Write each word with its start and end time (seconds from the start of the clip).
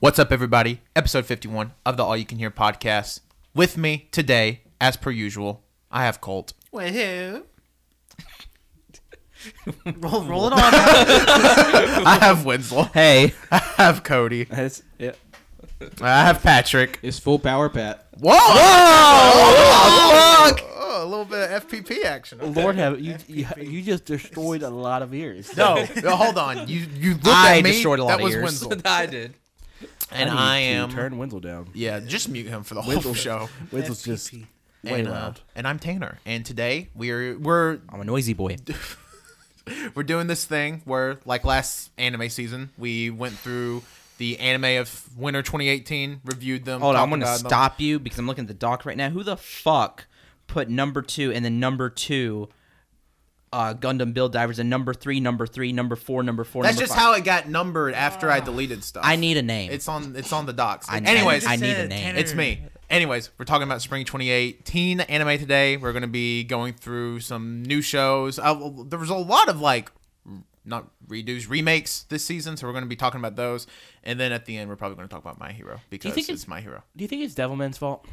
What's 0.00 0.18
up, 0.18 0.32
everybody? 0.32 0.80
Episode 0.94 1.26
51 1.26 1.72
of 1.84 1.96
the 1.96 2.04
All 2.04 2.16
You 2.16 2.24
Can 2.24 2.38
Hear 2.38 2.50
podcast. 2.50 3.20
With 3.54 3.76
me 3.76 4.08
today, 4.10 4.62
as 4.80 4.96
per 4.96 5.10
usual, 5.10 5.62
I 5.90 6.04
have 6.04 6.20
Colt. 6.20 6.52
Well, 6.72 6.92
who? 6.92 7.44
roll, 9.98 10.24
roll 10.24 10.46
it 10.48 10.52
on. 10.52 10.60
I 10.62 12.18
have 12.20 12.44
Winslow. 12.44 12.84
Hey. 12.84 13.34
I 13.50 13.58
have 13.76 14.02
Cody. 14.02 14.44
That's, 14.44 14.82
yeah. 14.98 15.12
I 16.00 16.24
have 16.24 16.42
Patrick. 16.42 16.98
It's 17.02 17.18
full 17.18 17.38
power, 17.38 17.68
Pat. 17.68 18.08
Whoa! 18.18 18.34
Oh, 18.34 19.34
fuck! 20.50 20.65
A 21.06 21.08
little 21.08 21.24
bit 21.24 21.50
of 21.50 21.68
FPP 21.68 22.02
action. 22.04 22.40
Okay. 22.40 22.60
Lord 22.60 22.74
have 22.76 22.98
you, 23.00 23.16
you 23.28 23.46
you 23.60 23.80
just 23.82 24.04
destroyed 24.06 24.62
a 24.62 24.70
lot 24.70 25.02
of 25.02 25.14
ears. 25.14 25.56
No, 25.56 25.86
no, 26.02 26.16
hold 26.16 26.36
on. 26.36 26.66
You 26.66 26.80
you 26.98 27.12
looked 27.14 27.26
I 27.28 27.58
at 27.58 27.64
me. 27.64 27.70
destroyed 27.70 28.00
a 28.00 28.04
lot 28.04 28.08
that 28.08 28.18
of 28.18 28.24
was 28.24 28.34
ears. 28.34 28.42
Winslow. 28.42 28.76
I 28.90 29.06
did. 29.06 29.34
And 30.10 30.30
need 30.30 30.36
I 30.36 30.58
to 30.60 30.64
am. 30.66 30.90
turn 30.90 31.16
Wenzel 31.18 31.40
down. 31.40 31.68
Yeah, 31.74 32.00
just 32.00 32.28
mute 32.28 32.46
him 32.46 32.62
for 32.64 32.74
the 32.74 32.82
whole 32.82 32.94
Winslow- 32.94 33.12
show. 33.12 33.48
Wenzel's 33.70 34.02
just 34.02 34.32
way 34.32 34.46
And, 34.84 35.06
uh, 35.08 35.10
loud. 35.12 35.40
and 35.54 35.68
I'm 35.68 35.78
Tanner. 35.78 36.18
And 36.26 36.44
today 36.44 36.88
we're 36.94 37.38
we're 37.38 37.78
I'm 37.88 38.00
a 38.00 38.04
noisy 38.04 38.32
boy. 38.34 38.56
we're 39.94 40.02
doing 40.02 40.26
this 40.26 40.44
thing 40.44 40.82
where 40.84 41.18
like 41.24 41.44
last 41.44 41.90
anime 41.98 42.28
season 42.30 42.70
we 42.78 43.10
went 43.10 43.34
through 43.34 43.82
the 44.18 44.38
anime 44.38 44.80
of 44.80 45.08
winter 45.16 45.42
2018 45.42 46.20
reviewed 46.24 46.64
them 46.64 46.80
Hold 46.80 46.96
on, 46.96 47.02
I'm 47.02 47.08
talked 47.10 47.20
gonna 47.20 47.24
about 47.24 47.38
them. 47.40 47.48
stop 47.48 47.80
you 47.80 47.98
because 47.98 48.18
I'm 48.18 48.26
looking 48.26 48.44
at 48.44 48.48
the 48.48 48.54
doc 48.54 48.84
right 48.86 48.96
now. 48.96 49.10
Who 49.10 49.22
the 49.22 49.36
fuck 49.36 50.06
put 50.46 50.68
number 50.68 51.02
two 51.02 51.32
and 51.32 51.44
then 51.44 51.60
number 51.60 51.90
two 51.90 52.48
uh, 53.52 53.72
Gundam 53.74 54.12
Build 54.12 54.32
Divers 54.32 54.58
and 54.58 54.68
number 54.68 54.92
three, 54.92 55.20
number 55.20 55.46
three, 55.46 55.72
number 55.72 55.94
four, 55.96 56.22
number 56.22 56.42
four. 56.44 56.64
that's 56.64 56.74
number 56.74 56.86
just 56.86 56.94
five? 56.94 57.02
how 57.02 57.14
it 57.14 57.24
got 57.24 57.48
numbered 57.48 57.94
after 57.94 58.30
i 58.30 58.40
deleted 58.40 58.82
stuff 58.84 59.02
I 59.06 59.16
need 59.16 59.36
a 59.36 59.42
name. 59.42 59.70
it's 59.70 59.88
on 59.88 60.14
it's 60.16 60.32
on 60.32 60.46
the 60.46 60.52
docs 60.52 60.88
I- 60.88 60.98
anyways 60.98 61.46
I, 61.46 61.52
I 61.52 61.56
need 61.56 61.76
a 61.76 61.86
name. 61.88 62.02
Tanner- 62.02 62.18
it's 62.18 62.34
me 62.34 62.62
anyways 62.90 63.30
we're 63.38 63.44
talking 63.44 63.62
about 63.62 63.82
spring 63.82 64.04
2018 64.04 65.00
anime 65.00 65.38
today 65.38 65.76
we're 65.76 65.92
going 65.92 66.02
to 66.02 66.08
be 66.08 66.44
going 66.44 66.74
through 66.74 67.20
some 67.20 67.62
new 67.62 67.80
shows 67.82 68.38
uh, 68.38 68.54
there 68.86 68.98
was 68.98 69.10
a 69.10 69.14
lot 69.14 69.48
of 69.48 69.60
like 69.60 69.90
not 70.64 70.88
redos 71.06 71.48
remakes 71.48 72.02
this 72.08 72.24
season 72.24 72.56
so 72.56 72.66
we're 72.66 72.72
going 72.72 72.84
to 72.84 72.88
be 72.88 72.96
talking 72.96 73.20
about 73.20 73.36
those 73.36 73.66
and 74.02 74.18
then 74.18 74.32
at 74.32 74.44
the 74.46 74.56
end 74.58 74.68
we're 74.68 74.76
probably 74.76 74.96
going 74.96 75.08
to 75.08 75.12
talk 75.14 75.22
about 75.22 75.38
my 75.38 75.52
hero 75.52 75.80
because 75.88 76.12
think 76.12 76.28
it's, 76.28 76.42
it's- 76.42 76.48
my 76.48 76.60
hero 76.60 76.82
Do 76.96 77.04
you 77.04 77.08
think 77.08 77.22
it's 77.22 77.34
Devilman's 77.34 77.78
fault? 77.78 78.04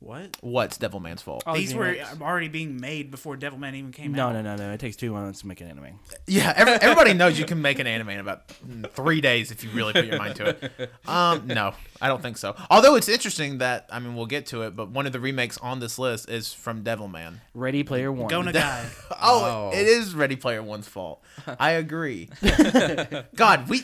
What? 0.00 0.36
what's 0.40 0.78
devilman's 0.78 1.22
fault 1.22 1.42
Oh, 1.46 1.54
These 1.54 1.74
were 1.74 1.84
remakes. 1.84 2.20
already 2.20 2.48
being 2.48 2.80
made 2.80 3.10
before 3.10 3.36
Devilman 3.36 3.74
even 3.74 3.92
came 3.92 4.12
No, 4.12 4.28
out. 4.28 4.32
no, 4.32 4.42
no, 4.42 4.56
no. 4.56 4.68
No. 4.68 4.72
It 4.72 4.80
takes 4.80 4.96
two 4.96 5.12
months 5.12 5.40
to 5.42 5.46
make 5.46 5.60
an 5.60 5.68
anime. 5.68 5.98
Yeah, 6.26 6.52
every, 6.56 6.72
everybody 6.80 7.14
knows 7.14 7.38
you 7.38 7.44
can 7.44 7.60
make 7.62 7.78
an 7.78 7.86
anime 7.86 8.08
in 8.10 8.20
about 8.20 8.48
mm, 8.48 8.90
three 8.90 9.20
days 9.20 9.50
if 9.50 9.62
you 9.62 9.70
really 9.70 9.92
put 9.92 10.06
your 10.06 10.18
mind 10.18 10.36
to 10.36 10.48
it. 10.48 10.90
Um, 11.06 11.46
no, 11.46 11.74
I 12.00 12.08
don't 12.08 12.20
think 12.22 12.36
so. 12.38 12.56
Although 12.70 12.96
it's 12.96 13.08
interesting 13.08 13.58
that 13.58 13.86
I 13.90 13.98
mean 13.98 14.14
we'll 14.16 14.26
get 14.26 14.46
to 14.46 14.62
it, 14.62 14.74
but 14.76 14.90
one 14.90 15.06
of 15.06 15.12
the 15.12 15.20
remakes 15.20 15.58
on 15.58 15.80
this 15.80 15.98
list 15.98 16.28
is 16.30 16.52
from 16.52 16.82
Devilman. 16.82 17.36
Ready 17.54 17.82
Player 17.82 18.10
One. 18.10 18.28
Go 18.28 18.42
Nagai. 18.42 18.86
Oh, 19.22 19.70
it 19.72 19.86
is 19.86 20.14
Ready 20.14 20.36
Player 20.36 20.62
One's 20.62 20.88
fault. 20.88 21.22
I 21.58 21.72
agree. 21.72 22.28
God, 23.34 23.68
we. 23.68 23.82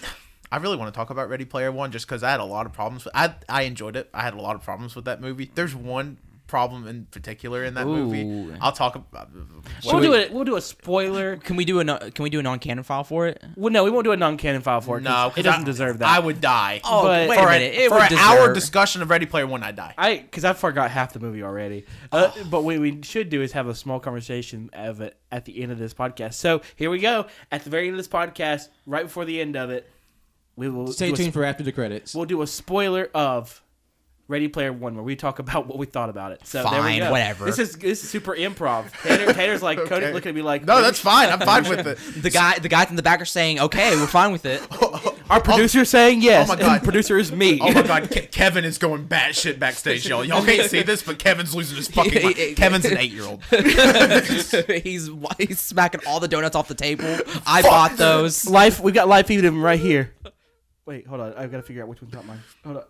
I 0.50 0.58
really 0.58 0.76
want 0.76 0.92
to 0.92 0.96
talk 0.96 1.10
about 1.10 1.28
Ready 1.28 1.44
Player 1.44 1.72
One 1.72 1.90
just 1.92 2.06
because 2.06 2.22
I 2.22 2.30
had 2.30 2.40
a 2.40 2.44
lot 2.44 2.66
of 2.66 2.72
problems. 2.72 3.04
With, 3.04 3.14
I 3.16 3.34
I 3.48 3.62
enjoyed 3.62 3.96
it. 3.96 4.08
I 4.14 4.22
had 4.22 4.34
a 4.34 4.40
lot 4.40 4.54
of 4.56 4.62
problems 4.62 4.94
with 4.94 5.06
that 5.06 5.20
movie. 5.20 5.50
There's 5.54 5.74
one 5.74 6.18
problem 6.46 6.86
in 6.86 7.06
particular 7.06 7.64
in 7.64 7.74
that 7.74 7.88
movie. 7.88 8.54
I'll 8.60 8.70
talk 8.70 8.94
about. 8.94 9.30
We'll 9.84 10.00
do 10.00 10.14
it. 10.14 10.32
We'll 10.32 10.44
do 10.44 10.54
a 10.54 10.60
spoiler. 10.60 11.38
Can 11.38 11.56
we 11.56 11.64
do 11.64 11.80
a 11.80 11.84
can 11.84 12.22
we 12.22 12.30
do 12.30 12.38
a 12.38 12.42
non-canon 12.44 12.84
file 12.84 13.02
for 13.02 13.26
it? 13.26 13.42
Well, 13.56 13.72
no, 13.72 13.82
we 13.82 13.90
won't 13.90 14.04
do 14.04 14.12
a 14.12 14.16
non-canon 14.16 14.62
file 14.62 14.80
for 14.80 14.98
it. 14.98 15.00
No, 15.02 15.32
it 15.36 15.42
doesn't 15.42 15.62
I- 15.62 15.64
deserve 15.64 15.98
that. 15.98 16.08
I 16.08 16.20
would 16.20 16.40
die. 16.40 16.80
Oh, 16.84 17.02
But- 17.02 17.28
wait 17.30 17.38
for 17.40 17.46
a 17.48 17.50
minute. 17.50 17.74
It 17.74 17.88
for 17.88 17.96
would 17.98 18.12
an 18.12 18.18
hour 18.18 18.54
discussion 18.54 19.02
of 19.02 19.10
Ready 19.10 19.26
Player 19.26 19.48
One, 19.48 19.64
I 19.64 19.72
die. 19.72 19.94
I 19.98 20.18
because 20.18 20.44
I 20.44 20.52
forgot 20.52 20.92
half 20.92 21.12
the 21.12 21.18
movie 21.18 21.42
already. 21.42 21.84
Uh, 22.12 22.30
But 22.48 22.62
what 22.62 22.78
we 22.78 23.02
should 23.02 23.28
do 23.28 23.42
is 23.42 23.50
have 23.52 23.66
a 23.66 23.74
small 23.74 23.98
conversation 23.98 24.70
of 24.72 25.00
it 25.00 25.16
at 25.32 25.46
the 25.46 25.60
end 25.60 25.72
of 25.72 25.78
this 25.78 25.94
podcast. 25.94 26.34
So 26.34 26.62
here 26.76 26.90
we 26.90 27.00
go. 27.00 27.26
At 27.50 27.64
the 27.64 27.70
very 27.70 27.88
end 27.88 27.94
of 27.94 27.98
this 27.98 28.06
podcast, 28.08 28.68
right 28.86 29.02
before 29.02 29.24
the 29.24 29.40
end 29.40 29.56
of 29.56 29.70
it, 29.70 29.90
we 30.56 30.68
will 30.68 30.88
Stay 30.92 31.08
do 31.08 31.14
a 31.14 31.16
tuned 31.16 31.32
sp- 31.32 31.34
for 31.34 31.44
after 31.44 31.62
the 31.62 31.72
credits. 31.72 32.14
we'll 32.14 32.24
do 32.24 32.42
a 32.42 32.46
spoiler 32.46 33.10
of 33.14 33.62
Ready 34.28 34.48
Player 34.48 34.72
One 34.72 34.94
where 34.96 35.04
we 35.04 35.14
talk 35.14 35.38
about 35.38 35.66
what 35.68 35.78
we 35.78 35.86
thought 35.86 36.08
about 36.10 36.32
it. 36.32 36.40
So 36.44 36.62
there 36.64 36.82
we 36.82 36.88
Fine, 36.88 36.98
go. 36.98 37.10
whatever. 37.12 37.44
This 37.44 37.60
is 37.60 37.76
this 37.76 38.02
is 38.02 38.10
super 38.10 38.34
improv. 38.34 38.90
Tanner, 39.02 39.32
Tanner's 39.32 39.62
like 39.62 39.78
Cody 39.84 40.12
looking 40.12 40.30
at 40.30 40.34
me 40.34 40.42
like 40.42 40.64
No, 40.64 40.82
that's 40.82 40.98
fine. 40.98 41.28
I'm 41.28 41.38
fine 41.40 41.68
with 41.68 41.86
it. 41.86 42.22
The 42.22 42.30
guy 42.30 42.58
the 42.58 42.68
guys 42.68 42.90
in 42.90 42.96
the 42.96 43.02
back 43.04 43.20
are 43.20 43.24
saying, 43.26 43.60
"Okay, 43.60 43.94
we're 43.94 44.06
fine 44.08 44.32
with 44.32 44.44
it." 44.44 44.60
Our 45.30 45.40
producer 45.40 45.84
saying 45.84 46.22
yes. 46.22 46.48
Oh 46.48 46.54
my 46.54 46.60
God. 46.60 46.82
Producer 46.84 47.18
is 47.18 47.32
me. 47.32 47.58
Oh 47.60 47.72
my 47.72 47.82
god, 47.82 48.10
Ke- 48.10 48.30
Kevin 48.30 48.64
is 48.64 48.78
going 48.78 49.08
batshit 49.08 49.58
backstage, 49.58 50.08
y'all. 50.08 50.24
Y'all 50.24 50.44
can't 50.44 50.70
see 50.70 50.82
this, 50.82 51.02
but 51.02 51.18
Kevin's 51.18 51.52
losing 51.52 51.76
his 51.76 51.88
fucking 51.88 52.22
mind. 52.22 52.36
Kevin's 52.56 52.84
an 52.84 52.96
eight 52.96 53.10
year 53.10 53.24
old. 53.24 53.42
he's 54.82 55.10
he's 55.38 55.60
smacking 55.60 56.00
all 56.06 56.20
the 56.20 56.28
donuts 56.28 56.54
off 56.54 56.68
the 56.68 56.74
table. 56.74 57.18
I 57.46 57.62
bought 57.62 57.96
those. 57.96 58.48
Life, 58.48 58.78
we 58.80 58.92
got 58.92 59.08
life 59.08 59.26
feeding 59.26 59.44
him 59.44 59.62
right 59.62 59.80
here. 59.80 60.12
Wait, 60.86 61.06
hold 61.06 61.20
on. 61.20 61.34
I've 61.34 61.50
got 61.50 61.58
to 61.58 61.62
figure 61.62 61.82
out 61.82 61.88
which 61.88 62.00
one's 62.00 62.14
not 62.14 62.24
mine. 62.26 62.40
Hold 62.64 62.76
on. 62.78 62.84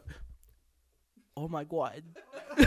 Oh 1.36 1.48
my 1.48 1.64
god. 1.64 2.02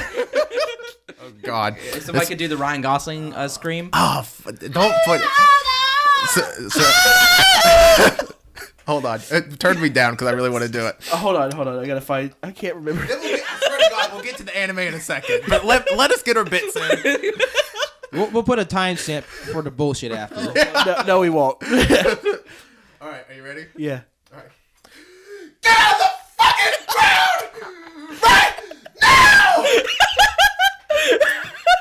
Oh 1.21 1.31
god. 1.41 1.75
If 1.79 2.03
somebody 2.03 2.27
could 2.27 2.37
do 2.37 2.47
the 2.47 2.55
Ryan 2.55 2.81
Gosling 2.81 3.33
uh, 3.33 3.49
scream. 3.49 3.89
Oh, 3.91 4.19
f- 4.19 4.41
don't 4.71 4.95
put. 5.05 5.19
So, 6.29 6.41
so- 6.69 8.33
hold 8.87 9.05
on. 9.05 9.19
Uh, 9.29 9.41
turn 9.57 9.81
me 9.81 9.89
down 9.89 10.13
because 10.13 10.27
I 10.27 10.31
really 10.31 10.49
want 10.49 10.63
to 10.63 10.69
do 10.69 10.85
it. 10.87 10.95
Oh, 11.11 11.17
hold 11.17 11.35
on, 11.35 11.51
hold 11.51 11.67
on. 11.67 11.77
I 11.77 11.85
gotta 11.85 11.99
find. 11.99 12.33
I 12.41 12.51
can't 12.51 12.75
remember. 12.75 13.01
I 13.03 13.07
swear 13.07 13.79
to 13.79 13.89
God, 13.89 14.13
we'll 14.13 14.23
get 14.23 14.37
to 14.37 14.43
the 14.43 14.55
anime 14.55 14.79
in 14.79 14.93
a 14.93 14.99
second. 15.01 15.41
But 15.49 15.65
let, 15.65 15.93
let 15.97 16.11
us 16.11 16.23
get 16.23 16.37
our 16.37 16.45
bits 16.45 16.75
in. 16.75 17.31
We'll, 18.11 18.31
we'll 18.31 18.43
put 18.43 18.57
a 18.57 18.65
timestamp 18.65 19.21
for 19.23 19.61
the 19.61 19.69
bullshit 19.69 20.11
after. 20.11 20.51
no, 20.85 21.03
no, 21.05 21.19
we 21.19 21.29
won't. 21.29 21.61
All 21.61 23.07
right, 23.07 23.23
are 23.29 23.33
you 23.35 23.43
ready? 23.43 23.67
yeah. 23.77 24.01
Get 25.61 25.77
out 25.77 25.93
of 25.93 25.99
the 25.99 26.09
fucking 26.37 26.85
ground 26.87 28.21
right 28.23 28.53
now! 29.01 29.63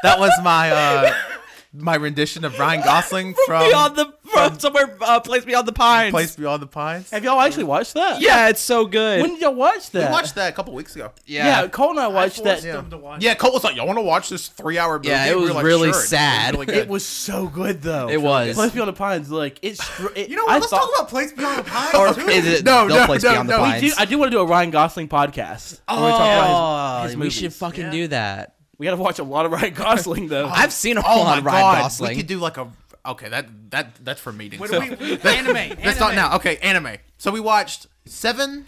that 0.03 0.19
was 0.19 0.33
my 0.43 0.71
uh 0.71 1.13
my 1.73 1.95
rendition 1.95 2.45
of 2.45 2.59
Ryan 2.59 2.83
Gosling 2.83 3.35
from 3.47 3.67
beyond 3.69 3.97
the 3.97 4.13
from 4.33 4.59
somewhere 4.59 4.97
uh, 5.01 5.21
place 5.21 5.45
beyond 5.45 5.67
the 5.69 5.73
pines. 5.73 6.11
Place 6.13 6.37
Beyond 6.37 6.63
the 6.63 6.67
Pines. 6.67 7.11
Have 7.11 7.25
y'all 7.25 7.41
actually 7.41 7.65
watched 7.65 7.95
that? 7.95 8.21
yeah, 8.21 8.49
it's 8.49 8.61
so 8.61 8.87
good. 8.87 9.23
When 9.23 9.31
did 9.33 9.41
y'all 9.43 9.55
watch 9.55 9.93
We 9.93 10.01
that? 10.01 10.13
watched 10.13 10.35
that 10.37 10.53
a 10.53 10.57
couple 10.57 10.75
weeks 10.75 10.95
ago. 10.95 11.11
Yeah, 11.27 11.63
yeah, 11.63 11.69
Cole 11.69 11.91
and 11.91 12.01
I 12.01 12.09
watched 12.09 12.43
that. 12.45 12.61
forced 12.61 12.63
them 12.65 12.91
to 12.91 12.97
watch 12.99 13.23
Yeah, 13.23 13.35
Cole 13.35 13.53
was 13.53 13.65
like, 13.65 13.77
"Y'all 13.77 13.87
want 13.87 13.99
to 13.99 14.03
watch 14.03 14.29
this 14.29 14.49
three-hour 14.49 14.99
movie?" 14.99 15.09
Yeah, 15.09 15.27
it 15.27 15.37
We 15.37 15.43
was 15.43 15.51
like, 15.53 15.65
really 15.65 15.79
"Sure." 15.79 15.87
It 15.89 15.97
was 15.97 16.09
sad. 16.09 16.55
really. 16.59 16.75
It 16.75 16.89
was 16.89 17.05
so 17.05 17.47
good 17.49 17.83
though. 17.83 18.09
It 18.09 18.21
was. 18.21 18.55
Place 18.55 18.73
Beyond 18.73 18.89
the 18.89 18.93
Pines, 18.93 19.31
like 19.31 19.59
it's. 19.63 19.81
It, 20.17 20.29
You 20.29 20.37
know 20.37 20.45
what? 20.45 20.53
I 20.53 20.59
Let's 20.59 20.71
thought, 20.71 20.81
talk 20.81 20.91
about 20.97 21.09
Place 21.09 21.33
Beyond 21.33 21.59
the 21.59 21.71
Pines. 21.71 21.95
Or 21.95 22.15
too. 22.15 22.29
is 22.29 22.47
it 22.47 22.65
no, 22.65 22.87
no, 22.87 23.07
Place 23.07 23.23
no, 23.23 23.33
Beyond 23.33 23.49
the. 23.49 23.57
Pines? 23.59 23.83
I 23.85 23.87
do, 23.89 23.93
I 23.99 24.05
do 24.05 24.19
want 24.19 24.31
to 24.31 24.37
do 24.37 24.41
a 24.41 24.47
Ryan 24.47 24.71
Gosling 24.71 25.09
podcast. 25.09 25.81
where 25.89 25.97
we 25.97 26.11
talk 26.11 26.21
about 26.21 27.01
Oh, 27.01 27.03
his- 27.05 27.13
his 27.13 27.17
we 27.21 27.31
should 27.31 27.53
fucking 27.53 27.85
Yeah. 27.87 27.91
do 27.91 28.09
that. 28.09 28.55
We 28.79 28.85
got 28.85 28.93
to 28.93 28.97
watch 29.03 29.19
a 29.19 29.25
lot 29.25 29.45
of 29.45 29.51
Ryan 29.53 29.75
Gosling 29.75 30.29
though. 30.29 30.47
I've 30.47 30.73
seen 30.73 30.99
a 30.99 31.01
Oh 31.05 31.19
lot 31.19 31.25
my 31.27 31.39
of 31.39 31.45
Ryan 31.45 31.61
god, 31.61 31.83
Gosling. 31.83 32.11
we 32.11 32.17
could 32.17 32.27
do 32.29 32.39
like 32.39 32.57
a. 32.59 32.69
Okay, 33.09 33.29
that 33.29 33.71
that 33.71 34.05
that's 34.05 34.21
for 34.21 34.33
meetings. 34.33 34.61
What 34.61 34.71
So- 34.71 34.81
do 34.81 34.97
we? 35.01 35.19
anime. 35.31 35.79
Let's 35.85 35.99
talk 35.99 36.15
now. 36.15 36.37
Okay, 36.37 36.57
anime. 36.59 36.97
So 37.17 37.31
we 37.31 37.41
watched 37.41 37.87
seven 38.07 38.67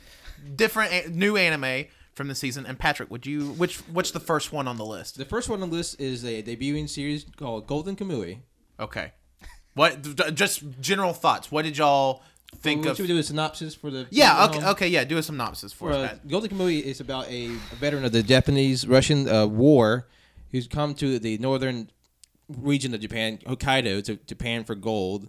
different 0.56 0.92
a- 0.92 1.08
new 1.10 1.36
anime 1.36 1.86
from 2.14 2.28
the 2.28 2.34
season. 2.34 2.64
And 2.66 2.78
Patrick, 2.78 3.10
would 3.10 3.26
you 3.26 3.50
which 3.52 3.78
what's 3.92 4.10
the 4.10 4.20
first 4.20 4.52
one 4.52 4.66
on 4.66 4.76
the 4.78 4.84
list? 4.86 5.18
The 5.18 5.24
first 5.24 5.48
one 5.48 5.62
on 5.62 5.70
the 5.70 5.76
list 5.76 6.00
is 6.00 6.24
a 6.24 6.42
debuting 6.42 6.88
series 6.88 7.26
called 7.36 7.66
Golden 7.66 7.96
Kamuy. 7.96 8.38
Okay, 8.78 9.12
what 9.74 10.00
d- 10.02 10.30
just 10.32 10.62
general 10.80 11.12
thoughts? 11.12 11.52
What 11.52 11.64
did 11.66 11.76
y'all 11.76 12.22
think 12.56 12.84
What 12.84 12.92
of? 12.92 12.96
should 12.96 13.02
we 13.04 13.08
do 13.08 13.18
a 13.18 13.22
synopsis 13.22 13.74
for 13.74 13.90
the 13.90 14.06
Yeah, 14.10 14.46
okay, 14.46 14.60
home? 14.60 14.70
okay, 14.70 14.88
yeah. 14.88 15.04
Do 15.04 15.18
a 15.18 15.22
synopsis 15.22 15.72
for 15.72 15.92
us, 15.92 16.12
Uh, 16.12 16.16
Golden 16.26 16.50
Kamuy 16.50 16.80
is 16.82 16.98
about 17.00 17.28
a 17.28 17.48
veteran 17.78 18.04
of 18.06 18.12
the 18.12 18.22
Japanese-Russian 18.22 19.28
uh, 19.28 19.46
war 19.46 20.08
who's 20.50 20.66
come 20.66 20.94
to 20.94 21.18
the 21.18 21.36
northern 21.38 21.90
region 22.58 22.94
of 22.94 23.00
Japan, 23.00 23.38
Hokkaido, 23.38 24.04
to 24.04 24.16
Japan 24.16 24.64
for 24.64 24.74
gold. 24.74 25.28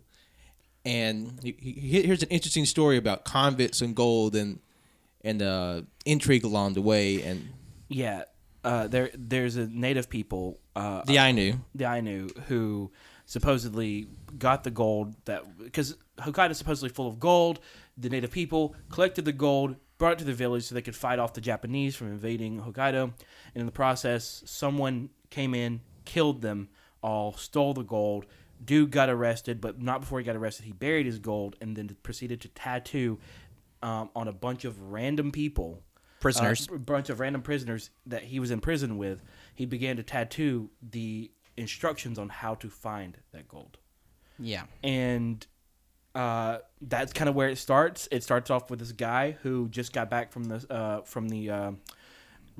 And 0.83 1.39
he, 1.43 1.55
he, 1.59 2.01
here's 2.01 2.23
an 2.23 2.29
interesting 2.29 2.65
story 2.65 2.97
about 2.97 3.23
convicts 3.23 3.81
and 3.81 3.95
gold 3.95 4.35
and 4.35 4.59
and 5.23 5.41
uh, 5.41 5.81
intrigue 6.05 6.43
along 6.43 6.73
the 6.73 6.81
way. 6.81 7.21
And 7.21 7.49
yeah, 7.87 8.23
uh, 8.63 8.87
there 8.87 9.11
there's 9.13 9.55
a 9.55 9.67
native 9.67 10.09
people, 10.09 10.59
uh, 10.75 11.03
the 11.05 11.17
Ainu. 11.17 11.59
the 11.75 11.85
Ainu, 11.85 12.29
who 12.47 12.91
supposedly 13.25 14.07
got 14.37 14.63
the 14.63 14.71
gold 14.71 15.15
that 15.25 15.43
because 15.57 15.95
Hokkaido 16.17 16.51
is 16.51 16.57
supposedly 16.57 16.89
full 16.89 17.07
of 17.07 17.19
gold. 17.19 17.59
The 17.97 18.09
native 18.09 18.31
people 18.31 18.75
collected 18.89 19.25
the 19.25 19.33
gold, 19.33 19.75
brought 19.97 20.13
it 20.13 20.19
to 20.19 20.25
the 20.25 20.33
village 20.33 20.63
so 20.63 20.75
they 20.75 20.81
could 20.81 20.95
fight 20.95 21.19
off 21.19 21.33
the 21.33 21.41
Japanese 21.41 21.95
from 21.95 22.07
invading 22.07 22.61
Hokkaido. 22.61 23.03
And 23.03 23.13
in 23.55 23.65
the 23.65 23.71
process, 23.71 24.43
someone 24.45 25.09
came 25.29 25.53
in, 25.53 25.81
killed 26.05 26.41
them 26.41 26.69
all, 27.01 27.33
stole 27.33 27.73
the 27.73 27.83
gold. 27.83 28.25
Dude 28.63 28.91
got 28.91 29.09
arrested, 29.09 29.59
but 29.59 29.81
not 29.81 30.01
before 30.01 30.19
he 30.19 30.25
got 30.25 30.35
arrested. 30.35 30.65
He 30.65 30.71
buried 30.71 31.05
his 31.05 31.19
gold 31.19 31.55
and 31.61 31.75
then 31.75 31.95
proceeded 32.03 32.41
to 32.41 32.47
tattoo 32.49 33.19
um, 33.81 34.09
on 34.15 34.27
a 34.27 34.31
bunch 34.31 34.65
of 34.65 34.91
random 34.91 35.31
people, 35.31 35.81
Prisoners. 36.19 36.67
uh, 36.71 36.75
a 36.75 36.79
bunch 36.79 37.09
of 37.09 37.19
random 37.19 37.41
prisoners 37.41 37.89
that 38.05 38.23
he 38.23 38.39
was 38.39 38.51
in 38.51 38.59
prison 38.59 38.97
with. 38.97 39.21
He 39.55 39.65
began 39.65 39.97
to 39.97 40.03
tattoo 40.03 40.69
the 40.81 41.31
instructions 41.57 42.19
on 42.19 42.29
how 42.29 42.55
to 42.55 42.69
find 42.69 43.17
that 43.31 43.47
gold, 43.47 43.79
yeah. 44.37 44.63
and 44.83 45.45
uh, 46.13 46.59
that's 46.81 47.13
kind 47.13 47.29
of 47.29 47.35
where 47.35 47.49
it 47.49 47.57
starts. 47.57 48.07
It 48.11 48.23
starts 48.23 48.49
off 48.49 48.69
with 48.69 48.79
this 48.79 48.91
guy 48.91 49.37
who 49.41 49.69
just 49.69 49.93
got 49.93 50.09
back 50.09 50.31
from 50.31 50.45
the 50.45 50.65
uh, 50.69 51.01
from 51.01 51.29
the 51.29 51.49
uh, 51.49 51.71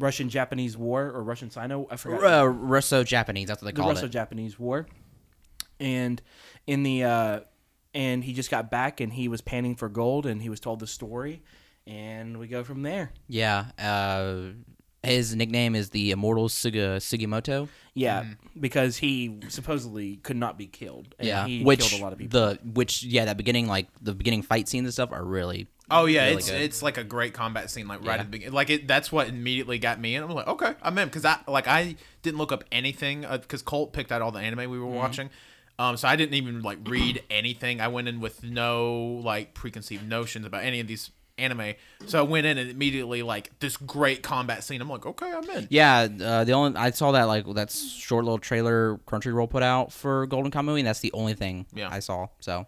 Russian 0.02 0.30
Japanese 0.30 0.76
War 0.78 1.04
or 1.12 1.24
Russian 1.24 1.50
Sino. 1.50 1.88
I 1.90 1.96
forgot 1.96 2.42
Uh, 2.44 2.48
Russo 2.48 3.04
Japanese. 3.04 3.48
That's 3.48 3.62
what 3.62 3.68
they 3.68 3.72
the 3.76 3.82
call 3.82 3.92
it. 3.92 3.94
Russo-Japanese 3.94 4.60
War, 4.60 4.88
and 5.80 6.22
in 6.68 6.84
the 6.84 7.04
uh, 7.04 7.40
and 7.94 8.24
he 8.24 8.34
just 8.34 8.50
got 8.52 8.70
back 8.72 9.00
and 9.00 9.14
he 9.14 9.28
was 9.28 9.42
panning 9.42 9.76
for 9.76 9.90
gold 9.90 10.26
and 10.26 10.42
he 10.42 10.50
was 10.50 10.60
told 10.60 10.80
the 10.80 10.88
story, 10.88 11.42
and 11.88 12.38
we 12.40 12.48
go 12.48 12.64
from 12.64 12.82
there. 12.84 13.12
Yeah. 13.28 13.66
Uh, 13.80 14.54
his 15.04 15.36
nickname 15.36 15.76
is 15.76 15.90
the 15.90 16.12
Immortal 16.12 16.48
Suga 16.48 16.98
Sugimoto. 16.98 17.68
Yeah, 17.94 18.26
because 18.60 18.98
he 18.98 19.40
supposedly 19.50 20.18
could 20.18 20.38
not 20.38 20.58
be 20.58 20.68
killed. 20.68 21.14
And 21.20 21.28
yeah, 21.28 21.46
he 21.46 21.64
which 21.64 21.82
killed 21.90 22.00
a 22.02 22.04
lot 22.04 22.14
of 22.14 22.20
people. 22.20 22.40
the 22.40 22.60
which 22.64 23.04
yeah 23.04 23.26
that 23.26 23.36
beginning 23.38 23.68
like 23.68 23.88
the 24.02 24.14
beginning 24.14 24.42
fight 24.44 24.70
scenes 24.70 24.86
and 24.86 24.94
stuff 24.94 25.12
are 25.12 25.24
really 25.26 25.68
Oh 25.90 26.06
yeah, 26.06 26.26
really 26.26 26.38
it's 26.38 26.50
good. 26.50 26.62
it's 26.62 26.82
like 26.82 26.98
a 26.98 27.04
great 27.04 27.34
combat 27.34 27.70
scene, 27.70 27.86
like 27.88 28.00
right 28.00 28.06
Yeah. 28.08 28.14
at 28.22 28.24
the 28.28 28.30
beginning. 28.32 28.54
Like 28.54 28.70
it, 28.70 28.88
that's 28.88 29.12
what 29.12 29.28
immediately 29.28 29.78
got 29.78 30.00
me 30.00 30.16
in. 30.16 30.24
I'm 30.24 30.30
like, 30.32 30.48
okay, 30.48 30.74
I'm 30.82 30.98
in 30.98 31.08
because 31.10 31.26
I 31.26 31.40
like 31.50 31.68
I 31.68 31.98
didn't 32.22 32.38
look 32.38 32.54
up 32.54 32.64
anything 32.72 33.26
because 33.30 33.62
Colt 33.62 33.92
picked 33.92 34.12
out 34.12 34.22
all 34.22 34.32
the 34.32 34.40
anime 34.40 34.70
we 34.72 34.80
were 34.80 34.86
Mm-hmm. 34.86 34.96
watching, 34.96 35.30
um, 35.80 35.98
so 35.98 36.08
I 36.08 36.16
didn't 36.16 36.36
even 36.36 36.62
like 36.62 36.78
read 36.88 37.24
anything. 37.30 37.82
I 37.82 37.90
went 37.90 38.08
in 38.08 38.22
with 38.22 38.42
no 38.42 39.20
like 39.22 39.54
preconceived 39.54 40.08
notions 40.08 40.46
about 40.46 40.64
any 40.64 40.80
of 40.80 40.88
these 40.88 41.12
anime, 41.42 41.74
so 42.06 42.20
I 42.20 42.22
went 42.22 42.46
in 42.46 42.58
and 42.58 42.70
immediately 42.70 43.24
like 43.24 43.58
this 43.60 43.76
great 43.78 44.22
combat 44.24 44.64
scene. 44.64 44.80
I'm 44.82 44.90
like, 44.90 45.06
okay, 45.06 45.32
I'm 45.32 45.50
in. 45.50 45.68
yeah. 45.70 46.08
Uh, 46.22 46.44
the 46.44 46.54
only 46.54 46.78
I 46.78 46.92
saw 46.92 47.12
that 47.12 47.24
like 47.24 47.46
that 47.56 47.72
short 47.72 48.24
little 48.26 48.40
trailer 48.40 48.98
Crunchyroll 49.08 49.50
put 49.50 49.64
out 49.64 49.92
for 49.92 50.26
Golden 50.28 50.52
Kamuy, 50.52 50.80
and 50.80 50.88
that's 50.88 51.00
the 51.02 51.12
only 51.14 51.34
thing 51.34 51.66
Yeah. 51.74 51.90
I 51.92 52.00
saw. 52.00 52.28
So 52.40 52.68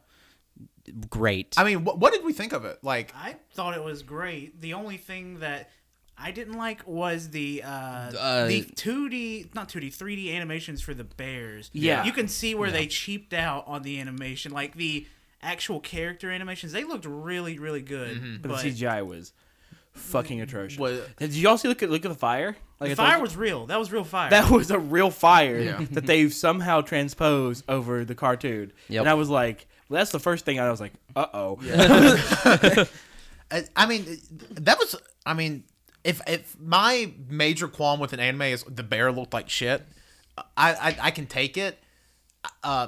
great. 1.09 1.53
I 1.57 1.63
mean, 1.63 1.83
what, 1.83 1.99
what 1.99 2.13
did 2.13 2.23
we 2.25 2.33
think 2.33 2.53
of 2.53 2.65
it? 2.65 2.79
Like, 2.83 3.13
I 3.15 3.35
thought 3.53 3.75
it 3.75 3.83
was 3.83 4.03
great. 4.03 4.59
The 4.61 4.73
only 4.73 4.97
thing 4.97 5.39
that 5.39 5.69
I 6.17 6.31
didn't 6.31 6.57
like 6.57 6.85
was 6.87 7.29
the 7.29 7.63
uh, 7.63 7.67
Uh, 7.69 8.45
the 8.47 8.63
2D, 8.63 9.55
not 9.55 9.69
2D, 9.69 9.95
3D 9.95 10.35
animations 10.35 10.81
for 10.81 10.93
the 10.93 11.03
bears. 11.03 11.69
Yeah. 11.73 12.03
you 12.03 12.11
can 12.11 12.27
see 12.27 12.53
where 12.53 12.69
they 12.71 12.87
cheaped 12.87 13.33
out 13.33 13.65
on 13.67 13.83
the 13.83 13.99
animation. 13.99 14.51
Like 14.51 14.75
the 14.75 15.07
actual 15.43 15.79
character 15.79 16.31
animations, 16.31 16.71
they 16.71 16.83
looked 16.83 17.05
really, 17.05 17.59
really 17.59 17.81
good. 17.81 18.41
but, 18.41 18.49
But, 18.51 18.61
the 18.63 18.69
CGI 18.71 19.05
was 19.05 19.33
fucking 19.93 20.41
atrocious. 20.41 20.79
What- 20.79 21.17
Did 21.17 21.33
y'all 21.35 21.57
see 21.57 21.67
look 21.67 21.83
at 21.83 21.89
look 21.89 22.05
at 22.05 22.09
the 22.09 22.15
fire? 22.17 22.55
Like 22.79 22.89
the 22.91 22.95
fire 22.95 23.17
you- 23.17 23.21
was 23.21 23.35
real. 23.37 23.65
That 23.67 23.79
was 23.79 23.91
real 23.91 24.03
fire. 24.03 24.29
that 24.31 24.49
was 24.49 24.71
a 24.71 24.79
real 24.79 25.09
fire 25.11 25.59
Yeah. 25.59 25.85
that 25.91 26.05
they've 26.05 26.33
somehow 26.33 26.81
transposed 26.81 27.63
over 27.69 28.03
the 28.03 28.15
cartoon. 28.15 28.71
Yep. 28.89 29.01
And 29.01 29.09
I 29.09 29.13
was 29.13 29.29
like, 29.29 29.67
well, 29.89 29.99
that's 29.99 30.11
the 30.11 30.19
first 30.19 30.45
thing 30.45 30.59
I 30.59 30.69
was 30.71 30.81
like, 30.81 30.93
uh 31.15 31.27
oh. 31.33 31.59
I, 33.51 33.65
I 33.75 33.85
mean, 33.85 34.05
that 34.51 34.79
was. 34.79 34.95
I 35.25 35.33
mean, 35.33 35.63
if 36.03 36.21
if 36.27 36.57
my 36.59 37.11
major 37.29 37.67
qualm 37.67 37.99
with 37.99 38.13
an 38.13 38.19
anime 38.19 38.41
is 38.43 38.63
the 38.63 38.83
bear 38.83 39.11
looked 39.11 39.33
like 39.33 39.49
shit, 39.49 39.83
I 40.37 40.73
I, 40.73 40.97
I 41.03 41.11
can 41.11 41.27
take 41.27 41.57
it. 41.57 41.77
Uh, 42.63 42.87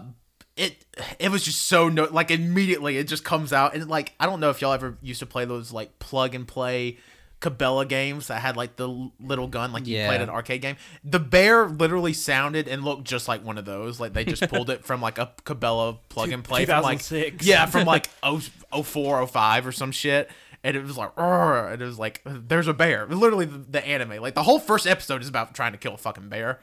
it 0.57 0.85
it 1.19 1.29
was 1.29 1.43
just 1.43 1.63
so 1.63 1.89
no 1.89 2.05
like 2.05 2.31
immediately 2.31 2.97
it 2.97 3.07
just 3.07 3.23
comes 3.25 3.51
out 3.51 3.75
and 3.75 3.89
like 3.89 4.13
I 4.19 4.25
don't 4.25 4.39
know 4.39 4.49
if 4.49 4.61
y'all 4.61 4.71
ever 4.73 4.97
used 5.01 5.19
to 5.19 5.25
play 5.25 5.43
those 5.45 5.71
like 5.73 5.99
plug 5.99 6.33
and 6.33 6.47
play 6.47 6.97
Cabela 7.41 7.87
games 7.87 8.27
that 8.27 8.41
had 8.41 8.55
like 8.55 8.77
the 8.77 9.09
little 9.19 9.47
gun 9.47 9.71
like 9.73 9.85
you 9.85 9.97
Yeah. 9.97 10.07
played 10.07 10.21
an 10.21 10.29
arcade 10.29 10.61
game. 10.61 10.77
The 11.03 11.19
bear 11.19 11.67
literally 11.67 12.13
sounded 12.13 12.67
and 12.67 12.83
looked 12.83 13.03
just 13.03 13.27
like 13.27 13.43
one 13.43 13.57
of 13.57 13.65
those. 13.65 13.99
Like 13.99 14.13
they 14.13 14.23
just 14.23 14.41
pulled 14.49 14.69
it 14.69 14.83
from 14.85 15.01
like 15.01 15.17
a 15.17 15.31
Cabela 15.43 15.97
plug 16.09 16.31
and 16.31 16.43
play 16.43 16.65
from 16.65 16.81
like 16.81 16.99
2006. 16.99 17.45
yeah 17.45 17.65
from 17.65 17.85
like 17.85 18.07
oh, 18.23 18.39
04, 18.83 19.27
05 19.27 19.67
or 19.67 19.71
some 19.73 19.91
shit. 19.91 20.31
And 20.63 20.75
it 20.75 20.81
was 20.83 20.97
like, 20.97 21.11
and 21.17 21.79
it 21.79 21.85
was 21.85 21.99
like, 21.99 22.21
there's 22.25 22.67
a 22.67 22.73
bear. 22.73 23.05
Literally, 23.05 23.45
the, 23.45 23.59
the 23.59 23.85
anime, 23.85 24.19
like 24.19 24.33
the 24.33 24.41
whole 24.41 24.57
first 24.57 24.87
episode 24.87 25.21
is 25.21 25.27
about 25.27 25.53
trying 25.53 25.73
to 25.73 25.77
kill 25.77 25.93
a 25.93 25.97
fucking 25.97 26.27
bear, 26.29 26.59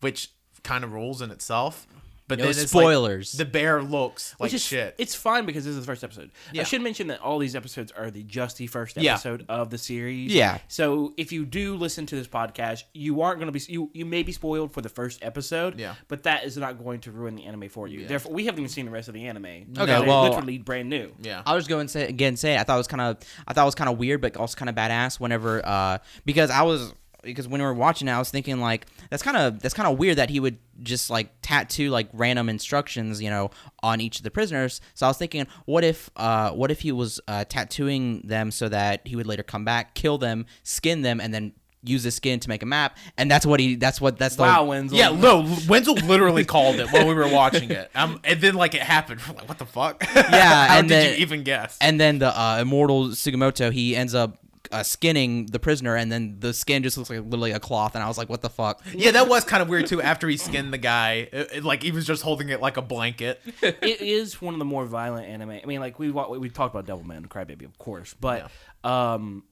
which 0.00 0.30
kind 0.62 0.84
of 0.84 0.94
rules 0.94 1.20
in 1.20 1.30
itself. 1.30 1.86
But 2.28 2.38
No 2.38 2.44
then 2.52 2.66
spoilers. 2.66 3.34
Like, 3.34 3.38
the 3.46 3.50
bear 3.52 3.82
looks 3.82 4.34
like 4.38 4.46
Which 4.46 4.54
is 4.54 4.62
shit. 4.64 4.94
It's 4.96 5.14
fine 5.14 5.44
because 5.44 5.64
this 5.64 5.72
is 5.74 5.80
the 5.80 5.86
first 5.86 6.02
episode. 6.04 6.30
Yeah. 6.52 6.62
I 6.62 6.64
should 6.64 6.80
mention 6.80 7.08
that 7.08 7.20
all 7.20 7.38
these 7.38 7.54
episodes 7.54 7.92
are 7.92 8.10
the 8.10 8.22
just 8.22 8.56
the 8.56 8.66
first 8.68 8.96
Yeah. 8.96 9.14
episode 9.14 9.44
of 9.48 9.70
the 9.70 9.76
series. 9.78 10.32
Yeah. 10.32 10.58
So 10.68 11.12
if 11.16 11.32
you 11.32 11.44
do 11.44 11.76
listen 11.76 12.06
to 12.06 12.16
this 12.16 12.28
podcast, 12.28 12.84
you 12.94 13.20
aren't 13.20 13.38
going 13.40 13.52
to 13.52 13.58
be 13.58 13.72
you 13.72 13.90
you 13.92 14.06
may 14.06 14.22
be 14.22 14.32
spoiled 14.32 14.72
for 14.72 14.80
the 14.80 14.88
first 14.88 15.22
episode. 15.22 15.78
Yeah. 15.78 15.94
But 16.08 16.22
that 16.22 16.44
is 16.44 16.56
not 16.56 16.78
going 16.82 17.00
to 17.00 17.10
ruin 17.10 17.34
the 17.34 17.44
anime 17.44 17.68
for 17.68 17.86
you. 17.88 18.06
Therefore, 18.06 18.32
we 18.32 18.46
haven't 18.46 18.60
even 18.60 18.70
seen 18.70 18.86
the 18.86 18.92
rest 18.92 19.08
of 19.08 19.14
the 19.14 19.26
anime. 19.26 19.44
Okay, 19.46 19.66
They're 19.86 20.02
well- 20.04 20.22
literally 20.22 20.58
brand 20.58 20.88
new. 20.88 21.12
yeah. 21.20 21.42
I'll 21.44 21.58
just 21.58 21.68
go 21.68 21.80
and 21.80 21.90
say 21.90 22.06
again. 22.06 22.36
Say 22.36 22.54
it. 22.54 22.60
I 22.60 22.62
thought 22.62 22.76
it 22.76 22.78
was 22.78 22.86
kind 22.88 23.00
of. 23.02 23.18
I 23.46 23.52
thought 23.52 23.62
it 23.62 23.66
was 23.66 23.74
kind 23.74 23.90
of 23.90 23.98
weird, 23.98 24.20
but 24.20 24.36
also 24.36 24.56
kind 24.56 24.68
of 24.70 24.74
badass. 24.76 25.18
Whenever, 25.20 25.60
uh, 25.66 25.98
because 26.24 26.50
I 26.50 26.62
was 26.62 26.94
because 27.22 27.46
when 27.48 27.60
we 27.60 27.66
were 27.66 27.74
watching, 27.74 28.08
it, 28.08 28.12
I 28.12 28.18
was 28.18 28.30
thinking 28.30 28.60
like 28.60 28.86
that's 29.10 29.22
kind 29.22 29.36
of 29.36 29.60
that's 29.60 29.74
kind 29.74 29.88
of 29.88 29.98
weird 29.98 30.16
that 30.18 30.30
he 30.30 30.40
would 30.40 30.58
just 30.82 31.10
like 31.10 31.30
tattoo 31.42 31.90
like 31.90 32.08
random 32.12 32.48
instructions, 32.48 33.22
you 33.22 33.30
know, 33.30 33.50
on 33.82 34.00
each 34.00 34.18
of 34.18 34.22
the 34.24 34.30
prisoners. 34.30 34.80
So 34.94 35.06
I 35.06 35.08
was 35.10 35.16
thinking, 35.18 35.46
what 35.64 35.84
if, 35.84 36.10
uh, 36.16 36.50
what 36.50 36.70
if 36.70 36.80
he 36.80 36.92
was 36.92 37.20
uh, 37.28 37.44
tattooing 37.44 38.22
them 38.24 38.50
so 38.50 38.68
that 38.68 39.06
he 39.06 39.16
would 39.16 39.26
later 39.26 39.42
come 39.42 39.64
back, 39.64 39.94
kill 39.94 40.18
them, 40.18 40.46
skin 40.64 41.02
them, 41.02 41.20
and 41.20 41.32
then 41.32 41.52
use 41.84 42.04
the 42.04 42.10
skin 42.12 42.38
to 42.40 42.48
make 42.48 42.62
a 42.62 42.66
map? 42.66 42.96
And 43.16 43.30
that's 43.30 43.44
what 43.46 43.60
he. 43.60 43.74
That's 43.76 44.00
what. 44.00 44.18
That's 44.18 44.36
the. 44.36 44.42
Wow, 44.42 44.64
Wenzel. 44.64 44.98
Yeah, 44.98 45.10
no, 45.10 45.42
Wenzel 45.68 45.94
literally 45.94 46.44
called 46.44 46.76
it 46.80 46.88
while 46.92 47.06
we 47.06 47.14
were 47.14 47.28
watching 47.28 47.70
it. 47.70 47.90
Um, 47.94 48.20
and 48.24 48.40
then 48.40 48.54
like 48.54 48.74
it 48.74 48.82
happened. 48.82 49.20
We're 49.28 49.34
like, 49.34 49.48
what 49.48 49.58
the 49.58 49.66
fuck? 49.66 50.02
Yeah, 50.14 50.66
How 50.68 50.78
and 50.78 50.88
did 50.88 50.94
then- 50.94 51.10
you 51.14 51.22
even 51.22 51.42
guess? 51.44 51.76
And 51.80 52.00
then 52.00 52.18
the 52.18 52.28
uh, 52.38 52.58
immortal 52.62 53.08
Sugimoto, 53.08 53.70
he 53.72 53.94
ends 53.94 54.14
up 54.14 54.38
uh, 54.72 54.82
skinning 54.82 55.46
the 55.46 55.58
prisoner, 55.58 55.94
and 55.96 56.10
then 56.10 56.36
the 56.40 56.52
skin 56.54 56.82
just 56.82 56.96
looks 56.98 57.10
like 57.10 57.20
literally 57.20 57.52
a 57.52 57.60
cloth. 57.60 57.94
And 57.94 58.02
I 58.02 58.08
was 58.08 58.18
like, 58.18 58.28
"What 58.28 58.40
the 58.42 58.50
fuck?" 58.50 58.82
yeah, 58.94 59.10
that 59.12 59.28
was 59.28 59.44
kind 59.44 59.62
of 59.62 59.68
weird 59.68 59.86
too. 59.86 60.02
After 60.02 60.28
he 60.28 60.36
skinned 60.36 60.72
the 60.72 60.78
guy, 60.78 61.28
it, 61.32 61.50
it- 61.56 61.64
like 61.64 61.82
he 61.82 61.92
was 61.92 62.06
just 62.06 62.22
holding 62.22 62.48
it 62.48 62.60
like 62.60 62.76
a 62.76 62.82
blanket. 62.82 63.40
it 63.62 64.00
is 64.00 64.40
one 64.42 64.54
of 64.54 64.58
the 64.58 64.64
more 64.64 64.84
violent 64.86 65.28
anime. 65.28 65.50
I 65.50 65.66
mean, 65.66 65.80
like 65.80 65.98
we 65.98 66.10
wa- 66.10 66.28
we 66.30 66.48
talked 66.50 66.74
about 66.74 66.86
Devilman 66.86 67.18
and 67.18 67.30
Crybaby, 67.30 67.64
of 67.64 67.78
course, 67.78 68.14
but 68.18 68.50
um, 68.82 69.44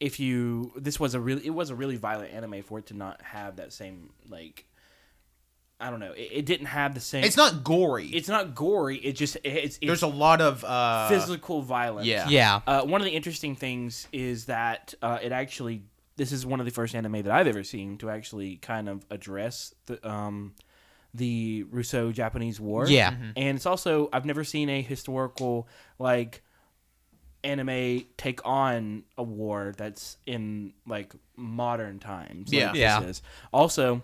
if 0.00 0.18
you 0.18 0.72
this 0.76 0.98
was 0.98 1.14
a 1.14 1.20
really 1.20 1.46
it 1.46 1.50
was 1.54 1.70
a 1.70 1.74
really 1.74 1.96
violent 1.96 2.32
anime 2.32 2.62
for 2.62 2.78
it 2.78 2.86
to 2.86 2.94
not 2.94 3.22
have 3.22 3.56
that 3.56 3.72
same 3.72 4.10
like 4.28 4.64
I 5.82 5.90
don't 5.90 6.00
know 6.00 6.12
it, 6.12 6.28
it 6.32 6.46
didn't 6.46 6.66
have 6.66 6.94
the 6.94 7.00
same. 7.00 7.24
It's 7.24 7.36
not 7.36 7.64
gory. 7.64 8.06
It's 8.08 8.28
not 8.28 8.54
gory. 8.54 8.96
It 8.98 9.12
just 9.16 9.36
it's, 9.44 9.76
it's 9.76 9.78
There's 9.82 10.02
a 10.02 10.06
lot 10.06 10.40
of 10.40 10.62
uh, 10.64 11.08
physical 11.08 11.62
violence. 11.62 12.06
yeah. 12.06 12.28
Yeah, 12.28 12.60
Uh, 12.66 12.82
one 12.84 13.00
of 13.00 13.04
the 13.04 13.10
interesting 13.12 13.56
things 13.56 14.06
is 14.12 14.46
that 14.46 14.94
uh, 15.02 15.18
it 15.22 15.32
actually 15.32 15.82
this 16.16 16.30
is 16.30 16.44
one 16.46 16.60
of 16.60 16.66
the 16.66 16.72
first 16.72 16.94
anime 16.94 17.22
that 17.22 17.30
I've 17.32 17.46
ever 17.48 17.64
seen 17.64 17.98
to 17.98 18.10
actually 18.10 18.56
kind 18.56 18.88
of 18.88 19.04
address 19.10 19.74
the 19.86 19.96
um, 20.08 20.54
the 21.14 21.64
Russo-Japanese 21.70 22.58
War. 22.60 22.86
Yeah. 22.86 23.14
and 23.36 23.56
it's 23.56 23.66
also 23.66 24.08
I've 24.12 24.24
never 24.24 24.44
seen 24.44 24.68
a 24.70 24.80
historical 24.82 25.66
like 25.98 26.42
anime 27.44 28.04
take 28.16 28.40
on 28.46 29.02
a 29.18 29.22
war 29.22 29.74
that's 29.76 30.16
in 30.26 30.72
like 30.86 31.12
modern 31.36 31.98
times. 31.98 32.52
like 32.52 32.60
Yeah. 32.60 32.72
this 32.72 32.78
Yeah. 32.80 33.02
is. 33.02 33.22
Also, 33.52 34.02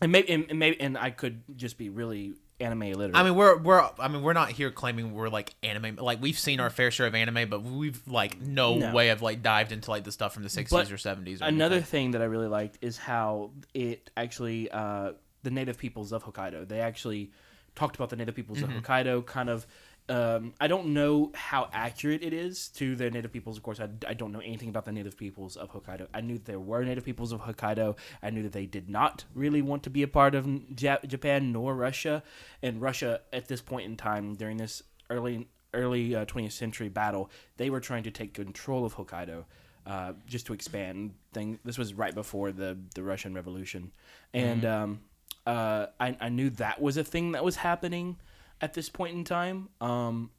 and 0.00 0.12
maybe 0.12 0.30
and, 0.30 0.46
and 0.50 0.58
maybe 0.58 0.80
and 0.80 0.96
I 0.98 1.10
could 1.10 1.42
just 1.56 1.78
be 1.78 1.88
really 1.90 2.34
anime 2.60 2.82
illiterate. 2.82 3.14
I 3.16 3.22
mean, 3.22 3.34
we're 3.36 3.56
we're 3.56 3.88
I 3.98 4.08
mean, 4.08 4.22
we're 4.22 4.32
not 4.32 4.50
here 4.50 4.70
claiming 4.70 5.14
we're 5.14 5.28
like 5.28 5.54
anime. 5.62 5.96
Like 5.96 6.20
we've 6.20 6.38
seen 6.38 6.60
our 6.60 6.70
fair 6.70 6.90
share 6.90 7.06
of 7.06 7.14
anime, 7.14 7.48
but 7.48 7.62
we've 7.62 8.00
like 8.08 8.40
no, 8.40 8.76
No. 8.78 8.92
way 8.92 9.10
of 9.10 9.22
like 9.22 9.42
dived 9.42 9.72
into 9.72 9.90
like 9.90 10.04
the 10.04 10.12
stuff 10.12 10.34
from 10.34 10.42
the 10.42 10.48
60s 10.48 10.70
But 10.70 10.90
or 10.90 10.96
70s. 10.96 11.40
Another 11.40 11.80
thing 11.80 12.12
that 12.12 12.22
I 12.22 12.26
really 12.26 12.48
liked 12.48 12.78
is 12.80 12.96
how 12.98 13.50
it 13.74 14.10
actually 14.16 14.70
uh, 14.70 15.12
the 15.44 15.50
native 15.50 15.78
peoples 15.78 16.12
of 16.12 16.24
Hokkaido. 16.24 16.66
They 16.66 16.80
actually 16.80 17.30
talked 17.76 17.94
about 17.94 18.10
the 18.10 18.16
native 18.16 18.34
peoples 18.34 18.58
Mm-hmm. 18.58 18.78
of 18.78 18.82
Hokkaido. 18.82 19.24
Kind 19.24 19.48
of, 19.48 19.64
um, 20.08 20.54
I 20.60 20.68
don't 20.68 20.88
know 20.94 21.32
how 21.34 21.68
accurate 21.72 22.22
it 22.22 22.32
is 22.32 22.68
to 22.70 22.96
the 22.96 23.10
native 23.10 23.32
peoples. 23.32 23.56
Of 23.56 23.62
course, 23.62 23.78
I, 23.80 23.88
I 24.06 24.14
don't 24.14 24.32
know 24.32 24.40
anything 24.40 24.70
about 24.70 24.86
the 24.86 24.92
native 24.92 25.16
peoples 25.16 25.56
of 25.56 25.70
Hokkaido. 25.70 26.06
I 26.14 26.20
knew 26.22 26.34
that 26.34 26.46
there 26.46 26.60
were 26.60 26.84
native 26.84 27.04
peoples 27.04 27.32
of 27.32 27.42
Hokkaido. 27.42 27.96
I 28.22 28.30
knew 28.30 28.42
that 28.42 28.52
they 28.52 28.66
did 28.66 28.88
not 28.88 29.24
really 29.34 29.60
want 29.60 29.82
to 29.82 29.90
be 29.90 30.02
a 30.02 30.08
part 30.08 30.34
of 30.34 30.46
Jap- 30.46 31.06
Japan 31.06 31.52
nor 31.52 31.74
Russia. 31.74 32.22
And 32.62 32.80
Russia, 32.80 33.20
at 33.32 33.48
this 33.48 33.60
point 33.60 33.86
in 33.86 33.96
time, 33.96 34.34
during 34.34 34.56
this 34.56 34.82
early 35.10 35.48
early 35.74 36.14
uh, 36.14 36.24
20th 36.24 36.52
century 36.52 36.88
battle, 36.88 37.30
they 37.58 37.68
were 37.68 37.80
trying 37.80 38.02
to 38.02 38.10
take 38.10 38.32
control 38.32 38.86
of 38.86 38.96
Hokkaido 38.96 39.44
uh, 39.86 40.14
just 40.26 40.46
to 40.46 40.54
expand 40.54 41.14
thing. 41.34 41.58
This 41.64 41.76
was 41.76 41.92
right 41.92 42.14
before 42.14 42.52
the 42.52 42.78
the 42.94 43.02
Russian 43.02 43.34
Revolution, 43.34 43.92
and 44.32 44.64
um, 44.64 45.00
uh, 45.46 45.86
I 46.00 46.16
I 46.18 46.28
knew 46.30 46.48
that 46.50 46.80
was 46.80 46.96
a 46.96 47.04
thing 47.04 47.32
that 47.32 47.44
was 47.44 47.56
happening 47.56 48.16
at 48.60 48.74
this 48.74 48.88
point 48.88 49.16
in 49.16 49.24
time. 49.24 49.68
Um, 49.80 50.30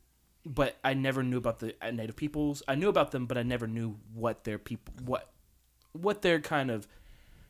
but 0.45 0.77
I 0.83 0.93
never 0.93 1.21
knew 1.23 1.37
about 1.37 1.59
the 1.59 1.75
uh, 1.81 1.91
native 1.91 2.15
peoples. 2.15 2.63
I 2.67 2.75
knew 2.75 2.89
about 2.89 3.11
them, 3.11 3.25
but 3.25 3.37
I 3.37 3.43
never 3.43 3.67
knew 3.67 3.97
what 4.13 4.43
their 4.43 4.57
people 4.57 4.93
what 5.03 5.31
what 5.93 6.21
their 6.21 6.39
kind 6.39 6.71
of 6.71 6.87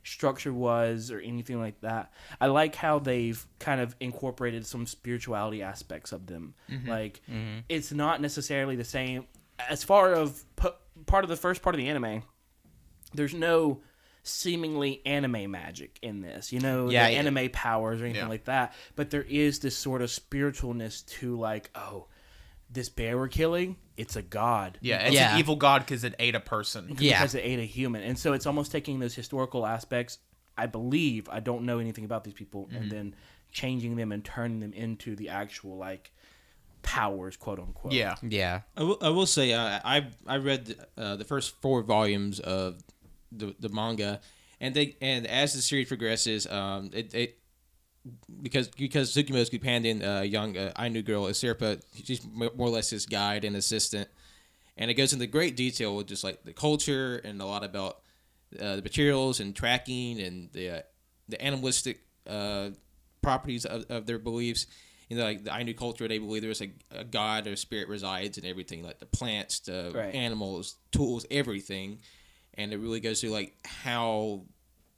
structure 0.04 0.54
was 0.54 1.12
or 1.12 1.20
anything 1.20 1.60
like 1.60 1.80
that. 1.82 2.12
I 2.42 2.48
like 2.48 2.76
how 2.76 3.00
they've 3.00 3.46
kind 3.60 3.80
of 3.82 3.96
incorporated 4.00 4.66
some 4.66 4.86
spirituality 4.88 5.62
aspects 5.62 6.12
of 6.12 6.26
them. 6.26 6.56
Like 6.88 7.22
it's 7.70 7.92
not 7.92 8.22
necessarily 8.22 8.76
the 8.76 8.84
same 8.86 9.28
as 9.70 9.84
far 9.84 10.14
of 10.14 10.44
p- 10.56 10.70
part 11.06 11.24
of 11.24 11.30
the 11.30 11.36
first 11.36 11.62
part 11.62 11.76
of 11.76 11.78
the 11.80 11.88
anime. 11.90 12.24
There's 13.14 13.34
no 13.34 13.82
seemingly 14.30 15.02
anime 15.06 15.52
magic 15.52 15.98
in 16.02 16.22
this, 16.22 16.52
you 16.54 16.60
know, 16.60 16.90
Yeah, 16.90 17.06
the 17.08 17.14
yeah. 17.14 17.20
anime 17.20 17.50
powers 17.52 18.02
or 18.02 18.06
anything 18.06 18.24
Yeah. 18.24 18.30
like 18.30 18.46
that. 18.46 18.74
But 18.96 19.10
there 19.10 19.24
is 19.24 19.60
this 19.60 19.76
sort 19.76 20.02
of 20.02 20.10
spiritualness 20.10 21.06
to 21.20 21.38
like, 21.38 21.70
oh, 21.76 22.08
this 22.72 22.88
bear 22.90 23.18
we're 23.18 23.28
killing, 23.28 23.78
it's 23.98 24.16
a 24.16 24.22
god 24.22 24.78
Yeah, 24.82 25.00
it's 25.08 25.16
Yeah. 25.16 25.34
an 25.34 25.40
evil 25.40 25.56
god 25.56 25.80
because 25.82 26.04
it 26.04 26.14
ate 26.20 26.36
a 26.36 26.40
person. 26.40 26.96
Yeah. 27.00 27.20
because 27.20 27.34
it 27.36 27.42
ate 27.44 27.60
a 27.60 27.64
human. 27.66 28.04
And 28.04 28.18
so 28.18 28.34
it's 28.34 28.46
almost 28.46 28.72
taking 28.72 29.00
those 29.00 29.16
historical 29.16 29.66
aspects, 29.66 30.20
I 30.58 30.68
believe, 30.68 31.28
I 31.30 31.40
don't 31.40 31.66
know 31.66 31.80
anything 31.80 32.06
about 32.06 32.24
these 32.24 32.34
people, 32.36 32.66
Mm-hmm. 32.68 32.76
and 32.76 32.92
then 32.92 33.16
changing 33.52 33.96
them 33.96 34.12
and 34.12 34.24
turning 34.24 34.60
them 34.60 34.74
into 34.74 35.16
the 35.16 35.30
actual 35.30 35.78
like 35.78 36.12
powers, 36.82 37.36
quote 37.38 37.60
unquote. 37.60 37.92
Yeah, 37.94 38.16
Yeah. 38.22 38.62
I 38.78 38.84
will, 38.84 38.98
I 39.02 39.10
will 39.10 39.26
say 39.26 39.54
uh, 39.54 39.80
I 39.84 40.08
I 40.28 40.38
read 40.38 40.76
uh, 40.98 41.16
the 41.16 41.26
first 41.26 41.60
four 41.62 41.82
volumes 41.82 42.40
of 42.40 42.78
the 43.32 43.56
the 43.60 43.70
manga, 43.70 44.22
and 44.60 44.74
they 44.76 44.98
and 45.02 45.28
as 45.28 45.54
the 45.54 45.62
series 45.62 45.88
progresses, 45.88 46.48
um, 46.48 46.90
it, 46.94 47.14
it 47.14 47.40
because 48.42 48.68
because 48.70 49.14
Tsukumo's 49.14 49.50
companion, 49.50 50.04
uh, 50.04 50.22
young 50.22 50.58
uh, 50.58 50.72
Ainu 50.80 51.02
girl, 51.02 51.28
is 51.28 51.38
Serpa. 51.38 51.82
She's 52.04 52.26
more 52.26 52.50
or 52.58 52.70
less 52.70 52.90
his 52.90 53.06
guide 53.06 53.44
and 53.46 53.56
assistant, 53.56 54.08
and 54.78 54.90
it 54.90 54.96
goes 54.96 55.14
into 55.14 55.28
great 55.28 55.56
detail 55.56 55.96
with 55.96 56.08
just 56.08 56.24
like 56.24 56.44
the 56.44 56.54
culture 56.54 57.18
and 57.24 57.42
a 57.42 57.46
lot 57.46 57.64
about 57.64 58.02
uh, 58.60 58.78
the 58.78 58.82
materials 58.82 59.40
and 59.40 59.56
tracking 59.56 60.20
and 60.22 60.50
the 60.54 60.70
uh, 60.70 60.82
the 61.28 61.42
animalistic 61.44 62.02
uh, 62.28 62.70
properties 63.22 63.66
of, 63.66 63.86
of 63.90 64.06
their 64.06 64.20
beliefs. 64.20 64.66
You 65.10 65.18
know, 65.18 65.24
like 65.24 65.44
the 65.44 65.52
Ainu 65.56 65.74
culture, 65.74 66.08
they 66.08 66.20
believe 66.20 66.44
there's 66.44 66.62
a, 66.62 66.70
a 66.92 67.04
god 67.04 67.48
or 67.48 67.56
spirit 67.56 67.88
resides 67.90 68.38
in 68.38 68.46
everything, 68.46 68.84
like 68.84 69.00
the 69.00 69.08
plants, 69.08 69.60
the 69.62 69.92
Right. 69.94 70.14
animals, 70.14 70.76
tools, 70.92 71.26
everything. 71.32 72.00
And 72.60 72.74
it 72.74 72.78
really 72.78 73.00
goes 73.00 73.22
through 73.22 73.30
like 73.30 73.56
how 73.66 74.42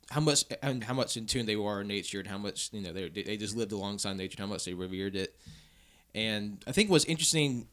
how 0.09 0.19
much 0.19 0.43
and 0.61 0.83
how 0.83 0.93
much 0.93 1.15
in 1.15 1.25
tune 1.25 1.45
they 1.45 1.55
were 1.55 1.81
in 1.81 1.87
nature 1.87 2.19
and 2.19 2.27
how 2.27 2.37
much 2.37 2.69
you 2.73 2.81
know 2.81 2.91
they 2.91 3.07
they 3.07 3.37
just 3.37 3.55
lived 3.55 3.71
alongside 3.71 4.17
nature 4.17 4.35
and 4.37 4.47
how 4.47 4.53
much 4.53 4.65
they 4.65 4.73
revered 4.73 5.15
it. 5.15 5.37
And 6.13 6.61
I 6.67 6.71
think 6.71 6.89
what's 6.89 7.05
interesting 7.05 7.67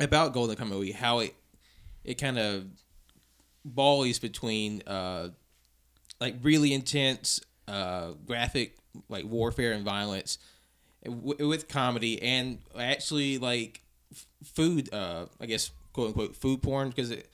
about 0.00 0.32
Golden 0.32 0.56
Kamuy 0.56 0.94
how 0.94 1.18
it 1.18 1.34
it 2.04 2.14
kind 2.14 2.38
of 2.38 2.66
volleys 3.64 4.18
between 4.18 4.82
uh, 4.86 5.28
like 6.20 6.36
really 6.42 6.72
intense 6.72 7.40
uh, 7.68 8.12
graphic 8.26 8.76
like 9.08 9.24
warfare 9.24 9.72
and 9.72 9.84
violence 9.84 10.38
w- 11.04 11.48
with 11.48 11.68
comedy 11.68 12.20
and 12.22 12.58
actually 12.78 13.38
like 13.38 13.82
f- 14.12 14.26
food 14.44 14.92
uh, 14.92 15.26
I 15.40 15.46
guess 15.46 15.70
quote 15.92 16.08
unquote 16.08 16.36
food 16.36 16.62
porn 16.62 16.88
because 16.88 17.10
it 17.10 17.28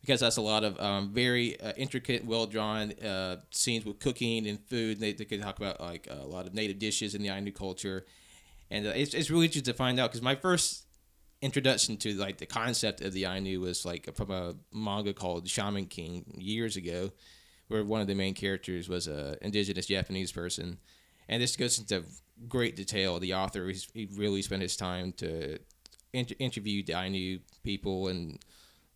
because 0.00 0.20
that's 0.20 0.36
a 0.36 0.42
lot 0.42 0.64
of 0.64 0.78
um, 0.80 1.12
very 1.12 1.60
uh, 1.60 1.72
intricate, 1.76 2.24
well 2.24 2.46
drawn 2.46 2.92
uh, 3.00 3.36
scenes 3.50 3.84
with 3.84 3.98
cooking 3.98 4.46
and 4.46 4.58
food. 4.66 4.98
They, 5.00 5.12
they 5.12 5.24
could 5.24 5.42
talk 5.42 5.58
about 5.58 5.80
like 5.80 6.08
a 6.10 6.26
lot 6.26 6.46
of 6.46 6.54
native 6.54 6.78
dishes 6.78 7.14
in 7.14 7.22
the 7.22 7.28
Ainu 7.28 7.52
culture, 7.52 8.06
and 8.70 8.86
uh, 8.86 8.90
it's, 8.90 9.14
it's 9.14 9.30
really 9.30 9.46
interesting 9.46 9.72
to 9.72 9.76
find 9.76 10.00
out 10.00 10.10
because 10.10 10.22
my 10.22 10.34
first 10.34 10.86
introduction 11.42 11.96
to 11.96 12.14
like 12.14 12.38
the 12.38 12.46
concept 12.46 13.00
of 13.00 13.12
the 13.12 13.24
Ainu 13.24 13.60
was 13.60 13.84
like 13.84 14.14
from 14.14 14.30
a 14.30 14.54
manga 14.72 15.12
called 15.12 15.48
Shaman 15.48 15.86
King 15.86 16.24
years 16.38 16.76
ago, 16.76 17.10
where 17.68 17.84
one 17.84 18.00
of 18.00 18.06
the 18.06 18.14
main 18.14 18.34
characters 18.34 18.88
was 18.88 19.06
a 19.06 19.36
indigenous 19.42 19.86
Japanese 19.86 20.32
person, 20.32 20.78
and 21.28 21.42
this 21.42 21.56
goes 21.56 21.78
into 21.78 22.04
great 22.48 22.74
detail. 22.74 23.18
The 23.18 23.34
author 23.34 23.70
he 23.92 24.08
really 24.14 24.40
spent 24.40 24.62
his 24.62 24.76
time 24.76 25.12
to 25.18 25.58
inter- 26.12 26.36
interview 26.38 26.82
the 26.82 26.94
Ainu 26.94 27.40
people 27.62 28.08
and 28.08 28.38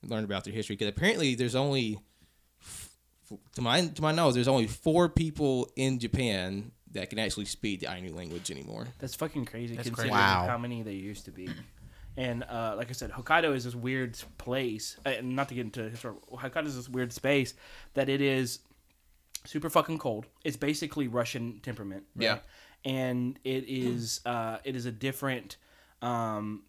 learn 0.08 0.24
about 0.24 0.44
their 0.44 0.52
history 0.52 0.76
because 0.76 0.88
apparently 0.88 1.34
there's 1.34 1.54
only 1.54 1.98
to 3.54 3.62
my 3.62 3.86
to 3.86 4.02
my 4.02 4.12
knowledge 4.12 4.34
there's 4.34 4.48
only 4.48 4.66
four 4.66 5.08
people 5.08 5.70
in 5.76 5.98
Japan 5.98 6.72
that 6.92 7.10
can 7.10 7.18
actually 7.18 7.44
speak 7.44 7.80
the 7.80 7.86
Ainu 7.90 8.14
language 8.14 8.50
anymore. 8.50 8.86
That's 8.98 9.14
fucking 9.14 9.46
crazy 9.46 9.74
That's 9.74 9.88
considering 9.88 10.12
crazy. 10.12 10.22
Wow. 10.24 10.46
how 10.48 10.58
many 10.58 10.82
there 10.82 10.92
used 10.92 11.24
to 11.26 11.30
be. 11.30 11.48
And 12.16 12.44
uh, 12.44 12.74
like 12.76 12.90
I 12.90 12.92
said, 12.92 13.10
Hokkaido 13.10 13.54
is 13.54 13.64
this 13.64 13.74
weird 13.74 14.16
place. 14.38 14.96
Uh, 15.04 15.10
and 15.10 15.34
not 15.34 15.48
to 15.48 15.54
get 15.56 15.62
into 15.62 15.90
history, 15.90 16.12
Hokkaido 16.32 16.66
is 16.66 16.76
this 16.76 16.88
weird 16.88 17.12
space 17.12 17.54
that 17.94 18.08
it 18.08 18.20
is 18.20 18.60
super 19.44 19.68
fucking 19.68 19.98
cold. 19.98 20.26
It's 20.44 20.56
basically 20.56 21.08
Russian 21.08 21.60
temperament. 21.60 22.04
right? 22.14 22.24
Yeah. 22.24 22.38
And 22.84 23.38
it 23.42 23.64
is 23.66 24.20
uh, 24.24 24.58
it 24.62 24.76
is 24.76 24.86
a 24.86 24.92
different 24.92 25.56
um, 26.02 26.62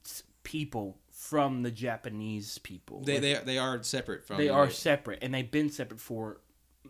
people 0.44 0.98
from 1.30 1.64
the 1.64 1.72
Japanese 1.72 2.58
people. 2.60 3.02
They 3.04 3.14
Like, 3.14 3.22
they, 3.22 3.34
they 3.54 3.58
are 3.58 3.82
separate 3.84 4.26
from 4.26 4.38
they 4.38 4.48
the- 4.48 4.54
are 4.54 4.70
separate 4.70 5.20
and 5.22 5.34
they've 5.34 5.50
been 5.50 5.70
separate 5.70 6.00
for 6.00 6.42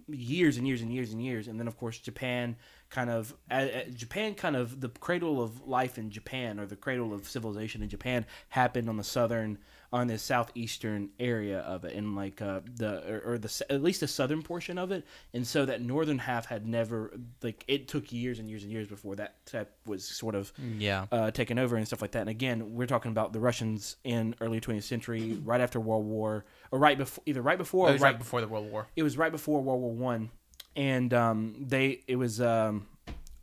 years 0.10 0.58
and 0.58 0.68
years 0.68 0.82
and 0.82 0.92
years 0.94 1.14
and 1.14 1.24
years 1.24 1.48
and 1.48 1.58
then 1.60 1.68
of 1.68 1.78
course 1.78 1.98
japan 1.98 2.58
kind 2.90 3.10
of 3.10 3.34
uh, 3.50 3.68
japan 3.94 4.36
kind 4.36 4.56
of 4.56 4.82
the 4.82 4.90
cradle 4.90 5.42
of 5.42 5.66
life 5.66 5.98
in 5.98 6.12
japan 6.12 6.60
or 6.60 6.66
the 6.66 6.76
cradle 6.76 7.14
of 7.14 7.28
civilization 7.28 7.82
in 7.82 7.88
japan 7.90 8.26
happened 8.50 8.88
on 8.90 8.98
the 8.98 9.04
southern 9.04 9.58
on 9.94 10.08
the 10.08 10.18
southeastern 10.18 11.10
area 11.20 11.60
of 11.60 11.86
it 11.86 11.94
and 11.96 12.16
like 12.16 12.42
uh, 12.42 12.60
the 12.76 13.02
or, 13.10 13.34
or 13.34 13.38
the 13.38 13.66
at 13.70 13.82
least 13.82 14.00
the 14.02 14.08
southern 14.08 14.42
portion 14.42 14.78
of 14.78 14.92
it 14.92 15.06
and 15.34 15.46
so 15.46 15.66
that 15.66 15.82
northern 15.82 16.18
half 16.18 16.46
had 16.48 16.68
never 16.68 17.12
like 17.42 17.64
it 17.68 17.88
took 17.88 18.12
years 18.12 18.40
and 18.40 18.50
years 18.50 18.64
and 18.64 18.72
years 18.72 18.88
before 18.88 19.16
that 19.16 19.46
type 19.46 19.72
was 19.86 20.06
sort 20.06 20.36
of 20.36 20.52
Yeah. 20.78 21.06
uh, 21.12 21.32
taken 21.32 21.58
over 21.60 21.76
and 21.76 21.86
stuff 21.88 22.02
like 22.02 22.12
that. 22.12 22.22
And 22.22 22.30
again, 22.30 22.74
we're 22.74 22.88
talking 22.88 23.12
about 23.12 23.32
the 23.34 23.40
Russians 23.40 23.96
in 24.04 24.36
early 24.42 24.60
20th 24.60 24.84
century, 24.84 25.40
right 25.46 25.62
after 25.62 25.80
World 25.80 26.06
War, 26.06 26.46
or 26.72 26.80
right 26.80 26.98
before, 26.98 27.22
either 27.26 27.42
right 27.42 27.58
before 27.58 27.88
or 27.90 27.92
right, 27.94 28.02
right 28.02 28.18
before 28.20 28.42
the 28.42 28.48
World 28.48 28.72
War. 28.72 28.88
It 28.96 29.04
was 29.04 29.18
right 29.18 29.32
before 29.32 29.62
World 29.62 29.82
War 29.82 29.92
One, 29.94 30.32
and 30.76 31.14
um, 31.14 31.56
they 31.60 32.02
it 32.08 32.16
was 32.16 32.42
um, 32.42 32.88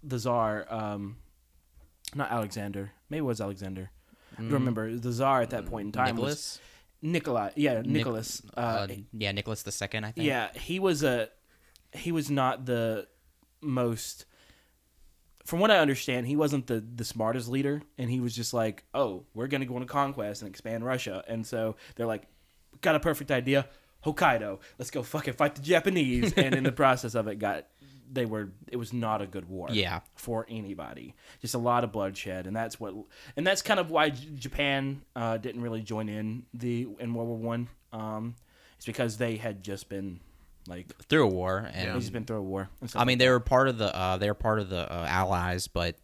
the 0.02 0.18
Tsar, 0.18 0.66
um, 0.68 1.16
not 2.14 2.30
Alexander, 2.30 2.92
maybe 3.08 3.18
it 3.18 3.22
was 3.22 3.40
Alexander. 3.40 3.90
Don't 4.36 4.50
remember 4.52 4.96
the 4.96 5.12
czar 5.12 5.42
at 5.42 5.50
that 5.50 5.66
point 5.66 5.86
in 5.86 5.92
time 5.92 6.16
was 6.16 6.24
Mm. 6.24 6.28
Nicholas. 6.28 6.60
Nikolai. 7.02 7.50
Yeah, 7.56 7.74
Nic- 7.82 7.86
Nicholas. 7.86 8.42
uh, 8.56 8.60
Uh, 8.60 8.86
yeah, 9.12 9.32
Nicholas 9.32 9.62
the 9.64 9.72
second. 9.72 10.04
I 10.04 10.12
think. 10.12 10.26
yeah, 10.26 10.52
he 10.54 10.78
was 10.78 11.02
a 11.02 11.28
he 11.92 12.12
was 12.12 12.30
not 12.30 12.64
the 12.66 13.06
most 13.60 14.24
from 15.44 15.58
what 15.58 15.70
I 15.72 15.78
understand, 15.78 16.26
he 16.28 16.36
wasn't 16.36 16.68
the 16.68 16.80
the 16.80 17.04
smartest 17.04 17.48
leader 17.48 17.82
and 17.98 18.08
he 18.10 18.20
was 18.20 18.34
just 18.36 18.54
like, 18.54 18.84
"Oh, 18.94 19.24
we're 19.34 19.48
going 19.48 19.60
to 19.60 19.66
go 19.66 19.74
on 19.76 19.82
a 19.82 19.86
conquest 19.86 20.42
and 20.42 20.48
expand 20.48 20.84
Russia." 20.84 21.24
And 21.26 21.44
so 21.46 21.76
they're 21.96 22.06
like, 22.06 22.22
"Got 22.80 22.94
a 22.94 23.00
perfect 23.00 23.30
idea. 23.32 23.66
Hokkaido. 24.06 24.60
Let's 24.78 24.90
go 24.92 25.02
fucking 25.02 25.34
fight 25.34 25.56
the 25.56 25.62
Japanese." 25.62 26.32
and 26.34 26.54
in 26.54 26.62
the 26.64 26.72
process 26.82 27.14
of 27.16 27.26
it 27.26 27.40
got 27.40 27.66
they 28.12 28.26
were 28.26 28.50
it 28.68 28.76
was 28.76 28.92
not 28.92 29.22
a 29.22 29.26
good 29.26 29.48
war 29.48 29.68
Yeah. 29.70 30.00
for 30.14 30.46
anybody 30.48 31.14
just 31.40 31.54
a 31.54 31.58
lot 31.58 31.82
of 31.84 31.92
bloodshed 31.92 32.46
and 32.46 32.54
that's 32.54 32.78
what 32.78 32.94
and 33.36 33.46
that's 33.46 33.62
kind 33.62 33.80
of 33.80 33.90
why 33.90 34.10
J- 34.10 34.28
japan 34.34 35.02
uh, 35.16 35.38
didn't 35.38 35.62
really 35.62 35.82
join 35.82 36.08
in 36.08 36.44
the 36.52 36.86
in 37.00 37.14
world 37.14 37.28
war 37.28 37.38
one 37.38 37.68
um, 37.92 38.34
it's 38.76 38.86
because 38.86 39.16
they 39.16 39.36
had 39.36 39.62
just 39.62 39.88
been 39.88 40.20
like 40.68 40.94
Through 41.08 41.24
a 41.24 41.28
war, 41.28 41.68
and 41.74 41.88
Yeah. 41.88 41.94
just 41.98 42.12
been 42.12 42.24
through 42.24 42.36
a 42.36 42.42
war 42.42 42.68
and 42.80 42.88
stuff 42.90 43.02
I 43.02 43.04
mean 43.04 43.18
they 43.18 43.28
were 43.28 43.40
part 43.40 43.68
of 43.68 43.78
the 43.78 43.94
uh, 43.96 44.16
they 44.18 44.28
were 44.28 44.34
part 44.34 44.58
of 44.60 44.68
the 44.68 44.90
uh, 44.92 45.06
Allies, 45.08 45.66
but 45.68 45.96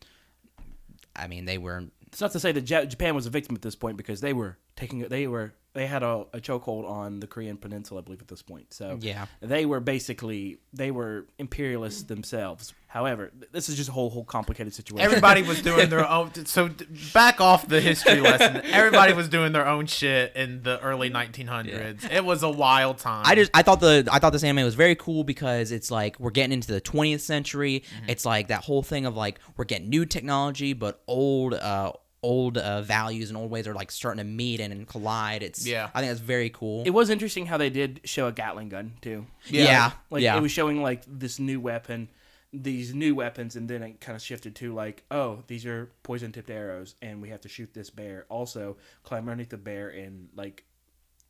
I 1.14 1.26
mean 1.28 1.44
they 1.44 1.58
were 1.58 1.84
it's 2.08 2.20
not 2.20 2.32
to 2.32 2.40
say 2.40 2.52
that 2.52 2.68
Ja- 2.68 2.84
japan 2.84 3.14
was 3.14 3.26
a 3.26 3.30
victim 3.30 3.54
at 3.54 3.62
this 3.62 3.74
point 3.76 3.96
because 3.96 4.20
they 4.20 4.32
were 4.32 4.56
taking 4.76 5.00
they 5.00 5.26
were 5.26 5.52
they 5.74 5.86
had 5.86 6.02
a, 6.02 6.26
a 6.32 6.40
chokehold 6.40 6.88
on 6.88 7.20
the 7.20 7.26
korean 7.26 7.56
peninsula 7.56 8.00
i 8.00 8.04
believe 8.04 8.20
at 8.20 8.28
this 8.28 8.42
point 8.42 8.72
so 8.72 8.98
yeah. 9.00 9.26
they 9.40 9.66
were 9.66 9.80
basically 9.80 10.58
they 10.72 10.90
were 10.90 11.26
imperialists 11.38 12.04
themselves 12.04 12.72
however 12.86 13.30
th- 13.38 13.52
this 13.52 13.68
is 13.68 13.76
just 13.76 13.88
a 13.88 13.92
whole 13.92 14.10
whole 14.10 14.24
complicated 14.24 14.72
situation 14.72 15.08
Everybody 15.08 15.42
was 15.42 15.62
doing 15.62 15.88
their 15.88 16.08
own. 16.10 16.32
So 16.46 16.70
back 17.14 17.40
off 17.40 17.66
the 17.66 17.80
history 17.80 18.20
lesson. 18.20 18.62
Everybody 18.66 19.12
was 19.12 19.28
doing 19.28 19.52
their 19.52 19.66
own 19.66 19.86
shit 19.86 20.34
in 20.36 20.62
the 20.62 20.80
early 20.80 21.10
1900s. 21.10 22.10
It 22.10 22.24
was 22.24 22.42
a 22.42 22.50
wild 22.50 22.98
time. 22.98 23.24
I 23.26 23.34
just 23.34 23.50
I 23.54 23.62
thought 23.62 23.80
the 23.80 24.06
I 24.10 24.18
thought 24.18 24.32
this 24.32 24.44
anime 24.44 24.64
was 24.64 24.74
very 24.74 24.94
cool 24.94 25.24
because 25.24 25.72
it's 25.72 25.90
like 25.90 26.18
we're 26.20 26.30
getting 26.30 26.52
into 26.52 26.72
the 26.72 26.80
20th 26.80 27.20
century. 27.20 27.80
Mm-hmm. 27.80 28.10
It's 28.10 28.24
like 28.24 28.48
that 28.48 28.64
whole 28.64 28.82
thing 28.82 29.06
of 29.06 29.16
like 29.16 29.40
we're 29.56 29.64
getting 29.64 29.88
new 29.88 30.04
technology, 30.06 30.72
but 30.72 31.02
old 31.06 31.54
uh 31.54 31.92
old 32.22 32.58
uh, 32.58 32.82
values 32.82 33.30
and 33.30 33.36
old 33.36 33.50
ways 33.50 33.66
are 33.66 33.74
like 33.74 33.90
starting 33.90 34.18
to 34.18 34.24
meet 34.24 34.60
and, 34.60 34.72
and 34.72 34.86
collide. 34.86 35.42
It's 35.42 35.66
Yeah. 35.66 35.88
I 35.94 36.00
think 36.00 36.10
that's 36.10 36.20
very 36.20 36.50
cool. 36.50 36.82
it 36.84 36.90
was 36.90 37.10
interesting 37.10 37.46
how 37.46 37.56
they 37.56 37.70
did 37.70 38.00
show 38.04 38.26
a 38.26 38.32
gatling 38.32 38.68
gun 38.68 38.94
too 39.00 39.26
yeah, 39.46 39.92
Like 40.10 40.22
yeah. 40.22 40.36
it 40.36 40.40
was 40.40 40.52
showing 40.52 40.82
like 40.82 41.02
this 41.06 41.38
new 41.38 41.60
weapon 41.60 42.08
these 42.52 42.94
new 42.94 43.14
weapons, 43.14 43.56
and 43.56 43.68
then 43.68 43.82
it 43.82 44.00
kind 44.00 44.16
of 44.16 44.22
shifted 44.22 44.54
to 44.56 44.72
like, 44.74 45.04
oh, 45.10 45.42
these 45.48 45.66
are 45.66 45.90
poison 46.02 46.32
tipped 46.32 46.50
arrows, 46.50 46.94
and 47.02 47.20
we 47.20 47.28
have 47.28 47.42
to 47.42 47.48
shoot 47.48 47.74
this 47.74 47.90
bear. 47.90 48.24
Also, 48.30 48.76
climb 49.02 49.24
underneath 49.28 49.50
the 49.50 49.58
bear 49.58 49.90
and 49.90 50.28
like 50.34 50.64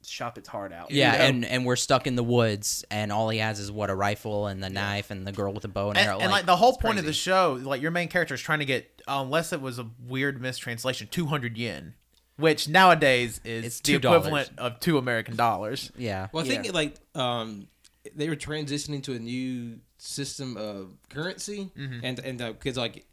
chop 0.07 0.38
its 0.38 0.49
heart 0.49 0.73
out. 0.73 0.90
Yeah, 0.90 1.12
You 1.12 1.19
know? 1.19 1.25
and 1.25 1.45
and 1.45 1.64
we're 1.67 1.76
stuck 1.76 2.07
in 2.07 2.14
the 2.17 2.23
woods, 2.25 2.85
and 2.90 3.12
all 3.12 3.28
he 3.28 3.38
has 3.38 3.59
is 3.61 3.71
what 3.71 3.90
a 3.90 3.95
rifle 3.95 4.47
and 4.47 4.62
the 4.62 4.71
knife 4.71 5.11
and 5.11 5.26
the 5.26 5.33
girl 5.33 5.52
with 5.52 5.62
the 5.62 5.69
bow 5.69 5.88
and 5.90 5.99
and, 5.99 6.09
arrow. 6.09 6.19
and, 6.21 6.31
like, 6.31 6.47
the 6.47 6.57
whole 6.57 6.71
it's 6.71 6.78
point 6.78 6.99
of 6.99 7.05
the 7.05 7.12
show, 7.12 7.59
like 7.62 7.83
your 7.83 7.90
main 7.90 8.09
character 8.09 8.35
is 8.35 8.40
trying 8.40 8.61
to 8.61 8.64
get, 8.64 9.02
unless 9.09 9.52
it 9.52 9.61
was 9.61 9.78
a 9.78 9.87
weird 10.07 10.40
mistranslation, 10.40 11.09
two 11.11 11.26
hundred 11.26 11.57
yen, 11.59 11.95
which 12.37 12.69
nowadays 12.69 13.40
is 13.45 13.64
It's 13.64 13.81
the 13.81 13.95
$2. 13.95 13.97
equivalent 13.99 14.50
of 14.59 14.81
two 14.81 14.99
American 14.99 15.37
dollars. 15.37 15.90
yeah, 15.97 16.28
Well, 16.33 16.45
I 16.45 16.47
Yeah. 16.49 16.62
think 16.62 16.75
like 16.75 16.95
um, 17.14 17.69
they 18.14 18.28
were 18.28 18.37
transitioning 18.37 19.02
to 19.02 19.12
a 19.14 19.19
new 19.19 19.81
system 19.99 20.57
of 20.57 20.93
currency, 21.11 21.71
Mm-hmm. 21.76 22.05
and 22.05 22.19
and 22.21 22.38
because 22.38 22.76
like 22.76 23.05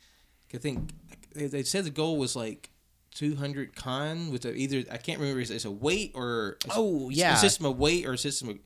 I 0.53 0.57
think 0.59 0.91
they 1.33 1.47
they 1.47 1.63
said 1.63 1.83
the 1.83 1.89
goal 1.89 2.17
was 2.17 2.35
like 2.35 2.69
two 3.15 3.35
hundred 3.35 3.75
kan 3.75 4.29
with 4.31 4.45
a, 4.45 4.53
either 4.53 4.83
I 4.91 4.97
can't 4.97 5.19
remember 5.19 5.41
if 5.41 5.49
it's 5.49 5.65
a 5.65 5.71
weight 5.71 6.11
or 6.13 6.57
it's 6.65 6.75
Oh, 6.77 7.09
a 7.09 7.13
yeah. 7.13 7.33
system 7.35 7.65
of 7.65 7.77
weight 7.79 8.05
or 8.05 8.13
a 8.13 8.17
system 8.17 8.59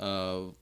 of 0.00 0.48
uh, 0.48 0.52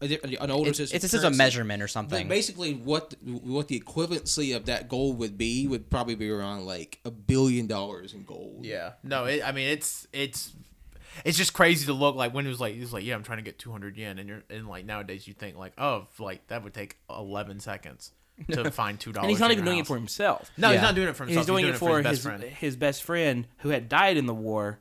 a 0.00 0.08
di- 0.08 0.36
an 0.36 0.50
older 0.50 0.70
it's, 0.70 0.78
system. 0.78 0.96
it's 0.96 1.04
of 1.04 1.08
a 1.08 1.10
system 1.10 1.32
of 1.32 1.38
measurement 1.38 1.82
or 1.82 1.86
But 1.86 1.90
something. 1.90 2.28
basically, 2.28 2.74
what 2.74 3.14
what 3.24 3.66
the 3.68 3.80
equivalency 3.80 4.54
of 4.54 4.66
that 4.66 4.88
gold 4.88 5.18
would 5.18 5.36
be 5.38 5.66
would 5.66 5.90
probably 5.90 6.14
be 6.14 6.28
around 6.30 6.66
like 6.66 7.00
a 7.04 7.10
billion 7.10 7.66
dollars 7.66 8.12
in 8.14 8.24
gold. 8.24 8.64
Yeah, 8.64 8.92
no, 9.02 9.24
it, 9.24 9.42
I 9.44 9.52
mean 9.52 9.68
it's 9.68 10.06
it's 10.12 10.52
it's 11.24 11.36
just 11.38 11.52
crazy 11.52 11.86
to 11.86 11.92
look 11.92 12.14
like 12.16 12.32
when 12.34 12.46
it 12.46 12.48
was 12.48 12.60
like 12.60 12.74
it 12.74 12.80
was 12.80 12.92
like 12.92 13.04
yeah 13.04 13.14
I'm 13.14 13.22
trying 13.22 13.38
to 13.38 13.44
get 13.44 13.58
200 13.58 13.96
yen 13.96 14.18
and 14.18 14.28
you're 14.28 14.42
and 14.50 14.66
like 14.66 14.84
nowadays 14.86 15.26
you 15.28 15.34
think 15.34 15.56
like 15.56 15.74
oh 15.78 16.06
like 16.18 16.46
that 16.48 16.64
would 16.64 16.72
take 16.74 16.96
11 17.10 17.60
seconds 17.60 18.12
to 18.50 18.70
find 18.82 18.98
two 19.00 19.12
dollars 19.12 19.24
and 19.24 19.30
he's 19.30 19.40
not 19.40 19.50
even 19.52 19.64
doing 19.64 19.78
it 19.78 19.86
for 19.86 19.96
himself. 19.96 20.50
no 20.56 20.70
he's 20.72 20.80
not 20.82 20.94
doing 20.94 21.08
it 21.08 21.16
for 21.16 21.24
himself 21.24 21.40
He's 21.40 21.46
doing 21.46 21.66
it 21.66 21.76
for 21.76 21.96
his 21.98 22.02
best 22.04 22.10
his 22.16 22.22
friend 22.24 22.42
his 22.44 22.76
best 22.76 23.02
friend 23.02 23.46
who 23.58 23.68
had 23.70 23.88
died 23.88 24.16
in 24.16 24.26
the 24.26 24.34
war. 24.34 24.80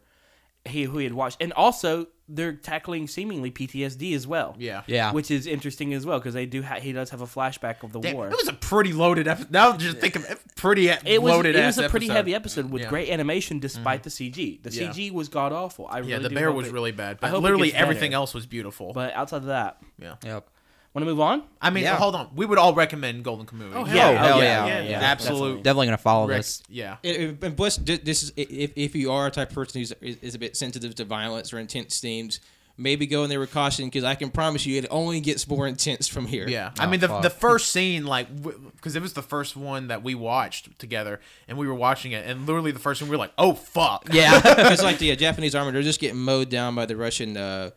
He 0.64 0.84
who 0.84 1.00
he 1.00 1.06
had 1.06 1.14
watched, 1.16 1.42
and 1.42 1.52
also 1.54 2.06
they're 2.30 2.54
tackling 2.54 3.08
seemingly 3.08 3.50
PTSD 3.50 4.14
as 4.14 4.28
well. 4.28 4.56
yeah 4.60 4.84
yeah, 4.86 5.12
which 5.12 5.32
is 5.32 5.48
interesting 5.48 5.92
as 5.96 6.06
well 6.06 6.20
because 6.20 6.36
they 6.36 6.46
do. 6.46 6.62
Ha- 6.62 6.76
he 6.80 6.92
does 6.94 7.10
have 7.10 7.22
a 7.22 7.26
flashback 7.26 7.82
of 7.82 7.92
the 7.92 8.00
Damn, 8.00 8.14
war. 8.16 8.28
it 8.30 8.38
was 8.38 8.48
a 8.48 8.54
pretty 8.54 8.94
loaded 8.94 9.28
episode 9.28 9.50
now 9.50 9.76
just 9.76 9.98
think 9.98 10.16
of 10.16 10.24
eh, 10.30 10.34
it 10.34 10.40
pretty 10.56 10.88
it 10.90 11.20
was 11.20 11.32
loaded 11.34 11.56
it 11.56 11.66
was 11.66 11.80
ass 11.80 11.86
a 11.86 11.90
pretty 11.90 12.06
episode. 12.06 12.16
heavy 12.16 12.36
episode 12.36 12.70
with 12.70 12.84
Yeah. 12.84 12.90
great 12.90 13.10
animation 13.10 13.58
despite 13.60 14.04
mm-hmm. 14.04 14.28
the 14.28 14.32
CG. 14.32 14.62
The 14.62 14.72
Yeah. 14.72 14.90
CG 14.92 15.12
was 15.12 15.30
god 15.30 15.52
awful. 15.52 15.88
I 15.90 15.98
yeah 16.02 16.12
really 16.18 16.24
the 16.24 16.30
do 16.30 16.36
bear 16.36 16.52
was 16.52 16.68
it- 16.68 16.74
really 16.74 16.92
bad 16.92 17.16
I 17.16 17.20
but 17.22 17.30
hope 17.32 17.42
literally 17.42 17.74
everything 17.74 18.14
else 18.14 18.36
was 18.36 18.46
beautiful 18.46 18.94
But 18.94 19.16
outside 19.16 19.38
of 19.38 19.46
that, 19.46 19.78
yeah 19.98 20.14
yep. 20.24 20.48
Want 20.94 21.04
to 21.04 21.12
move 21.12 21.20
on? 21.22 21.44
I 21.62 21.70
mean 21.70 21.84
Yeah. 21.84 21.96
hold 21.98 22.16
on 22.16 22.30
we 22.36 22.46
would 22.46 22.58
all 22.58 22.74
recommend 22.74 23.24
Golden 23.24 23.46
Kamuy 23.46 23.72
Oh, 23.74 23.84
hell 23.86 23.96
Yeah, 23.96 24.12
yeah. 24.12 24.26
hell 24.26 24.38
yeah, 24.40 24.66
yeah. 24.66 24.82
yeah, 24.84 24.90
Yeah. 24.90 25.00
absolute 25.00 25.64
Definitely 25.64 25.88
gonna 25.88 25.98
follow 25.98 26.28
rec- 26.28 26.38
this. 26.40 26.64
yeah 26.70 26.98
And- 27.04 27.16
And 27.18 27.44
and 27.44 27.58
plus, 27.58 27.78
ju- 27.78 27.98
this 27.98 28.24
is 28.24 28.34
if, 28.36 28.72
if 28.76 28.96
you 28.96 29.12
are 29.12 29.28
a 29.28 29.32
type 29.32 29.50
of 29.50 29.56
person 29.56 29.82
who's 29.82 29.92
is, 30.02 30.18
is 30.22 30.36
a 30.36 30.40
bit 30.40 30.56
sensitive 30.58 30.96
to 30.96 31.06
violence 31.06 31.54
or 31.54 31.60
intense 31.60 32.00
themes, 32.00 32.40
maybe 32.78 33.06
go 33.06 33.24
in 33.24 33.30
there 33.30 33.40
with 33.40 33.52
caution 33.52 33.86
because 33.86 34.04
I 34.04 34.16
can 34.16 34.32
promise 34.32 34.66
you 34.66 34.78
it 34.80 34.88
only 34.90 35.20
gets 35.20 35.48
more 35.48 35.68
intense 35.68 36.08
from 36.08 36.26
here. 36.26 36.48
Yeah, 36.48 36.72
I 36.80 36.86
Oh, 36.86 36.90
mean 36.90 37.00
the 37.00 37.10
fuck. 37.10 37.22
the 37.22 37.30
first 37.30 37.72
scene, 37.72 38.06
like, 38.08 38.28
because 38.76 38.96
it 38.96 39.02
was 39.02 39.14
the 39.14 39.22
first 39.22 39.56
one 39.56 39.90
that 39.90 40.02
we 40.04 40.16
watched 40.16 40.80
together, 40.80 41.20
and 41.48 41.58
we 41.58 41.68
were 41.68 41.76
watching 41.76 42.12
it, 42.14 42.26
and 42.26 42.48
literally 42.48 42.72
the 42.72 42.80
first 42.80 43.02
one 43.02 43.10
we 43.10 43.16
were 43.16 43.20
like, 43.20 43.34
"Oh 43.38 43.54
fuck!" 43.54 44.08
Yeah, 44.12 44.42
it's 44.72 44.82
like 44.82 44.98
the 44.98 45.12
uh, 45.12 45.16
Japanese 45.16 45.54
army, 45.54 45.72
they're 45.74 45.84
just 45.84 46.00
getting 46.00 46.18
mowed 46.20 46.50
down 46.50 46.74
by 46.74 46.86
the 46.88 46.96
Russian 46.96 47.38
uh, 47.38 47.70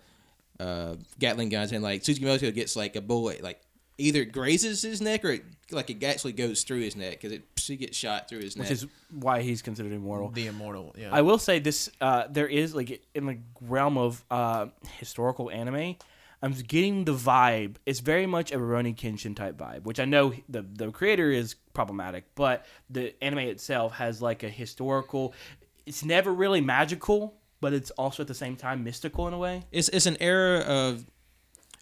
uh, 0.60 0.94
Gatling 1.18 1.48
guns, 1.48 1.72
and 1.72 1.82
like 1.82 2.02
Tsuchimoto 2.02 2.54
gets 2.54 2.76
like 2.76 2.96
a 2.96 3.00
bullet, 3.00 3.42
like 3.42 3.60
either 3.98 4.24
grazes 4.24 4.82
his 4.82 5.00
neck 5.00 5.24
or 5.24 5.30
it, 5.32 5.44
like 5.70 5.90
it 5.90 6.02
actually 6.02 6.32
goes 6.32 6.62
through 6.64 6.80
his 6.80 6.96
neck 6.96 7.12
because 7.12 7.32
it 7.32 7.42
she 7.56 7.76
gets 7.76 7.96
shot 7.96 8.28
through 8.28 8.40
his 8.40 8.56
neck. 8.56 8.68
Which 8.68 8.72
is 8.72 8.86
why 9.10 9.42
he's 9.42 9.62
considered 9.62 9.92
immortal. 9.92 10.30
the 10.30 10.46
immortal. 10.46 10.94
Yeah, 10.98 11.10
I 11.12 11.22
will 11.22 11.38
say 11.38 11.58
this: 11.58 11.90
uh, 12.00 12.24
there 12.28 12.48
is 12.48 12.74
like 12.74 13.02
in 13.14 13.26
the 13.26 13.38
realm 13.60 13.98
of 13.98 14.24
uh, 14.30 14.66
historical 14.98 15.50
anime. 15.50 15.96
I'm 16.42 16.52
getting 16.52 17.06
the 17.06 17.14
vibe. 17.14 17.76
It's 17.86 18.00
very 18.00 18.26
much 18.26 18.52
a 18.52 18.56
Rurouni 18.56 18.94
Kenshin 18.94 19.34
type 19.34 19.56
vibe, 19.56 19.84
which 19.84 19.98
I 19.98 20.04
know 20.04 20.34
the 20.48 20.62
the 20.62 20.90
creator 20.90 21.30
is 21.30 21.54
problematic, 21.72 22.24
but 22.34 22.66
the 22.90 23.14
anime 23.22 23.38
itself 23.40 23.94
has 23.94 24.20
like 24.20 24.42
a 24.42 24.50
historical. 24.50 25.32
It's 25.86 26.04
never 26.04 26.32
really 26.32 26.60
magical, 26.60 27.34
but 27.64 27.72
it's 27.72 27.90
also 27.92 28.22
at 28.22 28.26
the 28.26 28.34
same 28.34 28.56
time 28.56 28.84
mystical 28.84 29.26
in 29.26 29.32
a 29.32 29.38
way. 29.38 29.62
it's 29.72 29.88
it's 29.88 30.04
an 30.04 30.18
era 30.20 30.58
of 30.58 31.06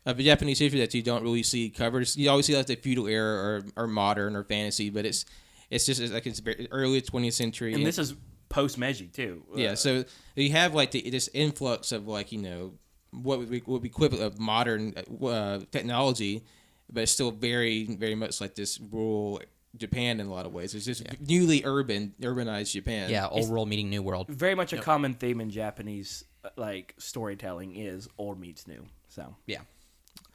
of 0.07 0.17
Japanese 0.19 0.61
history 0.61 0.79
that 0.79 0.95
you 0.95 1.03
don't 1.03 1.25
really 1.25 1.43
see 1.43 1.71
covered. 1.71 2.09
You 2.15 2.31
always 2.31 2.47
see 2.47 2.57
like 2.57 2.67
the 2.67 2.77
feudal 2.77 3.09
era 3.09 3.35
or, 3.35 3.65
or 3.83 3.89
modern 3.89 4.37
or 4.37 4.45
fantasy, 4.45 4.91
but 4.91 5.05
it's 5.05 5.25
it's 5.71 5.85
just 5.85 6.01
it's 6.01 6.13
like 6.13 6.25
it's 6.25 6.39
very 6.39 6.69
early 6.71 7.03
20th 7.03 7.33
century. 7.33 7.75
And 7.75 7.85
this 7.85 7.99
is 7.99 8.15
post 8.49 8.79
Meiji 8.79 9.09
too. 9.09 9.43
yeah, 9.57 9.73
Uh, 9.73 9.75
so 9.75 10.05
you 10.37 10.53
have 10.53 10.73
like 10.73 10.93
the, 10.93 11.11
this 11.11 11.29
influx 11.35 11.91
of 11.91 12.07
like 12.07 12.31
you 12.31 12.39
know 12.39 12.75
what 13.11 13.41
would 13.41 13.51
be, 13.51 13.61
would 13.67 13.83
be 13.83 13.89
equivalent 13.89 14.25
of 14.25 14.39
modern 14.39 14.95
uh, 15.21 15.59
technology, 15.73 16.45
but 16.93 17.03
it's 17.03 17.13
still 17.13 17.33
very 17.33 17.87
very 17.87 18.15
much 18.15 18.41
like 18.41 18.55
this 18.55 18.79
rural 18.79 19.41
Japan 19.77 20.21
in 20.21 20.27
a 20.27 20.31
lot 20.31 20.47
of 20.47 20.53
ways. 20.53 20.75
It's 20.75 20.85
just 20.85 21.03
newly 21.21 21.63
urban 21.65 22.15
urbanized 22.21 22.73
Japan. 22.73 23.11
yeah. 23.11 23.27
Old 23.29 23.49
world 23.49 23.69
meeting 23.69 23.89
new 23.91 24.03
world. 24.03 24.29
very 24.29 24.55
much 24.55 24.73
a 24.73 24.79
common 24.79 25.15
theme 25.15 25.41
in 25.41 25.51
Japanese 25.51 26.25
uh, 26.45 26.51
like 26.57 26.95
storytelling 26.99 27.77
is 27.77 28.09
old 28.19 28.39
meets 28.41 28.67
new. 28.67 28.85
So 29.09 29.35
Yeah, 29.47 29.61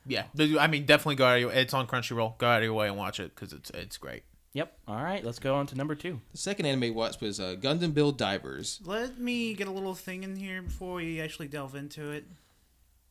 yeah. 0.06 0.24
I 0.60 0.68
mean, 0.68 0.86
definitely 0.86 1.16
go 1.16 1.26
out. 1.26 1.36
Of 1.36 1.42
your, 1.42 1.52
it's 1.52 1.74
on 1.74 1.88
Crunchyroll. 1.88 2.38
Go 2.38 2.48
out 2.48 2.58
of 2.60 2.64
your 2.64 2.74
way 2.74 2.88
and 2.88 2.98
watch 2.98 3.20
it 3.20 3.36
because 3.36 3.54
it's 3.54 3.70
it's 3.72 3.98
great. 3.98 4.24
yep. 4.54 4.78
All 4.88 5.04
right, 5.04 5.24
let's 5.24 5.40
go 5.40 5.56
on 5.56 5.68
to 5.68 5.76
number 5.76 5.96
two. 5.96 6.22
The 6.32 6.38
second 6.38 6.66
anime 6.66 6.82
we 6.82 6.92
watched 6.92 7.22
was 7.22 7.40
uh, 7.40 7.56
Gundam 7.60 7.94
Build 7.94 8.18
Divers. 8.18 8.80
Let 8.86 9.20
me 9.20 9.54
get 9.54 9.68
a 9.68 9.72
little 9.72 9.96
thing 9.96 10.24
in 10.24 10.36
here 10.36 10.62
before 10.62 10.96
we 10.96 11.22
actually 11.22 11.48
delve 11.48 11.76
into 11.76 12.12
it. 12.12 12.26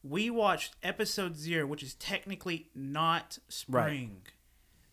We 0.03 0.31
watched 0.31 0.77
episode 0.83 1.37
zero, 1.37 1.67
which 1.67 1.83
is 1.83 1.95
technically 1.95 2.69
not 2.75 3.39
spring. 3.49 4.23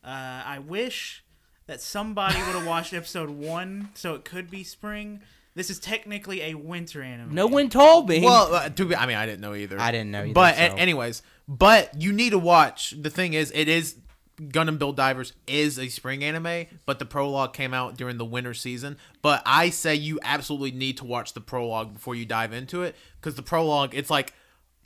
Uh, 0.04 0.41
I 0.46 0.60
wish 0.60 1.22
that 1.67 1.82
somebody 1.82 2.38
would 2.39 2.56
have 2.56 2.67
watched 2.67 2.93
episode 2.93 3.30
one, 3.30 3.89
so 3.93 4.13
it 4.15 4.26
could 4.26 4.49
be 4.49 4.63
spring. 4.63 5.21
This 5.56 5.69
is 5.69 5.80
technically 5.80 6.41
a 6.41 6.56
winter 6.56 7.02
anime. 7.04 7.34
No 7.34 7.45
one 7.47 7.69
told 7.69 8.10
me. 8.10 8.21
Well, 8.21 8.54
uh, 8.54 8.69
to 8.69 8.86
be, 8.86 8.95
I 8.95 9.06
mean, 9.06 9.17
I 9.17 9.26
didn't 9.26 9.41
know 9.41 9.54
either. 9.54 9.80
I 9.80 9.91
didn't 9.91 10.12
know 10.12 10.23
either, 10.23 10.34
But 10.34 10.56
so- 10.56 10.62
a- 10.62 10.76
anyways, 10.76 11.21
but 11.47 12.02
you 12.02 12.12
need 12.12 12.32
to 12.32 12.39
watch. 12.39 12.95
The 12.99 13.10
thing 13.12 13.34
is, 13.34 13.52
it 13.54 13.67
is 13.67 13.95
Gundam 14.41 14.80
Build 14.80 14.97
Divers 14.97 15.34
is 15.45 15.78
a 15.78 15.89
spring 15.89 16.23
anime, 16.23 16.65
but 16.88 16.97
the 16.97 17.06
prologue 17.06 17.54
came 17.54 17.73
out 17.73 17.97
during 17.97 18.17
the 18.17 18.26
winter 18.26 18.56
season. 18.56 18.97
But 19.21 19.43
I 19.45 19.69
say 19.69 19.93
you 19.93 20.19
absolutely 20.23 20.71
need 20.71 20.97
to 20.97 21.06
watch 21.06 21.34
the 21.34 21.41
prologue 21.41 21.93
before 21.93 22.15
you 22.15 22.26
dive 22.26 22.52
into 22.52 22.82
it 22.82 22.95
because 23.21 23.36
the 23.36 23.43
prologue 23.43 23.93
it's 23.93 24.10
like 24.10 24.34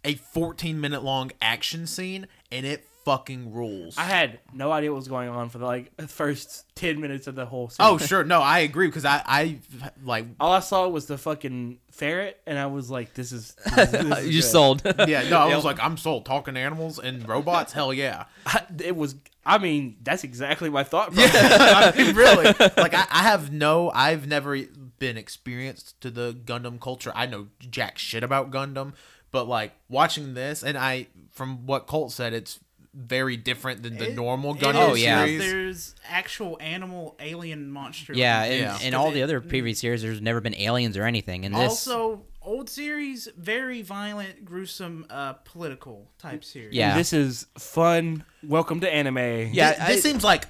a 0.03 0.15
14 0.15 0.79
minute 0.81 1.01
long 1.03 1.31
action 1.41 1.87
scene 1.87 2.27
and 2.51 2.65
it 2.65 2.85
fucking 3.07 3.53
rules. 3.53 3.97
I 3.97 4.03
had 4.03 4.39
no 4.53 4.69
idea 4.69 4.91
what 4.91 4.97
was 4.97 5.07
going 5.07 5.29
on 5.29 5.47
for 5.47 5.59
the 5.59 5.65
like 5.65 5.93
first 6.09 6.65
ten 6.75 6.99
minutes 6.99 7.25
of 7.25 7.35
the 7.35 7.45
whole. 7.45 7.69
Scene. 7.69 7.77
oh 7.79 7.97
sure, 7.97 8.25
no, 8.25 8.41
I 8.41 8.59
agree 8.59 8.87
because 8.87 9.05
I 9.05 9.23
I 9.25 9.59
like 10.03 10.25
All 10.41 10.51
I 10.51 10.59
saw 10.59 10.89
was 10.89 11.05
the 11.05 11.17
fucking 11.17 11.79
ferret, 11.89 12.37
and 12.45 12.59
I 12.59 12.65
was 12.65 12.91
like, 12.91 13.13
"This 13.13 13.31
is." 13.31 13.55
This 13.77 13.77
is, 13.77 13.91
this 13.91 14.19
is 14.19 14.25
you 14.27 14.41
good. 14.41 14.47
sold. 14.47 14.81
yeah 15.07 15.29
no 15.29 15.37
I 15.37 15.55
was 15.55 15.63
like 15.63 15.79
I'm 15.79 15.95
sold 15.95 16.25
talking 16.25 16.57
animals 16.57 16.99
and 16.99 17.25
robots 17.25 17.71
hell 17.71 17.93
yeah. 17.93 18.25
I, 18.45 18.63
it 18.83 18.95
was. 18.97 19.15
I 19.45 19.57
mean, 19.57 19.95
that's 20.03 20.25
exactly 20.25 20.69
my 20.69 20.83
thought. 20.83 21.13
Yeah. 21.13 21.29
I 21.31 21.93
mean, 21.97 22.13
really. 22.13 22.47
Like 22.75 22.93
I, 22.93 23.07
I 23.09 23.23
have 23.23 23.53
no, 23.53 23.89
I've 23.91 24.27
never 24.27 24.59
been 24.99 25.15
experienced 25.15 26.01
to 26.01 26.11
the 26.11 26.33
Gundam 26.33 26.81
culture. 26.81 27.13
I 27.15 27.27
know 27.27 27.47
jack 27.59 27.97
shit 27.97 28.25
about 28.25 28.51
Gundam, 28.51 28.91
but 29.31 29.47
like 29.47 29.71
watching 29.87 30.33
this, 30.33 30.63
and 30.63 30.77
I, 30.77 31.07
from 31.31 31.65
what 31.65 31.87
Colt 31.87 32.11
said, 32.11 32.33
it's 32.33 32.59
very 32.93 33.37
different 33.37 33.83
than 33.83 33.97
the 33.97 34.09
It- 34.09 34.15
normal 34.15 34.55
it 34.55 34.59
Gundam 34.61 34.75
Oh, 34.89 34.93
is, 34.95 35.03
yeah. 35.03 35.25
series. 35.25 35.39
There's 35.39 35.95
actual 36.09 36.57
animal 36.61 37.15
alien 37.19 37.69
monster. 37.71 38.13
Yeah, 38.13 38.43
and, 38.43 38.59
Yeah. 38.61 38.79
and 38.81 38.95
all 38.95 39.11
the 39.11 39.23
other 39.23 39.39
previous 39.41 39.79
series, 39.79 40.01
there's 40.01 40.21
never 40.21 40.41
been 40.41 40.55
aliens 40.55 40.97
or 40.97 41.03
anything. 41.05 41.45
And 41.45 41.53
this, 41.53 41.87
Also, 41.87 42.25
old 42.41 42.69
series, 42.69 43.27
very 43.37 43.81
violent, 43.81 44.45
gruesome, 44.45 45.05
uh, 45.09 45.33
political 45.33 46.09
type 46.17 46.43
series. 46.43 46.73
Yeah. 46.73 46.97
This 46.97 47.13
is 47.13 47.45
fun. 47.59 48.23
Welcome 48.43 48.79
to 48.81 48.91
anime. 48.93 49.17
Yeah, 49.53 49.71
This, 49.73 49.87
this 49.87 50.05
I- 50.05 50.09
seems 50.09 50.23
like 50.23 50.45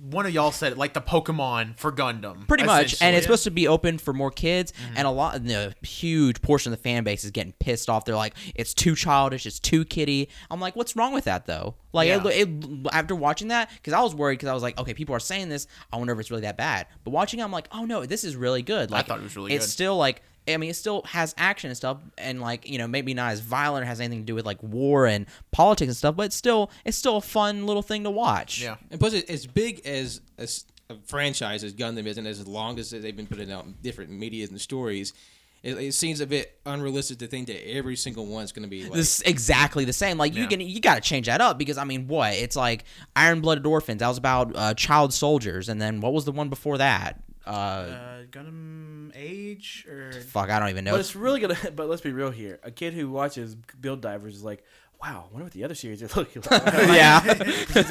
one 0.00 0.26
of 0.26 0.32
y'all 0.32 0.52
said 0.52 0.72
it, 0.72 0.78
like 0.78 0.94
the 0.94 1.00
Pokemon 1.00 1.76
for 1.78 1.90
Gundam. 1.92 2.46
pretty 2.48 2.64
much, 2.64 3.00
and 3.00 3.16
it's 3.16 3.24
supposed 3.26 3.44
to 3.44 3.50
be 3.50 3.66
open 3.68 3.98
for 3.98 4.12
more 4.12 4.30
kids. 4.30 4.72
Mm-hmm. 4.72 4.94
And 4.98 5.06
a 5.06 5.10
lot, 5.10 5.44
the 5.44 5.74
huge 5.82 6.40
portion 6.42 6.72
of 6.72 6.78
the 6.78 6.82
fan 6.82 7.04
base 7.04 7.24
is 7.24 7.30
getting 7.30 7.52
pissed 7.60 7.88
off. 7.88 8.04
They're 8.04 8.16
like, 8.16 8.34
"It's 8.54 8.74
too 8.74 8.94
childish. 8.94 9.46
It's 9.46 9.58
too 9.60 9.84
kiddie." 9.84 10.28
I'm 10.50 10.60
like, 10.60 10.76
"What's 10.76 10.96
wrong 10.96 11.12
with 11.12 11.24
that, 11.24 11.46
though?" 11.46 11.74
Like, 11.92 12.08
Yeah. 12.08 12.22
it, 12.26 12.48
it, 12.48 12.86
after 12.92 13.14
watching 13.14 13.48
that, 13.48 13.70
because 13.74 13.92
I 13.92 14.00
was 14.02 14.14
worried, 14.14 14.34
because 14.34 14.48
I 14.48 14.54
was 14.54 14.62
like, 14.62 14.78
"Okay, 14.78 14.94
people 14.94 15.14
are 15.14 15.20
saying 15.20 15.48
this. 15.48 15.66
I 15.92 15.96
wonder 15.96 16.12
if 16.12 16.20
it's 16.20 16.30
really 16.30 16.42
that 16.42 16.56
bad." 16.56 16.86
But 17.04 17.10
watching, 17.10 17.40
it, 17.40 17.44
I'm 17.44 17.52
like, 17.52 17.68
"Oh 17.72 17.84
no, 17.84 18.04
this 18.06 18.24
is 18.24 18.36
really 18.36 18.62
good." 18.62 18.90
Like, 18.90 19.04
I 19.04 19.08
thought 19.08 19.20
it 19.20 19.24
was 19.24 19.36
really 19.36 19.52
It's 19.54 19.66
good. 19.66 19.72
still 19.72 19.96
like 19.96 20.22
I 20.54 20.56
mean, 20.56 20.70
it 20.70 20.74
still 20.76 21.02
has 21.02 21.34
action 21.38 21.68
and 21.70 21.76
stuff, 21.76 21.98
and 22.16 22.40
like 22.40 22.68
you 22.68 22.78
know, 22.78 22.86
maybe 22.88 23.14
not 23.14 23.32
as 23.32 23.40
violent 23.40 23.84
or 23.84 23.86
has 23.86 24.00
anything 24.00 24.20
to 24.20 24.24
do 24.26 24.34
with 24.34 24.46
like 24.46 24.62
war 24.62 25.06
and 25.06 25.26
politics 25.50 25.88
and 25.88 25.96
stuff, 25.96 26.16
but 26.16 26.26
it's 26.26 26.36
still 26.36 26.70
it's 26.84 26.96
still 26.96 27.16
a 27.16 27.20
fun 27.20 27.66
little 27.66 27.82
thing 27.82 28.04
to 28.04 28.10
watch. 28.10 28.60
Yeah. 28.62 28.76
And 28.90 28.98
plus, 29.00 29.12
it- 29.14 29.28
as 29.30 29.46
big 29.46 29.84
as 29.86 30.20
as 30.38 30.64
a 30.90 30.96
franchise 31.06 31.62
as 31.64 31.74
Gundam 31.74 32.06
is, 32.06 32.18
and 32.18 32.26
as 32.26 32.46
long 32.46 32.78
as 32.78 32.90
they've 32.90 33.16
been 33.16 33.26
putting 33.26 33.52
out 33.52 33.66
different 33.82 34.10
media 34.10 34.46
and 34.48 34.58
stories, 34.60 35.12
it, 35.62 35.76
it 35.76 35.92
seems 35.92 36.20
a 36.20 36.26
bit 36.26 36.58
unrealistic 36.64 37.18
to 37.18 37.26
think 37.26 37.48
that 37.48 37.68
every 37.68 37.94
single 37.96 38.24
one's 38.26 38.52
going 38.52 38.62
to 38.62 38.68
be 38.70 38.84
like. 38.84 38.92
This 38.92 39.20
exactly 39.22 39.84
the 39.84 39.92
same. 39.92 40.16
Like 40.16 40.34
you 40.34 40.46
can 40.46 40.60
you 40.60 40.80
got 40.80 40.94
to 40.94 41.00
change 41.02 41.26
that 41.26 41.40
up 41.40 41.58
because 41.58 41.76
I 41.76 41.84
mean, 41.84 42.06
what? 42.08 42.32
It's 42.34 42.56
like 42.56 42.84
Iron 43.16 43.40
Blooded 43.42 43.66
Orphans. 43.66 43.98
That 44.00 44.08
was 44.08 44.16
about 44.18 44.56
uh, 44.56 44.72
child 44.74 45.12
soldiers, 45.12 45.68
and 45.68 45.80
then 45.82 46.00
what 46.00 46.12
was 46.14 46.24
the 46.24 46.32
one 46.32 46.48
before 46.48 46.78
that? 46.78 47.20
Uh, 47.48 47.52
Uh, 47.52 48.22
Gundam 48.30 49.10
Age 49.14 49.86
or 49.88 50.12
fuck, 50.12 50.50
I 50.50 50.58
don't 50.58 50.68
even 50.70 50.84
know. 50.84 50.92
But 50.92 51.00
it's 51.00 51.16
really 51.16 51.40
gonna. 51.40 51.56
But 51.74 51.88
let's 51.88 52.02
be 52.02 52.12
real 52.12 52.30
here. 52.30 52.60
A 52.62 52.70
kid 52.70 52.94
who 52.94 53.10
watches 53.10 53.54
Build 53.54 54.00
Divers 54.00 54.36
is 54.36 54.42
like, 54.44 54.64
"Wow, 55.02 55.26
I 55.28 55.32
wonder 55.32 55.44
what 55.44 55.52
the 55.52 55.64
other 55.64 55.74
series 55.74 56.02
are 56.02 56.08
looking 56.16 56.42
like." 56.50 56.62
yeah, 56.72 57.22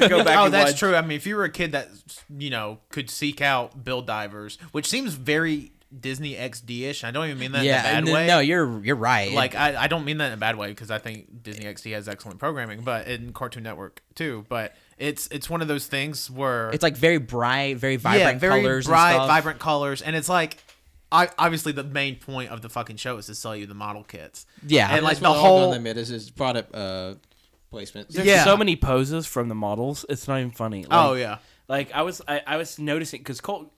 go 0.08 0.24
back 0.24 0.38
oh, 0.38 0.44
and 0.46 0.54
that's 0.54 0.72
watch- 0.72 0.78
true. 0.78 0.94
I 0.94 1.02
mean, 1.02 1.16
if 1.16 1.26
you 1.26 1.36
were 1.36 1.44
a 1.44 1.50
kid 1.50 1.72
that 1.72 1.88
you 2.36 2.50
know 2.50 2.78
could 2.90 3.10
seek 3.10 3.40
out 3.40 3.84
build 3.84 4.06
divers, 4.06 4.58
which 4.72 4.86
seems 4.88 5.14
very 5.14 5.72
Disney 5.98 6.34
XD 6.34 6.82
ish. 6.82 7.02
I 7.04 7.10
don't 7.10 7.26
even 7.26 7.38
mean 7.38 7.52
that 7.52 7.64
yeah. 7.64 7.80
in 7.80 7.80
a 7.80 7.88
bad 8.02 8.08
n- 8.08 8.14
way. 8.14 8.26
No, 8.26 8.38
you're 8.40 8.84
you're 8.84 8.96
right. 8.96 9.32
like 9.32 9.54
I, 9.54 9.84
I 9.84 9.86
don't 9.86 10.04
mean 10.04 10.18
that 10.18 10.28
in 10.28 10.34
a 10.34 10.36
bad 10.36 10.56
way 10.56 10.68
because 10.68 10.90
I 10.90 10.98
think 10.98 11.42
Disney 11.42 11.64
XD 11.64 11.94
has 11.94 12.08
excellent 12.08 12.38
programming, 12.38 12.82
but 12.82 13.08
in 13.08 13.32
Cartoon 13.32 13.62
Network 13.62 14.02
too. 14.14 14.44
But 14.48 14.74
it's 14.98 15.28
it's 15.28 15.48
one 15.48 15.62
of 15.62 15.68
those 15.68 15.86
things 15.86 16.30
where 16.30 16.70
it's 16.70 16.82
like 16.82 16.96
very 16.96 17.18
bright, 17.18 17.76
very 17.78 17.96
vibrant 17.96 18.34
yeah, 18.34 18.38
very 18.38 18.62
colors, 18.62 18.86
bright, 18.86 19.12
and 19.12 19.16
stuff. 19.18 19.28
vibrant 19.28 19.58
colors, 19.58 20.02
and 20.02 20.14
it's 20.16 20.28
like. 20.28 20.58
I, 21.10 21.30
obviously, 21.38 21.72
the 21.72 21.84
main 21.84 22.16
point 22.16 22.50
of 22.50 22.60
the 22.60 22.68
fucking 22.68 22.96
show 22.96 23.16
is 23.16 23.24
to 23.28 23.34
sell 23.34 23.56
you 23.56 23.64
the 23.64 23.72
model 23.72 24.04
kits. 24.04 24.44
Yeah. 24.66 24.88
and 24.88 24.96
And 24.98 25.04
like 25.04 25.12
that's 25.12 25.20
the 25.20 25.32
whole 25.32 25.60
all 25.60 25.72
Gundam 25.72 25.96
is 25.96 26.10
is 26.10 26.28
product 26.28 26.74
uh, 26.74 27.14
placement. 27.70 28.10
There's 28.10 28.26
Yeah. 28.26 28.44
so 28.44 28.58
many 28.58 28.76
poses 28.76 29.26
from 29.26 29.48
the 29.48 29.54
models. 29.54 30.04
It's 30.10 30.28
not 30.28 30.36
even 30.40 30.50
funny. 30.50 30.82
Like, 30.82 30.88
oh 30.92 31.14
yeah, 31.14 31.38
Like 31.66 31.92
I 31.94 32.02
was, 32.02 32.20
I, 32.28 32.42
I 32.46 32.56
was 32.58 32.78
noticing 32.78 33.20
because 33.20 33.40
Colt 33.40 33.72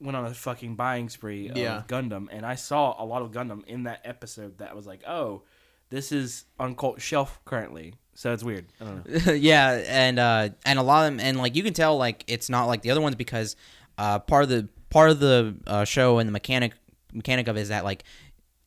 went 0.00 0.16
on 0.16 0.24
a 0.24 0.34
fucking 0.34 0.74
buying 0.74 1.08
spree 1.08 1.50
of 1.50 1.56
Yeah. 1.56 1.84
Gundam, 1.86 2.26
and 2.32 2.44
I 2.44 2.56
saw 2.56 3.00
a 3.00 3.04
lot 3.06 3.22
of 3.22 3.30
Gundam 3.30 3.64
in 3.66 3.84
that 3.84 4.00
episode. 4.04 4.58
That 4.58 4.74
was 4.74 4.84
like, 4.84 5.04
oh, 5.06 5.42
this 5.90 6.10
is 6.10 6.46
on 6.58 6.74
Colt's 6.74 7.04
shelf 7.04 7.38
currently. 7.44 7.94
So 8.14 8.32
it's 8.32 8.44
weird. 8.44 8.66
I 8.80 8.84
don't 8.84 9.26
know. 9.26 9.32
yeah, 9.34 9.82
and 9.86 10.18
uh, 10.18 10.48
and 10.64 10.78
a 10.78 10.82
lot 10.82 11.06
of 11.06 11.12
them, 11.12 11.20
and 11.20 11.38
like 11.38 11.56
you 11.56 11.62
can 11.62 11.72
tell, 11.72 11.96
like 11.96 12.24
it's 12.26 12.48
not 12.48 12.66
like 12.66 12.82
the 12.82 12.90
other 12.90 13.00
ones 13.00 13.16
because 13.16 13.56
uh, 13.98 14.18
part 14.18 14.44
of 14.44 14.48
the 14.50 14.68
part 14.90 15.10
of 15.10 15.18
the 15.20 15.54
uh, 15.66 15.84
show 15.84 16.18
and 16.18 16.28
the 16.28 16.32
mechanic 16.32 16.74
mechanic 17.12 17.48
of 17.48 17.56
it 17.56 17.60
is 17.60 17.68
that 17.68 17.84
like 17.84 18.04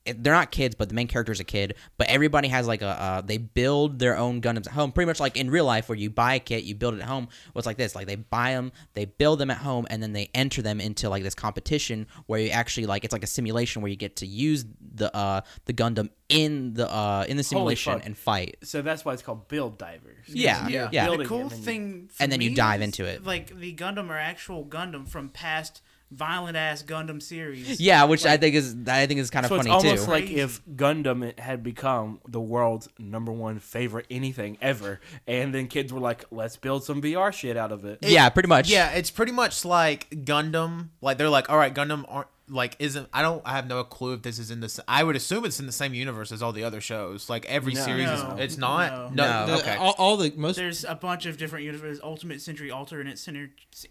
they're 0.06 0.34
not 0.34 0.52
kids, 0.52 0.76
but 0.76 0.90
the 0.90 0.96
main 0.96 1.08
character 1.08 1.32
is 1.32 1.40
a 1.40 1.44
kid. 1.44 1.76
But 1.98 2.08
everybody 2.08 2.48
has 2.50 2.68
like 2.68 2.82
a 2.82 2.88
uh, 2.88 3.22
they 3.22 3.38
build 3.38 4.00
their 4.00 4.18
own 4.18 4.42
Gundams 4.42 4.68
at 4.68 4.74
home, 4.74 4.92
pretty 4.92 5.08
much 5.08 5.20
like 5.20 5.36
in 5.38 5.50
real 5.50 5.66
life 5.66 5.90
where 5.90 5.98
you 5.98 6.10
buy 6.10 6.36
a 6.36 6.40
kit, 6.40 6.64
you 6.64 6.76
build 6.76 6.94
it 6.96 7.02
at 7.02 7.08
home. 7.08 7.28
Well, 7.54 7.60
it's 7.60 7.66
like 7.66 7.78
this: 7.78 7.96
like 7.96 8.08
they 8.08 8.16
buy 8.16 8.52
them, 8.52 8.72
they 8.94 9.06
build 9.06 9.40
them 9.40 9.50
at 9.50 9.58
home, 9.58 9.88
and 9.90 10.02
then 10.04 10.14
they 10.14 10.30
enter 10.34 10.62
them 10.62 10.80
into 10.80 11.10
like 11.10 11.24
this 11.24 11.36
competition 11.36 12.08
where 12.28 12.40
you 12.40 12.50
actually 12.50 12.86
like 12.86 13.04
it's 13.04 13.14
like 13.14 13.24
a 13.24 13.28
simulation 13.28 13.82
where 13.82 13.90
you 13.90 13.96
get 13.98 14.18
to 14.18 14.28
use 14.28 14.66
the 14.96 15.16
uh 15.16 15.42
the 15.66 15.74
Gundam 15.74 16.10
in 16.30 16.74
the 16.74 16.92
uh 16.92 17.26
in 17.28 17.38
the 17.38 17.44
simulation 17.44 18.02
and 18.04 18.18
fight. 18.18 18.58
So 18.64 18.82
that's 18.82 19.06
why 19.06 19.14
it's 19.14 19.22
called 19.22 19.48
Build 19.48 19.78
Divers. 19.78 20.28
Yeah, 20.28 20.68
Yeah. 20.68 20.90
yeah. 20.92 21.16
The 21.16 21.26
cool 21.26 21.42
and 21.42 21.50
then 21.52 21.58
you- 21.60 21.64
thing, 21.66 22.10
for 22.12 22.24
and 22.24 22.32
then 22.32 22.42
you 22.42 22.56
dive 22.56 22.82
is, 22.82 22.86
into 22.86 23.06
it. 23.06 23.24
Like 23.24 23.58
the 23.58 23.74
Gundam 23.76 24.10
are 24.10 24.18
actual 24.18 24.66
Gundam 24.66 25.08
from 25.08 25.30
past 25.30 25.82
violent 26.12 26.56
ass 26.58 26.84
Gundam 26.84 27.22
series. 27.22 27.80
Yeah, 27.80 28.06
which 28.06 28.26
I 28.26 28.38
think 28.38 28.56
is 28.56 28.76
I 28.88 29.06
think 29.08 29.20
is 29.20 29.30
kind 29.30 29.46
of 29.46 29.50
So 29.50 29.58
funny 29.58 29.70
it's 29.70 29.84
almost 29.84 30.06
too. 30.06 30.12
like 30.12 30.30
if 30.30 30.66
Gundam 30.66 31.38
had 31.40 31.64
become 31.64 32.20
the 32.28 32.40
world's 32.42 32.88
number 32.98 33.32
one 33.32 33.60
favorite 33.60 34.06
anything 34.10 34.58
ever, 34.62 35.00
and 35.28 35.54
then 35.54 35.68
kids 35.68 35.92
were 35.92 36.00
like, 36.00 36.26
"Let's 36.32 36.58
build 36.58 36.84
some 36.84 37.02
VR 37.02 37.32
shit 37.34 37.58
out 37.58 37.72
of 37.72 37.86
it." 37.86 38.00
yeah, 38.02 38.30
pretty 38.30 38.48
much. 38.50 38.70
Yeah, 38.70 38.92
it's 38.92 39.12
pretty 39.12 39.32
much 39.32 39.66
like 39.66 40.10
Gundam. 40.10 40.90
Like 41.02 41.18
they're 41.18 41.30
like, 41.30 41.50
all 41.50 41.58
right, 41.58 41.74
Gundam 41.74 42.06
aren't 42.08 42.28
like 42.48 42.76
isn't. 42.80 43.08
I 43.14 43.22
don't. 43.22 43.42
I 43.46 43.54
have 43.54 43.68
no 43.68 43.84
clue 43.84 44.14
if 44.14 44.22
this 44.22 44.38
is 44.40 44.52
in 44.52 44.60
this. 44.60 44.80
I 44.88 45.04
would 45.04 45.16
assume 45.16 45.46
it's 45.46 45.60
in 45.60 45.66
the 45.66 45.72
same 45.72 45.94
universe 45.94 46.32
as 46.32 46.42
all 46.44 46.52
the 46.52 46.64
other 46.64 46.80
shows. 46.82 47.30
Like 47.30 47.46
every 47.46 47.74
No. 47.74 47.82
series, 47.82 48.06
No. 48.06 48.36
is, 48.38 48.40
it's 48.44 48.58
not. 48.58 48.92
No. 48.92 49.24
No. 49.26 49.46
No. 49.46 49.48
The- 49.48 49.62
Okay. 49.64 49.76
all, 49.78 49.96
all 49.98 50.18
the 50.18 50.32
most 50.36 50.58
There's 50.58 50.84
a 50.84 50.94
bunch 50.96 51.26
of 51.26 51.38
different 51.38 51.66
universes: 51.66 52.00
Ultimate 52.04 52.42
Century, 52.42 52.70
Alternate 52.70 53.18
Center, 53.18 53.50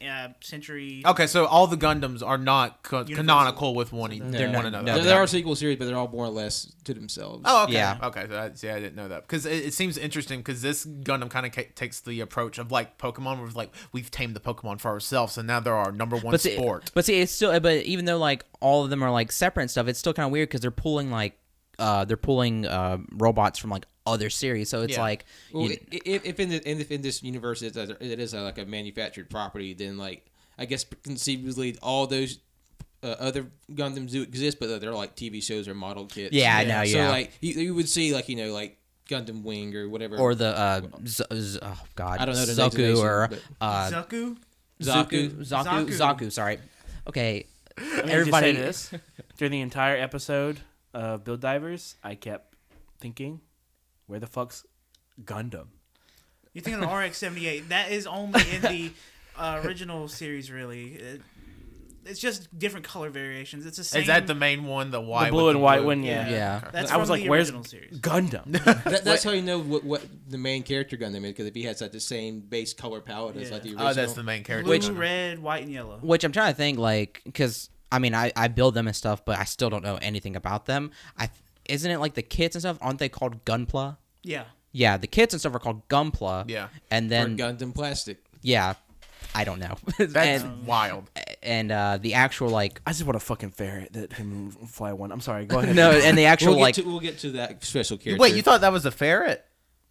uh, 0.09 0.29
Century. 0.41 1.03
Okay, 1.05 1.27
so 1.27 1.47
all 1.47 1.67
the 1.67 1.77
Gundams 1.77 2.25
are 2.25 2.39
not 2.39 2.83
co- 2.83 3.05
canonical 3.05 3.75
with 3.75 3.93
one, 3.93 4.13
e- 4.13 4.21
They're 4.21 4.45
one 4.47 4.53
not- 4.53 4.65
another. 4.67 4.85
no, 4.85 5.03
there, 5.03 5.17
are 5.17 5.27
sequel 5.27 5.57
series, 5.57 5.79
but 5.79 5.87
they're 5.87 5.97
all 5.97 6.09
more 6.09 6.27
or 6.27 6.31
less 6.31 6.71
to 6.85 6.95
themselves. 6.95 7.43
Oh, 7.45 7.65
okay. 7.65 7.73
Yeah. 7.73 7.99
Okay. 8.03 8.23
So 8.23 8.29
that's, 8.35 8.63
yeah, 8.63 8.75
I 8.77 8.81
didn't 8.81 8.95
know 8.97 9.09
that 9.09 9.23
because 9.23 9.47
it, 9.47 9.65
it 9.67 9.75
seems 9.75 9.99
interesting 9.99 10.41
because 10.41 10.63
this 10.63 10.85
Gundam 10.87 11.29
kind 11.31 11.47
of 11.47 11.53
ca- 11.53 11.71
takes 11.75 12.01
the 12.01 12.21
approach 12.21 12.59
of 12.59 12.71
like 12.71 12.99
Pokemon, 12.99 13.39
where 13.39 13.47
it's 13.47 13.57
like 13.57 13.73
we've 13.93 14.11
tamed 14.11 14.37
the 14.37 14.41
Pokemon 14.41 14.81
for 14.81 14.91
ourselves, 14.91 15.37
and 15.39 15.47
now 15.49 15.59
they're 15.61 15.75
our 15.75 15.91
number 15.93 16.17
one 16.17 16.31
but 16.33 16.41
see, 16.41 16.55
sport. 16.55 16.91
but 16.95 17.05
see, 17.05 17.21
it's 17.21 17.33
still. 17.33 17.59
But 17.59 17.79
even 17.85 18.05
though 18.05 18.19
like 18.19 18.44
all 18.61 18.85
of 18.85 18.91
them 18.91 19.03
are 19.03 19.11
like 19.11 19.33
separate 19.33 19.65
and 19.65 19.71
stuff, 19.71 19.89
it's 19.89 19.99
still 19.99 20.13
kind 20.15 20.27
of 20.27 20.33
weird 20.33 20.49
because 20.49 20.61
they're 20.61 20.71
pulling 20.71 21.11
like 21.11 21.39
uh 21.79 22.05
they're 22.05 22.17
pulling 22.17 22.67
uh 22.67 22.99
robots 23.13 23.59
from 23.59 23.71
like 23.71 23.85
other 24.07 24.31
series. 24.31 24.69
So 24.69 24.83
it's 24.83 24.95
Yeah. 24.95 25.01
like 25.03 25.25
Well, 25.53 25.71
you- 25.71 25.79
if, 25.91 26.25
if 26.25 26.41
in 26.41 26.49
the 26.51 26.71
in, 26.71 26.81
if 26.81 26.91
in 26.91 27.03
this 27.03 27.23
universe 27.23 27.63
it's 27.63 27.77
a, 27.77 27.91
it 28.05 28.21
is 28.21 28.35
a, 28.35 28.41
like 28.43 28.59
a 28.59 28.65
manufactured 28.65 29.29
property, 29.31 29.75
then 29.75 29.97
like 29.99 30.27
I 30.59 30.67
guess 30.67 30.85
conceivably 31.03 31.77
all 31.83 32.07
those 32.07 32.39
uh, 33.03 33.17
other 33.19 33.47
Gundams 33.73 34.13
do 34.13 34.23
exist, 34.23 34.59
but 34.61 34.81
they're 34.81 34.95
like 34.95 35.15
TV 35.17 35.43
shows 35.43 35.69
or 35.69 35.75
model 35.75 36.07
kits. 36.07 36.33
Yeah, 36.35 36.57
I 36.57 36.65
know, 36.65 36.83
Yeah, 36.83 36.93
So 36.93 36.99
yeah. 36.99 37.09
like 37.11 37.33
you, 37.41 37.55
you 37.55 37.75
would 37.75 37.89
see 37.89 38.15
like 38.15 38.29
you 38.29 38.37
know 38.37 38.53
like 38.53 38.79
Gundam 39.11 39.43
Wing 39.43 39.75
or 39.77 39.89
whatever 39.89 40.17
or 40.17 40.35
the 40.35 40.57
uh 40.57 40.81
Z- 41.07 41.25
Z- 41.35 41.59
oh 41.61 41.81
god 41.95 42.19
I 42.21 42.25
don't 42.25 42.35
know 42.37 42.45
the 42.47 42.53
Zoku 42.53 42.97
or 43.03 43.29
but- 43.29 43.41
uh 43.61 43.91
Zaku. 43.91 44.37
Zaku 44.81 45.31
Zaku. 45.31 45.41
Zaku 45.41 45.87
Zaku. 45.89 45.99
Zaku. 45.99 46.33
Sorry. 46.33 46.59
Okay. 47.09 47.47
Let 47.79 47.87
me 47.87 48.01
just 48.03 48.09
Everybody. 48.13 48.55
say 48.55 48.61
this 48.61 48.95
during 49.39 49.53
the 49.53 49.61
entire 49.61 49.97
episode 49.97 50.61
of 50.93 51.25
Build 51.25 51.41
Divers, 51.41 51.97
I 52.03 52.15
kept 52.15 52.55
thinking, 53.01 53.41
"Where 54.07 54.21
the 54.21 54.27
fuck's 54.27 54.65
Gundam?" 55.25 55.67
You 56.53 56.61
think 56.61 56.77
of 56.77 56.83
RX-78? 56.83 57.69
That 57.69 57.91
is 57.91 58.07
only 58.07 58.41
in 58.55 58.63
the 58.63 58.93
uh, 59.37 59.61
original 59.65 60.07
series, 60.07 60.53
really. 60.53 60.95
It, 60.95 61.21
it's 62.07 62.21
just 62.21 62.57
different 62.59 62.87
color 62.87 63.11
variations. 63.11 63.67
It's 63.67 63.77
the 63.77 63.85
same. 63.85 64.03
Is 64.03 64.07
that 64.09 64.27
the 64.27 64.35
main 64.35 64.65
one? 64.65 64.91
The 64.91 65.01
white, 65.01 65.27
the 65.27 65.31
blue 65.33 65.47
with 65.47 65.57
and 65.57 65.63
white 65.63 65.79
blue? 65.79 65.87
one, 65.89 66.03
yeah. 66.03 66.29
Yeah. 66.29 66.69
That's 66.73 66.91
I 66.91 66.97
was 66.97 67.09
from 67.09 67.15
like, 67.17 67.23
the 67.25 67.29
"Where's 67.31 67.49
original 67.49 67.65
series. 67.65 67.99
Gundam?" 68.01 68.53
That, 68.85 69.05
that's 69.05 69.25
how 69.25 69.31
you 69.33 69.43
know 69.43 69.59
what, 69.61 69.85
what 69.85 70.05
the 70.29 70.39
main 70.39 70.63
character 70.63 70.97
Gundam 70.97 71.17
is 71.25 71.33
because 71.33 71.47
if 71.47 71.55
he 71.55 71.63
has 71.65 71.81
like 71.81 71.93
the 71.93 72.01
same 72.01 72.41
base 72.41 72.73
color 72.75 73.01
palette 73.01 73.37
as 73.37 73.49
Yeah. 73.49 73.55
like 73.55 73.63
the 73.63 73.69
original. 73.71 73.89
Oh, 73.89 73.93
that's 73.95 74.13
the 74.15 74.23
main 74.23 74.45
character. 74.45 74.65
Blue, 74.67 74.79
Gundam. 74.79 74.99
red, 74.99 75.39
white, 75.39 75.63
and 75.63 75.73
yellow. 75.73 75.99
Which 76.03 76.25
I'm 76.25 76.33
trying 76.33 76.53
to 76.53 76.57
think 76.57 76.79
like 76.79 77.21
because 77.25 77.71
I 77.93 77.99
mean 77.99 78.15
I 78.15 78.33
I 78.37 78.49
build 78.49 78.75
them 78.75 78.87
and 78.87 78.97
stuff, 78.97 79.25
but 79.25 79.39
I 79.39 79.45
still 79.45 79.71
don't 79.71 79.83
know 79.85 79.99
anything 80.03 80.37
about 80.37 80.67
them. 80.67 80.91
I 81.19 81.31
isn't 81.69 81.91
it 81.91 81.99
like 81.99 82.15
the 82.15 82.23
kits 82.23 82.55
and 82.57 82.63
stuff? 82.63 82.79
Aren't 82.83 82.99
they 82.99 83.09
called 83.09 83.45
Gunpla? 83.45 83.97
Yeah. 84.23 84.45
Yeah, 84.73 84.97
the 84.97 85.07
kits 85.07 85.33
and 85.33 85.41
stuff 85.41 85.55
are 85.55 85.61
called 85.61 85.89
Gunpla. 85.89 86.51
Yeah. 86.51 86.69
and 86.91 87.07
Or 87.07 87.09
then 87.09 87.39
Gundam 87.39 87.73
plastic. 87.75 88.19
yeah, 88.43 88.75
I 89.35 89.45
don't 89.45 89.61
know. 89.61 89.77
That's 89.99 90.43
and 90.43 90.67
wild. 90.67 91.09
And 91.45 91.71
uh, 91.71 91.99
the 92.01 92.15
actual 92.15 92.49
like 92.49 92.81
I 92.87 92.91
just 92.91 93.05
want 93.05 93.17
a 93.17 93.21
fucking 93.21 93.51
ferret 93.51 93.93
that 93.93 94.11
can 94.11 94.51
fly 94.51 94.93
one. 94.93 95.13
I'm 95.13 95.21
sorry. 95.21 95.45
Go 95.47 95.59
ahead. 95.61 95.77
no, 95.77 95.91
and 95.91 96.17
the 96.19 96.25
actual 96.27 96.49
We'll 96.51 96.57
get, 96.59 96.63
like 96.63 96.75
to, 96.77 96.83
we'll 96.83 97.01
get 97.01 97.19
to 97.21 97.31
that 97.33 97.63
special 97.65 97.97
character. 97.99 98.21
Wait, 98.21 98.35
you 98.35 98.43
thought 98.43 98.61
that 98.63 98.73
was 98.73 98.85
a 98.87 98.91
ferret? 98.91 99.45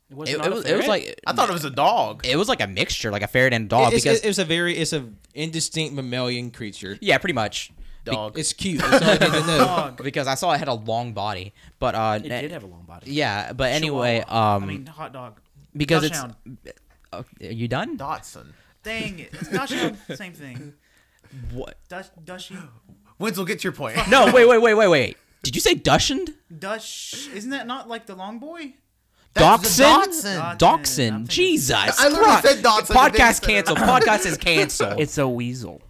it 0.10 0.16
was, 0.18 0.30
it, 0.30 0.38
not 0.38 0.48
it 0.48 0.54
was, 0.54 0.66
it 0.66 0.76
was 0.78 0.88
like 0.88 1.20
I 1.26 1.34
thought 1.34 1.50
it 1.50 1.54
was 1.54 1.66
a 1.66 1.70
dog. 1.72 2.26
it 2.26 2.36
was 2.36 2.48
like 2.50 2.62
a 2.62 2.68
mixture, 2.68 3.10
like 3.12 3.22
a 3.24 3.28
ferret 3.28 3.54
and 3.54 3.66
a 3.66 3.68
dog. 3.70 3.94
it's, 3.94 4.04
because 4.04 4.22
it's 4.22 4.38
a 4.38 4.46
very 4.46 4.76
it's 4.78 4.94
a 4.94 5.08
indistinct 5.34 5.96
mammalian 5.96 6.52
creature. 6.52 6.98
yeah, 7.02 7.18
pretty 7.18 7.34
much. 7.34 7.72
Dog. 8.06 8.38
It's 8.38 8.52
cute. 8.52 8.82
That's 8.82 9.02
all 9.02 9.10
I 9.12 9.14
need 9.14 9.20
to 9.42 9.48
know. 9.48 9.58
Dog. 9.60 10.04
Because 10.04 10.28
I 10.28 10.36
saw 10.36 10.52
it 10.52 10.58
had 10.60 10.68
a 10.68 10.74
long 10.74 11.14
body, 11.14 11.54
but 11.80 11.96
uh, 11.96 12.20
It 12.22 12.28
did 12.28 12.52
have 12.52 12.64
a 12.64 12.68
long 12.68 12.84
body. 12.84 13.10
yeah, 13.12 13.54
but 13.54 13.72
anyway, 13.72 14.20
Chihuahua. 14.20 14.56
um, 14.58 14.64
I 14.64 14.66
mean, 14.66 14.86
hot 14.88 15.14
dog. 15.14 15.40
because 15.76 16.04
it's 16.04 16.20
uh, 16.20 16.32
are 17.14 17.26
you 17.40 17.70
done? 17.70 17.98
Dotson. 17.98 18.48
Dang 18.84 19.20
it. 19.20 19.30
It's 19.34 19.48
Dachshund, 19.50 19.98
same 20.16 20.34
thing. 20.34 20.74
What? 21.52 21.78
Dush, 21.90 22.08
Dushy. 22.24 22.58
Wenzel, 23.20 23.46
get 23.46 23.60
to 23.60 23.64
your 23.64 23.74
point. 23.74 23.98
No, 24.10 24.26
wait, 24.34 24.48
wait, 24.48 24.62
wait, 24.62 24.74
wait, 24.74 24.88
wait. 24.88 25.18
Did 25.44 25.56
you 25.56 25.62
say 25.62 25.74
Dachshund? 25.76 26.34
Dush. 26.58 27.28
Isn't 27.34 27.52
that 27.52 27.68
not 27.68 27.88
like 27.90 28.06
the 28.06 28.16
long 28.16 28.40
boy? 28.40 28.74
That's 29.34 29.78
the 29.78 29.84
Dachshund? 29.84 30.24
Dachshund. 30.24 30.60
Dachshund. 30.60 31.30
Jesus. 31.30 31.76
I 31.76 32.08
literally 32.08 32.24
Christ. 32.26 32.48
said 32.48 32.64
Dachshund. 32.64 32.88
Podcast 32.88 33.00
and 33.00 33.14
then 33.14 33.28
you 33.28 33.34
said 33.34 33.44
canceled. 33.44 33.78
Podcast 33.78 34.26
is 34.26 34.38
canceled. 34.38 35.00
It's 35.00 35.18
a 35.18 35.28
weasel. 35.28 35.82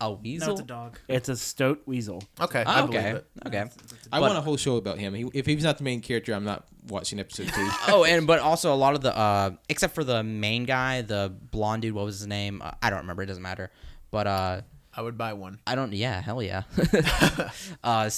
a 0.00 0.04
No, 0.04 0.18
weasel. 0.22 0.52
it's 0.52 0.60
a 0.60 0.64
dog. 0.64 0.98
It's 1.08 1.28
a 1.28 1.36
stoat 1.36 1.82
weasel. 1.86 2.22
Okay, 2.40 2.62
I 2.64 2.80
Oh, 2.80 2.86
believe 2.86 3.00
okay. 3.00 3.10
it. 3.12 3.26
Okay. 3.46 3.64
I 4.12 4.20
want 4.20 4.36
a 4.36 4.40
whole 4.40 4.56
show 4.56 4.76
about 4.76 4.98
him. 4.98 5.14
He, 5.14 5.24
if 5.34 5.46
he's 5.46 5.62
not 5.64 5.78
the 5.78 5.84
main 5.84 6.00
character, 6.00 6.34
I'm 6.34 6.44
not 6.44 6.66
watching 6.88 7.20
episode 7.20 7.48
two. 7.48 7.68
Oh, 7.88 8.04
and 8.04 8.26
but 8.26 8.40
also 8.40 8.72
a 8.74 8.76
lot 8.76 8.94
of 8.94 9.00
the 9.02 9.16
uh, 9.16 9.50
except 9.68 9.94
for 9.94 10.04
the 10.04 10.22
main 10.22 10.64
guy, 10.64 11.02
the 11.02 11.32
blonde 11.50 11.82
dude. 11.82 11.94
What 11.94 12.04
was 12.04 12.18
his 12.18 12.26
name? 12.26 12.60
Uh, 12.62 12.72
I 12.82 12.90
don't 12.90 13.00
remember. 13.00 13.22
It 13.22 13.26
doesn't 13.26 13.42
matter. 13.42 13.70
But 14.10 14.26
uh, 14.26 14.60
I 14.96 15.02
would 15.02 15.16
buy 15.18 15.32
one. 15.34 15.60
I 15.66 15.74
don't. 15.74 15.92
Yeah, 15.92 16.20
hell 16.20 16.42
yeah. 16.42 16.62
uh, 17.84 18.10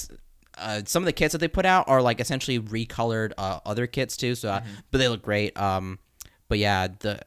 uh, 0.59 0.83
some 0.85 1.03
of 1.03 1.07
the 1.07 1.13
kits 1.13 1.33
that 1.33 1.39
they 1.39 1.49
put 1.49 1.67
out 1.67 1.89
are 1.89 2.03
like 2.03 2.21
essentially 2.21 2.59
recolored 2.61 3.33
uh, 3.39 3.61
other 3.65 3.87
kits 3.87 4.17
too. 4.17 4.35
So, 4.35 4.51
uh, 4.51 4.61
Mm-hmm. 4.61 4.71
but 4.91 4.99
they 4.99 5.09
look 5.09 5.23
great. 5.23 5.59
Um, 5.59 5.99
but 6.49 6.59
yeah, 6.59 6.89
the 7.01 7.21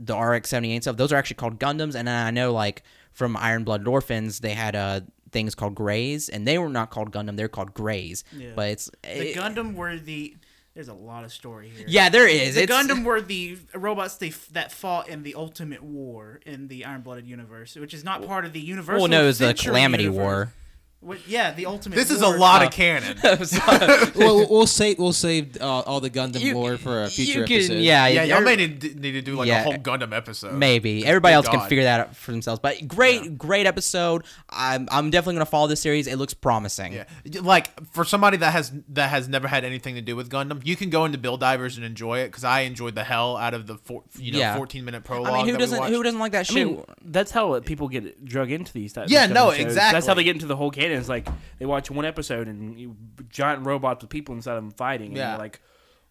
the 0.00 0.16
RX 0.16 0.48
seventy 0.50 0.72
eight 0.74 0.82
stuff. 0.84 0.96
Those 0.96 1.12
are 1.12 1.16
actually 1.16 1.36
called 1.36 1.58
Gundams, 1.58 1.94
and 1.94 2.08
I 2.08 2.30
know 2.30 2.52
like 2.52 2.82
from 3.12 3.36
Iron 3.36 3.64
Blooded 3.64 3.88
Orphans, 3.88 4.40
they 4.40 4.54
had 4.54 4.76
uh 4.76 5.00
things 5.30 5.54
called 5.54 5.74
Greys, 5.74 6.28
and 6.28 6.46
they 6.46 6.56
were 6.58 6.68
not 6.68 6.90
called 6.90 7.12
Gundam. 7.12 7.36
They're 7.36 7.48
called 7.48 7.74
Greys. 7.74 8.24
Yeah. 8.36 8.50
But 8.54 8.68
it's 8.70 8.90
The 9.02 9.30
it- 9.30 9.36
Gundam 9.36 9.74
were 9.74 9.96
the. 9.98 10.36
There's 10.78 10.86
a 10.86 10.94
lot 10.94 11.24
of 11.24 11.32
story 11.32 11.72
here. 11.76 11.86
Yeah, 11.88 12.08
there 12.08 12.28
is. 12.28 12.54
The 12.54 12.62
It's- 12.62 12.86
Gundam 12.86 13.02
were 13.02 13.20
the 13.20 13.58
robots 13.74 14.14
they, 14.14 14.28
that 14.52 14.70
fought 14.70 15.08
in 15.08 15.24
the 15.24 15.34
Ultimate 15.34 15.82
War 15.82 16.38
in 16.46 16.68
the 16.68 16.84
Iron 16.84 17.00
Blooded 17.00 17.26
universe, 17.26 17.74
which 17.74 17.92
is 17.92 18.04
not 18.04 18.24
part 18.24 18.44
of 18.44 18.52
the 18.52 18.60
universe. 18.60 19.00
Well, 19.00 19.08
no, 19.08 19.24
it 19.24 19.26
was 19.26 19.38
the 19.40 19.54
Calamity 19.54 20.04
universe. 20.04 20.22
War. 20.22 20.52
What, 21.00 21.28
yeah, 21.28 21.52
the 21.52 21.66
Ultimate. 21.66 21.94
This 21.94 22.10
is 22.10 22.22
a 22.22 22.26
War. 22.28 22.38
lot 22.38 22.64
of 22.64 22.72
canon. 22.72 23.16
well, 24.16 24.46
we'll 24.50 24.66
save 24.66 24.98
we'll 24.98 25.12
save 25.12 25.56
uh, 25.60 25.64
all 25.80 26.00
the 26.00 26.10
Gundam 26.10 26.40
You- 26.40 26.54
lore 26.54 26.76
for 26.76 27.04
a 27.04 27.08
future 27.08 27.40
you 27.40 27.44
can- 27.46 27.56
episode. 27.58 27.74
Yeah, 27.74 28.08
yeah, 28.08 28.24
y'all 28.24 28.40
may 28.40 28.56
need, 28.56 28.82
need 29.00 29.12
to 29.12 29.22
do 29.22 29.36
like 29.36 29.46
Yeah. 29.46 29.60
a 29.60 29.62
whole 29.64 29.74
Gundam 29.74 30.12
episode. 30.12 30.54
Maybe 30.54 31.06
everybody 31.06 31.32
Good 31.34 31.36
else 31.36 31.48
can 31.48 31.68
figure 31.68 31.84
that 31.84 32.00
out 32.00 32.16
for 32.16 32.32
themselves. 32.32 32.58
But 32.60 32.88
great, 32.88 33.38
great 33.38 33.66
episode. 33.66 34.24
I'm, 34.50 34.88
I'm 34.90 35.10
definitely 35.10 35.34
gonna 35.36 35.46
follow 35.46 35.68
this 35.68 35.80
series. 35.80 36.08
It 36.08 36.16
looks 36.16 36.34
promising. 36.34 36.92
Yeah, 36.94 37.04
like 37.42 37.70
for 37.92 38.04
somebody 38.04 38.36
that 38.38 38.52
has 38.52 38.72
that 38.88 39.10
has 39.10 39.28
never 39.28 39.46
had 39.46 39.64
anything 39.64 39.94
to 39.94 40.00
do 40.00 40.16
with 40.16 40.28
Gundam, 40.30 40.66
you 40.66 40.74
can 40.74 40.90
go 40.90 41.04
into 41.04 41.16
Build 41.16 41.38
Divers 41.38 41.76
and 41.76 41.86
enjoy 41.86 42.18
it 42.20 42.26
because 42.26 42.42
I 42.42 42.60
enjoyed 42.62 42.96
the 42.96 43.04
hell 43.04 43.36
out 43.36 43.54
of 43.54 43.68
the 43.68 43.76
four, 43.76 44.02
you 44.18 44.32
know 44.32 44.38
Yeah. 44.40 44.56
14 44.56 44.84
minute 44.84 45.04
prologue. 45.04 45.32
I 45.32 45.36
mean, 45.36 45.46
who 45.46 45.52
that 45.52 45.58
doesn't 45.58 45.84
who 45.92 46.02
doesn't 46.02 46.18
like 46.18 46.32
that 46.32 46.40
I 46.40 46.42
shit? 46.42 46.66
mean, 46.66 46.82
that's 47.04 47.30
how 47.30 47.60
people 47.60 47.86
get 47.88 48.24
drug 48.24 48.50
into 48.50 48.72
these. 48.72 48.92
Types 48.92 49.12
Yeah, 49.12 49.26
of 49.26 49.30
no, 49.30 49.52
shows. 49.52 49.60
exactly. 49.60 49.96
That's 49.96 50.06
how 50.08 50.14
they 50.14 50.24
get 50.24 50.34
into 50.34 50.46
the 50.46 50.56
whole 50.56 50.72
canon. 50.72 50.87
It's 50.92 51.08
like 51.08 51.26
they 51.58 51.66
watch 51.66 51.90
one 51.90 52.04
episode 52.04 52.48
and 52.48 52.78
you, 52.78 52.96
giant 53.28 53.66
robots 53.66 54.02
with 54.02 54.10
people 54.10 54.34
inside 54.34 54.56
of 54.56 54.62
them 54.64 54.70
fighting, 54.72 55.08
and 55.08 55.16
Yeah. 55.16 55.30
you're 55.32 55.38
like, 55.38 55.60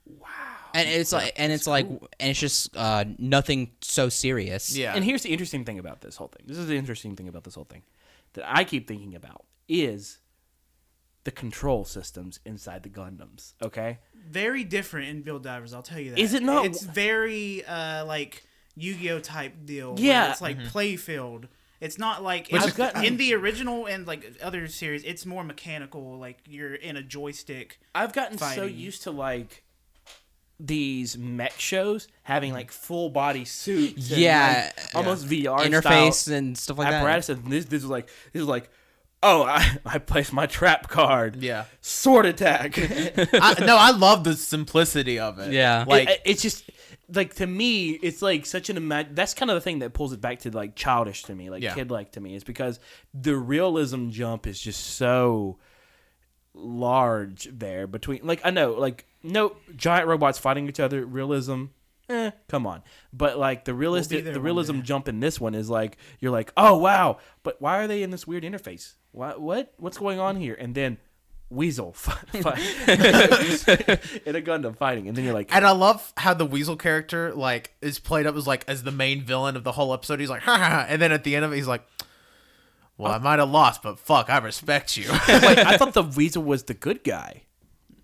wow. 0.05 0.27
and 0.73 0.87
it's 0.87 1.11
like, 1.11 1.33
and 1.37 1.51
it's 1.51 1.67
like, 1.67 1.87
and 1.87 2.29
it's 2.29 2.39
just 2.39 2.75
uh, 2.77 3.05
nothing 3.17 3.71
so 3.81 4.09
serious. 4.09 4.75
Yeah, 4.75 4.93
And 4.95 5.03
here's 5.03 5.23
the 5.23 5.29
interesting 5.29 5.65
thing 5.65 5.79
about 5.79 6.01
this 6.01 6.15
whole 6.17 6.27
thing. 6.27 6.45
This 6.47 6.57
is 6.57 6.67
the 6.67 6.77
interesting 6.77 7.15
thing 7.15 7.27
about 7.27 7.43
this 7.43 7.55
whole 7.55 7.65
thing 7.65 7.83
that 8.33 8.45
I 8.47 8.63
keep 8.63 8.87
thinking 8.87 9.15
about 9.15 9.45
is 9.67 10.19
the 11.23 11.31
control 11.31 11.83
systems 11.83 12.39
inside 12.45 12.83
the 12.83 12.89
Gundams. 12.89 13.53
Okay, 13.61 13.99
very 14.29 14.63
different 14.63 15.09
in 15.09 15.21
Build 15.23 15.43
Divers. 15.43 15.73
I'll 15.73 15.81
tell 15.81 15.99
you 15.99 16.11
that. 16.11 16.19
Is 16.19 16.33
it 16.33 16.43
not? 16.43 16.65
It's 16.65 16.83
very 16.83 17.65
uh, 17.65 18.05
like 18.05 18.45
Yu-Gi-Oh 18.75 19.19
type 19.19 19.53
deal. 19.65 19.95
where 19.95 20.03
Yeah. 20.03 20.31
it's 20.31 20.41
like 20.41 20.57
playfield. 20.59 21.45
It's 21.79 21.97
not 21.97 22.23
like 22.23 22.49
Which 22.49 22.63
it's, 22.65 22.79
is 22.79 23.03
in 23.03 23.17
the 23.17 23.33
original 23.35 23.85
and 23.85 24.07
like 24.07 24.35
other 24.41 24.67
series. 24.67 25.03
It's 25.03 25.25
more 25.25 25.43
mechanical. 25.43 26.17
Like 26.17 26.39
you're 26.47 26.73
in 26.75 26.97
a 26.97 27.03
joystick. 27.03 27.79
I've 27.93 28.13
gotten 28.13 28.37
so 28.37 28.63
used 28.63 29.03
to 29.03 29.11
like 29.11 29.63
these 30.59 31.17
mech 31.17 31.59
shows 31.59 32.07
having 32.23 32.51
like 32.53 32.71
full 32.71 33.09
body 33.09 33.45
suits, 33.45 34.09
and, 34.11 34.19
Yeah, 34.19 34.71
like, 34.75 34.95
almost 34.95 35.27
VR 35.27 35.59
interface 35.59 36.13
style 36.13 36.35
and 36.37 36.57
stuff 36.57 36.79
like 36.79 36.89
that. 36.89 36.95
apparatus. 37.01 37.29
And 37.29 37.45
this 37.51 37.65
this 37.65 37.83
is 37.83 37.89
like 37.89 38.07
this 38.33 38.41
is 38.41 38.47
like. 38.47 38.69
Oh, 39.23 39.41
I, 39.41 39.79
I 39.85 39.97
placed 39.97 40.31
my 40.31 40.45
trap 40.45 40.89
card. 40.89 41.37
Yeah. 41.37 41.65
Sword 41.81 42.27
attack. 42.27 42.75
I, 43.33 43.55
no, 43.65 43.75
I 43.75 43.89
love 43.89 44.23
the 44.23 44.35
simplicity 44.35 45.17
of 45.17 45.39
it. 45.39 45.51
Yeah. 45.53 45.85
like 45.87 46.07
It- 46.07 46.21
it's 46.23 46.41
just 46.43 46.69
like 47.13 47.35
to 47.35 47.47
me, 47.47 47.91
it's 47.91 48.21
like 48.21 48.45
such 48.45 48.69
an 48.69 48.77
imag- 48.77 49.15
That's 49.15 49.33
kind 49.33 49.49
of 49.51 49.55
the 49.55 49.61
thing 49.61 49.79
that 49.79 49.93
pulls 49.93 50.11
it 50.13 50.19
back 50.21 50.39
to 50.39 50.51
like 50.51 50.75
childish 50.75 51.23
to 51.23 51.35
me, 51.35 51.49
like 51.49 51.63
Yeah. 51.63 51.73
kid 51.73 51.89
like 51.91 52.11
to 52.13 52.19
me, 52.21 52.35
is 52.35 52.43
because 52.43 52.79
the 53.13 53.35
realism 53.37 54.09
jump 54.09 54.45
is 54.47 54.59
just 54.59 54.81
so 54.85 55.57
large 56.53 57.47
there 57.51 57.87
between. 57.87 58.21
Like 58.23 58.41
I 58.43 58.49
know, 58.49 58.73
like 58.73 59.05
no 59.23 59.55
giant 59.75 60.07
robots 60.07 60.37
fighting 60.39 60.67
each 60.67 60.79
other. 60.79 61.05
Realism. 61.05 61.65
Eh, 62.09 62.31
come 62.47 62.65
on. 62.65 62.83
But 63.11 63.37
like 63.37 63.65
the 63.65 63.73
realistic, 63.73 64.23
there 64.23 64.33
the 64.33 64.39
one 64.39 64.45
realism 64.45 64.75
day. 64.77 64.81
jump 64.83 65.07
in 65.09 65.19
this 65.19 65.41
one 65.41 65.53
is 65.53 65.69
like 65.69 65.97
you're 66.19 66.31
like, 66.31 66.51
oh 66.55 66.77
wow, 66.77 67.17
but 67.43 67.61
why 67.61 67.79
are 67.79 67.87
they 67.87 68.01
in 68.01 68.11
this 68.11 68.25
weird 68.25 68.43
interface? 68.43 68.95
What 69.11 69.41
what 69.41 69.73
what's 69.77 69.97
going 69.97 70.19
on 70.19 70.37
here? 70.37 70.55
And 70.57 70.73
then 70.73 70.97
Weasel 71.49 71.93
fight, 71.93 72.43
fight. 72.43 72.59
in 74.25 74.35
a 74.35 74.41
Gundam 74.41 74.75
fighting, 74.75 75.07
and 75.07 75.15
then 75.15 75.23
you're 75.23 75.33
like, 75.33 75.53
And 75.55 75.65
I 75.65 75.71
love 75.71 76.11
how 76.17 76.33
the 76.33 76.45
Weasel 76.45 76.75
character 76.75 77.33
like 77.33 77.73
is 77.81 77.99
played 77.99 78.27
up 78.27 78.35
as 78.35 78.45
like 78.45 78.65
as 78.67 78.83
the 78.83 78.91
main 78.91 79.23
villain 79.23 79.55
of 79.55 79.63
the 79.63 79.71
whole 79.71 79.93
episode. 79.93 80.19
He's 80.19 80.29
like, 80.29 80.41
ha, 80.41 80.57
ha, 80.57 80.69
ha. 80.69 80.85
and 80.89 81.01
then 81.01 81.11
at 81.11 81.23
the 81.23 81.35
end 81.35 81.45
of 81.45 81.53
it, 81.53 81.55
he's 81.55 81.67
like, 81.67 81.87
"Well, 82.97 83.11
oh. 83.11 83.15
I 83.15 83.17
might 83.19 83.39
have 83.39 83.49
lost, 83.49 83.81
but 83.81 83.97
fuck, 83.97 84.29
I 84.29 84.39
respect 84.39 84.97
you." 84.97 85.09
Wait, 85.29 85.57
I 85.59 85.77
thought 85.77 85.93
the 85.93 86.03
Weasel 86.03 86.43
was 86.43 86.63
the 86.63 86.73
good 86.73 87.03
guy 87.03 87.43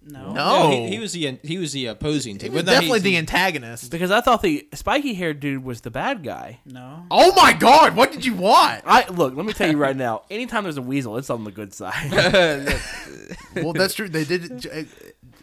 No. 0.05 0.33
no, 0.33 0.69
he, 0.69 0.89
he 0.95 0.99
was 0.99 1.13
the 1.13 1.39
he 1.43 1.57
was 1.57 1.71
the 1.71 1.85
opposing 1.85 2.33
He 2.35 2.39
team. 2.39 2.53
was 2.53 2.63
But 2.63 2.65
no, 2.67 2.71
definitely 2.73 2.99
he's- 2.99 3.03
the 3.03 3.17
antagonist. 3.17 3.89
because 3.89 4.11
I 4.11 4.19
thought 4.21 4.41
the 4.41 4.67
spiky 4.73 5.13
haired 5.13 5.39
dude 5.39 5.63
was 5.63 5.81
the 5.81 5.91
bad 5.91 6.23
guy. 6.23 6.59
No. 6.65 7.05
Oh 7.09 7.33
my 7.35 7.53
god, 7.53 7.95
what 7.95 8.11
did 8.11 8.25
you 8.25 8.33
want? 8.33 8.81
I 8.85 9.07
look. 9.09 9.35
Let 9.35 9.45
me 9.45 9.53
tell 9.53 9.69
you 9.71 9.77
right 9.77 9.95
now. 9.95 10.23
Anytime 10.29 10.63
there's 10.63 10.77
a 10.77 10.81
Weasel, 10.81 11.17
it's 11.17 11.29
on 11.29 11.43
the 11.45 11.51
good 11.51 11.73
side. 11.73 12.11
well, 13.55 13.73
that's 13.73 13.93
true. 13.93 14.09
They 14.09 14.25
did 14.25 14.65
uh, 14.65 14.83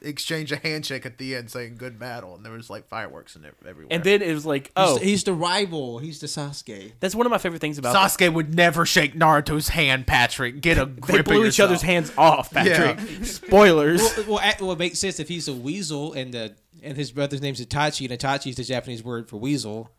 exchange 0.03 0.53
a 0.53 0.57
handshake 0.57 1.05
at 1.07 1.19
the 1.19 1.35
end, 1.37 1.51
saying 1.51 1.77
"good 1.77 1.99
battle," 1.99 2.35
and 2.35 2.45
there 2.45 2.53
was 2.53 2.71
like 2.71 2.89
fireworks 2.89 3.37
and 3.37 3.45
everywhere. 3.67 3.89
and 3.91 4.05
then 4.05 4.23
it 4.23 4.33
was 4.33 4.47
like, 4.47 4.71
oh, 4.77 4.99
the, 4.99 5.05
he's 5.05 5.25
the 5.25 5.33
rival. 5.33 5.99
He's 5.99 6.21
the 6.21 6.27
Sasuke. 6.27 6.93
that's 7.01 7.15
one 7.15 7.27
of 7.27 7.31
my 7.31 7.39
favorite 7.39 7.61
things 7.61 7.79
about. 7.79 7.95
Sasuke 7.95 8.33
would 8.33 8.55
never 8.55 8.87
shake 8.87 9.15
Naruto's 9.15 9.69
hand. 9.69 10.07
Patrick, 10.07 10.61
get 10.61 10.79
a 10.79 10.87
grip. 10.87 11.15
they 11.15 11.19
of 11.21 11.25
blew 11.25 11.47
each 11.47 11.61
other's 11.61 11.83
hands 11.83 12.13
off, 12.17 12.51
Patrick. 12.51 12.99
Spoilers. 13.25 14.01
Well, 14.01 14.25
well, 14.29 14.41
act- 14.41 14.61
well, 14.61 14.73
it 14.73 14.79
makes 14.79 14.99
sense 14.99 15.21
if 15.21 15.29
he's 15.29 15.49
a 15.49 15.55
weasel 15.55 16.13
and 16.13 16.33
the 16.33 16.55
and 16.83 16.97
his 16.97 17.13
brother's 17.13 17.43
name's 17.43 17.65
Itachi, 17.65 18.11
and 18.11 18.19
Itachi 18.19 18.51
is 18.51 18.57
the 18.57 18.65
Japanese 18.65 19.05
word 19.05 19.29
for 19.29 19.37
weasel. 19.37 19.91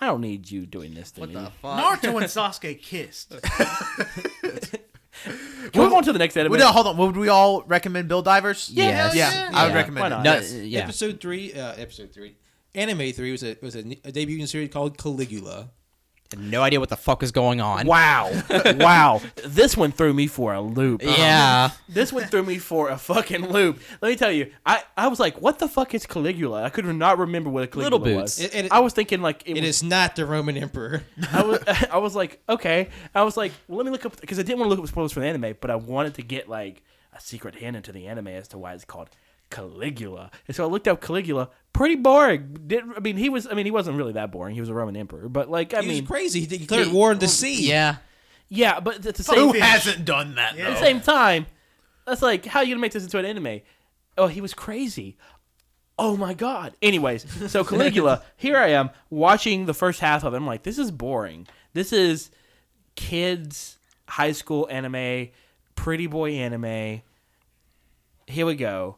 I 0.00 0.06
don't 0.06 0.20
need 0.20 0.48
you 0.48 0.64
doing 0.64 0.94
this 0.94 1.10
to 1.12 1.26
me. 1.26 1.34
Naruto 1.34 2.16
and 2.16 2.26
Sasuke 2.26 2.80
kissed. 2.80 3.32
Can 5.24 5.70
we 5.74 5.80
move 5.80 5.94
on 5.94 6.02
to 6.04 6.12
the 6.12 6.18
next 6.18 6.36
anime? 6.36 6.52
Well, 6.52 6.60
no, 6.60 6.68
hold 6.72 6.86
on. 6.86 6.96
Would 6.96 7.16
we 7.16 7.28
all 7.28 7.62
recommend 7.62 8.08
Build 8.08 8.24
Divers? 8.24 8.70
Yes. 8.72 9.14
Yeah, 9.14 9.50
I 9.52 9.66
would 9.66 9.74
recommend 9.74 10.12
Why 10.12 10.20
it. 10.20 10.22
No, 10.22 10.32
Yes. 10.34 10.52
yeah. 10.54 10.80
Episode 10.80 11.20
three, 11.20 11.52
uh, 11.52 11.74
episode 11.76 12.12
three, 12.12 12.36
anime 12.74 13.12
three 13.12 13.32
was 13.32 13.42
a 13.42 13.56
was 13.60 13.74
a, 13.74 13.82
debut 13.82 13.98
in 14.04 14.08
a 14.08 14.12
debuting 14.12 14.48
series 14.48 14.70
called 14.70 14.96
Caligula. 14.98 15.70
No 16.36 16.62
idea 16.62 16.78
what 16.80 16.88
the 16.90 16.96
fuck 16.96 17.22
is 17.22 17.32
going 17.32 17.60
on. 17.60 17.86
Wow, 17.86 18.30
wow! 18.76 19.20
This 19.44 19.76
one 19.76 19.92
threw 19.92 20.12
me 20.12 20.26
for 20.26 20.52
a 20.52 20.60
loop. 20.60 21.02
Yeah. 21.02 21.70
Um, 21.72 21.78
this 21.88 22.12
one 22.12 22.24
threw 22.24 22.42
me 22.42 22.58
for 22.58 22.90
a 22.90 22.98
fucking 22.98 23.48
loop. 23.48 23.80
Let 24.02 24.10
me 24.10 24.16
tell 24.16 24.30
you, 24.32 24.52
I, 24.66 24.82
I 24.96 25.08
was 25.08 25.18
like, 25.18 25.40
what 25.40 25.58
the 25.58 25.68
fuck 25.68 25.94
is 25.94 26.04
Caligula? 26.06 26.64
I 26.64 26.68
could 26.68 26.84
not 26.84 27.18
remember 27.18 27.48
what 27.50 27.64
a 27.64 27.66
Caligula 27.66 27.96
Little 27.98 28.20
was. 28.20 28.38
Boots. 28.38 28.54
It- 28.54 28.64
it- 28.66 28.72
I 28.72 28.80
was 28.80 28.92
thinking 28.92 29.22
like 29.22 29.42
it, 29.46 29.56
It 29.56 29.60
was, 29.60 29.76
is 29.76 29.82
not 29.82 30.16
the 30.16 30.26
Roman 30.26 30.56
Emperor. 30.56 31.02
I 31.32 31.42
was 31.42 31.62
I 31.90 31.98
was 31.98 32.14
like, 32.14 32.40
okay. 32.48 32.88
I 33.14 33.22
was 33.22 33.36
like, 33.36 33.52
well, 33.66 33.78
let 33.78 33.86
me 33.86 33.92
look 33.92 34.04
up 34.04 34.20
because 34.20 34.38
I 34.38 34.42
didn't 34.42 34.58
want 34.58 34.66
to 34.70 34.74
look 34.74 34.80
up 34.84 34.88
spoilers 34.88 35.12
for 35.12 35.20
the 35.20 35.26
anime, 35.26 35.56
but 35.60 35.70
I 35.70 35.76
wanted 35.76 36.14
to 36.14 36.22
get 36.22 36.48
like 36.48 36.82
a 37.16 37.20
secret 37.20 37.54
hint 37.54 37.76
into 37.76 37.90
the 37.92 38.06
anime 38.06 38.28
as 38.28 38.48
to 38.48 38.58
why 38.58 38.74
it's 38.74 38.84
called 38.84 39.08
Caligula. 39.50 40.30
And 40.46 40.56
so 40.56 40.64
I 40.64 40.68
looked 40.68 40.88
up 40.88 41.00
Caligula. 41.00 41.50
Pretty 41.72 41.96
boring. 41.96 42.58
Did, 42.66 42.84
I 42.96 43.00
mean, 43.00 43.16
he 43.16 43.28
was. 43.28 43.46
I 43.46 43.54
mean, 43.54 43.64
he 43.66 43.70
wasn't 43.70 43.96
really 43.96 44.12
that 44.14 44.32
boring. 44.32 44.54
He 44.54 44.60
was 44.60 44.68
a 44.68 44.74
Roman 44.74 44.96
emperor, 44.96 45.28
but 45.28 45.50
like, 45.50 45.74
I 45.74 45.82
He 45.82 45.88
mean, 45.88 46.02
was 46.02 46.10
crazy. 46.10 46.40
He 46.40 46.46
declared 46.46 46.88
war 46.88 47.10
on 47.10 47.18
the 47.18 47.26
oh, 47.26 47.28
sea. 47.28 47.68
Yeah. 47.68 47.96
yeah, 48.48 48.80
but 48.80 49.06
at 49.06 49.14
the 49.14 49.22
same 49.22 49.38
Who 49.38 49.52
same 49.52 49.60
hasn't 49.62 50.04
done 50.04 50.34
that? 50.34 50.56
Yeah. 50.56 50.64
at 50.64 50.68
the 50.68 50.74
though? 50.74 50.80
same 50.80 51.00
time, 51.00 51.46
that's 52.06 52.22
like, 52.22 52.46
how 52.46 52.60
are 52.60 52.64
you 52.64 52.74
gonna 52.74 52.80
make 52.80 52.92
this 52.92 53.04
into 53.04 53.18
an 53.18 53.24
anime? 53.24 53.60
Oh, 54.16 54.26
he 54.26 54.40
was 54.40 54.54
crazy. 54.54 55.16
Oh 55.98 56.16
my 56.16 56.34
god. 56.34 56.74
Anyways, 56.80 57.50
so 57.50 57.64
Caligula, 57.64 58.22
here 58.36 58.56
I 58.56 58.68
am 58.68 58.90
watching 59.10 59.66
the 59.66 59.74
first 59.74 60.00
half 60.00 60.24
of 60.24 60.32
it. 60.32 60.36
I'm 60.36 60.46
like, 60.46 60.62
this 60.62 60.78
is 60.78 60.90
boring. 60.90 61.46
This 61.72 61.92
is 61.92 62.30
kids 62.94 63.78
high 64.08 64.32
school 64.32 64.66
anime, 64.70 65.28
pretty 65.74 66.06
boy 66.06 66.32
anime. 66.32 67.02
Here 68.26 68.46
we 68.46 68.54
go. 68.54 68.96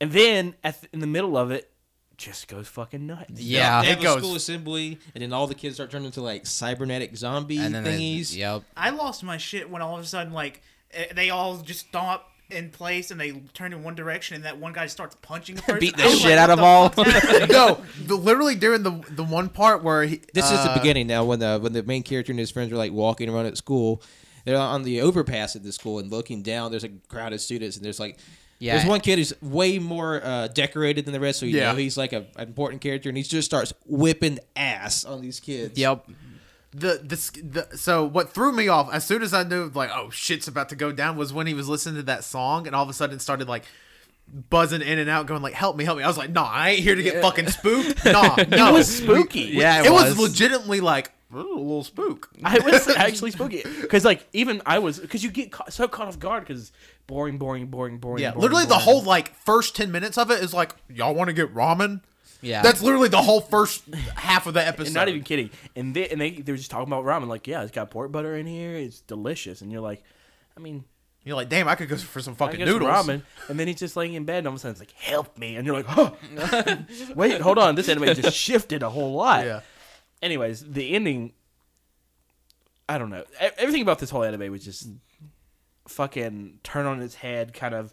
And 0.00 0.12
then 0.12 0.54
at 0.62 0.80
the, 0.80 0.88
in 0.92 1.00
the 1.00 1.06
middle 1.06 1.36
of 1.36 1.50
it, 1.50 1.70
just 2.16 2.48
goes 2.48 2.66
fucking 2.68 3.06
nuts. 3.06 3.30
Yeah. 3.40 3.82
They 3.82 3.88
have 3.88 3.98
It 3.98 4.00
a 4.00 4.04
goes- 4.04 4.18
school 4.18 4.34
assembly, 4.34 4.98
and 5.14 5.22
then 5.22 5.32
all 5.32 5.46
the 5.46 5.54
kids 5.54 5.76
start 5.76 5.90
turning 5.90 6.06
into 6.06 6.20
like 6.20 6.46
cybernetic 6.46 7.16
zombie 7.16 7.58
And 7.58 7.74
then 7.74 7.84
they, 7.84 7.96
thingies. 7.98 8.36
yep. 8.36 8.62
I 8.76 8.90
lost 8.90 9.22
my 9.22 9.36
shit 9.38 9.70
when 9.70 9.82
all 9.82 9.96
of 9.96 10.02
a 10.02 10.06
sudden 10.06 10.32
like 10.32 10.62
eh, 10.92 11.06
they 11.14 11.30
all 11.30 11.58
just 11.58 11.86
stop 11.86 12.30
in 12.50 12.70
place 12.70 13.10
and 13.10 13.20
they 13.20 13.30
turn 13.52 13.72
in 13.74 13.82
one 13.84 13.94
direction 13.94 14.34
and 14.34 14.44
that 14.46 14.58
one 14.58 14.72
guy 14.72 14.86
starts 14.86 15.16
punching 15.22 15.54
the 15.56 15.62
person. 15.62 15.78
Beat 15.80 15.96
the 15.96 16.04
I 16.04 16.06
was 16.06 16.18
shit 16.18 16.30
like, 16.30 16.38
out 16.38 16.50
of 16.50 16.58
all. 16.60 16.88
the 16.88 17.04
fuck's 17.04 17.48
no, 17.50 17.80
the, 18.04 18.16
literally 18.16 18.54
during 18.56 18.82
the 18.82 19.00
the 19.10 19.22
one 19.24 19.48
part 19.48 19.84
where 19.84 20.02
he, 20.04 20.20
This 20.34 20.46
is 20.50 20.64
the 20.64 20.70
uh, 20.70 20.78
beginning 20.78 21.06
now 21.06 21.24
when 21.24 21.38
the 21.38 21.58
when 21.60 21.72
the 21.72 21.82
main 21.84 22.02
character 22.02 22.32
and 22.32 22.38
his 22.40 22.50
friends 22.50 22.72
are 22.72 22.76
like 22.76 22.90
walking 22.92 23.28
around 23.28 23.46
at 23.46 23.56
school. 23.56 24.02
They're 24.44 24.56
on 24.56 24.82
the 24.82 25.02
overpass 25.02 25.54
at 25.56 25.62
the 25.62 25.72
school 25.72 25.98
and 25.98 26.10
looking 26.10 26.42
down. 26.42 26.70
There's 26.70 26.84
a 26.84 26.88
crowd 26.88 27.32
of 27.34 27.40
students 27.42 27.76
and 27.76 27.84
there's 27.84 28.00
like 28.00 28.18
Yeah. 28.60 28.76
there's 28.76 28.88
one 28.88 29.00
kid 29.00 29.18
who's 29.18 29.32
way 29.40 29.78
more 29.78 30.20
uh, 30.24 30.48
decorated 30.48 31.04
than 31.04 31.12
the 31.12 31.20
rest, 31.20 31.38
so 31.40 31.46
you 31.46 31.58
Yeah. 31.58 31.70
know 31.72 31.76
he's 31.78 31.96
like 31.96 32.12
a, 32.12 32.26
an 32.36 32.48
important 32.48 32.80
character, 32.82 33.08
and 33.08 33.16
he 33.16 33.22
just 33.22 33.46
starts 33.46 33.72
whipping 33.86 34.38
ass 34.56 35.04
on 35.04 35.20
these 35.22 35.38
kids. 35.40 35.78
Yep. 35.78 36.06
the, 36.72 37.00
the 37.02 37.40
the 37.70 37.76
so 37.76 38.04
what 38.04 38.30
threw 38.34 38.52
me 38.52 38.68
off 38.68 38.92
as 38.92 39.04
soon 39.04 39.22
as 39.22 39.32
I 39.32 39.42
knew 39.42 39.70
like 39.74 39.90
oh 39.94 40.10
shit's 40.10 40.48
about 40.48 40.68
to 40.70 40.76
go 40.76 40.92
down 40.92 41.16
was 41.16 41.32
when 41.32 41.46
he 41.46 41.54
was 41.54 41.66
listening 41.68 41.96
to 41.96 42.02
that 42.04 42.24
song 42.24 42.66
and 42.66 42.76
all 42.76 42.82
of 42.82 42.88
a 42.90 42.92
sudden 42.92 43.18
started 43.18 43.48
like 43.48 43.64
buzzing 44.50 44.82
in 44.82 44.98
and 44.98 45.08
out 45.08 45.24
going 45.26 45.40
like 45.40 45.54
help 45.54 45.76
me 45.76 45.84
help 45.84 45.96
me 45.96 46.04
I 46.04 46.06
was 46.08 46.18
like 46.18 46.28
no 46.30 46.42
I 46.42 46.70
ain't 46.70 46.80
here 46.80 46.94
to 46.94 47.02
get 47.02 47.22
fucking 47.22 47.48
spooked 47.48 48.04
nah 48.04 48.36
no 48.48 48.68
It 48.68 48.72
was 48.72 48.96
spooky. 48.98 49.40
Yeah, 49.40 49.80
it, 49.80 49.86
it 49.86 49.92
was. 49.92 50.10
was. 50.10 50.18
legitimately 50.18 50.80
like 50.82 51.10
a 51.32 51.36
little 51.36 51.84
spook 51.84 52.28
I 52.44 52.58
was 52.58 52.86
actually 52.96 53.30
spooky 53.30 53.62
because, 53.82 54.04
like, 54.04 54.26
even 54.34 54.60
I 54.66 54.78
was 54.78 54.98
because 54.98 55.22
you 55.24 55.30
get 55.30 55.52
ca- 55.52 55.68
so 55.70 55.86
caught 55.88 56.08
off 56.08 56.18
guard 56.18 56.42
because 56.46 56.70
boring, 57.08 57.38
boring, 57.38 57.66
boring, 57.66 57.98
boring. 57.98 58.22
yeah 58.22 58.30
boring, 58.30 58.42
literally 58.42 58.66
the 58.66 58.78
whole 58.78 59.02
like 59.02 59.34
first 59.34 59.74
10 59.74 59.90
minutes 59.90 60.16
of 60.16 60.30
it 60.30 60.40
is 60.44 60.54
like 60.54 60.72
y'all 60.88 61.12
want 61.14 61.26
to 61.28 61.32
get 61.34 61.52
ramen 61.52 62.02
Yeah. 62.42 62.62
that's 62.62 62.80
literally 62.82 63.08
the 63.08 63.22
whole 63.22 63.40
first 63.40 63.82
half 64.14 64.46
of 64.46 64.54
the 64.54 64.64
episode 64.66 64.86
And 64.86 64.94
not 64.94 65.08
even 65.08 65.22
kidding. 65.24 65.50
And 65.74 65.92
they 65.96 66.08
and 66.08 66.20
they 66.20 66.30
they 66.30 66.52
were 66.52 66.58
just 66.58 66.70
talking 66.70 66.86
about 66.86 67.04
ramen. 67.04 67.26
Like, 67.26 67.48
yeah, 67.48 67.62
it's 67.62 67.72
got 67.72 67.90
pork 67.90 68.12
butter 68.12 68.36
in 68.36 68.46
here. 68.46 68.76
It's 68.76 69.00
delicious. 69.00 69.60
And 69.62 69.72
you're 69.72 69.80
like, 69.80 70.04
I 70.56 70.60
mean, 70.60 70.84
you're 71.24 71.34
like 71.34 71.48
damn 71.48 71.66
I 71.66 71.74
could 71.74 71.88
go 71.88 71.96
for 71.96 72.20
some 72.20 72.34
I 72.34 72.36
fucking 72.36 72.58
guess 72.60 72.68
noodles 72.68 72.90
ramen. 72.90 73.22
And 73.48 73.58
then 73.58 73.66
he's 73.66 73.78
just 73.80 73.96
laying 73.96 74.14
in 74.14 74.24
bed, 74.24 74.38
and 74.38 74.46
all 74.46 74.52
of 74.52 74.58
a 74.58 74.60
sudden 74.60 74.72
it's 74.72 74.80
like, 74.80 74.92
help 74.92 75.36
me. 75.36 75.56
And 75.56 75.66
you're 75.66 75.76
like, 75.82 75.86
oh, 75.98 76.16
wait, 77.16 77.40
hold 77.40 77.58
on. 77.58 77.74
This 77.74 77.88
anime 77.88 78.04
just 78.14 78.36
shifted 78.36 78.82
a 78.84 78.90
whole 78.90 79.14
lot. 79.14 79.44
yeah 79.44 79.60
Anyways, 80.22 80.64
the 80.64 80.94
ending. 80.94 81.32
I 82.88 82.98
don't 82.98 83.10
know. 83.10 83.24
E- 83.42 83.48
Everything 83.58 83.82
about 83.82 83.98
this 83.98 84.10
whole 84.10 84.24
anime 84.24 84.50
was 84.52 84.64
just 84.64 84.88
fucking 85.88 86.60
turn 86.62 86.86
on 86.86 87.02
its 87.02 87.16
head, 87.16 87.52
kind 87.52 87.74
of 87.74 87.92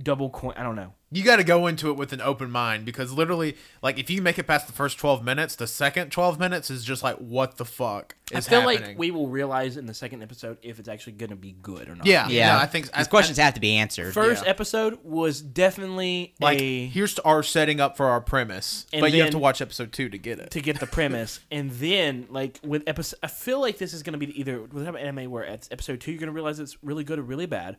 double 0.00 0.30
coin. 0.30 0.54
I 0.56 0.62
don't 0.62 0.76
know. 0.76 0.94
You 1.12 1.22
got 1.22 1.36
to 1.36 1.44
go 1.44 1.66
into 1.66 1.90
it 1.90 1.96
with 1.96 2.12
an 2.12 2.20
open 2.20 2.50
mind 2.50 2.84
because 2.84 3.12
literally 3.12 3.56
like 3.82 3.98
if 3.98 4.08
you 4.10 4.22
make 4.22 4.38
it 4.38 4.44
past 4.44 4.66
the 4.66 4.72
first 4.72 4.98
12 4.98 5.22
minutes 5.22 5.54
the 5.56 5.66
second 5.66 6.10
12 6.10 6.40
minutes 6.40 6.70
is 6.70 6.84
just 6.84 7.02
like 7.02 7.16
what 7.16 7.56
the 7.58 7.64
fuck 7.64 8.16
is 8.30 8.46
I 8.46 8.50
feel 8.50 8.60
happening 8.62 8.88
like 8.90 8.98
we 8.98 9.10
will 9.10 9.28
realize 9.28 9.76
in 9.76 9.84
the 9.86 9.92
second 9.94 10.22
episode 10.22 10.56
if 10.62 10.78
it's 10.78 10.88
actually 10.88 11.12
going 11.14 11.30
to 11.30 11.36
be 11.36 11.52
good 11.52 11.88
or 11.88 11.94
not. 11.96 12.06
yeah 12.06 12.28
yeah, 12.28 12.58
i 12.58 12.66
think 12.66 12.86
these 12.86 13.06
I- 13.06 13.10
questions 13.10 13.38
I- 13.38 13.42
have 13.44 13.54
to 13.54 13.60
be 13.60 13.76
answered. 13.76 14.14
First 14.14 14.44
Yeah. 14.44 14.50
episode 14.50 14.98
was 15.04 15.40
definitely 15.42 16.34
like 16.40 16.60
a 16.60 16.86
here's 16.86 17.18
our 17.20 17.42
setting 17.42 17.80
up 17.80 17.96
for 17.96 18.06
our 18.06 18.20
premise 18.20 18.86
And 18.92 19.00
but 19.00 19.12
you 19.12 19.22
have 19.22 19.30
to 19.32 19.38
watch 19.38 19.60
episode 19.60 19.92
two 19.92 20.08
to 20.08 20.18
get 20.18 20.38
it 20.38 20.50
to 20.52 20.60
get 20.60 20.80
the 20.80 20.86
premise, 20.86 21.40
and 21.50 21.70
then 21.72 22.26
like 22.30 22.58
with 22.64 22.82
episode, 22.86 23.18
I 23.22 23.26
feel 23.26 23.60
like 23.60 23.78
this 23.78 23.92
is 23.92 24.02
going 24.02 24.18
to 24.18 24.24
be 24.26 24.38
either 24.38 24.62
with 24.62 24.86
an 24.88 24.96
anime 24.96 25.30
where 25.30 25.44
at 25.44 25.68
episode 25.70 26.00
two 26.00 26.10
you're 26.12 26.20
going 26.20 26.28
to 26.28 26.32
realize 26.34 26.58
it's 26.58 26.76
really 26.82 27.04
good 27.04 27.18
or 27.18 27.22
really 27.22 27.46
bad, 27.46 27.76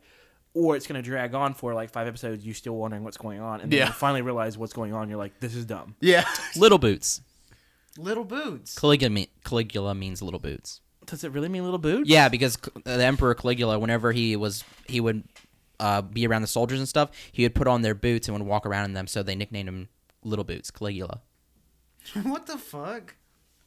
or 0.54 0.76
it's 0.76 0.86
going 0.86 1.00
to 1.02 1.06
drag 1.06 1.34
on 1.34 1.52
for 1.54 1.74
like 1.74 1.90
five 1.90 2.06
episodes. 2.06 2.46
You 2.46 2.54
still 2.54 2.76
wondering 2.76 3.04
what's 3.04 3.16
going 3.18 3.40
on, 3.40 3.60
and 3.60 3.70
then 3.70 3.78
Yeah. 3.80 3.86
you 3.88 3.92
finally 3.92 4.22
realize 4.22 4.56
what's 4.56 4.72
going 4.72 4.92
on. 4.94 5.08
You're 5.08 5.18
like, 5.18 5.38
this 5.40 5.54
is 5.54 5.64
dumb. 5.66 5.96
yeah 6.00 6.24
little 6.56 6.78
boots. 6.78 7.20
Little 7.98 8.24
boots. 8.24 8.78
Caligula, 8.78 9.10
me- 9.10 9.30
Caligula 9.44 9.94
means 9.94 10.20
little 10.22 10.40
boots. 10.40 10.80
Does 11.06 11.22
it 11.22 11.30
really 11.32 11.48
mean 11.48 11.62
little 11.64 11.78
boots? 11.78 12.08
Yeah, 12.08 12.28
because 12.28 12.56
the 12.84 13.04
Emperor 13.04 13.34
Caligula, 13.34 13.78
whenever 13.78 14.10
he 14.12 14.34
was, 14.36 14.64
he 14.88 15.00
would 15.00 15.22
uh, 15.78 16.00
be 16.02 16.26
around 16.26 16.42
the 16.42 16.48
soldiers 16.48 16.78
and 16.78 16.88
stuff. 16.88 17.10
He 17.30 17.42
would 17.42 17.54
put 17.54 17.68
on 17.68 17.82
their 17.82 17.94
boots 17.94 18.26
and 18.26 18.36
would 18.38 18.46
walk 18.46 18.64
around 18.66 18.86
in 18.86 18.94
them, 18.94 19.06
so 19.06 19.22
they 19.22 19.34
nicknamed 19.36 19.68
him 19.68 19.88
Little 20.24 20.44
Boots, 20.44 20.70
Caligula. 20.70 21.20
what 22.22 22.46
the 22.46 22.58
fuck? 22.58 23.14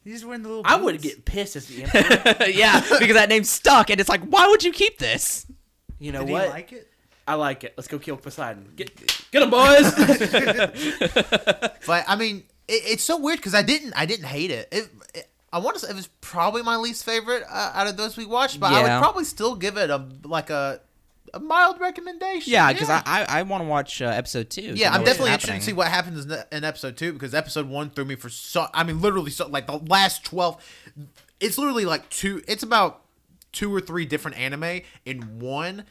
He's 0.04 0.24
wearing 0.24 0.42
the 0.42 0.48
little. 0.48 0.62
I 0.66 0.76
would 0.76 1.00
get 1.00 1.24
pissed 1.24 1.54
as 1.56 1.66
the 1.66 1.84
emperor. 1.84 2.46
yeah, 2.46 2.80
because 2.98 3.14
that 3.14 3.28
name 3.28 3.44
stuck, 3.44 3.88
and 3.90 4.00
it's 4.00 4.08
like, 4.08 4.22
why 4.24 4.46
would 4.48 4.62
you 4.64 4.72
keep 4.72 4.98
this? 4.98 5.46
You 5.98 6.12
know 6.12 6.24
Did 6.24 6.30
what? 6.32 6.44
he 6.44 6.50
like 6.50 6.72
it? 6.72 6.88
I 7.26 7.34
like 7.34 7.64
it. 7.64 7.74
Let's 7.76 7.88
go 7.88 7.98
kill 7.98 8.16
Poseidon. 8.16 8.72
Get 8.76 8.96
get 9.30 9.42
him, 9.42 9.50
boys. 9.50 9.92
but 11.86 12.04
i 12.08 12.16
mean 12.16 12.44
it, 12.66 12.82
it's 12.86 13.04
so 13.04 13.16
weird 13.18 13.38
because 13.38 13.54
i 13.54 13.62
didn't 13.62 13.92
i 13.96 14.06
didn't 14.06 14.26
hate 14.26 14.50
it, 14.50 14.68
it, 14.72 14.88
it 15.14 15.28
I 15.50 15.60
want 15.60 15.76
to 15.76 15.80
say 15.80 15.88
it 15.90 15.96
was 15.96 16.08
probably 16.20 16.62
my 16.62 16.76
least 16.76 17.06
favorite 17.06 17.42
uh, 17.50 17.72
out 17.74 17.86
of 17.86 17.96
those 17.96 18.18
we 18.18 18.26
watched, 18.26 18.60
but 18.60 18.70
I 18.70 18.82
Yeah. 18.82 18.98
would 18.98 19.02
probably 19.02 19.24
still 19.24 19.54
give 19.54 19.78
it 19.78 19.88
a 19.88 20.06
like 20.24 20.50
a 20.50 20.82
a 21.32 21.40
mild 21.40 21.80
recommendation. 21.80 22.52
Yeah, 22.52 22.70
because 22.70 22.90
I 22.90 23.00
I, 23.06 23.24
I 23.38 23.42
want 23.44 23.62
to 23.62 23.66
watch 23.66 24.02
uh, 24.02 24.08
episode 24.08 24.50
two. 24.50 24.60
to 24.60 24.76
Yeah, 24.76 24.90
know 24.90 24.96
I'm 24.96 25.00
what's 25.00 25.12
definitely 25.12 25.30
interested 25.32 25.46
to 25.46 25.52
happening. 25.54 25.66
see 25.66 25.72
what 25.72 25.88
happens 25.88 26.26
in, 26.26 26.38
in 26.52 26.64
episode 26.64 26.98
two 26.98 27.14
because 27.14 27.32
episode 27.34 27.66
one 27.66 27.88
threw 27.88 28.04
me 28.04 28.14
for 28.16 28.28
so. 28.28 28.66
I 28.74 28.84
mean, 28.84 29.00
literally, 29.00 29.30
so 29.30 29.46
like 29.48 29.66
the 29.66 29.78
last 29.78 30.22
twelve. 30.22 30.62
It's 31.40 31.56
literally 31.56 31.86
like 31.86 32.10
two. 32.10 32.42
It's 32.46 32.62
about 32.62 33.00
two 33.52 33.74
or 33.74 33.80
three 33.80 34.04
different 34.06 34.36
anime 34.38 34.80
in 35.04 35.38
one, 35.40 35.84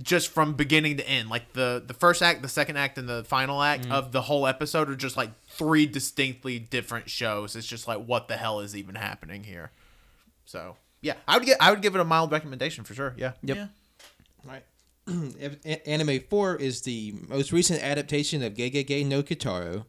just 0.00 0.28
from 0.28 0.54
beginning 0.54 0.96
to 0.96 1.08
end. 1.08 1.28
Like 1.28 1.52
the 1.52 1.82
the 1.86 1.94
first 1.94 2.22
act, 2.22 2.42
the 2.42 2.48
second 2.48 2.76
act, 2.76 2.96
and 2.98 3.08
the 3.08 3.24
final 3.24 3.62
act 3.62 3.82
Mm-hmm. 3.84 3.92
of 3.92 4.12
the 4.12 4.22
whole 4.22 4.46
episode 4.46 4.88
are 4.90 4.96
just 4.96 5.16
like 5.16 5.30
three 5.48 5.86
distinctly 5.86 6.58
different 6.58 7.10
shows. 7.10 7.56
It's 7.56 7.66
just 7.66 7.86
like 7.88 7.98
what 8.04 8.28
the 8.28 8.36
hell 8.36 8.60
is 8.60 8.76
even 8.76 8.94
happening 8.94 9.44
here. 9.44 9.70
So 10.44 10.76
yeah, 11.00 11.14
I 11.26 11.36
would 11.38 11.46
get 11.46 11.56
I 11.60 11.70
would 11.70 11.82
give 11.82 11.94
it 11.94 12.00
a 12.00 12.04
mild 12.04 12.32
recommendation 12.32 12.84
for 12.84 12.94
sure. 12.94 13.14
Yeah. 13.16 13.32
Yep. 13.42 13.56
Yeah. 13.56 13.66
Right. 14.44 14.62
A- 15.64 15.88
Anime 15.88 16.20
4 16.30 16.56
is 16.56 16.82
the 16.82 17.12
most 17.28 17.50
recent 17.52 17.82
adaptation 17.82 18.42
of 18.42 18.54
Gegege 18.54 19.04
no 19.06 19.22
Kitaro. 19.22 19.84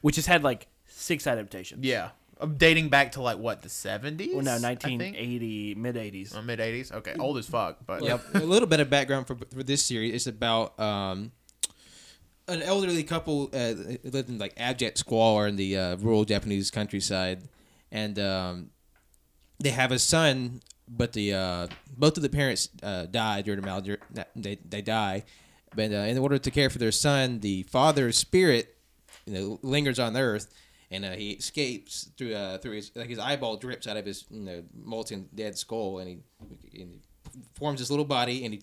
Which 0.00 0.16
has 0.16 0.26
had 0.26 0.42
like 0.42 0.66
six 0.88 1.26
adaptations. 1.26 1.84
Yeah. 1.84 2.10
Dating 2.56 2.88
back 2.88 3.12
to 3.12 3.22
like 3.22 3.38
what 3.38 3.62
the 3.62 3.68
seventies? 3.68 4.34
Well, 4.34 4.42
no, 4.44 4.58
1980, 4.58 5.74
mid 5.76 5.94
80s. 5.96 6.44
Mid 6.44 6.60
eighties. 6.60 6.90
Okay, 6.90 7.14
old 7.18 7.38
as 7.38 7.46
fuck. 7.48 7.78
But 7.86 8.02
Yep. 8.02 8.34
a 8.34 8.38
little 8.40 8.68
bit 8.68 8.80
of 8.80 8.90
background 8.90 9.26
for, 9.26 9.36
for 9.54 9.62
this 9.62 9.82
series. 9.82 10.14
It's 10.14 10.26
about 10.26 10.78
um, 10.80 11.30
an 12.48 12.62
elderly 12.62 13.04
couple 13.04 13.50
uh, 13.52 13.74
lived 14.04 14.28
in 14.28 14.38
like 14.38 14.54
abject 14.56 14.98
squalor 14.98 15.46
in 15.46 15.56
the 15.56 15.76
uh, 15.76 15.96
rural 15.96 16.24
Japanese 16.24 16.70
countryside, 16.70 17.42
and 17.92 18.18
um, 18.18 18.70
they 19.60 19.70
have 19.70 19.92
a 19.92 19.98
son, 19.98 20.60
but 20.88 21.12
the 21.12 21.34
uh, 21.34 21.66
both 21.96 22.16
of 22.16 22.22
the 22.22 22.28
parents 22.28 22.68
uh, 22.82 23.06
die 23.06 23.42
during 23.42 23.60
the 23.60 23.66
malady. 23.66 23.96
They 24.34 24.58
they 24.68 24.82
die, 24.82 25.22
but 25.74 25.92
uh, 25.92 25.96
in 25.96 26.18
order 26.18 26.38
to 26.38 26.50
care 26.50 26.70
for 26.70 26.78
their 26.78 26.92
son, 26.92 27.38
the 27.40 27.62
father's 27.64 28.18
spirit, 28.18 28.74
you 29.26 29.34
know, 29.34 29.58
lingers 29.62 29.98
on 30.00 30.16
Earth. 30.16 30.52
And 30.92 31.04
uh, 31.04 31.12
he 31.12 31.30
escapes 31.32 32.10
through 32.16 32.34
uh, 32.34 32.58
through 32.58 32.72
his 32.72 32.92
like 32.94 33.08
his 33.08 33.18
eyeball 33.18 33.56
drips 33.56 33.88
out 33.88 33.96
of 33.96 34.06
his 34.06 34.26
you 34.30 34.42
know 34.42 34.62
molten 34.74 35.28
dead 35.34 35.56
skull, 35.56 35.98
and 35.98 36.08
he, 36.08 36.82
and 36.82 36.92
he 36.92 37.00
forms 37.54 37.80
this 37.80 37.90
little 37.90 38.04
body, 38.04 38.44
and 38.44 38.52
he 38.52 38.62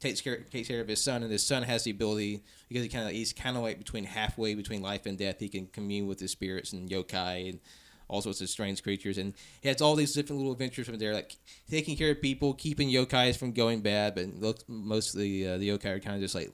takes 0.00 0.20
care 0.20 0.38
takes 0.50 0.68
care 0.68 0.80
of 0.80 0.88
his 0.88 1.02
son, 1.02 1.22
and 1.22 1.30
his 1.30 1.46
son 1.46 1.62
has 1.62 1.84
the 1.84 1.90
ability 1.90 2.42
because 2.68 2.82
he 2.82 2.88
kind 2.88 3.06
of 3.06 3.12
he's 3.12 3.32
kind 3.32 3.56
of 3.56 3.62
like 3.62 3.78
between 3.78 4.04
halfway 4.04 4.54
between 4.54 4.80
life 4.80 5.06
and 5.06 5.18
death. 5.18 5.40
He 5.40 5.48
can 5.48 5.66
commune 5.66 6.06
with 6.06 6.18
the 6.18 6.28
spirits 6.28 6.72
and 6.72 6.88
yokai 6.88 7.50
and 7.50 7.60
all 8.08 8.22
sorts 8.22 8.40
of 8.40 8.48
strange 8.48 8.82
creatures, 8.82 9.18
and 9.18 9.34
he 9.60 9.68
has 9.68 9.82
all 9.82 9.94
these 9.94 10.14
different 10.14 10.38
little 10.38 10.52
adventures 10.52 10.86
from 10.86 10.98
there, 10.98 11.12
like 11.12 11.36
taking 11.70 11.96
care 11.96 12.12
of 12.12 12.22
people, 12.22 12.54
keeping 12.54 12.88
yokais 12.88 13.36
from 13.36 13.52
going 13.52 13.82
bad. 13.82 14.14
But 14.14 14.28
look, 14.40 14.68
most 14.68 15.14
of 15.14 15.20
the 15.20 15.46
uh, 15.46 15.58
the 15.58 15.68
yokai 15.68 15.96
are 15.96 16.00
kind 16.00 16.16
of 16.16 16.22
just 16.22 16.34
like 16.34 16.50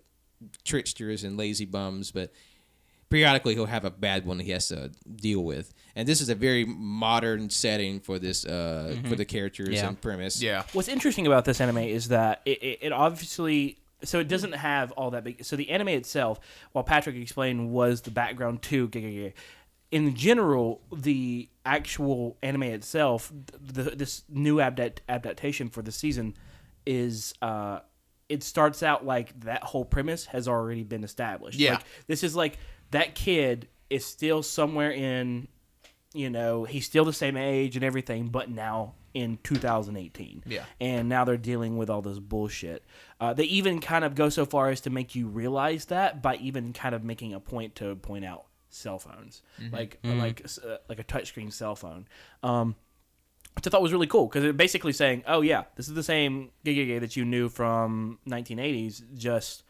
tricksters 0.65 1.25
and 1.25 1.37
lazy 1.37 1.65
bums, 1.65 2.11
but 2.11 2.33
periodically 3.15 3.55
he'll 3.55 3.67
have 3.67 3.85
a 3.85 3.91
bad 3.91 4.27
one 4.27 4.41
he 4.41 4.51
has 4.51 4.69
to 4.69 4.91
deal 5.15 5.45
with. 5.45 5.73
And 5.95 6.09
this 6.09 6.21
is 6.21 6.29
a 6.29 6.35
very 6.35 6.65
modern 6.65 7.49
setting 7.49 8.01
for 8.01 8.19
this 8.19 8.45
uh, 8.45 8.97
for 9.09 9.15
the 9.15 9.25
characters 9.25 9.69
Yeah. 9.69 9.87
and 9.89 10.01
premise. 10.01 10.43
yeah. 10.43 10.65
What's 10.73 10.89
interesting 10.89 11.27
about 11.27 11.45
this 11.45 11.61
anime 11.61 11.79
is 11.79 12.09
that 12.09 12.41
it, 12.45 12.61
it, 12.63 12.79
it 12.83 12.93
obviously 12.93 13.79
so 14.03 14.19
it 14.19 14.29
doesn't 14.29 14.53
have 14.53 14.91
all 14.93 15.13
that 15.13 15.23
big. 15.25 15.45
So 15.45 15.55
the 15.57 15.71
anime 15.71 15.89
itself, 15.89 16.41
while 16.73 16.85
Patrick 16.85 17.17
explained, 17.17 17.71
was 17.71 18.01
the 18.03 18.11
background 18.11 18.63
to 18.63 18.89
Giga 18.89 19.33
In 19.93 20.15
general, 20.17 20.83
the 20.93 21.49
actual 21.65 22.37
anime 22.43 22.65
itself, 22.65 23.33
the, 23.61 23.85
this 23.85 24.25
new 24.29 24.61
adapt, 24.61 25.03
adaptation 25.09 25.71
for 25.71 25.81
the 25.83 25.93
season, 25.93 26.35
is 26.85 27.33
uh, 27.41 27.79
it 28.29 28.43
starts 28.43 28.83
out 28.83 29.07
like 29.07 29.39
that 29.41 29.63
whole 29.63 29.85
premise 29.85 30.27
has 30.27 30.49
already 30.49 30.83
been 30.83 31.05
established. 31.05 31.59
Yeah. 31.59 31.75
like, 31.75 31.85
this 32.07 32.23
is 32.23 32.35
like 32.35 32.59
that 32.95 33.15
kid 33.15 33.69
is 33.91 34.05
still 34.05 34.43
somewhere 34.43 34.91
in 34.91 35.49
you 36.15 36.31
know, 36.31 36.63
he's 36.63 36.87
still 36.87 37.05
the 37.05 37.13
same 37.13 37.37
age 37.37 37.75
and 37.75 37.85
everything, 37.85 38.29
but 38.29 38.49
now 38.49 38.95
in 39.15 39.39
2018. 39.43 40.45
Yeah. 40.47 40.65
And 40.81 41.09
now 41.09 41.25
they're 41.25 41.37
dealing 41.37 41.77
with 41.77 41.91
all 41.91 42.03
this 42.03 42.21
bullshit. 42.21 42.85
Uh, 43.21 43.35
they 43.35 43.45
even 43.45 43.81
kind 43.81 44.05
of 44.05 44.15
go 44.15 44.29
so 44.29 44.47
far 44.47 44.71
as 44.71 44.81
to 44.83 44.91
make 44.91 45.17
you 45.17 45.27
realize 45.27 45.87
that 45.87 46.23
by 46.23 46.37
even 46.37 46.73
kind 46.73 46.95
of 46.95 47.03
making 47.03 47.35
a 47.35 47.41
point 47.41 47.75
to 47.77 47.97
point 47.97 48.25
out 48.25 48.47
cell 48.69 48.99
phones, 48.99 49.43
like 49.73 49.99
like 50.05 50.47
uh, 50.65 50.77
like 50.89 50.99
a 50.99 51.05
touchscreen 51.05 51.53
cell 51.53 51.77
phone. 51.77 52.07
Um, 52.43 52.77
which 53.55 53.69
I 53.69 53.71
thought 53.71 53.83
was 53.83 53.93
really 53.93 54.09
cool 54.09 54.27
because 54.27 54.43
it's 54.43 54.57
basically 54.57 54.93
saying, 54.93 55.23
"Oh 55.29 55.41
yeah, 55.41 55.65
this 55.77 55.87
is 55.87 55.95
the 55.95 56.03
same 56.03 56.51
Gegege 56.65 57.01
that 57.01 57.17
you 57.17 57.25
knew 57.25 57.49
from 57.49 58.19
1980s. 58.29 59.15
Just 59.15 59.63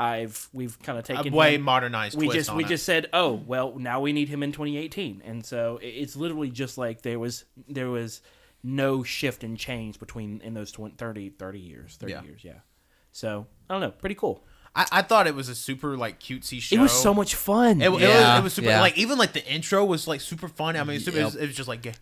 I've 0.00 0.48
we've 0.52 0.78
kind 0.82 0.98
of 0.98 1.04
A 1.04 1.14
taken 1.14 1.32
way 1.32 1.54
him- 1.56 1.62
modernized 1.62 2.16
we 2.18 2.28
just 2.28 2.54
we 2.54 2.64
it. 2.64 2.68
just 2.68 2.84
said, 2.86 3.08
oh 3.12 3.34
well, 3.34 3.78
now 3.78 4.00
we 4.00 4.12
need 4.12 4.28
him 4.28 4.42
in 4.42 4.50
2018, 4.52 5.22
and 5.24 5.44
so 5.44 5.78
it's 5.82 6.16
literally 6.16 6.50
just 6.50 6.78
like 6.78 7.02
there 7.02 7.18
was 7.18 7.44
there 7.68 7.90
was 7.90 8.22
no 8.62 9.02
shift 9.02 9.44
and 9.44 9.56
change 9.58 9.98
between 9.98 10.40
in 10.42 10.54
those 10.54 10.70
20, 10.72 10.94
30, 10.96 11.30
30 11.30 11.58
years, 11.58 11.96
30 11.96 12.12
Yeah. 12.12 12.22
years, 12.22 12.44
yeah. 12.44 12.58
So 13.12 13.46
I 13.68 13.74
don't 13.74 13.80
know, 13.80 13.90
pretty 13.90 14.14
cool. 14.14 14.44
I, 14.74 14.86
I 14.92 15.02
thought 15.02 15.26
it 15.26 15.34
was 15.34 15.48
a 15.48 15.54
super 15.54 15.96
like 15.96 16.20
cutesy 16.20 16.60
show. 16.60 16.76
It 16.76 16.80
was 16.80 16.92
so 16.92 17.12
much 17.12 17.34
fun. 17.34 17.80
It, 17.82 17.86
it 17.86 17.90
was, 17.90 18.02
it 18.02 18.42
was 18.42 18.52
super 18.52 18.68
yeah. 18.68 18.80
like 18.80 18.96
even 18.96 19.18
like 19.18 19.32
the 19.32 19.44
intro 19.52 19.84
was 19.84 20.06
like 20.06 20.20
super 20.20 20.46
fun. 20.48 20.76
I 20.76 20.84
mean, 20.84 21.00
it, 21.00 21.06
was, 21.06 21.14
Yep. 21.34 21.42
it 21.42 21.46
was 21.48 21.56
just 21.56 21.68
like 21.68 21.82
gay, 21.82 21.94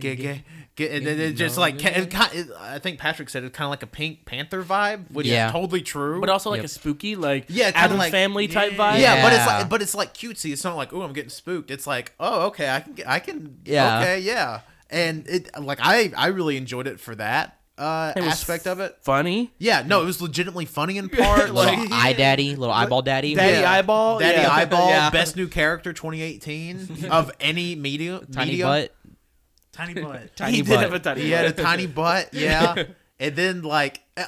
gay, 0.00 0.16
gay, 0.16 0.44
gay, 0.74 0.96
and 0.96 1.06
then 1.06 1.20
it 1.20 1.32
just 1.34 1.56
like 1.56 1.78
ca- 1.80 1.92
it, 1.94 2.10
ki- 2.10 2.38
it, 2.40 2.48
I 2.58 2.80
think 2.80 2.98
Patrick 2.98 3.28
said 3.30 3.44
it's 3.44 3.56
kind 3.56 3.66
of 3.66 3.70
like 3.70 3.84
a 3.84 3.86
Pink 3.86 4.24
Panther 4.24 4.64
vibe, 4.64 5.10
which 5.12 5.28
Yeah. 5.28 5.46
is 5.46 5.52
totally 5.52 5.80
true. 5.80 6.20
but 6.20 6.28
also 6.28 6.50
like 6.50 6.58
Yep. 6.58 6.64
a 6.64 6.68
spooky, 6.68 7.14
like 7.14 7.44
Yeah, 7.48 7.66
kinda 7.66 7.78
Addams 7.78 7.98
like- 7.98 8.10
Family 8.10 8.48
type 8.48 8.72
vibe. 8.72 8.98
yeah, 8.98 9.22
but 9.22 9.32
it's 9.32 9.46
like 9.46 9.68
but 9.68 9.82
it's 9.82 9.94
like 9.94 10.12
cutesy. 10.14 10.52
It's 10.52 10.64
not 10.64 10.76
like 10.76 10.92
oh 10.92 11.02
I'm 11.02 11.12
getting 11.12 11.30
spooked. 11.30 11.70
It's 11.70 11.86
like 11.86 12.14
oh 12.18 12.46
okay 12.48 12.68
I 12.68 12.80
can 12.80 12.92
get, 12.94 13.08
I 13.08 13.20
can 13.20 13.58
Yeah. 13.64 14.00
okay 14.00 14.18
yeah, 14.20 14.60
and 14.90 15.24
it 15.28 15.50
like 15.60 15.78
I 15.80 16.12
I 16.16 16.28
really 16.28 16.56
enjoyed 16.56 16.88
it 16.88 16.98
for 16.98 17.14
that 17.14 17.57
uh 17.78 18.12
It 18.16 18.20
was 18.20 18.32
aspect 18.32 18.66
of 18.66 18.80
it. 18.80 18.96
funny. 19.02 19.52
Yeah, 19.58 19.82
no, 19.86 20.02
it 20.02 20.04
was 20.04 20.20
legitimately 20.20 20.64
funny 20.66 20.98
in 20.98 21.08
part. 21.10 21.50
Little 21.52 21.54
like 21.54 21.78
eye 21.92 22.12
daddy, 22.12 22.56
little 22.56 22.74
eyeball 22.74 23.02
daddy. 23.02 23.34
Daddy 23.34 23.64
eyeball, 23.64 24.18
Daddy 24.18 24.42
yeah. 24.42 24.52
eyeball, 24.52 24.88
Yeah. 24.90 25.10
best 25.10 25.36
new 25.36 25.48
character 25.48 25.92
2018 25.92 27.06
of 27.10 27.30
any 27.40 27.74
media. 27.76 28.20
tiny 28.32 28.50
media. 28.52 28.64
butt. 28.66 28.94
Tiny 29.72 29.94
butt. 29.94 30.36
Tiny 30.36 30.56
he 30.56 30.62
butt. 30.62 30.70
did 30.70 30.80
have 30.80 30.92
a 30.94 30.98
tiny. 30.98 31.20
He 31.22 31.30
had 31.30 31.44
a 31.46 31.52
butt. 31.54 31.64
tiny 31.64 31.86
butt, 31.86 32.28
yeah. 32.34 32.84
and 33.20 33.36
then 33.36 33.62
like, 33.62 34.00
uh, 34.16 34.24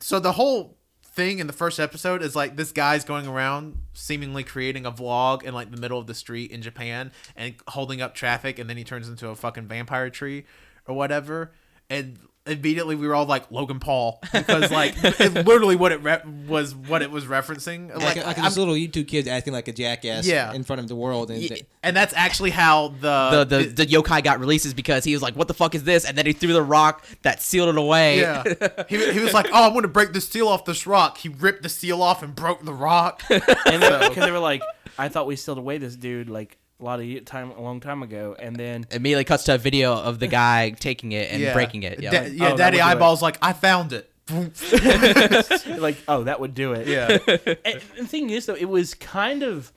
so 0.00 0.18
the 0.18 0.32
whole 0.32 0.76
thing 1.14 1.38
in 1.38 1.46
the 1.46 1.52
first 1.52 1.78
episode 1.80 2.22
is 2.22 2.34
like 2.36 2.56
this 2.56 2.70
guy's 2.72 3.04
going 3.04 3.26
around 3.26 3.76
seemingly 3.92 4.44
creating 4.44 4.86
a 4.86 4.92
vlog 4.92 5.42
in 5.42 5.52
like 5.54 5.70
the 5.70 5.76
middle 5.76 5.98
of 5.98 6.06
the 6.06 6.14
street 6.14 6.50
in 6.50 6.62
Japan 6.62 7.10
and 7.36 7.54
holding 7.68 8.00
up 8.02 8.14
traffic, 8.14 8.58
and 8.58 8.68
then 8.68 8.76
he 8.76 8.84
turns 8.84 9.08
into 9.08 9.28
a 9.28 9.34
fucking 9.36 9.66
vampire 9.68 10.10
tree 10.10 10.44
or 10.86 10.94
whatever, 10.96 11.52
and. 11.88 12.18
Immediately, 12.48 12.96
we 12.96 13.06
were 13.06 13.14
all 13.14 13.26
like 13.26 13.50
Logan 13.50 13.78
Paul 13.80 14.20
because, 14.32 14.70
like, 14.70 14.94
it's 15.02 15.34
literally 15.34 15.76
what 15.76 15.92
it 15.92 16.02
re- 16.02 16.20
was. 16.46 16.74
What 16.74 17.02
it 17.02 17.10
was 17.10 17.24
referencing. 17.26 17.88
Like, 17.94 18.16
Like, 18.16 18.26
like 18.26 18.38
I'm- 18.38 18.44
this 18.44 18.56
little 18.56 18.74
YouTube 18.74 19.08
kid 19.08 19.28
acting 19.28 19.52
like 19.52 19.68
a 19.68 19.72
jackass 19.72 20.26
Yeah. 20.26 20.52
in 20.52 20.64
front 20.64 20.80
of 20.80 20.88
the 20.88 20.96
world. 20.96 21.30
And 21.30 21.42
Yeah. 21.42 21.56
and 21.82 21.96
that's 21.96 22.14
actually 22.14 22.50
how 22.50 22.88
The 23.00 23.44
the 23.44 23.58
the, 23.58 23.64
the 23.84 23.86
yokai 23.86 24.22
got 24.24 24.40
releases 24.40 24.74
because 24.74 25.04
he 25.04 25.12
was 25.12 25.22
like, 25.22 25.34
"What 25.36 25.48
the 25.48 25.54
fuck 25.54 25.74
is 25.74 25.84
this?" 25.84 26.04
And 26.04 26.16
then 26.16 26.26
he 26.26 26.32
threw 26.32 26.52
the 26.52 26.62
rock 26.62 27.04
that 27.22 27.40
sealed 27.42 27.68
it 27.68 27.76
away. 27.78 28.20
Yeah. 28.20 28.42
he, 28.88 29.12
he 29.12 29.20
was 29.20 29.32
like, 29.34 29.46
oh, 29.52 29.64
I'm 29.66 29.72
going 29.72 29.82
to 29.82 29.88
break 29.88 30.12
the 30.12 30.20
seal 30.20 30.48
off 30.48 30.64
this 30.64 30.86
rock. 30.86 31.18
He 31.18 31.28
ripped 31.28 31.62
the 31.62 31.68
seal 31.68 32.02
off 32.02 32.22
and 32.22 32.34
broke 32.34 32.64
the 32.64 32.72
rock. 32.74 33.22
and 33.30 33.40
because 33.80 34.16
they 34.16 34.30
were 34.30 34.38
like, 34.38 34.62
I 34.98 35.08
thought 35.08 35.26
we 35.26 35.36
sealed 35.36 35.58
away 35.58 35.78
this 35.78 35.94
dude 35.96 36.28
like 36.28 36.58
a 36.80 36.84
lot 36.84 37.00
of 37.00 37.24
time, 37.24 37.50
a 37.50 37.60
long 37.60 37.80
time 37.80 38.02
ago, 38.02 38.36
and 38.38 38.54
then 38.56 38.86
Immediately 38.90 39.24
cuts 39.24 39.44
to 39.44 39.54
a 39.54 39.58
video 39.58 39.94
of 39.94 40.18
the 40.18 40.26
guy 40.28 40.70
taking 40.80 41.12
it 41.12 41.30
and 41.32 41.40
Yeah. 41.42 41.52
breaking 41.52 41.82
it. 41.82 42.00
Yeah. 42.00 42.10
Da- 42.10 42.18
Oh, 42.18 42.26
yeah, 42.26 42.48
that 42.50 42.56
Daddy 42.56 42.76
would 42.76 42.82
do 42.84 42.88
it. 42.88 42.96
Eyeball's 42.96 43.22
like, 43.22 43.38
I 43.42 43.52
found 43.52 43.92
it. 43.92 44.10
like, 45.80 45.96
oh, 46.06 46.24
that 46.24 46.38
would 46.40 46.54
do 46.54 46.72
it. 46.72 46.86
Yeah. 46.86 47.18
And 47.64 47.80
the 47.98 48.06
thing 48.06 48.30
is, 48.30 48.46
though, 48.46 48.54
it 48.54 48.68
was 48.68 48.94
kind 48.94 49.42
of. 49.42 49.72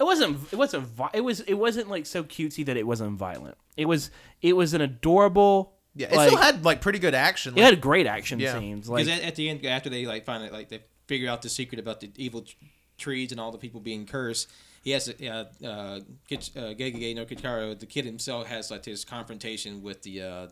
It 0.00 0.04
wasn't. 0.04 0.38
It 0.52 0.56
wasn't. 0.56 0.84
vi- 0.86 1.10
It 1.14 1.20
was. 1.20 1.40
It 1.40 1.54
wasn't 1.54 1.88
like 1.88 2.06
so 2.06 2.24
cutesy 2.24 2.66
that 2.66 2.76
it 2.76 2.86
wasn't 2.86 3.16
violent. 3.16 3.56
It 3.76 3.84
was. 3.86 4.10
It 4.40 4.54
was 4.54 4.74
an 4.74 4.80
adorable. 4.80 5.74
Yeah. 5.94 6.08
It 6.08 6.16
like, 6.16 6.28
still 6.30 6.40
had 6.42 6.64
like 6.64 6.80
pretty 6.80 6.98
good 6.98 7.14
action. 7.14 7.56
It 7.56 7.62
had 7.62 7.80
great 7.80 8.06
action 8.06 8.40
Yeah. 8.40 8.58
scenes. 8.58 8.88
Because 8.88 9.06
Like 9.06 9.16
at, 9.18 9.22
at 9.22 9.34
the 9.36 9.48
end, 9.48 9.64
after 9.64 9.90
they 9.90 10.06
like 10.06 10.24
find 10.24 10.42
it, 10.42 10.52
like 10.52 10.68
they 10.68 10.80
figure 11.06 11.28
out 11.30 11.42
the 11.42 11.48
secret 11.48 11.78
about 11.78 12.00
the 12.00 12.10
evil 12.16 12.42
t- 12.42 12.54
trees 12.98 13.30
and 13.30 13.40
all 13.40 13.52
the 13.52 13.58
people 13.58 13.80
being 13.80 14.06
cursed, 14.06 14.50
he 14.82 14.90
has 14.90 15.08
uh, 15.08 15.44
uh, 15.64 16.00
Kich, 16.30 16.56
uh, 16.56 16.74
no 17.14 17.24
Kitaro, 17.24 17.78
the 17.78 17.86
kid 17.86 18.04
himself 18.04 18.46
has 18.48 18.70
like 18.70 18.84
his 18.84 19.04
confrontation 19.04 19.82
with 19.82 20.02
the 20.02 20.22
uh, 20.22 20.46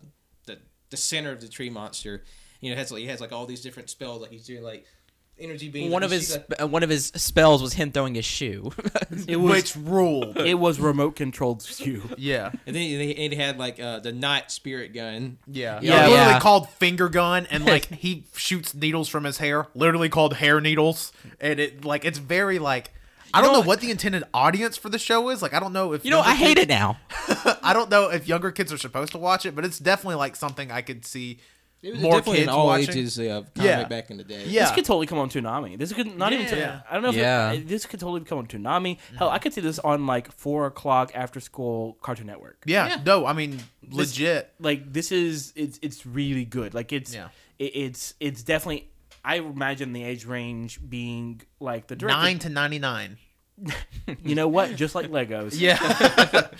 the 0.47 0.59
the 0.91 0.97
center 0.97 1.33
of 1.33 1.41
the 1.41 1.49
tree 1.49 1.70
monster. 1.70 2.24
You 2.61 2.70
know, 2.70 2.76
has 2.76 2.93
like 2.93 3.01
he 3.01 3.07
has 3.07 3.20
like 3.20 3.33
all 3.33 3.47
these 3.47 3.61
different 3.62 3.91
spells, 3.91 4.22
like 4.22 4.31
he's 4.31 4.47
doing 4.47 4.62
like 4.62 4.87
energy 5.41 5.68
beams. 5.68 5.93
One 5.93 6.03
of 6.03 6.11
his 6.11 6.28
see 6.28 6.39
that- 6.49 6.62
uh, 6.62 6.66
one 6.68 6.83
of 6.83 6.91
his 6.91 7.07
spells 7.07 7.62
was 7.62 7.72
him 7.72 7.91
throwing 7.91 8.14
his 8.14 8.24
shoe. 8.24 8.70
it 9.26 9.37
was. 9.37 9.53
Which 9.53 9.76
ruled. 9.76 10.37
it 10.39 10.55
was 10.55 10.78
remote 10.78 11.16
controlled 11.16 11.62
shoe. 11.62 12.03
yeah. 12.18 12.51
and 12.66 12.76
then 12.76 12.99
they, 12.99 13.09
it 13.11 13.33
had 13.33 13.59
like 13.59 13.81
uh, 13.81 14.01
the 14.01 14.12
night 14.12 14.51
spirit 14.51 14.93
gun. 14.95 15.39
Yeah. 15.47 15.81
Yeah. 15.83 16.07
Literally 16.07 16.14
Yeah. 16.14 16.41
called 16.41 16.68
finger 16.70 17.09
gun 17.09 17.47
and 17.51 17.64
like 17.64 17.87
he 17.93 18.26
shoots 18.37 18.74
needles 18.74 19.09
from 19.09 19.24
his 19.24 19.39
hair. 19.39 19.66
Literally 19.74 20.09
called 20.09 20.35
hair 20.35 20.61
needles. 20.61 21.12
And 21.41 21.59
it 21.59 21.85
like 21.85 22.05
it's 22.05 22.18
very 22.18 22.59
like 22.59 22.93
I 23.35 23.41
don't 23.43 23.53
know, 23.53 23.61
what 23.62 23.81
the 23.81 23.91
intended 23.91 24.24
audience 24.35 24.76
for 24.76 24.89
the 24.89 24.99
show 24.99 25.28
is. 25.31 25.43
Like 25.43 25.55
I 25.55 25.61
don't 25.61 25.72
know 25.72 25.93
if 25.93 26.05
you 26.05 26.11
know, 26.11 26.20
I 26.20 26.35
hate 26.35 26.57
kids- 26.57 26.62
it 26.62 26.68
now. 26.68 26.99
I 27.62 27.72
don't 27.72 27.91
know 27.91 28.11
if 28.11 28.26
younger 28.28 28.51
kids 28.51 28.72
are 28.72 28.78
supposed 28.78 29.12
to 29.12 29.18
watch 29.18 29.47
it, 29.47 29.55
but 29.55 29.64
it's 29.64 29.78
definitely 29.78 30.16
like 30.16 30.37
something 30.37 30.70
I 30.70 30.83
could 30.83 31.05
see 31.05 31.39
It 31.83 31.93
was 31.93 32.01
more 32.03 32.14
definitely 32.16 32.39
kids 32.39 32.49
an 32.49 32.55
all 32.55 32.66
watching. 32.66 32.91
ages 32.91 33.18
uh, 33.18 33.43
comic 33.55 33.68
Yeah. 33.70 33.85
back 33.85 34.11
in 34.11 34.16
the 34.16 34.24
day. 34.24 34.45
Yeah. 34.47 34.62
This 34.64 34.72
could 34.72 34.85
totally 34.85 35.07
come 35.07 35.18
on 35.18 35.28
Toonami. 35.31 35.78
This 35.78 35.93
could 35.93 36.16
not 36.16 36.33
even. 36.33 36.47
Yeah. 36.59 36.81
I 36.91 36.95
don't 36.95 37.03
know 37.03 37.11
if 37.11 37.16
Yeah. 37.16 37.53
it, 37.53 37.68
this 37.68 37.87
could 37.87 38.01
totally 38.01 38.20
come 38.22 38.39
on 38.39 38.47
Toonami. 38.47 38.99
Hell, 39.16 39.31
I 39.31 39.39
could 39.39 39.53
see 39.55 39.61
this 39.61 39.78
on 39.78 40.07
like 40.07 40.31
four 40.33 40.66
o'clock 40.66 41.12
after 41.14 41.41
school 41.41 41.97
Cartoon 42.03 42.26
Network. 42.26 42.62
Yeah, 42.66 43.01
no, 43.07 43.26
I 43.26 43.33
mean 43.33 43.61
legit. 43.91 44.53
Like 44.61 44.93
this 44.93 45.12
is 45.12 45.53
it's 45.57 45.78
it's 45.83 46.05
really 46.05 46.45
good. 46.45 46.74
Like 46.74 46.93
it's 46.93 47.14
Yeah. 47.14 47.28
it, 47.59 47.72
it's 47.74 48.14
it's 48.20 48.43
definitely. 48.43 48.89
I 49.24 49.36
imagine 49.36 49.92
the 49.92 50.02
age 50.02 50.24
range 50.24 50.80
being 50.88 51.42
like 51.58 51.86
the 51.88 51.96
director. 51.96 52.16
Nine 52.20 52.38
to 52.40 52.48
ninety 52.48 52.78
nine. 52.78 53.18
You 54.24 54.34
know 54.34 54.48
what? 54.48 54.74
Just 54.74 54.94
like 54.94 55.08
Legos. 55.10 55.52
Yeah. 55.58 55.78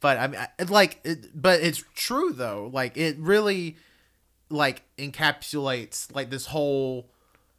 but 0.00 0.18
I 0.18 0.26
mean, 0.26 0.40
I- 0.40 0.62
like, 0.64 1.00
it, 1.04 1.40
but 1.40 1.60
it's 1.60 1.82
true 1.94 2.32
though. 2.32 2.70
Like, 2.72 2.96
it 2.96 3.16
really, 3.18 3.76
like, 4.50 4.82
encapsulates 4.98 6.12
like 6.14 6.30
this 6.30 6.46
whole, 6.46 7.08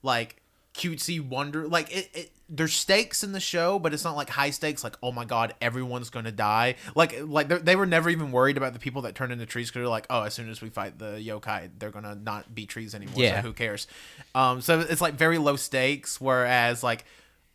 like, 0.03 0.41
cutesy 0.73 1.25
wonder. 1.25 1.67
Like, 1.67 1.95
it, 1.95 2.09
it 2.13 2.31
there's 2.48 2.74
stakes 2.74 3.24
in 3.24 3.32
the 3.32 3.39
show, 3.39 3.80
but 3.80 3.93
it's 3.93 4.04
not 4.04 4.16
like 4.16 4.30
high 4.30 4.52
stakes. 4.52 4.84
Like, 4.84 4.96
oh 5.02 5.12
my 5.12 5.26
god, 5.26 5.56
everyone's 5.62 6.10
gonna 6.12 6.32
die. 6.32 6.76
Like, 6.96 7.16
like 7.26 7.48
they're- 7.48 7.78
were 7.78 7.86
never 7.88 8.10
even 8.10 8.32
worried 8.32 8.56
about 8.58 8.74
the 8.74 8.80
people 8.80 9.02
that 9.04 9.16
turn 9.16 9.32
into 9.32 9.46
trees 9.46 9.70
because 9.70 9.80
they're 9.82 9.88
like, 9.88 10.06
oh, 10.10 10.22
as 10.24 10.34
soon 10.36 10.50
as 10.50 10.62
we 10.62 10.70
fight 10.70 11.00
the 11.00 11.14
yokai, 11.18 11.72
they're 11.80 11.89
gonna 11.91 12.16
not 12.16 12.54
be 12.54 12.66
trees 12.66 12.93
anymore. 12.93 13.16
Yeah. 13.18 13.41
So 13.41 13.48
who 13.48 13.54
cares? 13.54 13.88
Um, 14.36 14.62
so 14.62 14.80
it's 14.80 15.02
like 15.02 15.16
very 15.16 15.38
low 15.39 15.56
stakes. 15.56 16.22
Whereas 16.22 16.84
like 16.84 17.06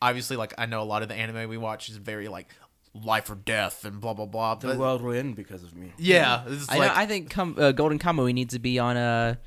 obviously 0.03 0.37
like 0.37 0.55
I 0.59 0.67
know 0.67 0.83
a 0.83 0.85
lot 0.85 1.03
of 1.03 1.09
the 1.09 1.15
anime 1.15 1.49
we 1.49 1.57
watch 1.57 1.89
is 1.89 1.97
very 1.97 2.27
like 2.29 2.49
life 2.93 3.31
or 3.31 3.37
death 3.37 3.85
and 3.85 4.01
blah 4.01 4.15
blah 4.15 4.27
blah. 4.27 4.57
The 4.57 4.69
But 4.69 4.79
world 4.79 5.03
will 5.03 5.13
end 5.15 5.37
because 5.37 5.63
of 5.63 5.77
me. 5.77 5.93
yeah, 5.99 6.43
it's 6.49 6.69
I, 6.69 6.79
like 6.79 6.89
know, 6.91 6.99
I 7.01 7.07
think 7.07 7.31
com- 7.31 7.55
uh, 7.57 7.71
Golden 7.71 8.01
Kamuy 8.01 8.35
needs 8.35 8.55
to 8.55 8.59
be 8.59 8.81
on 8.81 8.97
a, 8.97 9.39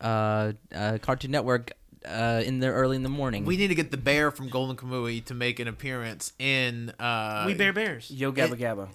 uh, 0.00 0.52
uh, 0.74 0.98
Cartoon 1.02 1.30
Network 1.32 1.72
uh, 2.04 2.42
in 2.44 2.60
the 2.60 2.68
early 2.68 2.96
in 2.96 3.02
the 3.02 3.08
morning. 3.08 3.44
we 3.44 3.56
need 3.56 3.68
to 3.68 3.74
get 3.74 3.90
the 3.90 3.96
bear 3.96 4.30
from 4.30 4.48
Golden 4.48 4.76
Kamuy 4.76 5.24
to 5.26 5.34
make 5.34 5.58
an 5.60 5.68
appearance 5.68 6.32
in 6.38 6.90
uh 6.98 7.44
We 7.46 7.54
Bare 7.54 7.72
Bears. 7.72 8.10
Yo 8.10 8.32
Gabba 8.32 8.56
Gabba. 8.56 8.88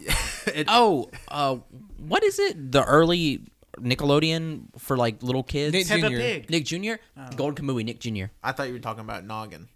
it- 0.56 0.68
oh, 0.70 1.10
uh, 1.28 1.58
what 1.98 2.24
is 2.24 2.40
it? 2.40 2.72
The 2.72 2.84
early 2.84 3.42
Nickelodeon 3.80 4.68
for 4.78 4.98
like 4.98 5.24
little 5.24 5.44
kids. 5.44 5.74
Nick 5.74 5.88
Peppa 5.88 6.10
Jr. 6.10 6.16
Pig. 6.18 6.50
Nick 6.50 6.66
Jr. 6.66 6.94
Golden 7.36 7.66
Kamuy, 7.66 7.84
Nick 7.86 8.00
Jr. 8.00 8.26
I 8.44 8.52
thought 8.52 8.68
you 8.68 8.74
were 8.74 8.80
talking 8.80 9.04
about 9.04 9.26
Noggin. 9.26 9.68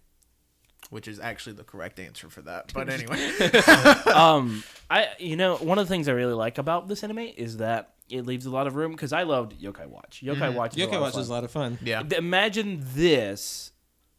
Which 0.88 1.08
is 1.08 1.18
actually 1.18 1.54
the 1.54 1.64
correct 1.64 1.98
answer 1.98 2.28
for 2.28 2.42
that. 2.42 2.72
But 2.72 2.88
anyway. 2.90 3.18
um, 4.14 4.62
I 4.88 5.08
you 5.18 5.34
know 5.36 5.56
one 5.56 5.78
of 5.78 5.88
the 5.88 5.92
things 5.92 6.08
I 6.08 6.12
really 6.12 6.34
like 6.34 6.58
about 6.58 6.86
this 6.86 7.02
anime 7.02 7.18
is 7.18 7.56
that 7.56 7.90
it 8.08 8.26
leaves 8.26 8.46
a 8.46 8.50
lot 8.50 8.66
of 8.66 8.76
room 8.76 8.92
because 8.92 9.12
I 9.12 9.22
loved 9.24 9.60
Yokai 9.60 9.86
Watch. 9.88 10.22
Yokai 10.24 10.36
mm-hmm. 10.36 10.54
Watch. 10.56 10.76
Is 10.76 10.82
a 10.84 10.86
Yokai 10.86 10.92
lot 10.92 11.00
Watch 11.00 11.14
of 11.14 11.20
is 11.20 11.26
a 11.26 11.28
fun. 11.28 11.34
lot 11.36 11.44
of 11.44 11.50
fun. 11.50 11.78
yeah. 11.82 12.02
Imagine 12.16 12.80
this 12.94 13.72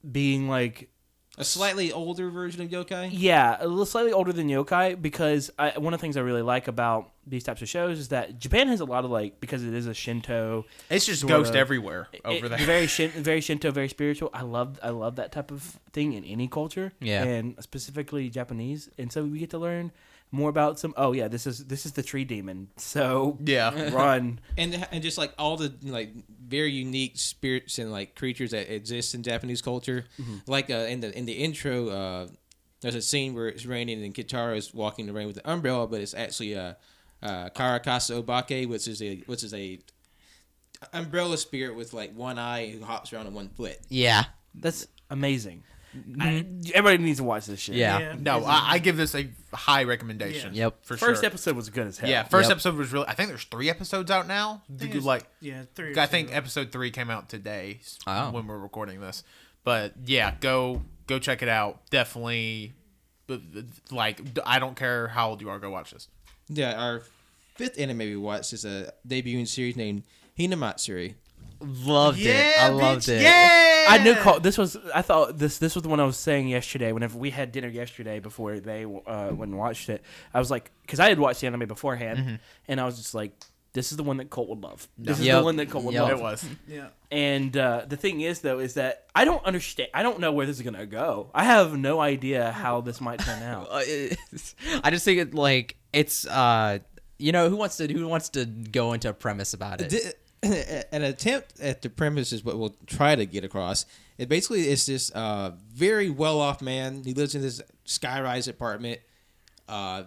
being 0.10 0.48
like 0.50 0.90
A 1.38 1.44
slightly 1.44 1.92
older 1.92 2.30
version 2.30 2.62
of 2.62 2.70
Yokai. 2.70 3.10
yeah, 3.12 3.58
a 3.60 3.68
little 3.68 3.86
slightly 3.86 4.12
older 4.12 4.34
than 4.34 4.48
Yokai 4.50 5.02
because 5.02 5.52
I, 5.60 5.78
one 5.78 5.94
of 5.94 6.00
the 6.00 6.02
things 6.02 6.18
I 6.18 6.22
really 6.22 6.42
like 6.42 6.68
about 6.68 7.12
these 7.26 7.44
types 7.44 7.62
of 7.62 7.68
shows 7.68 8.00
is 8.00 8.08
that 8.10 8.40
Japan 8.40 8.70
has 8.70 8.80
a 8.80 8.86
lot 8.86 9.04
of 9.06 9.12
like 9.12 9.40
because 9.42 9.64
it 9.64 9.74
is 9.74 9.86
a 9.86 9.94
Shinto 9.94 10.66
It's 10.90 11.06
just 11.06 11.22
sorta- 11.22 11.36
ghost 11.36 11.56
everywhere 11.56 12.08
over 12.24 12.46
it- 12.46 12.50
there. 12.50 12.58
Very 12.60 12.88
shin, 12.96 13.12
very 13.12 13.42
Shinto, 13.42 13.70
very 13.72 13.90
spiritual. 13.90 14.30
I 14.34 14.44
love 14.44 14.80
I 14.82 14.90
love 14.90 15.18
that 15.18 15.32
type 15.32 15.52
of 15.52 15.62
thing 15.92 16.14
in 16.14 16.24
any 16.24 16.48
culture. 16.48 16.94
Yeah. 17.02 17.24
and 17.24 17.56
specifically 17.62 18.30
Japanese. 18.30 18.90
And 18.98 19.12
so 19.12 19.24
we 19.24 19.40
get 19.40 19.50
to 19.52 19.58
learn 19.58 19.92
more 20.32 20.50
about 20.50 20.80
some. 20.80 20.94
Oh 20.98 21.14
yeah, 21.14 21.28
this 21.28 21.48
is 21.48 21.66
this 21.66 21.86
is 21.86 21.94
the 21.94 22.04
tree 22.04 22.26
demon. 22.26 22.70
So 22.78 23.38
Yeah. 23.44 23.90
run. 23.94 24.40
and 24.58 24.88
and 24.92 25.02
just 25.04 25.18
like 25.18 25.34
all 25.38 25.58
the 25.58 25.74
like 25.84 26.12
very 26.48 26.72
unique 26.72 27.14
spirits 27.18 27.80
and 27.80 27.92
like 27.92 28.16
creatures 28.16 28.52
that 28.52 28.74
exist 28.74 29.16
in 29.16 29.24
Japanese 29.24 29.62
culture. 29.62 30.06
Like 30.48 30.70
uh, 30.70 30.88
in 30.90 31.00
the 31.02 31.18
in 31.18 31.26
the 31.26 31.34
intro, 31.34 31.90
uh, 31.90 32.28
there's 32.82 32.96
a 32.96 33.02
scene 33.02 33.34
where 33.34 33.48
it's 33.48 33.66
raining 33.66 34.04
and 34.04 34.14
Kitaro 34.14 34.56
is 34.58 34.74
walking 34.74 35.06
the 35.08 35.14
rain 35.14 35.28
with 35.28 35.38
an 35.38 35.44
umbrella, 35.46 35.88
but 35.88 36.02
it's 36.02 36.14
actually 36.14 36.56
uh, 36.56 36.74
uh, 37.24 37.50
Karakasa 37.50 38.22
Obake, 38.22 38.68
which 38.68 38.88
is 38.88 39.02
a 39.02 39.18
which 39.28 39.44
is 39.44 39.54
a 39.54 39.80
umbrella 40.94 41.38
spirit 41.38 41.76
with 41.76 41.94
like 41.94 42.14
one 42.16 42.38
eye 42.38 42.68
who 42.70 42.84
hops 42.84 43.12
around 43.14 43.28
on 43.28 43.34
one 43.34 43.50
foot. 43.50 43.78
Yeah, 43.90 44.26
That's 44.54 44.88
amazing. 45.10 45.64
I, 45.94 45.98
mm-hmm. 45.98 46.62
everybody 46.76 47.04
needs 47.04 47.18
to 47.20 47.24
watch 47.24 47.46
this 47.46 47.60
shit. 47.60 47.76
Yeah. 47.76 48.16
No, 48.20 48.44
I, 48.46 48.74
I 48.74 48.80
give 48.80 48.98
this 48.98 49.16
a 49.16 49.30
high 49.54 49.84
recommendation. 49.84 50.54
Yeah. 50.54 50.66
Yep. 50.66 50.86
For 50.86 50.98
First 50.98 51.22
sure. 51.22 51.28
episode 51.28 51.56
was 51.56 51.70
good 51.70 51.88
as 51.88 51.98
hell. 51.98 52.10
Yeah, 52.10 52.24
first 52.24 52.50
Yep. 52.50 52.56
episode 52.58 52.76
was 52.76 52.92
really. 52.94 53.08
I 53.08 53.14
think 53.14 53.30
there's 53.30 53.46
three 53.46 53.70
episodes 53.70 54.12
out 54.12 54.28
now. 54.28 54.62
think 54.68 54.82
You 54.94 55.00
it's- 55.00 55.04
like, 55.04 55.26
yeah, 55.40 55.64
three. 55.76 55.94
or 55.96 56.00
I 56.00 56.06
think 56.06 56.30
two. 56.30 56.34
episode 56.36 56.72
three 56.72 56.92
came 56.92 57.10
out 57.10 57.30
today 57.30 57.80
s- 57.82 57.98
Oh. 58.06 58.32
when 58.32 58.46
we're 58.48 58.58
recording 58.60 59.00
this. 59.02 59.24
But 59.64 59.94
yeah, 60.06 60.36
go 60.40 60.84
go 61.08 61.20
check 61.20 61.42
it 61.42 61.50
out. 61.50 61.90
Definitely, 61.90 62.74
but, 63.28 63.42
like 63.92 64.22
I 64.46 64.60
don't 64.60 64.76
care 64.76 65.08
how 65.08 65.30
old 65.30 65.42
you 65.42 65.50
are, 65.50 65.58
go 65.60 65.70
watch 65.72 65.92
this. 65.92 66.08
Yeah, 66.50 66.74
our 66.82 67.02
fifth 67.56 67.80
anime 67.80 67.98
we 68.00 68.16
watched 68.18 68.54
is 68.54 68.64
a 68.66 68.94
debuting 69.08 69.48
series 69.48 69.76
named 69.76 70.04
Hinamatsuri. 70.38 71.16
Loved 71.62 72.20
it. 72.20 72.60
I 72.60 72.70
loved 72.70 73.10
it. 73.10 73.22
Yeah. 73.22 73.86
I 73.90 73.98
knew 74.04 74.16
call, 74.16 74.40
this 74.40 74.58
was. 74.58 74.78
I 74.94 75.02
thought 75.02 75.38
this 75.38 75.58
this 75.58 75.74
was 75.76 75.82
the 75.84 75.90
one 75.90 76.00
I 76.00 76.06
was 76.06 76.18
saying 76.18 76.48
yesterday. 76.50 76.92
Whenever 76.92 77.18
we 77.18 77.30
had 77.30 77.52
dinner 77.52 77.68
yesterday 77.70 78.20
before 78.20 78.60
they 78.60 78.84
uh, 78.86 79.30
went 79.32 79.52
and 79.52 79.58
watched 79.58 79.90
it, 79.90 80.04
I 80.34 80.40
was 80.40 80.52
like, 80.52 80.72
because 80.82 81.00
I 81.00 81.10
had 81.10 81.20
watched 81.20 81.42
the 81.42 81.48
anime 81.48 81.68
beforehand, 81.68 82.40
and 82.68 82.82
I 82.82 82.86
was 82.86 82.98
just 82.98 83.14
like, 83.16 83.32
this 83.74 83.92
is 83.92 83.98
the 83.98 84.04
one 84.04 84.18
that 84.18 84.30
Colt 84.30 84.50
would 84.50 84.62
love. 84.62 84.88
This 84.98 85.20
is 85.20 85.26
Yep. 85.26 85.40
the 85.40 85.44
one 85.46 85.56
that 85.56 85.70
Colt 85.70 85.86
would 85.86 85.94
Yep. 85.94 86.04
love. 86.04 86.12
It 86.12 86.22
was. 86.22 86.46
Yeah. 86.68 86.88
And 87.12 87.56
uh, 87.56 87.86
the 87.88 87.96
thing 87.98 88.20
is, 88.22 88.42
though, 88.42 88.60
is 88.60 88.74
that 88.74 89.06
I 89.16 89.24
don't 89.24 89.44
understand. 89.46 89.90
I 89.94 90.04
don't 90.04 90.20
know 90.20 90.32
where 90.34 90.46
this 90.46 90.58
is 90.58 90.64
gonna 90.64 90.86
go. 90.86 91.32
I 91.34 91.46
have 91.46 91.78
no 91.78 92.00
idea 92.02 92.52
how 92.52 92.82
this 92.82 93.00
might 93.00 93.20
turn 93.20 93.42
out. 93.54 93.68
Uh, 93.72 93.80
it's- 93.86 94.54
I 94.84 94.90
just 94.92 95.06
think 95.06 95.20
it 95.20 95.34
like 95.34 95.78
it's 95.94 96.28
uh 96.28 96.80
you 97.18 97.32
know 97.32 97.50
who 97.50 97.56
wants 97.56 97.78
to 97.78 97.92
who 97.92 98.06
wants 98.08 98.30
to 98.30 98.46
go 98.46 98.92
into 98.94 99.08
a 99.10 99.14
premise 99.14 99.54
about 99.54 99.80
it. 99.82 99.90
Di- 99.90 100.12
An 100.92 101.02
attempt 101.02 101.60
at 101.60 101.82
the 101.82 101.90
premise 101.90 102.32
is 102.32 102.44
what 102.44 102.58
we'll 102.58 102.76
try 102.86 103.16
to 103.16 103.26
get 103.26 103.44
across. 103.44 103.86
It 104.18 104.30
basically 104.30 104.68
is 104.68 104.86
this 104.86 105.12
uh, 105.12 105.52
very 105.74 106.10
well 106.10 106.40
off 106.40 106.62
man. 106.62 107.04
He 107.04 107.14
lives 107.14 107.34
in 107.34 107.42
this 107.42 107.62
skyrise 107.86 108.48
apartment, 108.48 109.00
uh, 109.68 110.04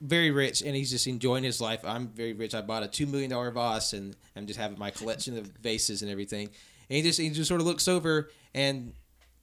very 0.00 0.30
rich, 0.30 0.62
and 0.62 0.76
he's 0.76 0.90
just 0.90 1.06
enjoying 1.06 1.42
his 1.44 1.60
life. 1.60 1.80
I'm 1.84 2.08
very 2.08 2.32
rich. 2.32 2.54
I 2.54 2.60
bought 2.60 2.82
a 2.82 2.88
two 2.88 3.06
million 3.06 3.30
dollar 3.30 3.50
vase, 3.50 3.92
and 3.92 4.16
I'm 4.36 4.46
just 4.46 4.58
having 4.58 4.78
my 4.78 4.90
collection 4.90 5.36
of 5.36 5.46
vases 5.46 6.02
and 6.02 6.10
everything. 6.10 6.48
And 6.88 6.96
he 6.96 7.02
just 7.02 7.18
he 7.18 7.30
just 7.30 7.48
sort 7.48 7.60
of 7.60 7.66
looks 7.66 7.88
over, 7.88 8.30
and 8.54 8.92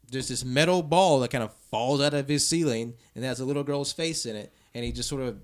there's 0.10 0.28
this 0.30 0.46
metal 0.46 0.82
ball 0.84 1.20
that 1.20 1.32
kind 1.32 1.44
of 1.44 1.54
falls 1.70 2.02
out 2.02 2.14
of 2.14 2.28
his 2.28 2.48
ceiling, 2.48 2.94
and 3.16 3.26
has 3.26 3.40
a 3.42 3.46
little 3.46 3.64
girl's 3.64 3.92
face 3.92 4.26
in 4.26 4.36
it, 4.36 4.54
and 4.74 4.86
he 4.86 4.92
just 4.92 5.10
sort 5.10 5.22
of 5.22 5.38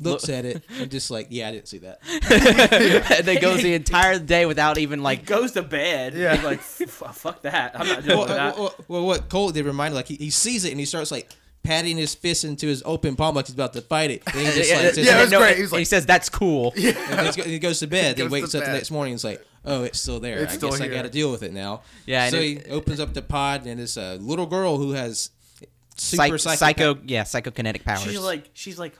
looks 0.00 0.28
at 0.28 0.44
it 0.44 0.62
and 0.78 0.90
just 0.90 1.10
like, 1.10 1.28
yeah, 1.30 1.48
I 1.48 1.52
didn't 1.52 1.68
see 1.68 1.78
that. 1.78 2.00
and 3.18 3.26
then 3.26 3.40
goes 3.40 3.62
the 3.62 3.74
entire 3.82 4.18
day 4.18 4.46
without 4.46 4.78
even 4.78 5.02
Like 5.02 5.20
like 5.20 5.26
goes 5.26 5.52
to 5.52 5.62
bed. 5.62 6.14
Yeah. 6.14 6.40
like 6.42 6.60
fuck 6.60 7.42
that. 7.42 7.78
I'm 7.78 7.86
not 7.86 8.04
doing 8.04 8.18
well, 8.18 8.26
that. 8.26 8.54
uh, 8.54 8.60
well, 8.60 8.74
well, 8.88 9.06
what 9.06 9.28
Cole 9.28 9.50
did 9.50 9.64
remind 9.64 9.94
like 9.94 10.08
he, 10.08 10.16
he 10.16 10.30
sees 10.30 10.64
it 10.64 10.70
and 10.70 10.80
he 10.80 10.86
starts 10.86 11.10
like 11.10 11.30
patting 11.62 11.96
his 11.96 12.14
fist 12.14 12.44
into 12.44 12.66
his 12.66 12.82
open 12.84 13.16
palm 13.16 13.34
like 13.34 13.46
he's 13.46 13.54
about 13.54 13.72
to 13.72 13.80
fight 13.80 14.10
it. 14.10 14.22
And 14.26 14.36
he 14.36 14.44
just 14.52 14.70
like, 14.72 14.82
just, 14.94 14.98
Yeah, 14.98 15.18
it 15.18 15.22
was 15.22 15.30
no, 15.30 15.38
great. 15.38 15.48
and 15.50 15.56
He 15.56 15.62
was 15.62 15.72
like- 15.72 15.78
he 15.78 15.84
says 15.84 16.04
that's 16.06 16.28
cool. 16.28 16.72
and 16.76 17.34
he 17.36 17.58
goes 17.58 17.78
to 17.80 17.86
bed. 17.86 18.16
He 18.16 18.22
He 18.22 18.28
wakes 18.28 18.50
to 18.52 18.58
up 18.58 18.64
the 18.64 18.72
next 18.72 18.90
morning. 18.90 19.12
and 19.12 19.20
He's 19.20 19.24
like, 19.24 19.44
oh, 19.64 19.84
it's 19.84 20.00
still 20.00 20.20
there. 20.20 20.40
It's 20.40 20.52
I 20.54 20.56
still 20.56 20.70
guess 20.70 20.80
I 20.80 20.88
got 20.88 21.02
to 21.02 21.08
deal 21.10 21.30
with 21.30 21.42
it 21.42 21.52
now. 21.52 21.82
Yeah, 22.04 22.24
and 22.24 22.32
So 22.32 22.38
it- 22.40 22.66
he 22.66 22.72
opens 22.72 23.00
up 23.00 23.14
the 23.14 23.22
pod 23.22 23.66
and 23.66 23.80
it's 23.80 23.96
a 23.96 24.16
little 24.16 24.46
girl 24.46 24.76
who 24.76 24.90
has 24.92 25.30
super 25.96 26.36
psychic 26.38 26.58
psycho, 26.58 26.98
yeah, 27.06 27.22
psychokinetic 27.22 27.84
powers. 27.84 28.02
She's 28.02 28.18
like, 28.18 28.50
she's 28.52 28.78
like, 28.78 28.94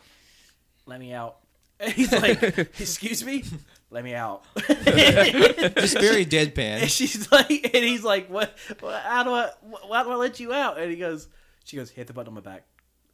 let 0.87 1.01
me 1.01 1.13
out. 1.13 1.37
And 1.81 1.93
he's 1.95 2.13
like, 2.13 2.43
excuse 2.43 3.25
me, 3.25 3.45
let 3.91 4.05
me 4.05 4.15
out. 4.15 4.45
just 4.57 5.99
very 5.99 6.23
and 6.23 6.31
deadpan. 6.31 6.89
she's 6.89 7.31
like, 7.31 7.71
and 7.75 7.85
he's 7.85 8.05
like, 8.05 8.29
what? 8.29 8.57
what 8.81 9.03
how 9.03 9.23
do 9.23 9.31
I? 9.31 9.51
Why 9.87 10.03
do 10.03 10.11
I 10.11 10.17
let 10.17 10.41
you 10.41 10.53
out? 10.53 10.79
And 10.79 10.91
he 10.91 10.97
goes, 10.97 11.29
she 11.65 11.77
goes, 11.77 11.91
hit 11.91 12.07
the 12.07 12.13
button 12.13 12.29
on 12.29 12.35
my 12.35 12.41
back, 12.41 12.65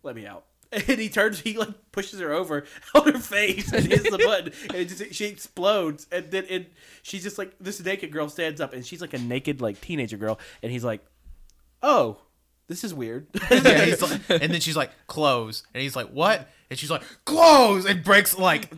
let 0.02 0.14
me 0.14 0.26
out. 0.26 0.44
And 0.72 1.00
he 1.00 1.08
turns, 1.08 1.40
he 1.40 1.58
like 1.58 1.90
pushes 1.90 2.20
her 2.20 2.32
over 2.32 2.64
on 2.94 3.12
her 3.12 3.18
face 3.18 3.72
and 3.72 3.84
hits 3.84 4.08
the 4.08 4.18
button, 4.18 4.52
and 4.68 4.76
it 4.76 4.84
just 4.84 5.14
she 5.14 5.24
explodes. 5.26 6.06
And 6.12 6.30
then 6.30 6.44
it, 6.48 6.72
she's 7.02 7.24
just 7.24 7.38
like 7.38 7.56
this 7.58 7.82
naked 7.84 8.12
girl 8.12 8.28
stands 8.28 8.60
up, 8.60 8.72
and 8.72 8.86
she's 8.86 9.00
like 9.00 9.12
a 9.12 9.18
naked 9.18 9.60
like 9.60 9.80
teenager 9.80 10.16
girl, 10.16 10.38
and 10.62 10.70
he's 10.70 10.84
like, 10.84 11.04
oh, 11.82 12.18
this 12.68 12.84
is 12.84 12.94
weird. 12.94 13.26
Yeah, 13.50 13.84
he's 13.84 14.00
like, 14.00 14.20
and 14.28 14.52
then 14.52 14.60
she's 14.60 14.76
like, 14.76 14.92
close. 15.08 15.64
And 15.74 15.82
he's 15.82 15.96
like, 15.96 16.06
what? 16.10 16.48
And 16.70 16.78
she's 16.78 16.90
like, 16.90 17.02
close! 17.24 17.84
And 17.84 18.04
breaks 18.04 18.38
like 18.38 18.72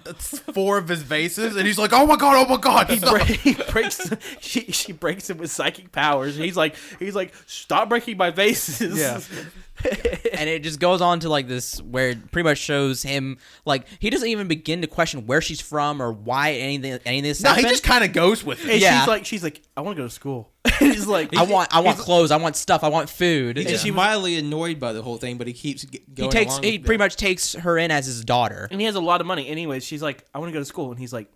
four 0.55 0.78
of 0.78 0.88
his 0.88 1.03
vases. 1.03 1.57
And 1.57 1.66
he's 1.66 1.78
like, 1.78 1.93
oh 1.93 2.07
my 2.07 2.16
god, 2.16 2.47
oh 2.47 2.49
my 2.49 2.57
god. 2.59 2.88
he, 2.88 2.97
stop." 2.99 3.12
break, 3.12 3.28
he 3.40 3.55
breaks 3.70 4.11
she 4.40 4.72
she 4.72 4.93
breaks 4.93 5.28
him 5.28 5.36
with 5.36 5.51
psychic 5.51 5.93
powers 5.93 6.36
and 6.36 6.45
he's 6.45 6.57
like 6.57 6.74
he's 6.99 7.14
like 7.14 7.34
stop 7.47 7.90
breaking 7.90 8.16
my 8.16 8.30
vases 8.30 8.99
Yeah. 8.99 9.20
and 10.33 10.49
it 10.51 10.62
just 10.62 10.79
goes 10.79 11.01
on 11.01 11.20
to 11.20 11.29
like 11.29 11.49
this 11.49 11.81
where 11.83 12.11
it 12.11 12.31
pretty 12.31 12.47
much 12.49 12.59
shows 12.59 13.03
him 13.03 13.39
like 13.64 13.87
he 13.99 14.11
doesn't 14.11 14.29
even 14.29 14.47
begin 14.47 14.83
to 14.83 14.87
question 14.87 15.27
where 15.27 15.41
she's 15.41 15.61
from 15.62 16.01
or 16.03 16.12
why 16.12 16.53
anything 16.53 16.99
any 17.07 17.18
of 17.18 17.25
this 17.25 17.43
No, 17.43 17.55
he 17.55 17.62
just 17.62 17.83
kind 17.83 18.05
of 18.05 18.12
goes 18.12 18.45
with 18.45 18.62
it. 18.64 18.70
and 18.73 18.81
Yeah. 18.81 19.01
she's 19.01 19.09
like 19.09 19.25
she's 19.27 19.43
like 19.43 19.62
i 19.77 19.81
want 19.81 19.97
to 19.97 20.03
go 20.03 20.07
to 20.07 20.12
school 20.14 20.53
he's 20.79 21.07
like 21.07 21.35
I 21.37 21.43
want 21.45 21.75
I 21.75 21.81
want 21.81 21.99
clothes, 21.99 22.31
I 22.31 22.37
want 22.37 22.55
stuff, 22.55 22.85
I 22.85 22.89
want 22.89 23.09
food. 23.11 23.57
He's 23.57 23.66
just 23.68 23.91
mildly 23.91 24.37
annoyed 24.37 24.79
by 24.79 24.93
the 24.93 25.03
whole 25.03 25.16
thing, 25.16 25.37
but 25.37 25.47
he 25.49 25.53
keeps 25.53 25.85
g- 25.85 26.03
he 26.16 26.29
takes 26.29 26.53
along 26.53 26.62
he 26.62 26.79
with 26.79 26.87
pretty 26.87 26.97
it. 26.97 27.05
much 27.05 27.16
takes 27.16 27.55
her 27.55 27.77
in 27.79 27.91
as 27.91 28.07
his 28.07 28.25
daughter. 28.25 28.68
and 28.70 28.81
he 28.81 28.87
has 28.87 28.95
a 28.95 29.01
lot 29.01 29.20
of 29.20 29.27
money 29.27 29.49
anyways 29.49 29.83
she's 29.85 30.03
like 30.03 30.25
i 30.35 30.39
want 30.39 30.51
to 30.51 30.53
go 30.53 30.61
to 30.61 30.64
school 30.64 30.91
and 30.91 31.01
he's 31.01 31.12
like 31.12 31.29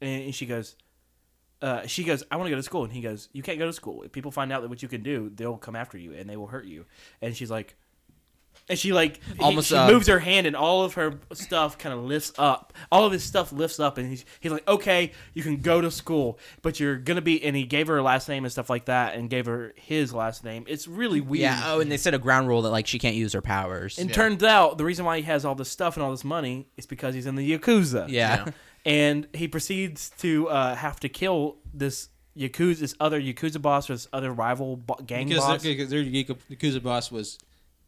and 0.00 0.32
she 0.34 0.46
goes 0.46 0.76
uh, 1.64 1.86
she 1.86 2.04
goes, 2.04 2.22
I 2.30 2.36
want 2.36 2.46
to 2.46 2.50
go 2.50 2.56
to 2.56 2.62
school. 2.62 2.84
And 2.84 2.92
he 2.92 3.00
goes, 3.00 3.28
You 3.32 3.42
can't 3.42 3.58
go 3.58 3.66
to 3.66 3.72
school. 3.72 4.02
If 4.02 4.12
people 4.12 4.30
find 4.30 4.52
out 4.52 4.60
that 4.62 4.68
what 4.68 4.82
you 4.82 4.88
can 4.88 5.02
do, 5.02 5.30
they'll 5.34 5.56
come 5.56 5.74
after 5.76 5.96
you 5.98 6.12
and 6.12 6.28
they 6.28 6.36
will 6.36 6.48
hurt 6.48 6.66
you. 6.66 6.84
And 7.22 7.34
she's 7.36 7.50
like, 7.50 7.74
and 8.68 8.78
she 8.78 8.92
like 8.92 9.20
he- 9.36 9.38
Almost, 9.40 9.68
she 9.68 9.76
uh, 9.76 9.90
moves 9.90 10.06
her 10.06 10.18
hand 10.20 10.46
and 10.46 10.56
all 10.56 10.84
of 10.84 10.94
her 10.94 11.18
stuff 11.34 11.76
kind 11.76 11.92
of 11.94 12.04
lifts 12.04 12.32
up. 12.38 12.72
All 12.90 13.04
of 13.04 13.12
his 13.12 13.22
stuff 13.22 13.52
lifts 13.52 13.78
up, 13.78 13.98
and 13.98 14.08
he's, 14.08 14.24
he's 14.40 14.52
like, 14.52 14.66
"Okay, 14.66 15.12
you 15.34 15.42
can 15.42 15.60
go 15.60 15.82
to 15.82 15.90
school, 15.90 16.38
but 16.62 16.80
you're 16.80 16.96
gonna 16.96 17.20
be." 17.20 17.42
And 17.44 17.54
he 17.54 17.64
gave 17.64 17.88
her 17.88 17.96
her 17.96 18.02
last 18.02 18.26
name 18.26 18.44
and 18.44 18.50
stuff 18.52 18.70
like 18.70 18.86
that, 18.86 19.16
and 19.16 19.28
gave 19.28 19.44
her 19.46 19.74
his 19.76 20.14
last 20.14 20.44
name. 20.44 20.64
It's 20.66 20.88
really 20.88 21.20
weird. 21.20 21.42
Yeah. 21.42 21.62
Oh, 21.66 21.80
and 21.80 21.92
they 21.92 21.98
set 21.98 22.14
a 22.14 22.18
ground 22.18 22.48
rule 22.48 22.62
that 22.62 22.70
like 22.70 22.86
she 22.86 22.98
can't 22.98 23.16
use 23.16 23.34
her 23.34 23.42
powers. 23.42 23.98
And 23.98 24.12
turns 24.14 24.42
out 24.42 24.78
the 24.78 24.84
reason 24.84 25.04
why 25.04 25.18
he 25.18 25.24
has 25.24 25.44
all 25.44 25.54
this 25.56 25.68
stuff 25.70 25.96
and 25.98 26.04
all 26.04 26.10
this 26.12 26.24
money 26.24 26.66
is 26.78 26.86
because 26.86 27.14
he's 27.14 27.26
in 27.26 27.34
the 27.34 27.58
yakuza. 27.58 28.06
yeah. 28.08 28.46
And 28.84 29.26
he 29.34 29.48
proceeds 29.48 30.10
to 30.18 30.48
uh, 30.48 30.74
have 30.74 31.00
to 31.00 31.08
kill 31.08 31.56
this 31.72 32.08
yakuza, 32.36 32.80
this 32.80 32.94
other 33.00 33.20
yakuza 33.20 33.60
boss 33.60 33.88
or 33.88 33.94
this 33.94 34.08
other 34.12 34.32
rival 34.32 34.76
bo- 34.76 34.96
gang 35.06 35.28
because 35.28 35.44
boss. 35.44 35.62
their, 35.62 35.72
because 35.72 35.90
their 35.90 36.02
Yaku- 36.02 36.36
Yakuza 36.50 36.82
boss 36.82 37.10
was 37.10 37.38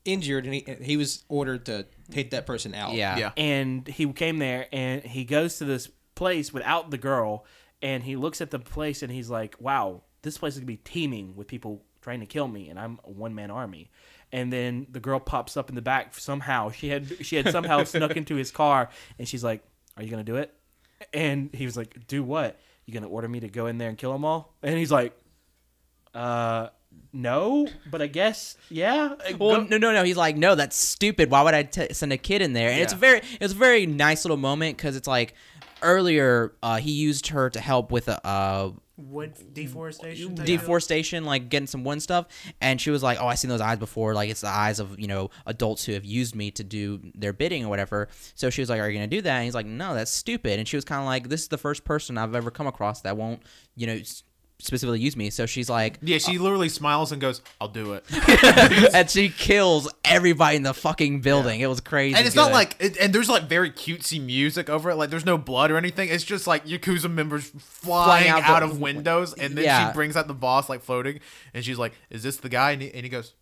injured 0.04 0.44
and 0.44 0.54
he, 0.54 0.64
he 0.80 0.96
was 0.96 1.24
ordered 1.28 1.66
to 1.66 1.84
take 2.10 2.30
that 2.30 2.46
person 2.46 2.74
out. 2.74 2.94
Yeah. 2.94 3.18
Yeah. 3.18 3.32
and 3.36 3.86
he 3.88 4.10
came 4.12 4.38
there 4.38 4.68
and 4.72 5.02
he 5.02 5.24
goes 5.24 5.58
to 5.58 5.64
this 5.64 5.88
place 6.14 6.52
without 6.52 6.90
the 6.90 6.98
girl 6.98 7.44
and 7.82 8.02
he 8.02 8.16
looks 8.16 8.40
at 8.40 8.50
the 8.50 8.58
place 8.58 9.02
and 9.02 9.12
he's 9.12 9.28
like 9.28 9.54
wow 9.60 10.02
this 10.22 10.38
place 10.38 10.54
is 10.54 10.60
gonna 10.60 10.66
be 10.66 10.76
teeming 10.78 11.36
with 11.36 11.46
people 11.46 11.84
trying 12.00 12.20
to 12.20 12.26
kill 12.26 12.48
me 12.48 12.70
and 12.70 12.78
i'm 12.78 12.98
a 13.04 13.10
one-man 13.10 13.50
army 13.50 13.90
and 14.32 14.50
then 14.50 14.86
the 14.90 15.00
girl 15.00 15.20
pops 15.20 15.56
up 15.58 15.68
in 15.68 15.74
the 15.74 15.82
back 15.82 16.14
somehow 16.14 16.70
she 16.70 16.88
had 16.88 17.06
she 17.20 17.36
had 17.36 17.50
somehow 17.50 17.84
snuck 17.92 18.16
into 18.16 18.34
his 18.34 18.50
car 18.50 18.88
and 19.18 19.28
she's 19.28 19.44
like 19.44 19.62
are 19.96 20.02
you 20.02 20.10
gonna 20.10 20.24
do 20.24 20.36
it 20.36 20.54
and 21.12 21.50
he 21.52 21.64
was 21.64 21.76
like 21.76 22.06
do 22.06 22.22
what 22.22 22.58
you 22.86 22.94
gonna 22.94 23.08
order 23.08 23.28
me 23.28 23.40
to 23.40 23.48
go 23.48 23.66
in 23.66 23.78
there 23.78 23.88
and 23.88 23.98
kill 23.98 24.12
them 24.12 24.24
all 24.24 24.54
and 24.62 24.76
he's 24.78 24.90
like 24.92 25.12
uh 26.14 26.68
no 27.12 27.66
but 27.90 28.00
i 28.00 28.06
guess 28.06 28.56
yeah 28.70 29.14
Well, 29.38 29.56
Go- 29.62 29.64
no, 29.64 29.78
no, 29.78 29.92
no. 29.92 30.02
He's 30.04 30.16
like, 30.16 30.36
no, 30.36 30.54
that's 30.54 30.76
stupid. 30.76 31.30
Why 31.30 31.42
would 31.42 31.52
I 31.54 31.62
t- 31.64 31.92
send 31.92 32.12
a 32.12 32.16
kid 32.16 32.40
in 32.42 32.52
there? 32.54 32.70
And 32.70 32.80
it's 32.80 32.92
a 32.94 32.96
very, 32.96 33.20
it's 33.40 33.52
a 33.52 33.56
very 33.56 33.84
nice 33.86 34.24
little 34.24 34.36
moment 34.38 34.76
because 34.78 34.96
it's 34.96 35.06
like 35.08 35.34
earlier 35.82 36.54
uh, 36.62 36.76
he 36.76 36.92
used 36.92 37.28
her 37.28 37.50
to 37.50 37.60
help 37.60 37.92
with 37.92 38.08
a 38.08 38.26
uh, 38.26 38.70
Wood 38.96 39.34
deforestation. 39.52 40.34
deforestation, 40.34 41.24
like 41.24 41.50
getting 41.50 41.66
some 41.66 41.84
wood 41.84 42.00
stuff, 42.00 42.26
and 42.62 42.80
she 42.80 42.90
was 42.90 43.02
like, 43.02 43.18
"Oh, 43.20 43.26
I've 43.26 43.38
seen 43.38 43.50
those 43.50 43.60
eyes 43.60 43.78
before. 43.78 44.14
Like 44.14 44.30
it's 44.30 44.40
the 44.40 44.48
eyes 44.48 44.80
of 44.80 44.98
you 44.98 45.06
know 45.06 45.30
adults 45.44 45.84
who 45.84 45.92
have 45.92 46.04
used 46.04 46.34
me 46.34 46.50
to 46.52 46.64
do 46.64 47.00
their 47.14 47.34
bidding 47.34 47.64
or 47.64 47.68
whatever." 47.68 48.08
So 48.34 48.48
she 48.48 48.62
was 48.62 48.70
like, 48.70 48.80
"Are 48.80 48.88
you 48.88 48.96
gonna 48.96 49.06
do 49.06 49.20
that?" 49.20 49.34
And 49.36 49.44
he's 49.44 49.54
like, 49.54 49.66
"No, 49.66 49.94
that's 49.94 50.10
stupid." 50.10 50.58
And 50.58 50.66
she 50.66 50.76
was 50.76 50.84
kind 50.84 51.00
of 51.00 51.06
like, 51.06 51.28
"This 51.28 51.42
is 51.42 51.48
the 51.48 51.58
first 51.58 51.84
person 51.84 52.16
I've 52.16 52.34
ever 52.34 52.50
come 52.50 52.66
across 52.66 53.02
that 53.02 53.16
won't 53.16 53.42
you 53.74 53.86
know." 53.86 54.00
Specifically 54.58 54.98
use 55.00 55.16
me 55.16 55.28
so 55.30 55.44
she's 55.44 55.68
like 55.68 55.98
Yeah, 56.00 56.18
she 56.18 56.38
uh, 56.38 56.42
literally 56.42 56.68
smiles 56.68 57.12
and 57.12 57.20
goes, 57.20 57.42
"I'll 57.60 57.68
do 57.68 57.92
it." 57.92 58.04
and 58.94 59.08
she 59.10 59.28
kills 59.28 59.92
everybody 60.04 60.56
in 60.56 60.62
the 60.62 60.72
fucking 60.74 61.20
building 61.20 61.60
it 61.60 61.66
was 61.68 61.80
crazy 61.80 62.16
And 62.16 62.26
it's 62.26 62.34
not 62.36 62.48
good. 62.48 62.54
like, 62.54 62.76
it, 62.78 62.96
and 62.96 63.12
there's 63.12 63.28
like 63.28 63.44
very 63.44 63.70
cutesy 63.70 64.20
music 64.24 64.70
over 64.70 64.90
it. 64.90 64.96
Like 64.96 65.10
there's 65.10 65.26
no 65.26 65.36
blood 65.36 65.70
or 65.70 65.76
anything. 65.76 66.08
It's 66.08 66.24
just 66.24 66.46
like 66.46 66.66
yakuza 66.66 67.12
members 67.12 67.50
flying, 67.58 68.28
out 68.28 68.42
out, 68.44 68.60
the- 68.60 68.66
of 68.66 68.80
windows, 68.80 69.34
and 69.34 69.56
then 69.56 69.64
Yeah. 69.64 69.88
she 69.90 69.94
brings 69.94 70.16
out 70.16 70.26
the 70.26 70.34
boss 70.34 70.68
like 70.68 70.82
floating, 70.82 71.20
and 71.52 71.64
she's 71.64 71.78
like, 71.78 71.92
"Is 72.10 72.22
this 72.22 72.38
the 72.38 72.48
guy?" 72.48 72.70
And 72.72 72.82
he, 72.82 72.90
and 72.92 73.02
he 73.04 73.08
goes, 73.10 73.34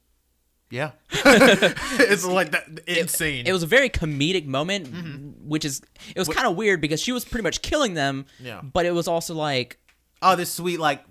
"Yeah." 0.70 0.92
it's 1.12 2.24
like 2.24 2.50
that 2.52 2.80
insane. 2.86 3.46
it 3.46 3.52
was 3.52 3.62
a 3.62 3.66
very 3.66 3.88
comedic 3.88 4.46
moment 4.46 4.90
mm-hmm. 4.92 5.48
which 5.48 5.64
is 5.64 5.80
it 6.14 6.18
was 6.18 6.28
kind 6.28 6.46
of 6.46 6.56
weird 6.56 6.80
because 6.80 7.00
she 7.00 7.12
was 7.12 7.24
pretty 7.24 7.42
much 7.44 7.62
killing 7.62 7.94
them 7.94 8.26
Yeah. 8.40 8.60
but 8.62 8.84
it 8.86 8.92
was 8.92 9.06
also 9.08 9.34
like 9.34 9.78
oh, 10.22 10.36
this 10.36 10.52
sweet 10.52 10.80
like 10.80 11.04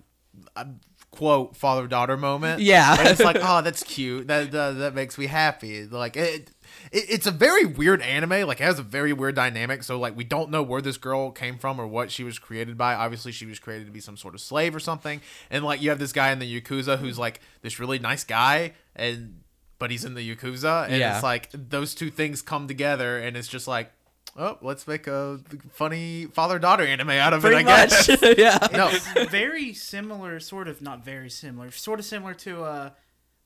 uh, 0.56 0.66
quote 1.12 1.56
father 1.56 1.88
daughter 1.88 2.18
moment. 2.18 2.62
Yeah. 2.62 2.96
and 3.00 3.08
it's 3.08 3.20
like, 3.20 3.38
oh, 3.42 3.62
that's 3.62 3.84
cute. 3.84 4.28
That 4.28 4.52
that, 4.52 4.78
that 4.80 4.96
makes 4.96 5.18
me 5.18 5.28
happy. 5.28 5.86
Like 5.86 6.18
it. 6.18 6.50
it, 6.92 7.06
it's 7.10 7.28
a 7.28 7.32
very 7.32 7.66
weird 7.66 8.02
anime. 8.02 8.48
Like 8.48 8.60
it 8.60 8.64
has 8.64 8.80
a 8.80 8.84
very 8.84 9.14
weird 9.14 9.36
dynamic. 9.36 9.84
So 9.84 10.00
like 10.00 10.16
we 10.18 10.24
don't 10.24 10.50
know 10.50 10.64
where 10.64 10.82
this 10.82 10.98
girl 10.98 11.30
came 11.32 11.58
from 11.58 11.80
or 11.80 11.86
what 11.88 12.10
she 12.12 12.24
was 12.24 12.40
created 12.40 12.78
by. 12.78 12.96
Obviously, 12.96 13.32
she 13.32 13.46
was 13.46 13.60
created 13.60 13.86
to 13.86 13.92
be 13.92 14.00
some 14.00 14.18
sort 14.18 14.34
of 14.34 14.42
slave 14.42 14.76
or 14.76 14.80
something. 14.80 15.22
And 15.52 15.64
like 15.64 15.82
you 15.82 15.90
have 15.90 16.00
this 16.00 16.14
guy 16.14 16.32
in 16.32 16.40
the 16.40 16.62
yakuza 16.62 16.98
who's 16.98 17.20
like 17.20 17.42
this 17.62 17.80
really 17.80 18.00
nice 18.00 18.24
guy, 18.24 18.74
and 18.96 19.42
but 19.80 19.92
he's 19.92 20.06
in 20.06 20.14
the 20.16 20.36
yakuza, 20.36 20.86
and 20.86 20.96
Yeah. 20.98 21.14
it's 21.16 21.24
like 21.24 21.50
those 21.54 21.94
two 21.94 22.10
things 22.10 22.42
come 22.42 22.68
together, 22.68 23.20
and 23.20 23.38
it's 23.38 23.48
just 23.48 23.68
like. 23.68 23.92
Oh, 24.36 24.58
let's 24.62 24.88
make 24.88 25.06
a 25.06 25.40
funny 25.72 26.26
father-daughter 26.26 26.84
anime 26.84 27.12
out 27.12 27.34
of 27.34 27.46
it. 27.46 27.50
I 27.50 27.52
Pretty 27.52 27.66
guess. 27.66 28.10
yeah. 28.38 28.68
No, 28.74 28.90
It's 28.90 29.30
very 29.30 29.74
similar, 29.74 30.40
sort 30.40 30.68
of 30.68 30.82
not 30.82 31.06
very 31.06 31.30
similar, 31.30 31.70
sort 31.70 32.00
of 32.00 32.06
similar 32.06 32.34
to 32.36 32.64
uh, 32.64 32.90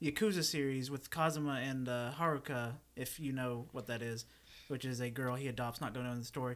Yakuza 0.01 0.43
series 0.43 0.89
with 0.89 1.09
Kazuma 1.09 1.59
and 1.61 1.89
uh, 1.89 2.11
Haruka, 2.17 2.73
if 2.95 3.19
you 3.19 3.33
know 3.33 3.65
what 3.73 3.87
that 3.87 4.01
is, 4.01 4.25
which 4.69 4.85
is 4.85 5.01
a 5.01 5.09
girl 5.09 5.35
he 5.35 5.47
adopts. 5.47 5.81
Not 5.81 5.93
going 5.93 6.05
to 6.05 6.11
know 6.13 6.17
the 6.17 6.25
story. 6.25 6.55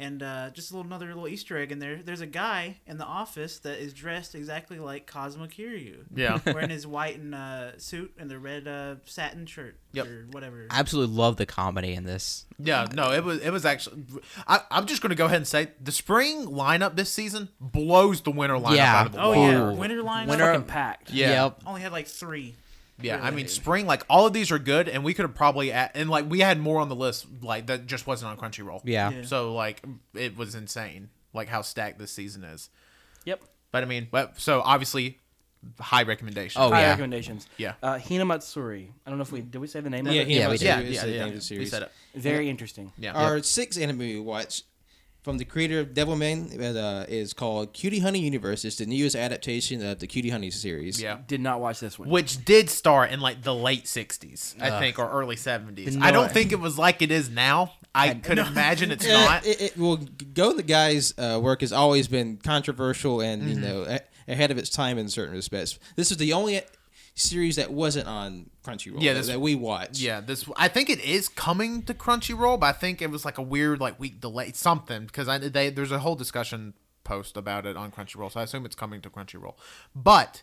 And 0.00 0.22
uh, 0.22 0.50
just 0.54 0.70
a 0.70 0.74
little 0.76 0.86
another 0.86 1.08
little 1.08 1.26
Easter 1.26 1.58
egg 1.58 1.72
in 1.72 1.80
there. 1.80 1.96
There's 2.04 2.20
a 2.20 2.26
guy 2.26 2.76
in 2.86 2.98
the 2.98 3.04
office 3.04 3.58
that 3.60 3.80
is 3.80 3.92
dressed 3.92 4.36
exactly 4.36 4.78
like 4.78 5.06
Kazuma 5.06 5.48
Kiryu. 5.48 6.04
Yeah. 6.14 6.38
wearing 6.46 6.70
his 6.70 6.86
white 6.86 7.18
and 7.18 7.34
uh, 7.34 7.76
suit 7.78 8.12
and 8.16 8.30
the 8.30 8.38
red 8.38 8.68
uh, 8.68 8.94
satin 9.06 9.44
shirt 9.46 9.76
Yep. 9.92 10.06
or 10.06 10.26
whatever. 10.30 10.68
I 10.70 10.78
absolutely 10.78 11.16
love 11.16 11.36
the 11.36 11.46
comedy 11.46 11.94
in 11.94 12.04
this. 12.04 12.46
Yeah, 12.60 12.86
no, 12.94 13.10
it 13.12 13.24
was 13.24 13.40
it 13.40 13.50
was 13.50 13.64
actually. 13.64 14.04
I, 14.46 14.60
I'm 14.70 14.86
just 14.86 15.02
gonna 15.02 15.14
go 15.16 15.24
ahead 15.26 15.38
and 15.38 15.46
say 15.48 15.68
the 15.82 15.90
spring 15.92 16.46
lineup 16.46 16.94
this 16.94 17.10
season 17.10 17.48
blows 17.60 18.20
the 18.20 18.30
winter 18.30 18.54
lineup 18.56 18.76
Yeah. 18.76 19.00
out 19.00 19.06
of 19.06 19.12
the 19.14 19.20
oh 19.22 19.28
water. 19.30 19.52
yeah, 19.52 19.70
winter 19.72 20.02
line. 20.02 20.28
Winter- 20.28 20.44
Fucking 20.52 20.66
packed. 20.68 21.10
Yeah. 21.10 21.44
Yep. 21.44 21.62
only 21.66 21.80
had 21.80 21.90
like 21.90 22.06
three. 22.06 22.54
Yeah, 23.00 23.16
I 23.22 23.30
mean 23.30 23.36
Really? 23.36 23.48
spring 23.48 23.86
like 23.86 24.02
all 24.10 24.26
of 24.26 24.32
these 24.32 24.50
are 24.50 24.58
good, 24.58 24.88
and 24.88 25.04
we 25.04 25.14
could 25.14 25.22
have 25.24 25.34
probably 25.34 25.72
at, 25.72 25.92
and 25.94 26.10
like 26.10 26.28
we 26.28 26.40
had 26.40 26.58
more 26.58 26.80
on 26.80 26.88
the 26.88 26.96
list 26.96 27.26
like 27.42 27.66
that 27.66 27.86
just 27.86 28.06
wasn't 28.06 28.30
on 28.30 28.36
Crunchyroll. 28.36 28.80
Yeah. 28.84 29.10
Yeah. 29.10 29.22
So 29.22 29.54
like 29.54 29.84
it 30.14 30.36
was 30.36 30.54
insane, 30.54 31.10
like 31.32 31.48
how 31.48 31.62
stacked 31.62 31.98
this 31.98 32.10
season 32.10 32.42
is. 32.44 32.70
Yep. 33.24 33.40
But 33.70 33.82
I 33.82 33.86
mean, 33.86 34.08
but 34.10 34.40
so 34.40 34.62
obviously, 34.64 35.18
high 35.78 36.02
recommendation. 36.02 36.60
Oh, 36.60 36.70
High 36.70 36.80
yeah. 36.82 36.88
recommendations. 36.90 37.46
Yeah. 37.56 37.74
Uh, 37.82 37.94
Hinamatsuri. 37.98 38.88
I 39.06 39.10
don't 39.10 39.18
know 39.18 39.22
if 39.22 39.30
we 39.32 39.42
did 39.42 39.58
we 39.60 39.66
say 39.66 39.80
the 39.80 39.90
name 39.90 40.06
Yeah, 40.06 40.22
of 40.22 40.28
it. 40.28 40.30
Yeah, 40.32 40.46
Hinamatsuri 40.46 40.50
we 40.50 40.58
did. 40.58 40.64
yeah, 40.64 40.78
is 40.80 40.94
yeah, 40.94 41.02
the 41.04 41.10
yeah. 41.10 41.18
name 41.18 41.22
of 41.28 41.30
the 41.30 41.36
We 41.36 41.40
series. 41.40 41.70
said 41.70 41.82
it. 41.82 41.92
Very 42.14 42.48
interesting. 42.48 42.92
Yeah. 42.98 43.12
Our 43.12 43.42
sixth 43.42 43.80
anime 43.80 43.98
we 43.98 44.18
watched 44.20 44.64
from 45.28 45.36
the 45.36 45.44
creator 45.44 45.78
of 45.78 45.88
Devilman 45.88 46.56
that 46.56 46.74
uh, 46.74 47.04
is 47.06 47.34
called 47.34 47.74
Cutie 47.74 47.98
Honey 47.98 48.20
Universe. 48.20 48.64
It's 48.64 48.76
the 48.76 48.86
newest 48.86 49.14
adaptation 49.14 49.84
of 49.84 49.98
the 49.98 50.06
Cutie 50.06 50.30
Honey 50.30 50.50
series. 50.50 51.02
Yeah. 51.02 51.18
Did 51.26 51.42
not 51.42 51.60
watch 51.60 51.80
this 51.80 51.98
one. 51.98 52.08
Which 52.08 52.42
did 52.46 52.70
start 52.70 53.10
in 53.10 53.20
like 53.20 53.42
the 53.42 53.54
late 53.54 53.84
'60s, 53.84 54.54
I 54.58 54.70
Ugh. 54.70 54.80
think, 54.80 54.98
or 54.98 55.06
early 55.10 55.36
'70s. 55.36 55.74
Didn't 55.74 56.02
I 56.02 56.12
don't 56.12 56.30
it. 56.30 56.32
think 56.32 56.52
it 56.52 56.60
was 56.60 56.78
like 56.78 57.02
it 57.02 57.10
is 57.10 57.28
now. 57.28 57.72
I 57.94 58.14
could 58.14 58.38
imagine 58.38 58.90
it's 58.90 59.06
Yeah, 59.06 59.22
not. 59.22 59.44
It, 59.46 59.60
it, 59.60 59.76
well, 59.76 59.98
Go 60.32 60.54
Nagai's 60.54 61.12
uh, 61.18 61.38
work 61.38 61.60
has 61.60 61.74
always 61.74 62.08
been 62.08 62.38
controversial 62.38 63.20
and 63.20 63.42
Mm-hmm. 63.42 63.50
you 63.50 63.60
know 63.60 63.98
ahead 64.26 64.50
of 64.50 64.56
its 64.56 64.70
time 64.70 64.96
in 64.96 65.10
certain 65.10 65.34
respects. 65.34 65.78
This 65.94 66.10
is 66.10 66.16
the 66.16 66.32
only 66.32 66.62
series 67.18 67.56
that 67.56 67.70
wasn't 67.72 68.06
on 68.08 68.50
Crunchyroll. 68.64 69.00
Yeah, 69.02 69.14
that, 69.14 69.26
that 69.26 69.40
we 69.40 69.54
watched. 69.54 70.00
Yeah, 70.00 70.20
this 70.20 70.48
I 70.56 70.68
think 70.68 70.88
it 70.90 71.00
is 71.00 71.28
coming 71.28 71.82
to 71.82 71.94
Crunchyroll, 71.94 72.60
but 72.60 72.66
I 72.66 72.72
think 72.72 73.02
it 73.02 73.10
was 73.10 73.24
like 73.24 73.38
a 73.38 73.42
weird 73.42 73.80
like 73.80 73.98
week 74.00 74.20
delay 74.20 74.52
something 74.52 75.06
because 75.06 75.28
I 75.28 75.38
they 75.38 75.70
there's 75.70 75.92
a 75.92 75.98
whole 76.00 76.16
discussion 76.16 76.74
post 77.04 77.36
about 77.36 77.66
it 77.66 77.76
on 77.76 77.90
Crunchyroll, 77.90 78.30
so 78.32 78.40
I 78.40 78.42
assume 78.44 78.64
it's 78.66 78.76
coming 78.76 79.00
to 79.02 79.10
Crunchyroll. 79.10 79.54
But 79.94 80.42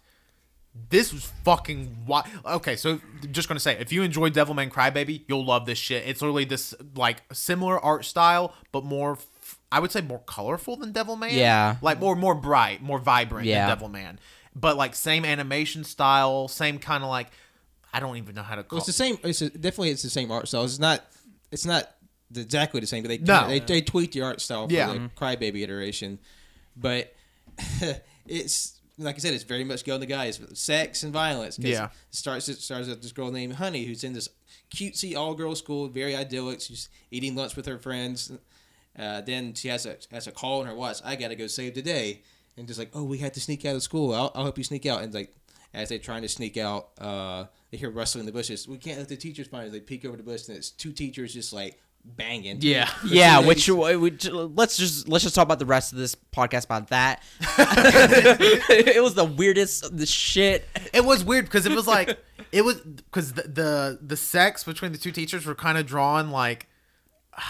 this 0.89 1.13
was 1.13 1.25
fucking 1.45 1.99
wi- 2.05 2.27
okay. 2.45 2.75
So 2.75 2.99
just 3.31 3.47
gonna 3.47 3.59
say, 3.59 3.77
if 3.79 3.91
you 3.93 4.03
enjoy 4.03 4.29
Devilman 4.29 4.69
Crybaby, 4.69 5.23
you'll 5.27 5.45
love 5.45 5.65
this 5.65 5.77
shit. 5.77 6.03
It's 6.05 6.21
literally 6.21 6.45
this 6.45 6.73
like 6.95 7.23
similar 7.31 7.79
art 7.79 8.05
style, 8.05 8.53
but 8.71 8.83
more. 8.83 9.13
F- 9.13 9.59
I 9.71 9.79
would 9.79 9.91
say 9.91 10.01
more 10.01 10.19
colorful 10.25 10.75
than 10.77 10.91
Devilman. 10.93 11.31
Yeah. 11.33 11.75
like 11.81 11.99
more 11.99 12.15
more 12.15 12.35
bright, 12.35 12.81
more 12.81 12.97
vibrant 12.99 13.45
Yeah. 13.47 13.73
than 13.73 13.77
Devilman. 13.91 14.17
But 14.55 14.77
like 14.77 14.95
same 14.95 15.25
animation 15.25 15.83
style, 15.83 16.47
same 16.47 16.79
kind 16.79 17.03
of 17.03 17.09
like. 17.09 17.27
I 17.93 17.99
don't 17.99 18.17
even 18.17 18.35
know 18.35 18.43
how 18.43 18.55
to 18.55 18.63
call. 18.63 18.77
Well, 18.77 18.79
it's 18.79 18.87
the 18.87 18.93
same. 18.93 19.17
It's 19.23 19.41
a, 19.41 19.49
definitely 19.49 19.89
it's 19.91 20.03
the 20.03 20.09
same 20.09 20.31
art 20.31 20.47
style. 20.47 20.63
It's 20.65 20.79
not. 20.79 21.05
It's 21.51 21.65
not 21.65 21.89
exactly 22.35 22.81
the 22.81 22.87
same, 22.87 23.03
but 23.03 23.09
they 23.09 23.17
No. 23.19 23.47
they, 23.47 23.59
they 23.59 23.81
tweaked 23.81 24.13
the 24.13 24.21
art 24.21 24.41
style 24.41 24.67
for 24.67 24.73
Yeah. 24.73 24.91
the 24.93 25.09
Crybaby 25.15 25.61
iteration. 25.63 26.19
But 26.75 27.13
it's 28.27 28.79
like 28.97 29.15
I 29.15 29.17
said, 29.19 29.33
it's 29.33 29.43
very 29.43 29.63
much 29.63 29.83
Go 29.85 29.99
Nagai's, 29.99 30.39
sex 30.59 31.03
and 31.03 31.11
violence. 31.13 31.59
Yeah. 31.59 31.85
it 31.85 31.91
starts 32.11 32.49
it 32.49 32.59
starts 32.59 32.87
with 32.87 33.01
this 33.01 33.11
girl 33.11 33.31
named 33.31 33.55
Honey 33.55 33.85
who's 33.85 34.03
in 34.03 34.13
this 34.13 34.29
cutesy 34.73 35.15
all 35.15 35.33
girl 35.35 35.55
school, 35.55 35.87
very 35.87 36.15
idyllic. 36.15 36.61
She's 36.61 36.89
eating 37.11 37.35
lunch 37.35 37.55
with 37.55 37.65
her 37.65 37.77
friends. 37.77 38.31
Uh, 38.97 39.21
then 39.21 39.53
she 39.53 39.67
has 39.67 39.85
a 39.85 39.97
has 40.11 40.27
a 40.27 40.31
call 40.31 40.61
on 40.61 40.67
her 40.67 40.75
watch. 40.75 40.97
I 41.03 41.15
gotta 41.15 41.35
go 41.35 41.47
save 41.47 41.75
the 41.75 41.81
day, 41.81 42.21
and 42.57 42.67
just 42.67 42.79
like, 42.79 42.91
oh, 42.93 43.03
we 43.03 43.17
had 43.17 43.33
to 43.33 43.39
sneak 43.41 43.65
out 43.65 43.75
of 43.75 43.83
school. 43.83 44.13
I'll, 44.13 44.31
I'll 44.35 44.43
help 44.43 44.57
you 44.57 44.63
sneak 44.63 44.85
out. 44.85 45.01
And 45.03 45.13
like, 45.13 45.33
as 45.73 45.89
they're 45.89 45.99
trying 45.99 46.21
to 46.21 46.29
sneak 46.29 46.57
out, 46.57 46.89
uh, 46.99 47.45
they 47.71 47.77
hear 47.77 47.89
rustling 47.89 48.21
in 48.21 48.25
the 48.25 48.31
bushes. 48.31 48.67
We 48.67 48.77
can't 48.77 48.97
let 48.97 49.09
the 49.09 49.17
teachers 49.17 49.47
find 49.47 49.65
us. 49.65 49.71
They 49.71 49.79
peek 49.81 50.05
over 50.05 50.15
the 50.17 50.23
bush, 50.23 50.47
and 50.47 50.55
it's 50.57 50.69
two 50.69 50.91
teachers 50.93 51.33
just 51.33 51.51
like 51.51 51.81
banging. 52.05 52.59
Yeah. 52.61 52.89
Yeah, 53.03 53.39
which, 53.39 53.67
ladies- 53.67 53.99
which 53.99 54.29
let's 54.31 54.77
just 54.77 55.09
let's 55.09 55.23
just 55.23 55.35
talk 55.35 55.43
about 55.43 55.59
the 55.59 55.65
rest 55.65 55.91
of 55.91 55.97
this 55.97 56.15
podcast 56.15 56.65
about 56.65 56.87
that. 56.89 57.21
it 57.41 59.01
was 59.03 59.15
the 59.15 59.25
weirdest 59.25 59.95
the 59.97 60.05
shit. 60.05 60.65
It 60.93 61.03
was 61.03 61.23
weird 61.23 61.45
because 61.45 61.65
it 61.65 61.73
was 61.73 61.87
like 61.87 62.17
it 62.51 62.61
was 62.63 62.79
because 62.79 63.33
the, 63.33 63.43
the 63.43 63.99
the 64.01 64.17
sex 64.17 64.63
between 64.63 64.91
the 64.91 64.97
two 64.97 65.11
teachers 65.11 65.45
were 65.45 65.55
kind 65.55 65.77
of 65.77 65.85
drawn 65.85 66.31
like. 66.31 66.67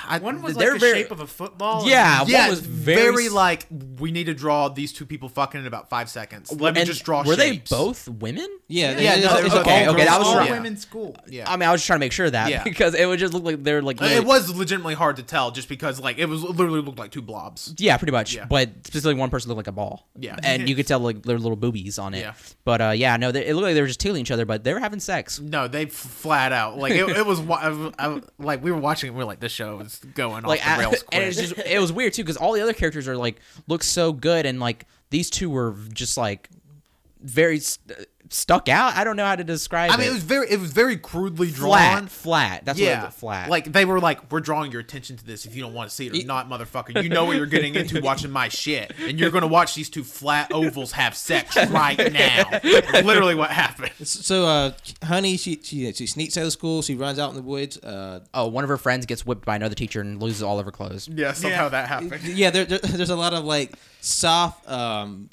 I, 0.07 0.17
One 0.19 0.41
was 0.41 0.55
They're 0.55 0.71
like 0.71 0.79
the 0.81 0.85
very- 0.87 1.01
shape 1.03 1.11
of 1.11 1.19
a 1.19 1.27
football. 1.27 1.87
Yeah, 1.87 2.21
and- 2.21 2.29
yeah, 2.29 2.41
one 2.41 2.49
was 2.51 2.59
very, 2.61 3.01
very 3.11 3.29
like 3.29 3.67
we 3.99 4.11
need 4.11 4.25
to 4.25 4.33
draw 4.33 4.67
these 4.69 4.91
two 4.91 5.05
people 5.05 5.29
fucking 5.29 5.61
in 5.61 5.67
about 5.67 5.89
five 5.89 6.09
seconds. 6.09 6.51
Let 6.51 6.73
me 6.75 6.83
just 6.85 7.03
draw. 7.03 7.23
Were 7.23 7.35
shapes. 7.35 7.69
they 7.69 7.75
both 7.75 8.07
women? 8.07 8.47
Yeah, 8.67 8.91
Yeah, 8.99 9.13
it's- 9.15 9.23
no, 9.25 9.25
it's- 9.25 9.39
it 9.39 9.43
was 9.43 9.53
okay, 9.61 9.87
okay, 9.87 10.05
that 10.05 10.17
was 10.17 10.27
girls. 10.27 10.27
all 10.27 10.37
right. 10.41 10.49
women's 10.51 10.81
school. 10.81 11.15
Yeah. 11.27 11.49
I 11.51 11.55
mean, 11.55 11.69
I 11.69 11.71
was 11.71 11.81
just 11.81 11.87
trying 11.87 11.97
to 11.99 12.05
make 12.05 12.11
sure 12.13 12.25
of 12.25 12.31
that 12.31 12.49
Yeah. 12.49 12.63
because 12.63 12.95
it 12.95 13.05
would 13.05 13.19
just 13.19 13.33
look 13.33 13.43
like 13.43 13.63
they're 13.63 13.81
like 13.83 14.01
Uh, 14.01 14.05
it 14.05 14.25
was 14.25 14.53
legitimately 14.55 14.95
hard 14.95 15.17
to 15.17 15.23
tell 15.23 15.51
just 15.51 15.69
because 15.69 15.99
like 15.99 16.17
it 16.17 16.25
was 16.25 16.41
literally 16.41 16.81
looked 16.81 16.97
like 16.99 17.11
two 17.11 17.21
blobs. 17.21 17.73
Yeah, 17.77 17.97
pretty 17.97 18.11
much. 18.11 18.33
Yeah. 18.35 18.45
But 18.49 18.69
specifically, 18.87 19.13
one 19.15 19.29
person 19.29 19.49
looked 19.49 19.57
like 19.57 19.67
a 19.67 19.71
ball. 19.71 20.07
Yeah. 20.17 20.35
and 20.41 20.67
you 20.67 20.75
could 20.75 20.87
tell 20.87 20.99
like 20.99 21.21
their 21.23 21.37
little 21.37 21.57
boobies 21.57 21.99
on 21.99 22.13
it. 22.15 22.21
Yeah. 22.21 22.33
But 22.63 22.81
uh, 22.81 22.89
yeah, 22.95 23.17
no, 23.17 23.31
they, 23.31 23.45
it 23.45 23.53
looked 23.53 23.65
like 23.65 23.75
they 23.75 23.81
were 23.81 23.87
just 23.87 23.99
tealing 23.99 24.21
each 24.21 24.31
other, 24.31 24.45
but 24.45 24.63
they 24.63 24.73
were 24.73 24.79
having 24.79 24.99
sex. 24.99 25.39
No, 25.39 25.67
they 25.67 25.83
f- 25.83 25.91
flat 25.91 26.51
out 26.51 26.77
like 26.79 26.93
it, 26.93 27.07
it 27.09 27.25
was 27.25 27.39
wa- 27.41 27.59
I, 27.61 27.91
I- 27.99 28.21
like 28.39 28.63
we 28.63 28.71
were 28.71 28.77
watching 28.79 29.09
it. 29.11 29.13
We 29.15 29.21
are 29.21 29.25
like 29.25 29.39
this 29.39 29.51
show 29.51 29.74
is 29.81 29.99
going 30.13 30.43
Like, 30.43 30.65
off 30.65 30.77
the 30.77 30.83
rails. 30.83 31.03
and 31.11 31.23
it's 31.23 31.37
quick. 31.37 31.55
just 31.57 31.67
it 31.69 31.79
was 31.79 31.91
weird 31.91 32.13
too 32.13 32.23
because 32.23 32.37
all 32.37 32.53
the 32.53 32.61
other 32.61 32.73
characters 32.73 33.07
are 33.07 33.17
like 33.17 33.39
look 33.67 33.83
so 33.83 34.11
good, 34.13 34.45
and 34.45 34.59
like 34.59 34.85
these 35.09 35.29
two 35.29 35.49
were 35.49 35.75
just 35.93 36.17
like 36.17 36.49
very 37.21 37.59
st- 37.59 38.07
stuck 38.35 38.67
out. 38.69 38.95
I 38.95 39.03
don't 39.03 39.15
know 39.15 39.25
how 39.25 39.35
to 39.35 39.43
describe 39.43 39.89
it. 39.91 39.93
I 39.93 39.97
mean, 39.97 40.07
it. 40.07 40.09
it 40.09 40.13
was 40.13 40.23
very 40.23 40.49
it 40.49 40.59
was 40.59 40.71
very 40.71 40.97
crudely 40.97 41.47
flat, 41.49 41.91
drawn. 41.93 42.07
flat. 42.07 42.65
That's 42.65 42.77
yeah, 42.77 43.03
what 43.03 43.09
it, 43.09 43.13
flat. 43.13 43.49
Like 43.49 43.71
they 43.71 43.85
were 43.85 43.99
like, 43.99 44.31
we're 44.31 44.41
drawing 44.41 44.71
your 44.71 44.81
attention 44.81 45.17
to 45.17 45.25
this 45.25 45.45
if 45.45 45.55
you 45.55 45.61
don't 45.61 45.73
want 45.73 45.89
to 45.89 45.95
see 45.95 46.07
it 46.07 46.13
or 46.13 46.17
It- 46.17 46.25
not, 46.25 46.49
motherfucker. 46.49 47.01
You 47.01 47.09
know 47.09 47.25
what 47.25 47.37
you're 47.37 47.45
getting 47.45 47.75
into 47.75 48.01
watching 48.01 48.31
my 48.31 48.49
shit, 48.49 48.93
and 48.99 49.19
you're 49.19 49.31
gonna 49.31 49.47
watch 49.47 49.73
these 49.75 49.89
two 49.89 50.03
flat 50.03 50.51
ovals 50.51 50.91
have 50.91 51.15
sex 51.15 51.55
right 51.69 51.97
now. 52.13 52.59
Literally, 53.01 53.35
what 53.35 53.51
happened. 53.51 53.91
So, 54.05 54.45
uh, 54.45 54.71
honey, 55.03 55.37
she, 55.37 55.59
she 55.63 55.91
she 55.93 56.05
sneaks 56.07 56.37
out 56.37 56.45
of 56.45 56.51
school. 56.51 56.81
She 56.81 56.95
runs 56.95 57.19
out 57.19 57.29
in 57.29 57.35
the 57.35 57.41
woods. 57.41 57.77
Uh, 57.77 58.19
oh, 58.33 58.47
one 58.47 58.63
of 58.63 58.69
her 58.69 58.77
friends 58.77 59.05
gets 59.05 59.25
whipped 59.25 59.45
by 59.45 59.55
another 59.55 59.75
teacher 59.75 60.01
and 60.01 60.21
loses 60.21 60.43
all 60.43 60.59
of 60.59 60.65
her 60.65 60.71
clothes. 60.71 61.07
Yeah, 61.07 61.33
somehow 61.33 61.63
Yeah. 61.63 61.69
that 61.69 61.87
happened. 61.87 62.23
yeah, 62.23 62.49
there, 62.49 62.65
there, 62.65 62.79
there's 62.79 63.09
a 63.09 63.15
lot 63.15 63.33
of 63.33 63.45
like 63.45 63.73
soft 64.01 64.69
um, 64.69 65.29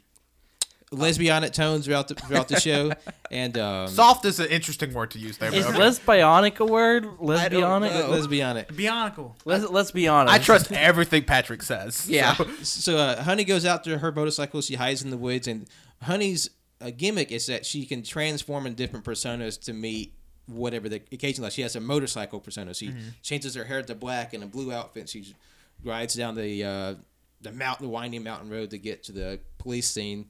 lesbianic 0.93 1.53
tones 1.53 1.86
throughout 1.86 2.09
the 2.09 2.14
throughout 2.14 2.49
the 2.49 2.61
show, 2.61 2.93
and 3.30 3.57
um, 3.59 3.88
Soft 3.88 4.24
is 4.24 4.38
an 4.40 4.49
interesting 4.49 4.93
word 4.93 5.11
to 5.12 5.18
use 5.18 5.38
there. 5.38 5.53
Is 5.53 5.64
but 5.66 5.74
okay. 5.74 5.82
lesbionic 5.82 6.61
a 6.61 6.64
word? 6.64 7.05
Lesbionic? 7.18 8.09
le- 8.09 8.16
lesbianic. 8.18 8.66
Bionicle. 8.68 9.34
Let's, 9.45 9.68
let's 9.68 9.90
be 9.90 10.07
honest. 10.09 10.34
I 10.34 10.38
trust 10.38 10.70
everything 10.72 11.24
Patrick 11.24 11.62
says. 11.62 12.09
Yeah. 12.09 12.34
so- 12.34 12.47
So 12.62 12.97
uh, 12.99 13.22
Honey 13.22 13.45
goes 13.45 13.64
out 13.64 13.84
to 13.84 13.99
her 13.99 14.12
motorcycle. 14.12 14.61
She 14.62 14.74
hides 14.74 15.03
in 15.03 15.11
the 15.11 15.16
woods, 15.16 15.49
and 15.49 15.66
Honey's 16.03 16.51
uh, 16.80 16.90
gimmick 16.97 17.32
is 17.32 17.47
that 17.47 17.64
she 17.64 17.86
can 17.86 18.03
transform 18.03 18.66
in 18.66 18.74
different 18.74 19.05
personas 19.05 19.61
to 19.64 19.72
meet 19.72 20.14
whatever 20.47 20.88
the 20.88 20.97
occasion. 21.12 21.43
Like 21.45 21.53
she 21.53 21.62
has 21.62 21.76
a 21.76 21.80
motorcycle 21.80 22.40
persona. 22.40 22.74
She 22.74 22.93
changes 23.22 23.55
her 23.55 23.64
hair 23.64 23.82
to 23.82 23.95
black 23.95 24.34
and 24.34 24.43
a 24.43 24.47
blue 24.47 24.72
outfit. 24.72 25.09
She 25.09 25.34
rides 25.84 26.14
down 26.14 26.34
the 26.34 26.64
uh, 26.64 26.95
the 27.40 27.53
mountain, 27.53 27.86
the 27.86 27.90
winding 27.93 28.22
mountain 28.24 28.51
road 28.51 28.70
to 28.70 28.78
get 28.78 29.05
to 29.05 29.12
the 29.12 29.40
police 29.59 29.88
scene. 29.88 30.26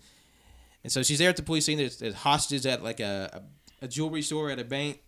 And 0.84 0.92
so 0.92 1.02
she's 1.02 1.18
there 1.18 1.28
at 1.28 1.36
the 1.36 1.42
police 1.42 1.64
scene. 1.66 1.78
There's, 1.78 1.98
there's 1.98 2.14
hostages 2.14 2.66
at 2.66 2.82
like 2.82 3.00
a, 3.00 3.42
a, 3.80 3.84
a 3.84 3.88
jewelry 3.88 4.22
store 4.22 4.50
at 4.50 4.58
a 4.58 4.64
bank, 4.64 5.00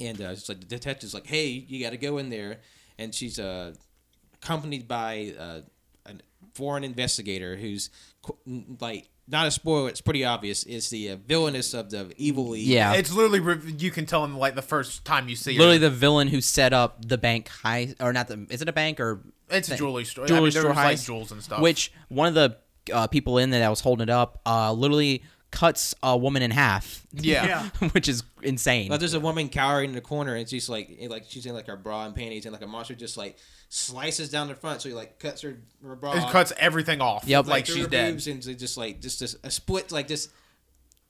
and 0.00 0.20
uh, 0.20 0.30
it's 0.30 0.48
like 0.48 0.60
the 0.60 0.66
detective's 0.66 1.14
like, 1.14 1.26
"Hey, 1.26 1.48
you 1.48 1.82
got 1.82 1.90
to 1.90 1.96
go 1.96 2.18
in 2.18 2.30
there." 2.30 2.58
And 2.98 3.14
she's 3.14 3.38
uh, 3.38 3.74
accompanied 4.34 4.88
by 4.88 5.34
uh, 5.38 5.60
a 6.06 6.12
foreign 6.54 6.84
investigator 6.84 7.56
who's 7.56 7.90
like 8.80 9.08
not 9.28 9.46
a 9.46 9.50
spoiler. 9.50 9.88
It's 9.88 10.00
pretty 10.00 10.24
obvious. 10.24 10.64
Is 10.64 10.90
the 10.90 11.10
uh, 11.10 11.16
villainess 11.16 11.74
of 11.74 11.90
the 11.90 12.12
evil 12.16 12.48
league. 12.48 12.66
Yeah. 12.66 12.94
It's 12.94 13.12
literally 13.12 13.62
you 13.78 13.90
can 13.90 14.04
tell 14.04 14.24
him 14.24 14.36
like 14.36 14.54
the 14.54 14.62
first 14.62 15.04
time 15.04 15.28
you 15.28 15.36
see 15.36 15.52
Literally 15.56 15.78
her. 15.78 15.88
the 15.88 15.90
villain 15.90 16.28
who 16.28 16.40
set 16.40 16.72
up 16.72 17.06
the 17.06 17.18
bank 17.18 17.48
heist, 17.48 17.96
or 18.00 18.12
not 18.12 18.28
the? 18.28 18.46
Is 18.50 18.62
it 18.62 18.68
a 18.68 18.72
bank 18.72 18.98
or 19.00 19.22
It's 19.48 19.70
a 19.70 19.76
jewelry 19.76 20.04
store. 20.04 20.26
Jewelry 20.26 20.40
I 20.40 20.44
mean, 20.44 20.50
store 20.52 20.68
was 20.68 20.76
like 20.76 20.96
heist, 20.98 21.06
jewels 21.06 21.32
and 21.32 21.42
stuff. 21.42 21.60
Which 21.60 21.92
one 22.08 22.28
of 22.28 22.34
the 22.34 22.56
uh, 22.92 23.06
people 23.06 23.38
in 23.38 23.50
there 23.50 23.60
that 23.60 23.68
was 23.70 23.80
holding 23.80 24.04
it 24.04 24.10
up, 24.10 24.40
uh, 24.46 24.72
literally 24.72 25.22
cuts 25.50 25.94
a 26.02 26.16
woman 26.16 26.42
in 26.42 26.50
half. 26.50 27.06
yeah. 27.12 27.68
Yeah. 27.80 27.88
which 27.92 28.08
is 28.08 28.22
insane. 28.42 28.90
Like 28.90 29.00
there's 29.00 29.14
a 29.14 29.20
woman 29.20 29.48
cowering 29.48 29.90
in 29.90 29.94
the 29.94 30.00
corner, 30.00 30.34
and 30.34 30.48
she's 30.48 30.68
like, 30.68 30.96
like 31.08 31.24
she's 31.28 31.46
in 31.46 31.54
like 31.54 31.66
her 31.66 31.76
bra 31.76 32.06
and 32.06 32.14
panties, 32.14 32.46
and 32.46 32.52
like 32.52 32.62
a 32.62 32.66
monster 32.66 32.94
just 32.94 33.16
like 33.16 33.36
slices 33.68 34.30
down 34.30 34.48
the 34.48 34.54
front, 34.54 34.82
so 34.82 34.88
he 34.88 34.94
like 34.94 35.18
cuts 35.18 35.42
her, 35.42 35.58
her 35.86 35.94
bra, 35.94 36.14
it 36.14 36.30
cuts 36.30 36.52
everything 36.56 37.00
off. 37.00 37.24
Yep. 37.26 37.46
like 37.46 37.66
through 37.66 37.74
she's 37.76 37.86
dead. 37.88 38.26
and 38.26 38.58
just 38.58 38.76
like 38.76 39.00
just 39.00 39.20
this, 39.20 39.36
a 39.44 39.50
split 39.50 39.92
like 39.92 40.08
this, 40.08 40.28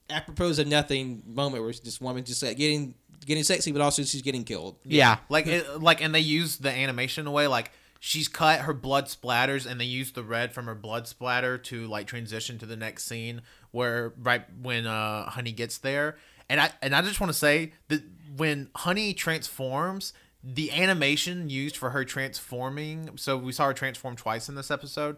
apropos 0.09 0.59
of 0.59 0.67
nothing 0.67 1.23
moment 1.25 1.63
where 1.63 1.71
this 1.73 1.99
woman 2.01 2.23
just 2.23 2.43
like 2.43 2.57
getting 2.57 2.95
getting 3.25 3.43
sexy, 3.43 3.71
but 3.71 3.81
also 3.81 4.03
she's 4.03 4.21
getting 4.21 4.43
killed. 4.43 4.77
yeah. 4.83 5.17
Like 5.29 5.47
it, 5.47 5.81
like 5.81 6.01
and 6.03 6.13
they 6.13 6.19
use 6.19 6.57
the 6.57 6.71
animation 6.71 7.21
in 7.21 7.27
a 7.27 7.31
way 7.31 7.47
like 7.47 7.71
she's 8.05 8.27
cut 8.27 8.59
her 8.59 8.73
blood 8.73 9.05
splatters 9.05 9.65
and 9.65 9.79
they 9.79 9.85
use 9.85 10.11
the 10.11 10.23
red 10.23 10.51
from 10.51 10.65
her 10.65 10.75
blood 10.75 11.07
splatter 11.07 11.57
to 11.57 11.87
like 11.87 12.05
transition 12.05 12.57
to 12.57 12.65
the 12.65 12.75
next 12.75 13.05
scene 13.05 13.41
where 13.71 14.11
right 14.21 14.43
when 14.61 14.85
uh 14.85 15.23
honey 15.29 15.53
gets 15.53 15.77
there 15.77 16.17
and 16.49 16.59
i 16.59 16.69
and 16.81 16.93
i 16.93 17.01
just 17.01 17.21
want 17.21 17.31
to 17.31 17.37
say 17.37 17.71
that 17.87 18.03
when 18.35 18.67
honey 18.75 19.13
transforms 19.13 20.11
the 20.43 20.69
animation 20.71 21.49
used 21.49 21.77
for 21.77 21.91
her 21.91 22.03
transforming 22.03 23.09
so 23.15 23.37
we 23.37 23.53
saw 23.53 23.67
her 23.67 23.73
transform 23.73 24.17
twice 24.17 24.49
in 24.49 24.55
this 24.55 24.69
episode 24.69 25.15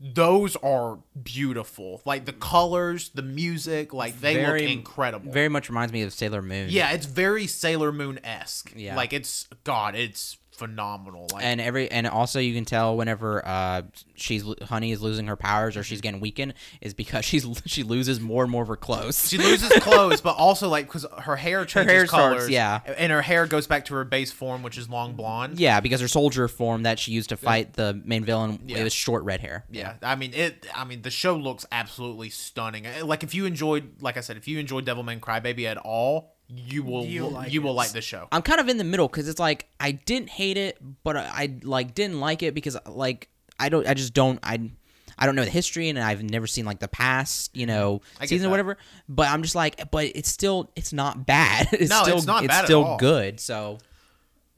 those 0.00 0.54
are 0.56 0.98
beautiful 1.24 2.00
like 2.04 2.24
the 2.24 2.32
colors 2.32 3.10
the 3.14 3.22
music 3.22 3.92
like 3.92 4.20
they 4.20 4.34
Very- 4.36 4.62
look 4.62 4.70
incredible 4.70 5.32
Very 5.32 5.48
much 5.48 5.68
reminds 5.68 5.92
me 5.92 6.02
of 6.02 6.12
Sailor 6.12 6.40
Moon. 6.40 6.68
yeah, 6.70 6.92
it's 6.92 7.04
very 7.06 7.48
Sailor 7.48 7.90
Moon 7.90 8.20
esque. 8.24 8.72
Yeah. 8.76 8.94
like 8.94 9.12
it's 9.12 9.48
God, 9.64 9.96
it's 9.96 10.36
phenomenal. 10.56 11.28
Like 11.32 11.44
and 11.44 11.60
every 11.60 11.90
and 11.90 12.06
also 12.06 12.40
you 12.40 12.54
can 12.54 12.64
tell 12.64 12.96
whenever 12.96 13.46
uh 13.46 13.82
she's 14.14 14.44
honey 14.64 14.90
is 14.92 15.00
losing 15.00 15.26
her 15.28 15.36
powers 15.36 15.76
or 15.76 15.82
she's 15.84 16.00
getting 16.00 16.20
weakened 16.20 16.54
is 16.80 16.94
because 16.94 17.24
she's 17.30 17.46
she 17.66 17.82
loses 17.82 18.18
more 18.20 18.42
and 18.42 18.50
more 18.50 18.62
of 18.62 18.68
her 18.68 18.76
clothes 18.76 19.28
she 19.28 19.38
loses 19.38 19.68
clothes, 19.82 20.20
but 20.20 20.36
also 20.36 20.68
like 20.68 20.86
because 20.86 21.06
her 21.20 21.36
hair 21.36 21.64
changes 21.64 21.92
hair 21.92 22.06
starts- 22.06 22.36
colors. 22.38 22.50
yeah. 22.50 22.80
and 22.98 23.12
her 23.12 23.22
hair 23.22 23.46
goes 23.46 23.66
back 23.66 23.84
to 23.86 23.94
her 23.94 24.04
base 24.04 24.32
form, 24.32 24.62
which 24.62 24.76
is 24.78 24.88
long 24.88 25.14
blonde. 25.14 25.58
yeah 25.60 25.80
because 25.80 26.00
her 26.00 26.08
soldier 26.08 26.48
form 26.48 26.82
that 26.82 26.98
she 26.98 27.12
used 27.12 27.28
to 27.28 27.36
fight 27.36 27.74
the 27.74 28.00
main 28.04 28.24
villain 28.24 28.58
Yeah. 28.66 28.78
it 28.78 28.84
was 28.84 28.92
short 28.92 29.22
red 29.24 29.40
hair 29.40 29.64
Yeah, 29.70 29.94
I 30.02 30.16
mean 30.16 30.32
it. 30.34 30.66
I 30.74 30.84
mean 30.84 31.02
the 31.02 31.10
show 31.10 31.36
looks 31.36 31.66
absolutely 31.70 32.30
stunning. 32.30 32.86
Like 33.02 33.22
if 33.22 33.34
you 33.34 33.44
enjoyed, 33.46 34.00
like 34.02 34.16
I 34.16 34.20
said, 34.20 34.36
if 34.36 34.48
you 34.48 34.58
enjoyed 34.58 34.86
Devilman 34.86 35.20
Crybaby 35.20 35.64
at 35.66 35.76
all, 35.76 36.35
you 36.48 36.82
will 36.82 37.04
You'll 37.04 37.28
you 37.48 37.60
like 37.60 37.64
will 37.64 37.74
like 37.74 37.90
the 37.90 38.00
show. 38.00 38.28
I'm 38.30 38.42
kind 38.42 38.60
of 38.60 38.68
in 38.68 38.76
the 38.76 38.84
middle 38.84 39.08
because 39.08 39.28
it's 39.28 39.40
like 39.40 39.66
I 39.80 39.92
didn't 39.92 40.28
hate 40.30 40.56
it, 40.56 40.78
but 41.02 41.16
I, 41.16 41.22
I 41.32 41.54
like 41.62 41.94
didn't 41.94 42.20
like 42.20 42.42
it 42.42 42.54
because 42.54 42.76
like 42.86 43.28
I 43.58 43.68
don't 43.68 43.86
I 43.86 43.94
just 43.94 44.14
don't 44.14 44.38
I 44.42 44.70
I 45.18 45.26
don't 45.26 45.34
know 45.34 45.44
the 45.44 45.50
history 45.50 45.88
and 45.88 45.98
I've 45.98 46.22
never 46.22 46.46
seen 46.46 46.64
like 46.64 46.78
the 46.78 46.88
past 46.88 47.56
you 47.56 47.66
know. 47.66 48.00
I 48.18 48.22
get 48.24 48.28
season 48.30 48.42
that. 48.44 48.48
or 48.48 48.50
whatever. 48.50 48.78
But 49.08 49.28
I'm 49.28 49.42
just 49.42 49.54
like, 49.54 49.90
but 49.90 50.04
it's 50.14 50.28
still 50.30 50.70
it's 50.76 50.92
not 50.92 51.26
bad. 51.26 51.68
It's 51.72 51.90
No, 51.90 52.02
still 52.02 52.16
it's 52.18 52.26
not 52.26 52.44
it's 52.44 52.52
bad 52.52 52.60
at 52.60 52.64
still 52.66 52.84
all. 52.84 52.96
good. 52.98 53.40
So 53.40 53.78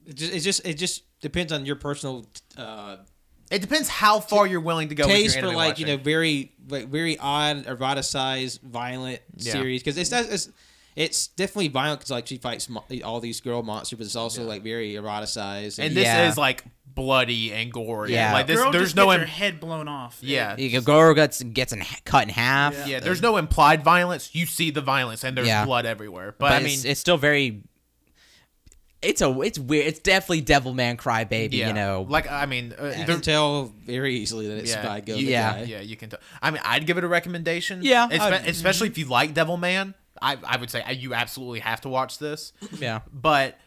It 0.07 0.15
just 0.17 0.33
it 0.35 0.41
just, 0.41 0.67
it 0.67 0.75
just 0.75 1.21
depends 1.21 1.53
on 1.53 1.65
your 1.65 1.77
personal 1.77 2.27
uh, 2.57 2.97
It 3.51 3.61
depends 3.63 3.89
how 3.89 4.21
far 4.21 4.47
you're 4.47 4.61
willing 4.61 4.89
to 4.91 4.95
go. 4.95 5.05
taste 5.07 5.37
with 5.37 5.45
for 5.45 5.51
your 5.51 5.51
anime 5.53 5.57
like 5.57 5.79
you 5.79 5.87
know 5.87 5.97
very 5.97 6.53
like 6.69 6.89
very 6.89 7.17
odd 7.19 7.65
eroticized 7.65 8.61
violent 8.61 9.21
Yeah. 9.37 9.53
series 9.53 9.81
because 9.83 9.97
it's, 9.97 10.11
not- 10.11 10.27
it's 10.27 10.51
it's 10.99 11.29
definitely 11.29 11.69
violent 11.69 12.01
because 12.01 12.11
like 12.11 12.27
she 12.27 12.39
fights 12.39 12.69
mo- 12.69 12.85
all 13.05 13.21
these 13.21 13.41
girl 13.41 13.63
monsters, 13.63 13.99
but 13.99 14.05
it's 14.07 14.17
also 14.17 14.43
like 14.45 14.63
very 14.65 14.95
eroticized. 14.95 15.79
and 15.79 15.97
this 15.97 16.05
Yeah. 16.05 16.29
is 16.29 16.37
like 16.37 16.65
bloody 16.87 17.53
and 17.53 17.73
gory. 17.73 18.13
Yeah. 18.13 18.33
like 18.33 18.49
this. 18.49 18.57
Girl 18.61 18.73
there's 18.73 18.87
just 18.87 18.97
no. 18.97 19.05
gets 19.07 19.15
im- 19.15 19.21
her 19.21 19.27
head 19.27 19.61
blown 19.61 19.87
off. 19.87 20.19
yeah, 20.21 20.57
a 20.59 20.81
girl 20.81 21.15
gets 21.15 21.41
gets 21.43 21.73
in, 21.73 21.85
cut 22.05 22.25
in 22.25 22.31
half. 22.31 22.75
Yeah. 22.75 22.87
Yeah, 22.87 23.01
there's 23.01 23.23
no 23.23 23.37
implied 23.37 23.85
violence. 23.85 24.35
You 24.35 24.45
see 24.45 24.73
the 24.73 24.81
violence, 24.81 25.23
and 25.23 25.37
there's 25.37 25.47
Yeah. 25.47 25.65
blood 25.65 25.87
everywhere. 25.87 26.35
But, 26.37 26.49
but, 26.49 26.53
I 26.55 26.59
mean, 26.59 26.73
it's, 26.75 26.85
it's 26.85 27.01
still 27.01 27.17
very. 27.17 27.63
It's 29.01 29.23
a 29.23 29.41
it's 29.43 29.61
weird. 29.61 29.87
It's 29.87 30.01
definitely 30.01 30.43
Devilman 30.43 30.97
Crybaby. 30.97 31.53
yeah, 31.53 31.69
You 31.69 31.73
know, 31.75 32.05
like 32.09 32.29
I 32.29 32.47
mean, 32.47 32.75
uh, 32.77 32.87
you 32.87 32.91
there- 32.91 33.07
can 33.07 33.21
tell 33.21 33.73
very 33.87 34.17
easily 34.17 34.49
that 34.49 34.59
it's 34.59 34.73
yeah, 34.73 34.85
by 34.85 34.99
Go 35.01 35.15
yeah, 35.15 35.53
Guy. 35.53 35.63
yeah, 35.63 35.81
you 35.81 35.97
can 35.97 36.11
tell. 36.11 36.19
I 36.43 36.51
mean, 36.51 36.61
I'd 36.65 36.85
give 36.85 36.99
it 36.99 37.05
a 37.05 37.09
recommendation. 37.09 37.83
Yeah, 37.85 38.09
Espe- 38.11 38.19
I'd- 38.21 38.51
especially 38.51 38.89
if 38.89 38.99
you 38.99 39.05
like 39.05 39.35
Devilman. 39.35 39.95
I 40.23 40.37
I 40.47 40.57
would 40.57 40.71
say 40.71 40.83
you 40.93 41.15
absolutely 41.15 41.61
have 41.61 41.81
to 41.83 41.89
watch 41.89 42.19
this. 42.19 42.53
yeah. 42.79 43.01
But 43.13 43.59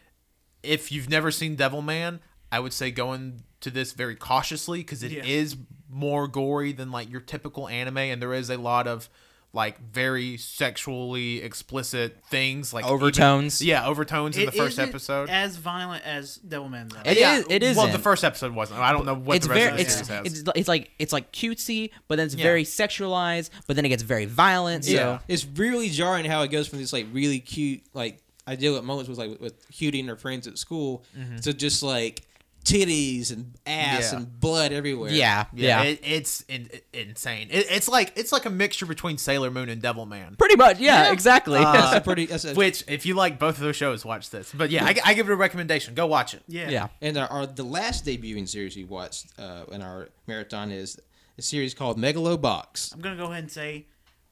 if 0.62 0.92
you've 0.92 1.08
never 1.10 1.30
seen 1.30 1.56
Devilman, 1.56 2.20
I 2.50 2.60
would 2.60 2.72
say 2.72 2.90
go 2.90 3.12
into 3.12 3.70
this 3.70 3.92
very 3.92 4.14
cautiously 4.16 4.80
because 4.80 5.02
it 5.02 5.12
is 5.12 5.54
Yeah. 5.54 5.60
more 5.88 6.28
gory 6.28 6.72
than 6.72 6.90
like 6.90 7.10
your 7.10 7.20
typical 7.20 7.68
anime, 7.68 7.98
and 7.98 8.20
there 8.22 8.32
is 8.34 8.50
a 8.50 8.56
lot 8.58 8.86
of 8.86 9.08
like 9.54 9.78
very 9.80 10.38
sexually 10.38 11.42
explicit 11.42 12.16
things 12.30 12.72
like 12.72 12.84
even- 12.84 12.94
Overtones. 12.94 13.60
yeah, 13.62 13.86
overtones 13.86 14.36
in 14.36 14.44
It 14.44 14.46
the 14.46 14.52
first 14.52 14.72
isn't 14.78 14.88
episode. 14.88 15.28
as 15.28 15.56
violent 15.56 16.04
as 16.04 16.38
Devilman 16.38 16.90
though. 16.90 17.02
It 17.04 17.18
yeah, 17.18 17.38
is- 17.38 17.46
it 17.50 17.76
Well, 17.76 17.88
the 17.88 17.98
first 17.98 18.24
episode 18.24 18.54
wasn't. 18.54 18.80
I 18.80 18.92
don't 18.92 19.04
know 19.04 19.14
what 19.14 19.36
it's 19.36 19.46
the 19.46 19.52
rest 19.52 19.60
very 19.60 19.70
of 19.72 19.76
the 19.76 19.82
it's, 19.82 19.92
series 19.94 20.08
has. 20.08 20.26
it's 20.40 20.50
it's 20.56 20.68
like 20.68 20.90
it's 20.98 21.12
like 21.12 21.32
cutesy, 21.32 21.90
but 22.08 22.16
then 22.16 22.26
it's 22.26 22.34
Yeah. 22.34 22.44
very 22.44 22.64
sexualized, 22.64 23.50
but 23.66 23.76
then 23.76 23.84
it 23.84 23.90
gets 23.90 24.02
very 24.02 24.24
violent. 24.24 24.84
So 24.86 24.92
Yeah. 24.92 25.18
It's 25.28 25.44
really 25.44 25.90
jarring 25.90 26.24
how 26.24 26.42
it 26.42 26.48
goes 26.48 26.66
from 26.68 26.78
this 26.78 26.92
like 26.92 27.06
really 27.12 27.38
cute 27.40 27.82
like 27.92 28.22
I 28.46 28.56
deal 28.56 28.74
with 28.74 28.82
moments 28.84 29.08
with 29.08 29.18
like 29.18 29.40
with 29.40 29.68
Cutie 29.70 30.00
and 30.00 30.08
her 30.08 30.16
friends 30.16 30.46
at 30.46 30.58
school 30.58 31.04
mm-hmm. 31.16 31.36
to 31.36 31.52
just 31.52 31.82
like 31.82 32.22
titties 32.64 33.32
and 33.32 33.54
ass 33.66 34.12
Yeah. 34.12 34.18
and 34.18 34.40
blood 34.40 34.72
everywhere. 34.72 35.10
yeah, 35.10 35.44
yeah, 35.52 35.82
yeah, 35.82 35.88
It, 35.90 36.00
it's 36.02 36.40
in, 36.42 36.68
insane. 36.92 37.48
It, 37.50 37.66
it's 37.70 37.88
like 37.88 38.12
it's 38.16 38.32
like 38.32 38.44
a 38.46 38.50
mixture 38.50 38.86
between 38.86 39.18
Sailor 39.18 39.50
Moon 39.50 39.68
and 39.68 39.82
Devilman. 39.82 40.38
pretty 40.38 40.56
much. 40.56 40.78
Yeah, 40.78 41.12
exactly. 41.12 41.58
Uh, 41.58 41.72
That's 41.72 41.96
a 41.96 42.00
pretty. 42.00 42.26
That's 42.26 42.44
a, 42.44 42.54
Which, 42.54 42.84
if 42.88 43.04
you 43.06 43.14
like 43.14 43.38
both 43.38 43.56
of 43.56 43.60
those 43.62 43.76
shows, 43.76 44.04
watch 44.04 44.30
this. 44.30 44.52
But 44.52 44.70
yeah, 44.70 44.84
I, 44.84 44.94
I 45.04 45.14
give 45.14 45.28
it 45.28 45.32
a 45.32 45.36
recommendation. 45.36 45.94
Go 45.94 46.06
watch 46.06 46.34
it. 46.34 46.42
yeah. 46.48 46.68
yeah, 46.70 46.88
And 47.00 47.16
our, 47.16 47.28
our 47.28 47.46
the 47.46 47.64
last 47.64 48.04
debuting 48.06 48.48
series 48.48 48.76
we 48.76 48.84
watched 48.84 49.26
uh, 49.38 49.64
in 49.70 49.82
our 49.82 50.08
marathon 50.26 50.70
is 50.70 50.98
a 51.38 51.42
series 51.42 51.74
called 51.74 51.98
Megalobox. 51.98 52.94
I'm 52.94 53.00
gonna 53.00 53.16
go 53.16 53.24
ahead 53.26 53.44
and 53.44 53.50
say 53.52 53.86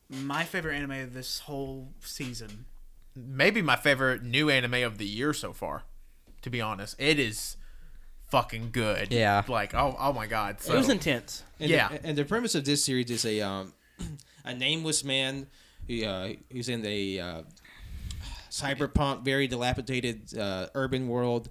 my 0.09 0.45
favorite 0.45 0.75
anime 0.77 0.93
of 1.03 1.15
this 1.15 1.41
whole 1.41 1.93
season. 2.01 2.67
Maybe 3.17 3.61
my 3.61 3.77
favorite 3.77 4.23
new 4.23 4.49
anime 4.51 4.75
of 4.85 4.99
the 4.99 5.07
year 5.07 5.33
so 5.33 5.53
far. 5.53 5.83
To 6.43 6.51
be 6.51 6.61
honest, 6.61 6.97
it 6.99 7.19
is 7.19 7.57
fucking 8.31 8.71
good. 8.73 9.13
Yeah. 9.13 9.43
Like 9.49 9.75
oh 9.75 9.97
oh 9.99 10.13
my 10.13 10.27
god. 10.27 10.61
So, 10.61 10.75
it 10.75 10.77
was 10.79 10.89
intense. 10.89 11.43
And 11.59 11.71
Yeah. 11.71 11.89
The, 11.89 12.07
and 12.07 12.19
the 12.19 12.25
premise 12.25 12.55
of 12.55 12.65
this 12.65 12.85
series 12.85 13.11
is 13.11 13.25
a 13.25 13.41
um, 13.41 13.73
a 14.45 14.55
nameless 14.55 15.05
man 15.05 15.47
who 15.87 16.05
uh, 16.05 16.33
who's 16.53 16.69
in 16.69 16.85
a 16.87 17.19
uh, 17.19 17.43
cyberpunk, 18.51 19.23
very 19.23 19.47
dilapidated 19.47 20.37
uh, 20.37 20.67
urban 20.75 21.09
world 21.09 21.49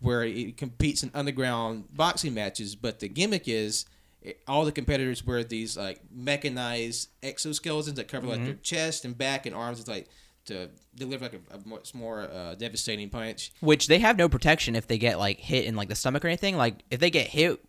where 0.00 0.24
he 0.24 0.52
competes 0.52 1.02
in 1.02 1.10
underground 1.14 1.84
boxing 1.94 2.34
matches. 2.34 2.76
But 2.76 3.00
the 3.00 3.08
gimmick 3.08 3.48
is 3.48 3.86
it, 4.22 4.40
all 4.46 4.64
the 4.64 4.72
competitors 4.72 5.24
wear 5.24 5.44
these 5.44 5.76
like 5.76 6.00
mechanized 6.14 7.08
exoskeletons 7.22 7.94
that 7.96 8.08
cover 8.08 8.26
like 8.26 8.44
their 8.44 8.54
chest 8.54 9.04
and 9.04 9.16
back 9.16 9.46
and 9.46 9.54
arms, 9.54 9.80
It's 9.80 9.88
like 9.88 10.08
to 10.46 10.68
deliver 10.94 11.24
like 11.24 11.34
a, 11.34 11.54
a 11.56 11.58
much 11.68 11.94
more 11.94 12.22
uh, 12.22 12.54
devastating 12.54 13.10
punch. 13.10 13.52
which 13.60 13.86
they 13.86 13.98
have 13.98 14.16
no 14.16 14.28
protection 14.28 14.76
if 14.76 14.86
they 14.86 14.98
get 14.98 15.18
like 15.18 15.38
hit 15.38 15.64
in 15.64 15.74
like 15.76 15.88
the 15.88 15.94
stomach 15.94 16.24
or 16.24 16.28
anything. 16.28 16.56
Like 16.56 16.82
if 16.90 17.00
they 17.00 17.10
get 17.10 17.26
hit, 17.28 17.60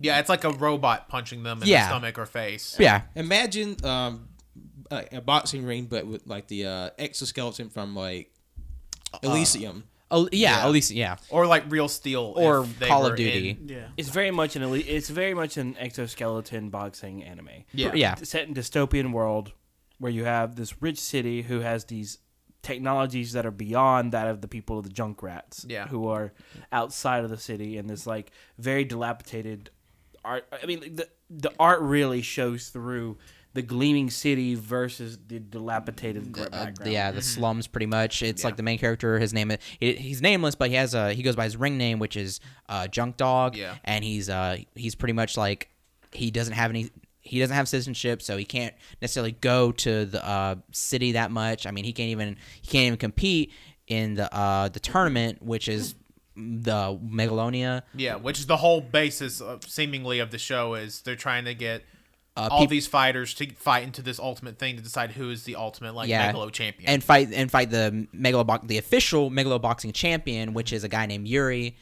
yeah, 0.00 0.18
it's 0.18 0.28
like 0.28 0.44
a 0.44 0.50
robot 0.50 1.08
punching 1.08 1.42
them 1.42 1.62
in 1.62 1.68
Yeah. 1.68 1.82
the 1.82 1.88
stomach 1.88 2.18
or 2.18 2.26
face. 2.26 2.76
yeah, 2.78 3.02
Imagine 3.14 3.76
um, 3.84 4.28
a, 4.90 5.06
a 5.18 5.20
boxing 5.20 5.64
ring, 5.64 5.86
but 5.86 6.06
with 6.06 6.26
like 6.26 6.48
the 6.48 6.66
uh, 6.66 6.90
exoskeleton 6.98 7.70
from 7.70 7.94
like 7.96 8.30
Elysium. 9.22 9.84
oh 10.10 10.28
yeah, 10.32 10.56
Yeah. 10.58 10.64
at 10.66 10.70
least 10.70 10.90
yeah, 10.90 11.16
Or 11.30 11.46
like 11.46 11.64
real 11.68 11.88
steel. 11.88 12.32
or 12.36 12.64
if 12.64 12.78
they 12.78 12.88
Call 12.88 13.02
were 13.04 13.10
of 13.10 13.16
Duty. 13.16 13.50
in- 13.50 13.68
Yeah. 13.68 13.88
It's 13.96 14.08
very 14.08 14.30
much 14.30 14.56
an 14.56 14.62
elite, 14.62 14.86
it's 14.88 15.08
very 15.08 15.34
much 15.34 15.56
an 15.56 15.76
exoskeleton 15.78 16.70
boxing 16.70 17.24
anime. 17.24 17.64
yeah. 17.72 17.92
yeah, 17.94 18.14
set 18.16 18.46
in 18.48 18.54
dystopian 18.54 19.12
world 19.12 19.52
where 20.00 20.10
you 20.10 20.24
have 20.24 20.56
this 20.56 20.82
rich 20.82 20.98
city 20.98 21.42
who 21.42 21.60
has 21.60 21.84
these 21.84 22.18
technologies 22.62 23.32
that 23.32 23.46
are 23.46 23.50
beyond 23.50 24.12
that 24.12 24.26
of 24.26 24.40
the 24.42 24.48
people 24.48 24.78
of 24.78 24.84
the 24.84 24.90
junk 24.90 25.22
rats 25.22 25.64
Yeah. 25.68 25.86
who 25.88 26.08
are 26.08 26.32
outside 26.72 27.24
of 27.24 27.30
the 27.30 27.38
city 27.38 27.78
and 27.78 27.88
this 27.88 28.06
like 28.06 28.32
very 28.58 28.84
dilapidated 28.84 29.70
art 30.24 30.44
i 30.62 30.66
mean 30.66 30.80
the 30.96 31.08
the 31.30 31.50
art 31.58 31.80
really 31.80 32.20
shows 32.20 32.68
through 32.68 33.16
the 33.54 33.62
gleaming 33.62 34.10
city 34.10 34.54
versus 34.54 35.18
the 35.26 35.38
dilapidated 35.40 36.30
gra- 36.32 36.48
Uh, 36.52 36.66
yeah, 36.84 37.08
Mm-hmm. 37.08 37.16
the 37.16 37.22
slums 37.22 37.66
pretty 37.66 37.86
much. 37.86 38.22
It's 38.22 38.44
like 38.44 38.56
the 38.56 38.62
main 38.62 38.78
character. 38.78 39.18
His 39.18 39.32
name, 39.34 39.50
he, 39.80 39.94
he's 39.94 40.22
nameless, 40.22 40.54
but 40.54 40.68
he 40.70 40.76
has 40.76 40.94
a 40.94 41.12
he 41.14 41.24
goes 41.24 41.34
by 41.34 41.42
his 41.44 41.56
ring 41.56 41.76
name, 41.76 41.98
which 41.98 42.16
is 42.16 42.38
uh, 42.68 42.86
Junk 42.86 43.16
Dog. 43.16 43.56
Yeah. 43.56 43.74
and 43.82 44.04
he's 44.04 44.28
uh 44.30 44.58
he's 44.76 44.94
pretty 44.94 45.14
much 45.14 45.36
like 45.36 45.68
he 46.12 46.30
doesn't 46.30 46.54
have 46.54 46.70
any 46.70 46.90
he 47.22 47.38
doesn't 47.38 47.54
have 47.54 47.68
citizenship, 47.68 48.22
so 48.22 48.36
he 48.36 48.44
can't 48.44 48.74
necessarily 49.02 49.32
go 49.32 49.72
to 49.72 50.04
the 50.06 50.24
uh, 50.26 50.54
city 50.72 51.12
that 51.12 51.30
much. 51.30 51.66
I 51.66 51.70
mean, 51.70 51.84
he 51.84 51.92
can't 51.92 52.10
even 52.10 52.36
he 52.62 52.68
can't 52.68 52.86
even 52.86 52.98
compete 52.98 53.52
in 53.86 54.14
the 54.14 54.32
uh, 54.34 54.68
the 54.68 54.80
tournament, 54.80 55.42
which 55.42 55.68
is 55.68 55.94
the 56.36 56.98
Megalonia. 57.04 57.82
Yeah, 57.94 58.16
which 58.16 58.38
is 58.38 58.46
the 58.46 58.56
whole 58.56 58.80
basis, 58.80 59.40
of, 59.40 59.64
seemingly, 59.64 60.20
of 60.20 60.30
the 60.30 60.38
show 60.38 60.74
is 60.74 61.02
they're 61.02 61.16
trying 61.16 61.44
to 61.44 61.54
get 61.54 61.82
Uh, 62.36 62.48
all 62.50 62.60
peop- 62.60 62.70
these 62.70 62.86
fighters 62.86 63.34
to 63.34 63.50
fight 63.54 63.82
into 63.82 64.00
this 64.00 64.18
ultimate 64.18 64.58
thing 64.58 64.76
to 64.76 64.82
decide 64.82 65.10
who 65.12 65.30
is 65.30 65.42
the 65.44 65.56
ultimate 65.56 65.94
like 65.94 66.08
Yeah. 66.08 66.32
Megalo 66.32 66.50
champion. 66.50 66.88
and 66.88 67.04
fight 67.04 67.28
and 67.34 67.50
fight 67.50 67.70
the 67.70 68.06
Megalo 68.14 68.66
the 68.66 68.78
official 68.78 69.30
Megalo 69.30 69.60
boxing 69.60 69.92
champion, 69.92 70.54
which 70.54 70.72
is 70.72 70.84
a 70.84 70.88
guy 70.88 71.04
named 71.06 71.28
Yuri. 71.28 71.76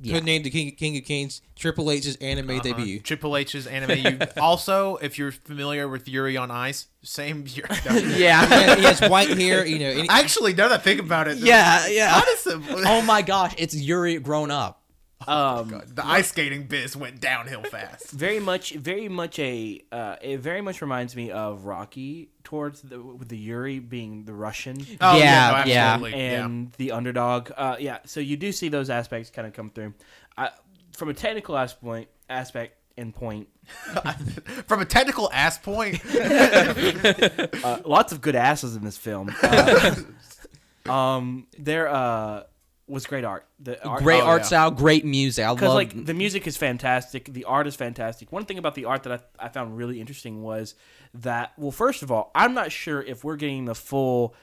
Yeah. 0.00 0.14
Could 0.14 0.24
name 0.24 0.42
the 0.44 0.50
King, 0.50 0.70
King 0.76 0.96
of 0.96 1.04
Kings 1.04 1.42
Triple 1.56 1.90
H's 1.90 2.16
anime 2.16 2.50
Uh-huh. 2.50 2.60
debut. 2.62 3.00
Triple 3.00 3.36
H's 3.36 3.66
anime. 3.66 3.98
You 3.98 4.18
also, 4.40 4.96
if 4.96 5.18
you're 5.18 5.32
familiar 5.32 5.88
with 5.88 6.08
Yuri 6.08 6.36
on 6.36 6.50
Ice, 6.52 6.86
same. 7.02 7.44
Yuri. 7.48 7.68
Yeah. 8.16 8.76
he 8.76 8.84
has 8.84 9.00
white 9.00 9.36
hair, 9.36 9.66
you 9.66 9.78
know. 9.80 9.90
and 9.90 10.02
he- 10.02 10.08
Actually, 10.08 10.54
now 10.54 10.68
that 10.68 10.80
I 10.80 10.82
think 10.82 11.00
about 11.00 11.26
it, 11.26 11.38
yeah, 11.38 11.86
yeah. 11.88 12.14
Honestly, 12.22 12.54
Oh 12.86 13.02
my 13.02 13.22
gosh, 13.22 13.54
it's 13.58 13.74
Yuri 13.74 14.18
grown 14.20 14.50
up. 14.52 14.77
Um, 15.26 15.82
the 15.86 16.06
ice 16.06 16.28
skating 16.28 16.66
biz 16.66 16.96
went 16.96 17.20
downhill 17.20 17.62
fast. 17.64 18.10
very 18.12 18.40
much, 18.40 18.72
very 18.74 19.08
much 19.08 19.38
a. 19.38 19.82
Uh, 19.90 20.16
it 20.22 20.38
very 20.40 20.60
much 20.60 20.80
reminds 20.80 21.16
me 21.16 21.30
of 21.30 21.64
Rocky 21.64 22.30
towards 22.44 22.82
the 22.82 23.00
with 23.00 23.28
the 23.28 23.36
Yuri 23.36 23.78
being 23.78 24.24
the 24.24 24.32
Russian 24.32 24.78
Oh, 25.00 25.18
Yeah, 25.18 25.62
no, 25.64 25.70
yeah. 25.70 25.92
absolutely, 25.94 26.20
and 26.20 26.72
the 26.78 26.92
underdog. 26.92 27.50
Uh, 27.56 27.76
yeah, 27.78 27.98
so 28.04 28.20
you 28.20 28.36
do 28.36 28.52
see 28.52 28.68
those 28.68 28.90
aspects 28.90 29.30
kind 29.30 29.46
of 29.46 29.54
come 29.54 29.70
through. 29.70 29.94
I, 30.36 30.50
from 30.96 31.08
a 31.08 31.14
technical 31.14 31.56
aspect, 31.58 32.10
aspect 32.30 32.76
and 32.96 33.14
point, 33.14 33.48
From 34.66 34.80
a 34.80 34.84
technical 34.84 35.30
ass 35.32 35.58
point, 35.58 36.00
uh, 36.14 37.78
lots 37.84 38.12
of 38.12 38.20
good 38.20 38.34
asses 38.34 38.76
in 38.76 38.84
this 38.84 38.96
film. 38.96 39.34
Uh, 39.42 39.94
um, 40.86 41.46
there 41.58 41.88
uh, 41.88 42.44
was 42.88 43.06
great 43.06 43.24
art. 43.24 43.46
The 43.60 43.82
art, 43.86 44.02
Great 44.02 44.22
oh, 44.22 44.26
art 44.26 44.40
yeah. 44.42 44.46
style, 44.46 44.70
great 44.70 45.04
music. 45.04 45.44
I 45.44 45.52
because 45.54 45.68
love 45.68 45.74
like 45.74 46.06
the 46.06 46.14
music 46.14 46.46
is 46.46 46.56
fantastic 46.56 47.32
the 47.32 47.44
art 47.44 47.66
is 47.66 47.74
fantastic 47.76 48.32
one 48.32 48.44
thing 48.44 48.58
about 48.58 48.74
the 48.74 48.84
art 48.86 49.02
that 49.04 49.12
I, 49.38 49.46
I 49.46 49.48
found 49.48 49.76
really 49.76 50.00
interesting 50.00 50.42
was 50.42 50.74
that 51.14 51.52
well 51.56 51.70
first 51.70 52.02
of 52.02 52.10
all 52.12 52.30
i'm 52.34 52.52
not 52.54 52.70
sure 52.70 53.00
if 53.02 53.24
we're 53.24 53.36
getting 53.36 53.64
the 53.64 53.74
full 53.74 54.34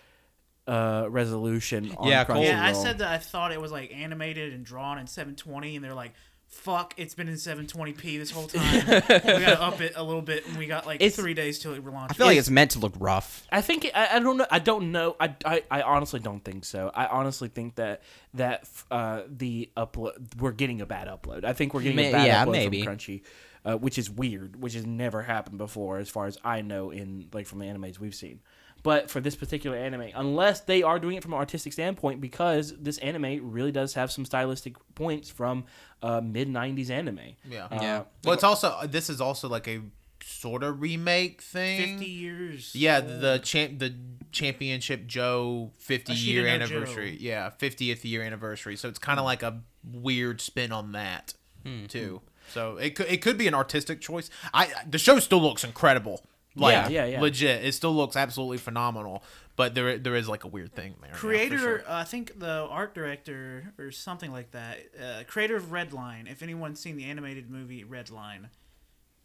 uh 0.67 1.05
resolution 1.09 1.93
on 1.97 2.07
Yeah, 2.07 2.23
Cole- 2.23 2.41
Yeah, 2.43 2.63
I 2.63 2.73
said 2.73 2.97
that 2.99 3.07
I 3.09 3.17
thought 3.19 3.51
it 3.51 3.61
was 3.61 3.71
like 3.71 3.91
animated 3.93 4.53
and 4.53 4.65
drawn 4.65 4.97
in 4.97 5.05
720, 5.07 5.75
and 5.75 5.85
they're 5.85 5.93
like, 5.93 6.13
"Fuck, 6.55 6.93
it's 6.97 7.13
been 7.13 7.27
in 7.27 7.35
720p 7.35 8.17
this 8.17 8.31
whole 8.31 8.47
time. 8.47 8.85
we 8.85 8.99
gotta 9.01 9.61
up 9.61 9.81
it 9.81 9.93
a 9.95 10.03
little 10.03 10.21
bit, 10.21 10.47
and 10.47 10.57
we 10.57 10.65
got 10.67 10.85
like 10.85 11.01
It's- 11.01 11.15
three 11.15 11.33
days 11.33 11.59
till 11.59 11.73
it 11.73 11.83
relaunches." 11.83 12.11
I 12.11 12.13
feel 12.13 12.27
like 12.27 12.37
it's 12.37 12.49
meant 12.49 12.71
to 12.71 12.79
look 12.79 12.93
rough. 12.99 13.45
I 13.51 13.61
think 13.61 13.89
I, 13.93 14.15
I 14.15 14.19
don't 14.19 14.37
know. 14.37 14.47
I 14.49 14.59
don't 14.59 14.91
know. 14.91 15.15
I, 15.19 15.35
I, 15.45 15.63
I 15.69 15.81
honestly 15.81 16.19
don't 16.19 16.43
think 16.43 16.65
so. 16.65 16.91
I 16.93 17.05
honestly 17.07 17.49
think 17.49 17.75
that 17.75 18.01
that 18.33 18.67
uh, 18.89 19.21
the 19.27 19.69
upload 19.77 20.11
we're 20.39 20.51
getting 20.51 20.81
a 20.81 20.85
bad 20.85 21.07
upload. 21.07 21.43
I 21.45 21.53
think 21.53 21.73
we're 21.73 21.81
getting 21.81 21.97
May- 21.97 22.09
a 22.09 22.13
bad 22.13 22.27
yeah, 22.27 22.45
upload 22.45 22.51
maybe. 22.51 22.83
from 22.83 22.95
Crunchy, 22.97 23.21
uh, 23.65 23.75
which 23.77 23.97
is 23.97 24.09
weird, 24.09 24.61
which 24.61 24.73
has 24.73 24.85
never 24.85 25.21
happened 25.21 25.57
before, 25.57 25.97
as 25.99 26.09
far 26.09 26.25
as 26.25 26.37
I 26.43 26.61
know 26.61 26.89
in 26.91 27.27
like 27.33 27.47
from 27.47 27.59
the 27.59 27.65
animes 27.65 27.99
we've 27.99 28.15
seen. 28.15 28.39
But 28.85 29.09
for 29.09 29.19
this 29.19 29.35
particular 29.35 29.75
anime, 29.75 30.09
unless 30.15 30.61
they 30.61 30.83
are 30.83 30.99
doing 30.99 31.17
it 31.17 31.23
from 31.23 31.33
an 31.33 31.39
artistic 31.39 31.73
standpoint, 31.73 32.21
because 32.21 32.73
this 32.77 32.99
anime 32.99 33.51
really 33.51 33.71
does 33.71 33.95
have 33.95 34.11
some 34.11 34.25
stylistic 34.25 34.75
points 34.93 35.27
from 35.29 35.65
uh, 36.03 36.21
mid 36.21 36.47
'90s 36.47 36.89
anime. 36.91 37.19
yeah, 37.49 37.67
Yeah. 37.71 38.03
Well, 38.23 38.33
it's 38.35 38.43
also 38.43 38.77
this 38.85 39.09
is 39.09 39.19
also 39.19 39.49
like 39.49 39.67
a 39.67 39.81
sort 40.23 40.61
of 40.63 40.81
remake 40.81 41.41
thing. 41.41 41.97
50 41.97 42.05
years. 42.05 42.75
Yeah, 42.75 42.99
the 43.01 43.39
champ, 43.43 43.79
the 43.79 43.95
championship 44.31 45.07
Joe 45.07 45.71
50 45.79 46.13
Ashita 46.13 46.25
year 46.25 46.43
no 46.43 46.49
anniversary. 46.49 47.11
Joe. 47.13 47.17
Yeah, 47.21 47.49
50th 47.59 48.03
year 48.03 48.21
anniversary. 48.21 48.75
So 48.75 48.87
it's 48.87 48.99
kind 48.99 49.19
of 49.19 49.25
like 49.25 49.41
a 49.43 49.61
weird 49.83 50.41
spin 50.41 50.71
on 50.71 50.91
that 50.91 51.33
Hmm. 51.63 51.85
too. 51.87 52.21
So 52.53 52.77
it 52.77 52.93
could 52.95 53.07
it 53.07 53.23
could 53.23 53.37
be 53.39 53.47
an 53.47 53.55
artistic 53.55 53.99
choice. 53.99 54.29
I 54.53 54.69
the 54.87 54.99
show 54.99 55.17
still 55.19 55.41
looks 55.41 55.63
incredible. 55.63 56.23
Like, 56.55 56.73
Yeah, 56.73 56.87
yeah, 56.89 57.05
yeah. 57.05 57.21
Legit, 57.21 57.65
it 57.65 57.73
still 57.73 57.93
looks 57.93 58.15
absolutely 58.15 58.57
phenomenal. 58.57 59.23
But 59.57 59.73
there 59.73 59.97
there 59.97 60.15
is 60.15 60.27
like 60.27 60.43
a 60.43 60.47
weird 60.47 60.73
thing 60.73 60.95
there. 61.01 61.11
yeah, 61.11 61.17
Creator, 61.17 61.57
sure. 61.57 61.79
uh, 61.87 61.99
I 61.99 62.03
think 62.03 62.37
the 62.39 62.67
art 62.69 62.93
director 62.93 63.73
or 63.77 63.91
something 63.91 64.31
like 64.31 64.51
that. 64.51 64.79
Uh, 65.01 65.23
creator 65.27 65.55
of 65.55 65.65
Redline. 65.65 66.29
If 66.29 66.43
anyone's 66.43 66.79
seen 66.79 66.97
the 66.97 67.05
animated 67.05 67.49
movie 67.49 67.83
Redline, 67.85 68.49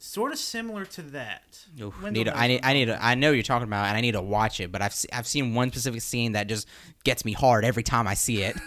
sort 0.02 0.32
of 0.32 0.38
similar 0.38 0.84
to 0.86 1.02
that. 1.02 1.42
Oof, 1.80 1.94
need 2.10 2.24
to- 2.24 2.36
I 2.36 2.46
need, 2.48 2.60
I 2.64 2.72
need, 2.72 2.86
to, 2.86 3.04
I 3.04 3.14
know 3.14 3.30
you're 3.32 3.42
talking 3.42 3.68
about, 3.68 3.86
and 3.86 3.96
I 3.96 4.00
need 4.00 4.12
to 4.12 4.22
watch 4.22 4.58
it. 4.58 4.72
But 4.72 4.80
I've, 4.82 4.94
se- 4.94 5.08
I've 5.12 5.26
seen 5.26 5.54
one 5.54 5.70
specific 5.70 6.00
scene 6.02 6.32
that 6.32 6.46
just 6.48 6.66
gets 7.04 7.24
me 7.24 7.32
hard 7.32 7.64
every 7.64 7.82
time 7.82 8.08
I 8.08 8.14
see 8.14 8.42
it. 8.42 8.56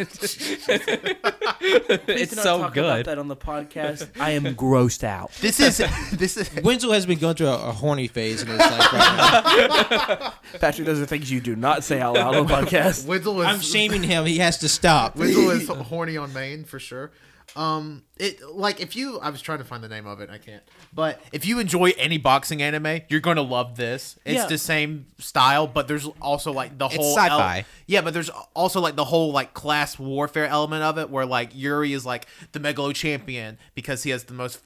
It's 1.66 2.30
do 2.32 2.36
not 2.36 2.44
so 2.44 2.58
talk 2.60 2.76
About 2.78 2.98
good. 2.98 3.06
that 3.06 3.18
on 3.18 3.28
the 3.30 3.36
podcast, 3.36 4.10
I 4.20 4.32
am 4.32 4.44
grossed 4.56 5.04
out. 5.04 5.32
This 5.42 5.60
is 5.60 5.78
this 6.14 6.36
is 6.38 6.50
Wenzel 6.64 6.92
has 6.92 7.06
been 7.06 7.20
going 7.20 7.36
through 7.36 7.48
a, 7.48 7.70
a 7.70 7.72
horny 7.72 8.08
phase 8.08 8.42
in 8.42 8.48
his 8.50 8.60
life 8.60 8.94
right 8.94 10.18
now. 10.20 10.34
Patrick, 10.60 10.86
those 10.86 11.00
are 11.00 11.06
things 11.06 11.32
you 11.32 11.40
do 11.42 11.56
not 11.56 11.84
say 11.84 12.00
out 12.02 12.16
loud 12.16 12.36
on 12.36 12.46
the 12.48 12.54
podcast. 12.54 13.08
Winslow 13.08 13.42
is 13.42 13.48
I'm 13.48 13.60
shaming 13.62 14.04
him. 14.04 14.26
He 14.26 14.38
has 14.40 14.58
to 14.60 14.70
stop. 14.70 15.16
Winslow 15.16 15.50
is 15.52 15.68
horny 15.68 16.18
on 16.18 16.34
main 16.34 16.64
for 16.66 16.80
sure. 16.80 17.12
Um, 17.56 18.04
it 18.18 18.42
like 18.50 18.80
if 18.80 18.96
you, 18.96 19.20
I 19.20 19.30
was 19.30 19.42
trying 19.42 19.60
to 19.60 19.64
find 19.64 19.84
the 19.84 19.88
name 19.88 20.08
of 20.08 20.20
it, 20.22 20.30
I 20.30 20.38
can't. 20.40 20.64
But 20.94 21.22
if 21.32 21.46
you 21.46 21.60
enjoy 21.60 21.94
any 21.98 22.18
boxing 22.18 22.62
anime, 22.62 23.02
you're 23.10 23.20
gonna 23.20 23.42
love 23.44 23.76
this. 23.76 24.18
It's 24.26 24.36
Yeah. 24.42 24.46
the 24.48 24.58
same 24.58 25.06
style, 25.20 25.68
but 25.68 25.88
there's 25.88 26.08
also 26.22 26.52
like 26.52 26.78
the 26.80 26.86
It's 26.88 26.96
whole 26.96 27.16
sci-fi. 27.16 27.66
yeah, 27.86 28.02
but 28.02 28.14
there's 28.14 28.30
also 28.56 28.80
like 28.82 28.96
the 28.96 29.06
whole 29.06 29.32
like 29.32 29.54
class 29.54 30.00
warfare 30.00 30.48
element 30.48 30.84
of 30.84 30.98
it, 30.98 31.10
where 31.12 31.26
like 31.28 31.52
Yuri 31.54 31.94
is 31.94 32.06
like 32.06 32.26
the 32.54 32.60
Megalo 32.60 32.94
champion 32.94 33.58
because 33.76 34.02
he 34.04 34.10
has 34.10 34.24
the 34.24 34.34
most 34.34 34.62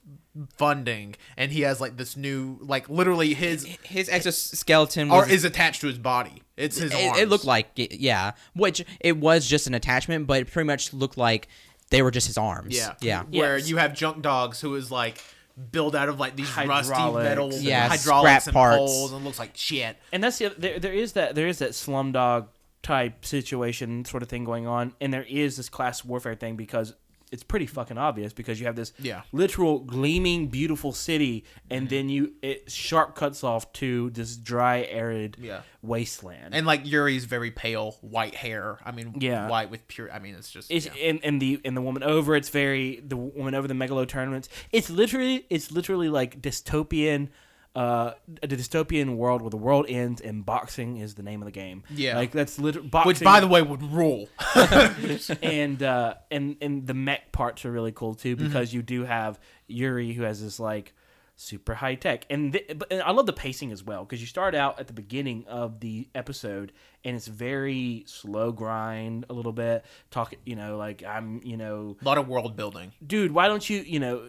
funding, 0.55 1.15
and 1.35 1.51
he 1.51 1.61
has 1.61 1.81
like 1.81 1.97
this 1.97 2.15
new 2.15 2.57
like 2.61 2.87
literally 2.89 3.33
his 3.33 3.65
His 3.83 4.07
exoskeleton 4.07 5.11
or 5.11 5.27
is 5.27 5.43
attached 5.43 5.81
to 5.81 5.87
his 5.87 5.97
body. 5.97 6.43
It's 6.55 6.77
his 6.77 6.91
it, 6.93 7.07
arms. 7.09 7.19
it 7.19 7.29
looked 7.29 7.45
like 7.45 7.77
it, 7.77 7.99
yeah, 7.99 8.31
which 8.53 8.83
it 8.99 9.17
was 9.17 9.47
just 9.47 9.67
an 9.67 9.73
attachment, 9.73 10.25
but 10.27 10.41
it 10.41 10.51
pretty 10.51 10.67
much 10.67 10.93
looked 10.93 11.17
like 11.17 11.47
they 11.89 12.01
were 12.01 12.11
just 12.11 12.27
his 12.27 12.37
arms. 12.37 12.75
Yeah. 12.75 12.93
yeah. 13.01 13.23
Where 13.23 13.57
Yes. 13.57 13.69
you 13.69 13.77
have 13.77 13.93
Junk 13.93 14.21
Dogs 14.21 14.59
who 14.61 14.75
is 14.75 14.91
like 14.91 15.23
built 15.71 15.95
out 15.95 16.07
of 16.09 16.19
like 16.19 16.35
these 16.35 16.47
rusty 16.55 16.93
Hydraulics. 16.93 17.23
metal 17.29 17.53
Yeah, 17.53 17.87
hydraulics 17.87 18.43
scrap 18.43 18.47
and 18.47 18.53
parts. 18.53 18.77
poles 18.77 19.11
and 19.13 19.23
looks 19.25 19.39
like 19.39 19.51
shit. 19.55 19.97
and 20.11 20.23
that's 20.23 20.37
the 20.37 20.47
other, 20.47 20.55
there. 20.57 20.79
There 20.79 20.93
is 20.93 21.13
that 21.13 21.33
there 21.35 21.47
is 21.47 21.59
that 21.59 21.71
slumdog 21.71 22.47
type 22.83 23.25
situation 23.25 24.05
sort 24.05 24.21
of 24.23 24.29
thing 24.29 24.43
going 24.45 24.67
on, 24.67 24.93
and 25.01 25.11
there 25.13 25.23
is 25.27 25.57
this 25.57 25.67
class 25.69 26.05
warfare 26.05 26.35
thing 26.35 26.55
because 26.55 26.93
it's 27.31 27.43
pretty 27.43 27.65
fucking 27.65 27.97
obvious 27.97 28.33
because 28.33 28.59
you 28.59 28.65
have 28.65 28.75
this 28.75 28.93
Yeah. 28.99 29.21
literal 29.31 29.79
gleaming 29.79 30.47
beautiful 30.47 30.93
city, 30.93 31.43
and 31.69 31.87
mm-hmm. 31.87 31.95
then 31.95 32.09
you 32.09 32.33
it 32.41 32.71
sharp 32.71 33.15
cuts 33.15 33.43
off 33.43 33.71
to 33.73 34.09
this 34.11 34.37
dry 34.37 34.83
arid 34.89 35.37
Yeah. 35.39 35.61
wasteland. 35.81 36.53
And 36.53 36.65
like 36.65 36.85
Yuri's 36.85 37.25
very 37.25 37.51
pale 37.51 37.97
white 38.01 38.35
hair. 38.35 38.79
I 38.85 38.91
mean, 38.91 39.15
Yeah. 39.19 39.47
white 39.47 39.69
with 39.69 39.87
pure. 39.87 40.11
I 40.11 40.19
mean, 40.19 40.35
it's 40.35 40.49
just. 40.49 40.71
It's 40.71 40.85
yeah. 40.85 41.09
and, 41.09 41.19
and 41.23 41.41
the 41.41 41.59
and 41.65 41.75
the 41.75 41.81
woman 41.81 42.03
over 42.03 42.35
it's 42.35 42.49
very 42.49 43.01
the 43.05 43.17
woman 43.17 43.55
over 43.55 43.67
the 43.67 43.73
megalo 43.73 44.07
tournaments. 44.07 44.49
It's 44.71 44.89
literally 44.89 45.45
it's 45.49 45.71
literally 45.71 46.09
like 46.09 46.41
dystopian 46.41 47.29
uh 47.75 48.13
a 48.41 48.47
dystopian 48.47 49.17
world 49.17 49.41
where 49.41 49.49
the 49.51 49.57
world 49.57 49.85
ends 49.87 50.19
and 50.21 50.45
boxing 50.45 50.97
is 50.97 51.13
the 51.15 51.23
name 51.23 51.41
of 51.41 51.45
the 51.45 51.51
game. 51.51 51.83
Yeah. 51.93 52.15
Like 52.15 52.31
that's 52.31 52.57
literally 52.57 52.87
boxing 52.87 53.07
Which, 53.09 53.19
by 53.21 53.39
the 53.39 53.47
way, 53.47 53.61
would 53.61 53.83
rule. 53.83 54.29
and 55.41 55.81
uh 55.83 56.15
and 56.31 56.57
and 56.61 56.87
the 56.87 56.93
mech 56.93 57.31
parts 57.31 57.65
are 57.65 57.71
really 57.71 57.91
cool 57.91 58.15
too 58.15 58.35
Mm-hmm. 58.35 58.45
because 58.47 58.73
you 58.73 58.81
do 58.81 59.03
have 59.05 59.39
Yuri 59.67 60.13
who 60.13 60.23
has 60.23 60.41
this 60.41 60.59
like 60.59 60.93
super 61.39 61.75
high 61.75 61.93
tech 61.93 62.25
and, 62.31 62.53
th- 62.53 62.71
but, 62.79 62.91
and 62.91 62.99
I 63.03 63.11
love 63.11 63.27
the 63.27 63.33
pacing 63.33 63.71
as 63.71 63.83
well 63.83 64.03
because 64.03 64.19
you 64.19 64.25
start 64.25 64.55
out 64.55 64.79
at 64.79 64.87
the 64.87 64.93
beginning 64.93 65.45
of 65.47 65.79
the 65.81 66.07
episode 66.15 66.71
and 67.03 67.15
it's 67.15 67.27
very 67.27 68.03
slow 68.07 68.51
grind 68.51 69.25
a 69.29 69.33
little 69.33 69.51
bit 69.53 69.85
talk 70.09 70.33
you 70.45 70.55
know 70.55 70.77
like 70.77 71.03
I'm 71.03 71.41
you 71.43 71.55
know 71.55 71.95
A 72.01 72.05
lot 72.05 72.17
of 72.17 72.27
world 72.27 72.55
building. 72.55 72.91
dude 73.05 73.31
why 73.31 73.47
don't 73.47 73.69
you 73.69 73.81
you 73.81 73.99
know 73.99 74.23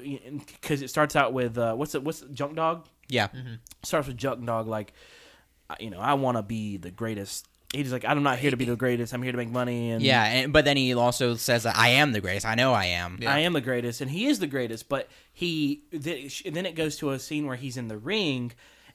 because 0.46 0.82
it 0.82 0.88
starts 0.90 1.16
out 1.16 1.32
with 1.32 1.56
uh 1.56 1.74
what's 1.74 1.94
it 1.94 2.04
what's 2.04 2.20
junk 2.34 2.56
dog 2.56 2.86
Yeah. 3.08 3.28
mhm 3.28 3.58
starts 3.84 4.08
with 4.08 4.16
junk 4.16 4.44
dog 4.44 4.66
like 4.66 4.92
you 5.78 5.90
know 5.90 6.00
I 6.00 6.14
want 6.14 6.36
to 6.36 6.42
be 6.42 6.76
the 6.78 6.90
greatest 6.90 7.46
he's 7.72 7.92
like 7.92 8.04
I'm 8.04 8.22
not 8.22 8.38
here 8.38 8.50
to 8.50 8.56
be 8.56 8.64
the 8.64 8.76
greatest 8.76 9.12
I'm 9.12 9.22
here 9.22 9.32
to 9.32 9.38
make 9.38 9.50
money 9.50 9.90
and 9.90 10.02
Yeah, 10.02 10.24
and, 10.24 10.52
but 10.52 10.64
then 10.64 10.76
he 10.76 10.94
also 10.94 11.34
says 11.36 11.62
that 11.64 11.76
I 11.76 11.88
am 11.90 12.12
the 12.12 12.20
greatest. 12.20 12.46
I 12.46 12.54
know 12.54 12.72
I 12.72 12.86
am. 12.86 13.18
Yeah. 13.20 13.32
I 13.34 13.40
am 13.40 13.52
the 13.52 13.60
greatest, 13.60 14.00
and 14.00 14.10
he 14.10 14.26
is 14.26 14.38
the 14.38 14.46
greatest. 14.46 14.88
But 14.88 15.08
he 15.32 15.84
th- 15.92 16.44
then 16.44 16.64
it 16.66 16.74
goes 16.74 16.96
to 16.98 17.10
a 17.10 17.18
scene 17.18 17.46
where 17.46 17.56
he's 17.56 17.76
in 17.76 17.88
the 17.88 17.98
ring, 17.98 18.52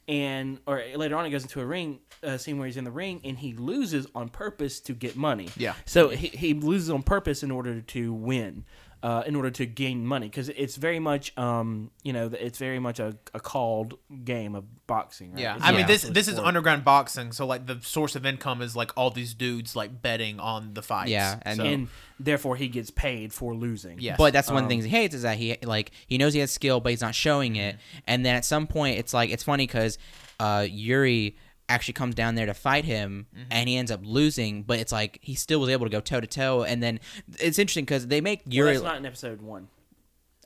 and 0.08 0.58
or 0.66 0.82
later 0.96 1.16
on 1.16 1.24
it 1.24 1.30
goes 1.30 1.42
into 1.42 1.60
a 1.60 1.66
ring 1.66 2.00
a 2.22 2.38
scene 2.38 2.58
where 2.58 2.66
he's 2.66 2.76
in 2.76 2.84
the 2.84 2.90
ring 2.90 3.20
and 3.22 3.38
he 3.38 3.52
loses 3.52 4.06
on 4.14 4.28
purpose 4.28 4.80
to 4.80 4.92
get 4.94 5.14
money. 5.14 5.48
Yeah. 5.56 5.74
So 5.84 6.08
he, 6.08 6.28
he 6.28 6.54
loses 6.54 6.90
on 6.90 7.02
purpose 7.02 7.42
in 7.42 7.50
order 7.50 7.80
to 7.80 8.12
win. 8.12 8.64
Uh, 9.04 9.22
in 9.26 9.36
order 9.36 9.50
to 9.50 9.66
gain 9.66 10.06
money 10.06 10.28
because 10.30 10.48
it's 10.48 10.76
very 10.76 10.98
much 10.98 11.36
um, 11.36 11.90
you 12.02 12.12
know 12.12 12.30
it's 12.40 12.58
very 12.58 12.78
much 12.78 12.98
a, 12.98 13.14
a 13.34 13.40
called 13.40 13.98
game 14.24 14.54
of 14.54 14.64
boxing. 14.86 15.32
Right? 15.32 15.42
Yeah, 15.42 15.56
It's 15.56 15.64
I 15.64 15.72
mean 15.72 15.86
this 15.86 15.96
absolute 16.04 16.14
this 16.14 16.28
is 16.28 16.38
underground 16.38 16.84
boxing, 16.84 17.32
so 17.32 17.46
like 17.46 17.66
the 17.66 17.78
source 17.82 18.16
of 18.16 18.24
income 18.24 18.62
is 18.62 18.74
like 18.74 18.92
all 18.96 19.10
these 19.10 19.34
dudes 19.34 19.76
like 19.76 20.00
betting 20.00 20.40
on 20.40 20.72
the 20.72 20.80
fights. 20.82 21.10
Yeah, 21.10 21.38
and- 21.42 21.56
So- 21.58 21.64
and 21.64 21.88
therefore 22.18 22.56
he 22.56 22.68
gets 22.68 22.90
paid 22.90 23.32
for 23.32 23.54
losing. 23.54 23.98
yeah 24.00 24.16
But 24.16 24.32
that's 24.32 24.48
one 24.48 24.58
of 24.58 24.62
Um, 24.64 24.68
the 24.68 24.72
things 24.74 24.84
he 24.84 24.90
hates 24.90 25.14
is 25.14 25.22
that 25.22 25.36
he 25.36 25.56
like 25.62 25.90
he 26.06 26.16
knows 26.16 26.32
he 26.32 26.40
has 26.40 26.50
skill, 26.50 26.80
but 26.80 26.90
he's 26.90 27.02
not 27.02 27.14
showing 27.14 27.56
it. 27.56 27.76
Mm-hmm. 27.76 27.98
And 28.06 28.24
then 28.24 28.36
at 28.36 28.44
some 28.46 28.66
point, 28.66 28.98
it's 28.98 29.12
like 29.12 29.28
it's 29.30 29.42
funny 29.44 29.66
because 29.66 29.98
uh, 30.40 30.66
Yuri 30.68 31.36
actually 31.68 31.94
comes 31.94 32.14
down 32.14 32.34
there 32.34 32.46
to 32.46 32.54
fight 32.54 32.84
him, 32.84 33.26
Mm-hmm. 33.34 33.44
and 33.50 33.68
he 33.68 33.76
ends 33.76 33.90
up 33.90 34.00
losing. 34.02 34.62
But 34.62 34.78
it's 34.80 34.92
like 34.92 35.18
he 35.22 35.34
still 35.34 35.60
was 35.60 35.70
able 35.70 35.86
to 35.86 35.90
go 35.90 36.00
toe 36.00 36.20
to 36.20 36.26
toe. 36.26 36.62
And 36.64 36.82
then 36.82 37.00
it's 37.38 37.58
interesting 37.58 37.84
because 37.84 38.06
they 38.08 38.20
make 38.20 38.40
Well, 38.46 38.54
Yuri. 38.54 38.72
that's 38.72 38.84
not 38.84 38.96
in 38.98 39.06
episode 39.06 39.40
one. 39.42 39.68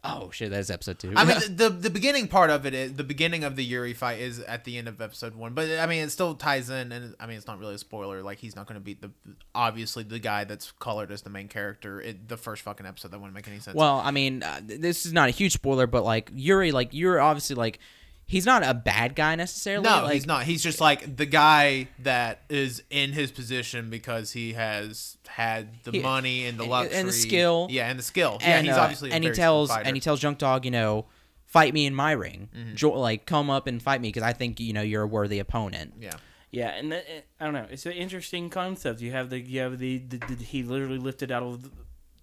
oh 0.04 0.30
shit, 0.30 0.50
that's 0.52 0.70
episode 0.70 0.98
two. 1.00 1.12
I 1.16 1.24
mean, 1.24 1.38
the, 1.40 1.48
the 1.48 1.70
the 1.70 1.90
beginning 1.90 2.28
part 2.28 2.50
of 2.50 2.64
it 2.66 2.72
is 2.72 2.92
the 2.94 3.02
beginning 3.02 3.42
of 3.42 3.56
the 3.56 3.64
Yuri 3.64 3.94
fight 3.94 4.20
is 4.20 4.38
at 4.38 4.64
the 4.64 4.78
end 4.78 4.86
of 4.86 5.00
episode 5.00 5.34
one, 5.34 5.54
but 5.54 5.68
I 5.80 5.86
mean, 5.86 6.04
it 6.04 6.10
still 6.10 6.36
ties 6.36 6.70
in, 6.70 6.92
and 6.92 7.16
I 7.18 7.26
mean, 7.26 7.36
it's 7.36 7.48
not 7.48 7.58
really 7.58 7.74
a 7.74 7.78
spoiler. 7.78 8.22
Like, 8.22 8.38
he's 8.38 8.54
not 8.54 8.66
going 8.68 8.78
to 8.80 8.84
beat 8.84 9.02
the 9.02 9.10
obviously 9.56 10.04
the 10.04 10.20
guy 10.20 10.44
that's 10.44 10.70
colored 10.78 11.10
as 11.10 11.22
the 11.22 11.30
main 11.30 11.48
character. 11.48 12.00
It, 12.00 12.28
the 12.28 12.36
first 12.36 12.62
fucking 12.62 12.86
episode 12.86 13.10
that 13.10 13.18
wouldn't 13.18 13.34
make 13.34 13.48
any 13.48 13.58
sense. 13.58 13.74
Well, 13.74 14.00
I 14.04 14.12
mean, 14.12 14.44
uh, 14.44 14.60
this 14.64 15.04
is 15.04 15.12
not 15.12 15.28
a 15.28 15.32
huge 15.32 15.52
spoiler, 15.54 15.88
but 15.88 16.04
like 16.04 16.30
Yuri, 16.32 16.70
like 16.70 16.90
you're 16.92 17.20
obviously 17.20 17.56
like 17.56 17.80
he's 18.28 18.46
not 18.46 18.62
a 18.62 18.72
bad 18.74 19.16
guy 19.16 19.34
necessarily. 19.34 19.82
no, 19.82 20.04
like, 20.04 20.12
he's 20.14 20.26
not. 20.26 20.44
He's 20.44 20.62
just 20.62 20.80
like 20.80 21.16
the 21.16 21.26
guy 21.26 21.88
that 21.98 22.42
is 22.48 22.84
in 22.90 23.12
his 23.14 23.32
position 23.32 23.90
because 23.90 24.30
he 24.32 24.52
has 24.52 25.16
had 25.26 25.82
the 25.82 25.90
He- 25.90 25.98
money 26.00 26.46
and 26.46 26.56
the 26.58 26.62
and- 26.62 26.70
luxury 26.70 26.96
and 26.98 27.08
the 27.08 27.12
skill. 27.12 27.66
Yeah, 27.70 27.88
and 27.90 27.98
the 27.98 28.02
skill. 28.04 28.38
And, 28.40 28.64
yeah, 28.66 28.72
he's 28.72 28.78
uh, 28.78 28.82
obviously 28.82 29.10
a 29.10 29.14
and 29.14 29.24
he 29.24 29.28
very 29.28 29.34
skilled 29.34 29.42
tells 29.44 29.68
fighter. 29.70 29.86
and 29.88 29.96
he 29.96 30.00
tells 30.00 30.20
Junk 30.20 30.38
Dog, 30.38 30.64
you 30.64 30.70
know, 30.70 31.06
fight 31.46 31.74
me 31.74 31.86
in 31.86 31.94
my 31.94 32.12
ring, 32.12 32.48
Mm-hmm. 32.56 32.74
Jo- 32.76 32.92
like 33.00 33.26
come 33.26 33.50
up 33.50 33.66
and 33.66 33.82
fight 33.82 34.00
me 34.00 34.08
because 34.08 34.22
I 34.22 34.34
think 34.34 34.60
you 34.60 34.72
know 34.72 34.82
you're 34.82 35.02
a 35.02 35.06
worthy 35.08 35.38
opponent. 35.40 35.94
yeah. 36.00 36.12
Yeah, 36.50 36.68
and 36.70 36.90
that, 36.92 37.04
it- 37.08 37.26
I 37.38 37.44
don't 37.44 37.52
know. 37.52 37.66
It's 37.70 37.84
an 37.84 37.92
interesting 37.92 38.48
concept. 38.48 39.00
You 39.02 39.10
have 39.12 39.28
the 39.30 39.38
you 39.40 39.60
have 39.60 39.78
the, 39.78 39.98
the, 39.98 40.16
the 40.16 40.34
he 40.44 40.62
literally 40.62 40.96
lifted 40.98 41.30
out 41.30 41.42
of 41.42 41.62
the 41.62 41.70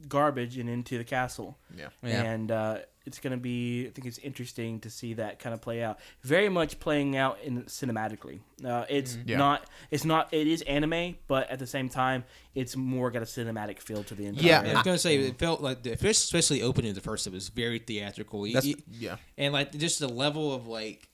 garbage 0.08 0.58
and 0.58 0.70
into 0.70 0.98
the 0.98 1.04
castle. 1.04 1.58
Yeah. 1.76 1.88
Yeah. 2.04 2.22
And 2.24 2.52
uh, 2.52 2.78
it's 3.06 3.20
gonna 3.20 3.38
be. 3.38 3.86
I 3.88 3.90
think 3.92 4.08
it's 4.08 4.18
interesting 4.20 4.80
to 4.82 4.90
see 4.90 5.14
that 5.16 5.40
kind 5.40 5.54
of 5.54 5.62
play 5.62 5.84
out. 5.84 6.00
Very 6.24 6.50
much 6.50 6.80
playing 6.80 7.16
out 7.16 7.40
in 7.44 7.64
cinematically. 7.66 8.40
Uh, 8.66 8.86
it's 8.90 9.18
Yeah. 9.26 9.38
not. 9.38 9.70
It's 9.92 10.06
not. 10.06 10.34
It 10.34 10.48
is 10.48 10.62
anime, 10.64 11.16
but 11.28 11.50
at 11.52 11.60
the 11.60 11.68
same 11.68 11.88
time, 11.90 12.24
it's 12.56 12.76
more 12.76 13.12
got 13.12 13.22
a 13.22 13.26
cinematic 13.26 13.80
feel 13.80 14.04
to 14.06 14.16
the 14.16 14.26
entire. 14.26 14.46
Yeah, 14.48 14.60
I 14.62 14.74
was 14.74 14.84
gonna 14.84 14.98
say 14.98 15.18
it 15.18 15.38
felt 15.38 15.62
like 15.62 15.84
the 15.84 15.92
especially 15.94 16.62
opening 16.62 16.94
the 16.94 17.02
first 17.02 17.28
it 17.28 17.34
was 17.34 17.50
very 17.50 17.80
theatrical. 17.80 18.44
That's- 18.44 18.66
you- 18.66 18.82
Yeah. 18.92 19.18
and 19.38 19.54
like 19.54 19.72
just 19.78 20.00
the 20.00 20.08
level 20.10 20.54
of 20.54 20.66
like 20.68 21.08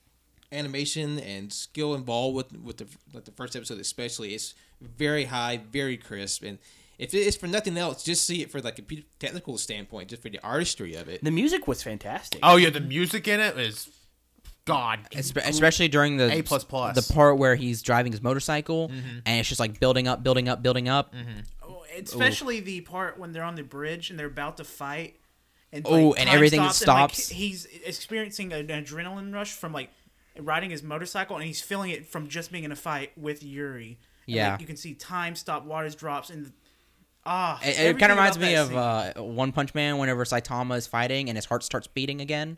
animation 0.53 1.19
and 1.19 1.51
skill 1.51 1.93
involved 1.95 2.35
with 2.35 2.61
with 2.61 2.77
the 2.77 2.87
like 3.13 3.23
the 3.25 3.31
first 3.31 3.55
episode 3.55 3.79
especially 3.79 4.33
it's 4.33 4.53
very 4.81 5.25
high, 5.25 5.57
very 5.71 5.95
crisp, 5.97 6.43
and 6.43 6.57
if 7.01 7.13
it's 7.13 7.35
for 7.35 7.47
nothing 7.47 7.77
else, 7.77 8.03
just 8.03 8.23
see 8.25 8.41
it 8.41 8.51
for 8.51 8.61
like 8.61 8.79
a 8.79 8.83
technical 9.19 9.57
standpoint, 9.57 10.09
just 10.09 10.21
for 10.21 10.29
the 10.29 10.39
artistry 10.43 10.95
of 10.95 11.09
it. 11.09 11.23
the 11.23 11.31
music 11.31 11.67
was 11.67 11.81
fantastic. 11.83 12.39
Oh 12.43 12.55
yeah, 12.57 12.69
the 12.69 12.79
music 12.79 13.27
in 13.27 13.39
it 13.39 13.57
is 13.59 13.89
God. 14.65 14.99
Especially 15.15 15.87
during 15.87 16.17
the 16.17 16.31
A 16.31 16.41
plus 16.43 16.63
plus. 16.63 16.95
the 17.05 17.13
part 17.13 17.37
where 17.37 17.55
he's 17.55 17.81
driving 17.81 18.11
his 18.11 18.21
motorcycle 18.21 18.89
Mm-hmm. 18.89 19.19
and 19.25 19.39
it's 19.39 19.49
just 19.49 19.59
like 19.59 19.79
building 19.79 20.07
up, 20.07 20.23
building 20.23 20.47
up, 20.47 20.61
building 20.61 20.87
up. 20.87 21.13
Oh, 21.63 21.83
especially 21.97 22.59
the 22.59 22.81
part 22.81 23.17
when 23.19 23.31
they're 23.31 23.43
on 23.43 23.55
the 23.55 23.63
bridge 23.63 24.09
and 24.11 24.19
they're 24.19 24.27
about 24.27 24.57
to 24.57 24.63
fight. 24.63 25.15
And, 25.73 25.85
Oh, 25.89 26.13
and 26.13 26.27
time 26.27 26.35
everything 26.35 26.59
and, 26.59 26.67
like, 26.67 26.75
stops. 26.75 27.29
he's 27.29 27.65
experiencing 27.85 28.51
an 28.53 28.67
adrenaline 28.67 29.33
rush 29.33 29.51
from 29.53 29.71
like 29.73 29.89
riding 30.39 30.69
his 30.69 30.83
motorcycle, 30.83 31.35
and 31.37 31.45
he's 31.45 31.61
feeling 31.61 31.89
it 31.91 32.05
from 32.05 32.27
just 32.27 32.51
being 32.51 32.63
in 32.65 32.71
a 32.71 32.75
fight 32.75 33.11
with 33.17 33.41
Yuri. 33.41 33.97
And, 34.27 34.35
Yeah. 34.35 34.51
like, 34.51 34.61
you 34.61 34.67
can 34.67 34.75
see 34.77 34.93
time 34.93 35.35
stop, 35.35 35.65
waters 35.65 35.95
drops, 35.95 36.29
and 36.29 36.51
ah, 37.25 37.59
It, 37.63 37.77
everything 37.79 37.97
kind 37.99 38.11
of 38.11 38.17
reminds 38.17 38.39
me 38.39 38.55
of 38.55 38.75
uh, 38.75 39.13
One 39.21 39.51
Punch 39.51 39.73
Man 39.75 39.97
whenever 39.97 40.23
Saitama 40.25 40.77
is 40.77 40.87
fighting 40.87 41.29
and 41.29 41.37
his 41.37 41.45
heart 41.45 41.63
starts 41.63 41.87
beating 41.87 42.21
again 42.21 42.57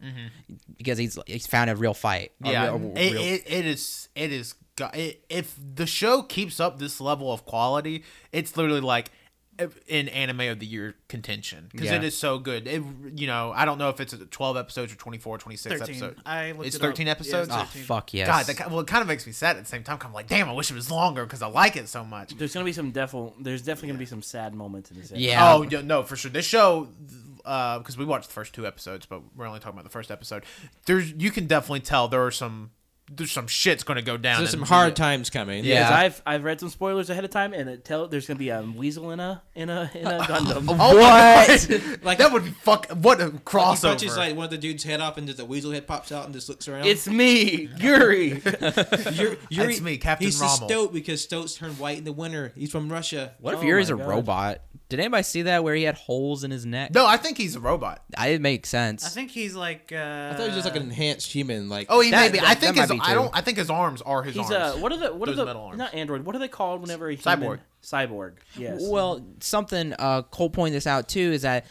because 0.78 0.98
he's 0.98 1.18
he's 1.28 1.48
found 1.48 1.70
a 1.70 1.76
real 1.76 1.94
fight. 1.94 2.32
a 2.44 2.52
Yeah, 2.52 2.64
real- 2.66 2.94
a 2.96 3.00
it, 3.00 3.14
real- 3.14 3.22
it, 3.22 3.44
it 3.48 3.66
is. 3.66 4.10
It 4.16 4.32
is. 4.32 4.56
if 5.30 5.60
the 5.76 5.86
show 5.86 6.24
keeps 6.24 6.60
up 6.60 6.80
this 6.80 7.00
level 7.02 7.32
of 7.32 7.46
quality, 7.46 8.04
it's 8.32 8.56
literally 8.58 8.82
like 8.82 9.12
in 9.88 10.10
anime 10.10 10.40
of 10.42 10.60
the 10.60 10.66
year 10.66 10.96
contention 11.08 11.68
because 11.72 11.88
Yeah. 11.90 11.98
it 11.98 12.04
is 12.04 12.18
so 12.18 12.40
good. 12.40 12.68
It, 12.68 12.82
you 13.16 13.28
know, 13.28 13.52
I 13.56 13.66
don't 13.66 13.78
know 13.78 13.90
if 13.90 14.00
it's 14.00 14.16
12 14.32 14.58
episodes 14.58 14.92
or 14.92 14.96
24, 14.96 15.38
26 15.38 15.80
13. 15.80 15.96
episodes. 15.96 16.22
I 16.26 16.52
looked 16.54 16.66
It's 16.68 16.76
it 16.76 16.82
up. 16.82 16.88
13 16.90 17.06
Yeah, 17.06 17.12
episodes? 17.12 17.48
it's 17.50 17.58
oh 17.58 17.64
fuck 17.86 18.14
yes. 18.14 18.28
God, 18.28 18.46
that, 18.56 18.72
well, 18.72 18.80
it 18.80 18.88
kind 18.88 19.02
of 19.02 19.08
makes 19.08 19.26
me 19.28 19.32
sad 19.32 19.56
at 19.58 19.64
the 19.64 19.70
same 19.70 19.84
time. 19.84 20.00
I'm 20.02 20.12
like, 20.14 20.28
damn, 20.28 20.50
I 20.50 20.54
wish 20.54 20.72
it 20.72 20.76
was 20.76 20.90
longer 20.90 21.24
because 21.24 21.42
I 21.42 21.48
like 21.48 21.76
it 21.76 21.88
so 21.88 22.04
much. 22.04 22.36
There's 22.36 22.54
gonna 22.54 22.66
be 22.66 22.74
some 22.74 22.92
defo- 22.92 23.34
There's 23.40 23.62
definitely 23.62 23.90
gonna 23.90 24.00
be 24.00 24.06
some 24.08 24.22
sad 24.24 24.54
moments 24.56 24.90
in 24.92 24.98
this. 24.98 25.12
episode. 25.12 25.20
Yeah. 25.24 25.54
Oh 25.54 25.62
yeah, 25.64 25.82
no, 25.82 26.04
for 26.04 26.16
sure. 26.16 26.32
This 26.32 26.46
show, 26.46 26.90
uh, 27.46 27.78
because 27.78 27.98
we 27.98 28.06
watched 28.06 28.28
the 28.30 28.34
first 28.34 28.54
two 28.54 28.66
episodes, 28.66 29.06
but 29.06 29.22
we're 29.36 29.46
only 29.46 29.60
talking 29.60 29.74
about 29.76 29.84
the 29.84 29.90
first 29.92 30.10
episode. 30.12 30.44
There's, 30.88 31.12
you 31.14 31.30
can 31.30 31.46
definitely 31.46 31.82
tell 31.82 32.08
there 32.08 32.26
are 32.26 32.32
some, 32.32 32.72
there's 33.12 33.32
some 33.32 33.48
shit's 33.48 33.84
going 33.84 33.98
to 33.98 34.02
go 34.02 34.16
down. 34.18 34.40
There's 34.40 34.52
some 34.52 34.62
the- 34.62 34.66
hard 34.66 34.96
times 34.96 35.30
coming. 35.30 35.66
Yeah. 35.66 35.84
Because 35.84 35.92
I've 35.92 36.22
I've 36.26 36.44
read 36.44 36.60
some 36.60 36.70
spoilers 36.70 37.10
ahead 37.10 37.24
of 37.26 37.30
time, 37.32 37.54
and 37.54 37.70
it 37.70 37.84
tell 37.86 38.08
there's 38.08 38.26
gonna 38.28 38.40
be 38.40 38.50
a 38.50 38.62
weasel 38.62 39.12
in 39.12 39.20
a 39.20 39.42
in 39.56 39.70
a 39.70 39.92
in 39.94 40.08
a 40.08 40.20
Gundam. 40.22 40.66
Oh 40.70 40.98
What? 40.98 42.00
Like 42.04 42.18
that 42.20 42.32
would 42.32 42.44
be 42.46 42.52
fuck. 42.52 42.88
What 42.92 43.22
a 43.22 43.26
He 43.26 43.32
crossover! 43.40 43.90
punches 43.90 44.18
like 44.18 44.36
one 44.36 44.46
of 44.46 44.52
the 44.52 44.58
dude's 44.58 44.84
head 44.84 45.02
off, 45.02 45.18
and 45.18 45.28
just 45.28 45.38
the 45.38 45.46
weasel 45.46 45.72
head 45.72 45.86
pops 45.86 46.12
out 46.12 46.26
and 46.26 46.34
just 46.34 46.50
looks 46.50 46.68
around. 46.68 46.86
it's 46.86 47.08
me, 47.08 47.70
Yuri. 47.78 48.42
Yuri, 49.12 49.38
Yuri, 49.50 49.68
That's 49.68 49.82
me, 49.82 49.98
Captain 49.98 50.26
He's 50.26 50.40
the 50.40 50.46
Rommel. 50.46 50.70
stoat 50.70 50.94
because 50.94 51.22
stoats 51.22 51.56
turn 51.56 51.72
white 51.74 51.98
in 51.98 52.04
the 52.06 52.14
winter. 52.14 52.52
He's 52.56 52.72
from 52.72 52.92
Russia. 52.92 53.34
What 53.40 53.54
if 53.56 53.60
Oh 53.60 53.64
Yuri's 53.64 53.90
a 53.90 53.96
God. 53.96 54.08
robot? 54.08 54.62
Did 54.94 55.00
anybody 55.00 55.24
see 55.24 55.42
that 55.42 55.64
where 55.64 55.74
he 55.74 55.82
had 55.82 55.96
holes 55.96 56.44
in 56.44 56.52
his 56.52 56.68
neck? 56.68 56.94
no, 56.94 57.04
I 57.08 57.18
think 57.18 57.36
he's 57.38 57.56
a 57.56 57.60
robot. 57.60 58.04
I 58.16 58.28
it 58.28 58.42
makes 58.42 58.70
sense. 58.70 59.04
I 59.04 59.10
think 59.10 59.32
he's 59.32 59.56
like. 59.56 59.92
Uh, 59.92 59.96
I 59.96 60.36
thought 60.36 60.42
he 60.42 60.48
was 60.50 60.56
just 60.56 60.66
like 60.68 60.76
an 60.76 60.84
enhanced 60.84 61.32
human. 61.32 61.68
Like 61.68 61.88
Oh, 61.90 62.00
he 62.02 62.12
That- 62.12 62.22
may 62.28 62.32
be. 62.32 62.38
that- 62.40 62.48
I 62.48 62.54
think 62.54 62.76
his. 62.78 62.92
I 62.92 62.96
too. 62.96 63.14
don't. 63.16 63.32
I 63.36 63.42
think 63.42 63.58
his 63.58 63.72
arms 63.72 64.04
are 64.04 64.22
his 64.22 64.36
He's 64.36 64.52
arms. 64.52 64.76
uh 64.78 64.80
what 64.80 64.92
are 64.92 64.98
the 64.98 65.14
what 65.16 65.28
are 65.30 65.34
the 65.34 65.46
metal 65.46 65.64
arms. 65.64 65.78
not 65.80 65.96
android? 65.96 66.26
What 66.26 66.36
are 66.36 66.40
they 66.40 66.48
called 66.48 66.82
whenever 66.82 67.10
a 67.10 67.18
Cyborg. 67.18 67.40
human 67.42 67.60
cyborg? 67.84 68.34
Yes. 68.56 68.82
Well, 68.88 69.26
something 69.40 69.94
uh, 69.98 70.22
Cole 70.22 70.52
pointed 70.52 70.76
this 70.76 70.86
out 70.86 71.08
too 71.10 71.32
is 71.34 71.42
that, 71.42 71.66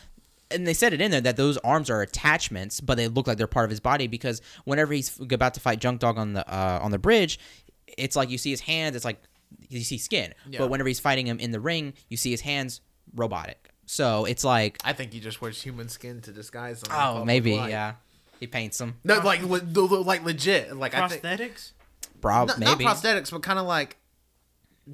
and 0.50 0.66
they 0.66 0.74
said 0.74 0.92
it 0.92 1.00
in 1.00 1.10
there 1.10 1.20
that 1.20 1.36
those 1.36 1.56
arms 1.58 1.88
are 1.90 2.02
attachments, 2.02 2.80
but 2.80 2.96
they 2.96 3.06
look 3.08 3.26
like 3.26 3.38
they're 3.38 3.46
part 3.46 3.64
of 3.64 3.70
his 3.70 3.80
body 3.80 4.08
because 4.08 4.42
whenever 4.64 4.92
he's 4.92 5.18
about 5.20 5.54
to 5.54 5.60
fight 5.60 5.78
Junk 5.78 6.00
Dog 6.00 6.18
on 6.18 6.32
the 6.34 6.46
uh, 6.52 6.80
on 6.82 6.90
the 6.90 6.98
bridge, 6.98 7.38
it's 7.86 8.16
like 8.16 8.30
you 8.30 8.36
see 8.38 8.50
his 8.50 8.60
hands, 8.60 8.96
it's 8.96 9.04
like 9.04 9.22
you 9.68 9.80
see 9.80 9.96
skin, 9.98 10.34
Yeah. 10.50 10.58
but 10.58 10.68
whenever 10.70 10.88
he's 10.88 11.00
fighting 11.00 11.26
him 11.26 11.38
in 11.38 11.50
the 11.50 11.60
ring, 11.60 11.94
you 12.08 12.16
see 12.16 12.30
his 12.30 12.40
hands 12.42 12.80
robotic. 13.14 13.70
So 13.86 14.24
it's 14.24 14.44
like, 14.44 14.78
I 14.84 14.92
think 14.92 15.12
he 15.12 15.20
just 15.20 15.40
wears 15.40 15.60
human 15.60 15.88
skin 15.88 16.20
to 16.22 16.32
disguise 16.32 16.80
them. 16.80 16.94
oh, 16.96 17.24
maybe 17.24 17.56
light. 17.56 17.70
yeah, 17.70 17.94
he 18.40 18.46
paints 18.46 18.78
them, 18.78 18.98
No, 19.04 19.18
like 19.18 19.42
le- 19.42 19.58
le- 19.58 19.96
like 20.02 20.24
legit. 20.24 20.74
Like 20.76 20.92
prosthetics. 20.92 21.72
Bro, 22.20 22.46
not, 22.46 22.58
maybe. 22.58 22.84
not 22.84 22.96
prosthetics, 22.96 23.30
but 23.30 23.42
kind 23.42 23.58
of 23.58 23.66
like 23.66 23.96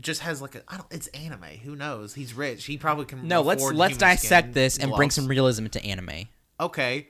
just 0.00 0.22
has 0.22 0.42
like 0.42 0.54
a. 0.54 0.62
I 0.68 0.76
don't. 0.76 0.86
It's 0.90 1.06
anime. 1.08 1.44
Who 1.62 1.76
knows? 1.76 2.14
He's 2.14 2.34
rich. 2.34 2.64
He 2.64 2.76
probably 2.78 3.04
can. 3.04 3.26
no, 3.26 3.42
let's 3.42 3.62
let's 3.62 3.96
dissect 3.96 4.52
this 4.52 4.78
and 4.78 4.92
bring 4.92 5.10
some 5.10 5.26
realism 5.26 5.64
into 5.64 5.82
anime. 5.84 6.28
Okay. 6.60 7.08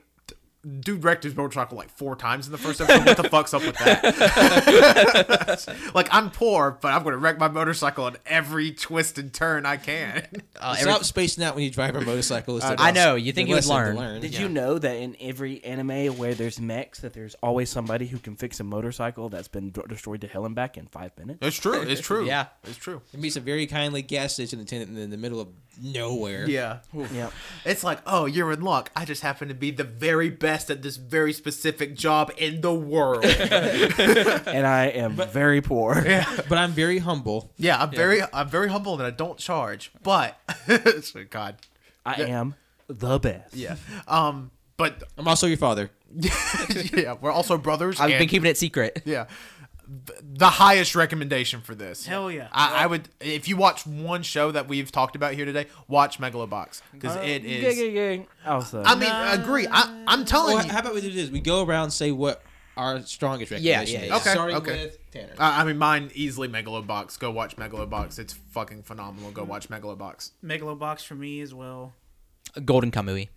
D- 0.61 0.69
Dude 0.81 1.03
wrecked 1.03 1.23
his 1.23 1.35
motorcycle 1.35 1.77
like 1.77 1.89
four 1.89 2.15
times 2.15 2.45
in 2.47 2.51
the 2.51 2.57
first 2.57 2.81
episode. 2.81 3.05
What 3.05 3.17
the 3.17 3.29
fuck's 3.29 3.53
up 3.53 3.61
with 3.65 3.77
that? 3.77 5.65
like 5.95 6.13
I'm 6.13 6.31
poor, 6.31 6.77
but 6.81 6.89
I'm 6.93 7.03
gonna 7.03 7.17
wreck 7.17 7.39
my 7.39 7.47
motorcycle 7.47 8.03
on 8.05 8.17
every 8.25 8.71
twist 8.71 9.17
and 9.17 9.33
turn 9.33 9.65
I 9.65 9.77
can. 9.77 10.27
Uh, 10.61 10.75
every- 10.77 10.91
stop 10.91 11.05
spacing 11.05 11.41
out 11.41 11.55
when 11.55 11.63
you 11.63 11.71
drive 11.71 11.95
a 11.95 12.01
motorcycle. 12.01 12.57
is 12.57 12.63
the 12.63 12.75
I 12.77 12.91
know, 12.91 13.15
you 13.15 13.31
think 13.31 13.47
you 13.47 13.55
would 13.55 13.65
lesson 13.65 13.95
to 13.95 14.01
learn. 14.01 14.19
Did 14.19 14.33
Yeah. 14.33 14.41
you 14.41 14.49
know 14.49 14.77
that 14.77 14.93
in 14.97 15.15
every 15.21 15.63
anime 15.63 16.17
where 16.17 16.33
there's 16.33 16.59
mechs, 16.59 16.99
that 16.99 17.13
there's 17.13 17.33
always 17.35 17.69
somebody 17.69 18.07
who 18.07 18.17
can 18.19 18.35
fix 18.35 18.59
a 18.59 18.65
motorcycle 18.65 19.29
that's 19.29 19.47
been 19.47 19.69
d- 19.69 19.79
destroyed 19.87 20.19
to 20.19 20.27
hell 20.27 20.45
and 20.45 20.53
back 20.55 20.77
in 20.77 20.87
five 20.87 21.17
minutes? 21.17 21.39
It's 21.41 21.55
true. 21.55 21.81
It's 21.83 22.01
true. 22.01 22.25
Yeah. 22.29 22.47
it's 22.65 22.75
true. 22.75 23.01
It 23.13 23.21
meets 23.21 23.37
a 23.37 23.39
very 23.39 23.67
kindly 23.67 24.01
gas 24.01 24.33
station 24.33 24.59
attendant 24.59 24.99
in 24.99 25.11
the 25.11 25.17
middle 25.17 25.39
of 25.39 25.47
nowhere. 25.81 26.45
Yeah. 26.49 26.79
Yep. 26.93 27.31
It's 27.63 27.85
like, 27.85 27.99
oh, 28.05 28.25
you're 28.25 28.51
in 28.51 28.61
luck. 28.61 28.91
I 28.97 29.05
just 29.05 29.21
happen 29.21 29.47
to 29.47 29.53
be 29.53 29.71
the 29.71 29.85
very 29.85 30.29
best 30.29 30.48
at 30.49 30.81
this 30.81 30.97
very 30.97 31.33
specific 31.33 31.95
job 31.95 32.31
in 32.37 32.61
the 32.61 32.73
world. 32.73 33.23
and 33.25 34.65
I 34.65 34.85
am 34.95 35.13
very 35.13 35.61
poor. 35.61 36.01
But 36.49 36.57
I'm 36.57 36.71
very 36.71 36.97
humble. 36.99 37.51
yeah, 37.57 37.81
I'm 37.81 37.91
very, 37.91 38.21
I'm 38.33 38.49
very 38.49 38.69
humble 38.69 38.97
that 38.97 39.05
I 39.05 39.11
don't 39.11 39.37
charge, 39.37 39.91
but 40.03 40.37
God, 41.29 41.55
I 42.05 42.23
am 42.23 42.55
the 42.87 43.19
best. 43.19 43.55
yeah. 43.55 43.75
Um, 44.07 44.51
but 44.77 45.03
I'm 45.17 45.27
also 45.27 45.45
your 45.47 45.57
father. 45.57 45.91
yeah, 46.93 47.15
we're 47.21 47.31
also 47.31 47.57
brothers. 47.57 47.99
I've 47.99 48.11
and- 48.11 48.19
been 48.19 48.29
keeping 48.29 48.49
it 48.49 48.57
secret. 48.57 49.01
Yeah. 49.05 49.27
The 50.21 50.47
highest 50.49 50.93
recommendation 50.95 51.61
for 51.61 51.73
this. 51.73 52.05
Hell 52.05 52.29
yeah. 52.31 52.47
I, 52.51 52.83
I 52.83 52.87
would 52.87 53.09
if 53.19 53.47
you 53.47 53.57
watch 53.57 53.87
one 53.87 54.21
show 54.21 54.51
that 54.51 54.67
we've 54.67 54.91
talked 54.91 55.15
about 55.15 55.33
here 55.33 55.45
today, 55.45 55.65
watch 55.87 56.19
Megalobox 56.19 56.81
because 56.91 57.15
Uh, 57.17 57.21
it 57.21 57.39
gang, 57.43 57.75
gang, 57.75 57.93
gang. 57.93 58.27
Also, 58.45 58.83
I 58.83 58.93
mean, 58.95 59.09
agree. 59.11 59.65
I, 59.69 60.03
I'm 60.07 60.25
telling 60.25 60.57
Well, 60.57 60.65
you. 60.65 60.71
how 60.71 60.79
about 60.81 60.93
we 60.93 61.01
do 61.01 61.11
this? 61.11 61.31
We 61.31 61.39
go 61.39 61.65
around 61.65 61.85
and 61.85 61.93
say 61.93 62.11
what 62.11 62.43
our 62.77 63.01
strongest 63.01 63.51
Yeah, 63.51 63.79
recommendation 63.79 63.99
yeah, 64.01 64.05
is. 64.05 64.09
yeah. 64.09 64.15
Okay, 64.17 64.29
Starting 64.31 64.55
okay. 64.57 64.83
with 64.83 65.11
Tanner. 65.11 65.33
I 65.39 65.61
I 65.61 65.63
mean, 65.63 65.77
mine 65.79 66.11
easily 66.13 66.47
Megalobox. 66.47 67.17
Go 67.17 67.31
watch 67.31 67.55
Megalobox. 67.55 68.19
It's 68.19 68.33
fucking 68.51 68.83
phenomenal. 68.83 69.31
Go 69.31 69.43
watch 69.43 69.69
Megalobox. 69.69 70.31
Megalobox 70.43 71.03
for 71.03 71.15
me 71.15 71.41
as 71.41 71.51
well. 71.53 71.93
Golden 72.63 72.91
Kamuy. 72.91 73.29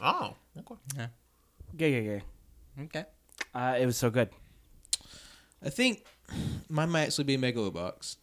Oh, 0.00 0.34
okay. 0.56 1.08
gang, 1.76 1.92
gang, 1.92 2.04
gang. 2.06 2.22
Okay. 2.86 3.04
Uh, 3.54 3.76
it 3.80 3.86
was 3.86 3.96
so 3.96 4.08
good. 4.08 4.30
I 5.62 5.70
think 5.70 6.04
mine 6.68 6.90
might 6.90 7.02
actually 7.02 7.24
be 7.24 7.36
Megalobox. 7.36 8.16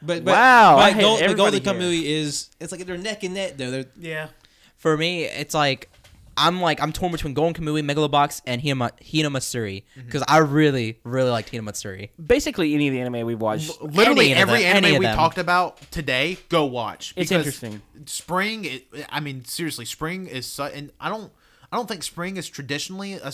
But, 0.00 0.24
but 0.24 0.32
Wow, 0.32 0.78
I 0.78 0.92
my 0.92 1.00
goal, 1.00 1.16
the 1.16 1.24
everybody 1.24 1.60
Golden 1.60 1.80
here. 1.80 1.90
Kamuy 1.90 2.04
is 2.04 2.50
it's 2.60 2.72
like 2.72 2.84
they're 2.86 2.98
neck 2.98 3.22
and 3.22 3.34
neck 3.34 3.56
though. 3.56 3.70
They're 3.70 3.84
Yeah. 3.98 4.28
For 4.76 4.96
me, 4.96 5.24
it's 5.24 5.54
like 5.54 5.88
I'm 6.36 6.60
like 6.60 6.82
I'm 6.82 6.92
torn 6.92 7.12
between 7.12 7.34
Golden 7.34 7.54
Kamuy, 7.54 7.88
Megalobox, 7.88 8.42
and 8.46 8.60
Hina, 8.62 8.90
Hina 9.10 9.30
Matsuri 9.30 9.84
mm-hmm. 9.96 10.06
because 10.06 10.24
I 10.26 10.38
really, 10.38 10.98
really 11.04 11.30
liked 11.30 11.50
Hina 11.50 11.62
Matsuri. 11.62 12.10
Basically, 12.24 12.74
any 12.74 12.88
of 12.88 12.94
the 12.94 13.00
anime 13.00 13.26
we've 13.26 13.40
watched. 13.40 13.80
Literally 13.82 14.32
Any 14.32 14.40
every 14.40 14.62
them, 14.62 14.76
anime 14.76 14.94
of 14.94 14.98
we 14.98 15.06
them. 15.06 15.16
talked 15.16 15.38
about 15.38 15.80
today, 15.90 16.38
go 16.48 16.64
watch. 16.64 17.12
It's 17.16 17.30
interesting. 17.30 17.82
Spring, 18.06 18.64
it, 18.64 18.86
I 19.08 19.20
mean, 19.20 19.44
seriously, 19.44 19.84
spring 19.84 20.26
is 20.26 20.46
su- 20.46 20.62
and 20.62 20.90
I 21.00 21.08
don't. 21.08 21.30
I 21.72 21.76
don't 21.76 21.88
think 21.88 22.02
spring 22.02 22.36
is 22.36 22.50
traditionally 22.50 23.14
a 23.14 23.32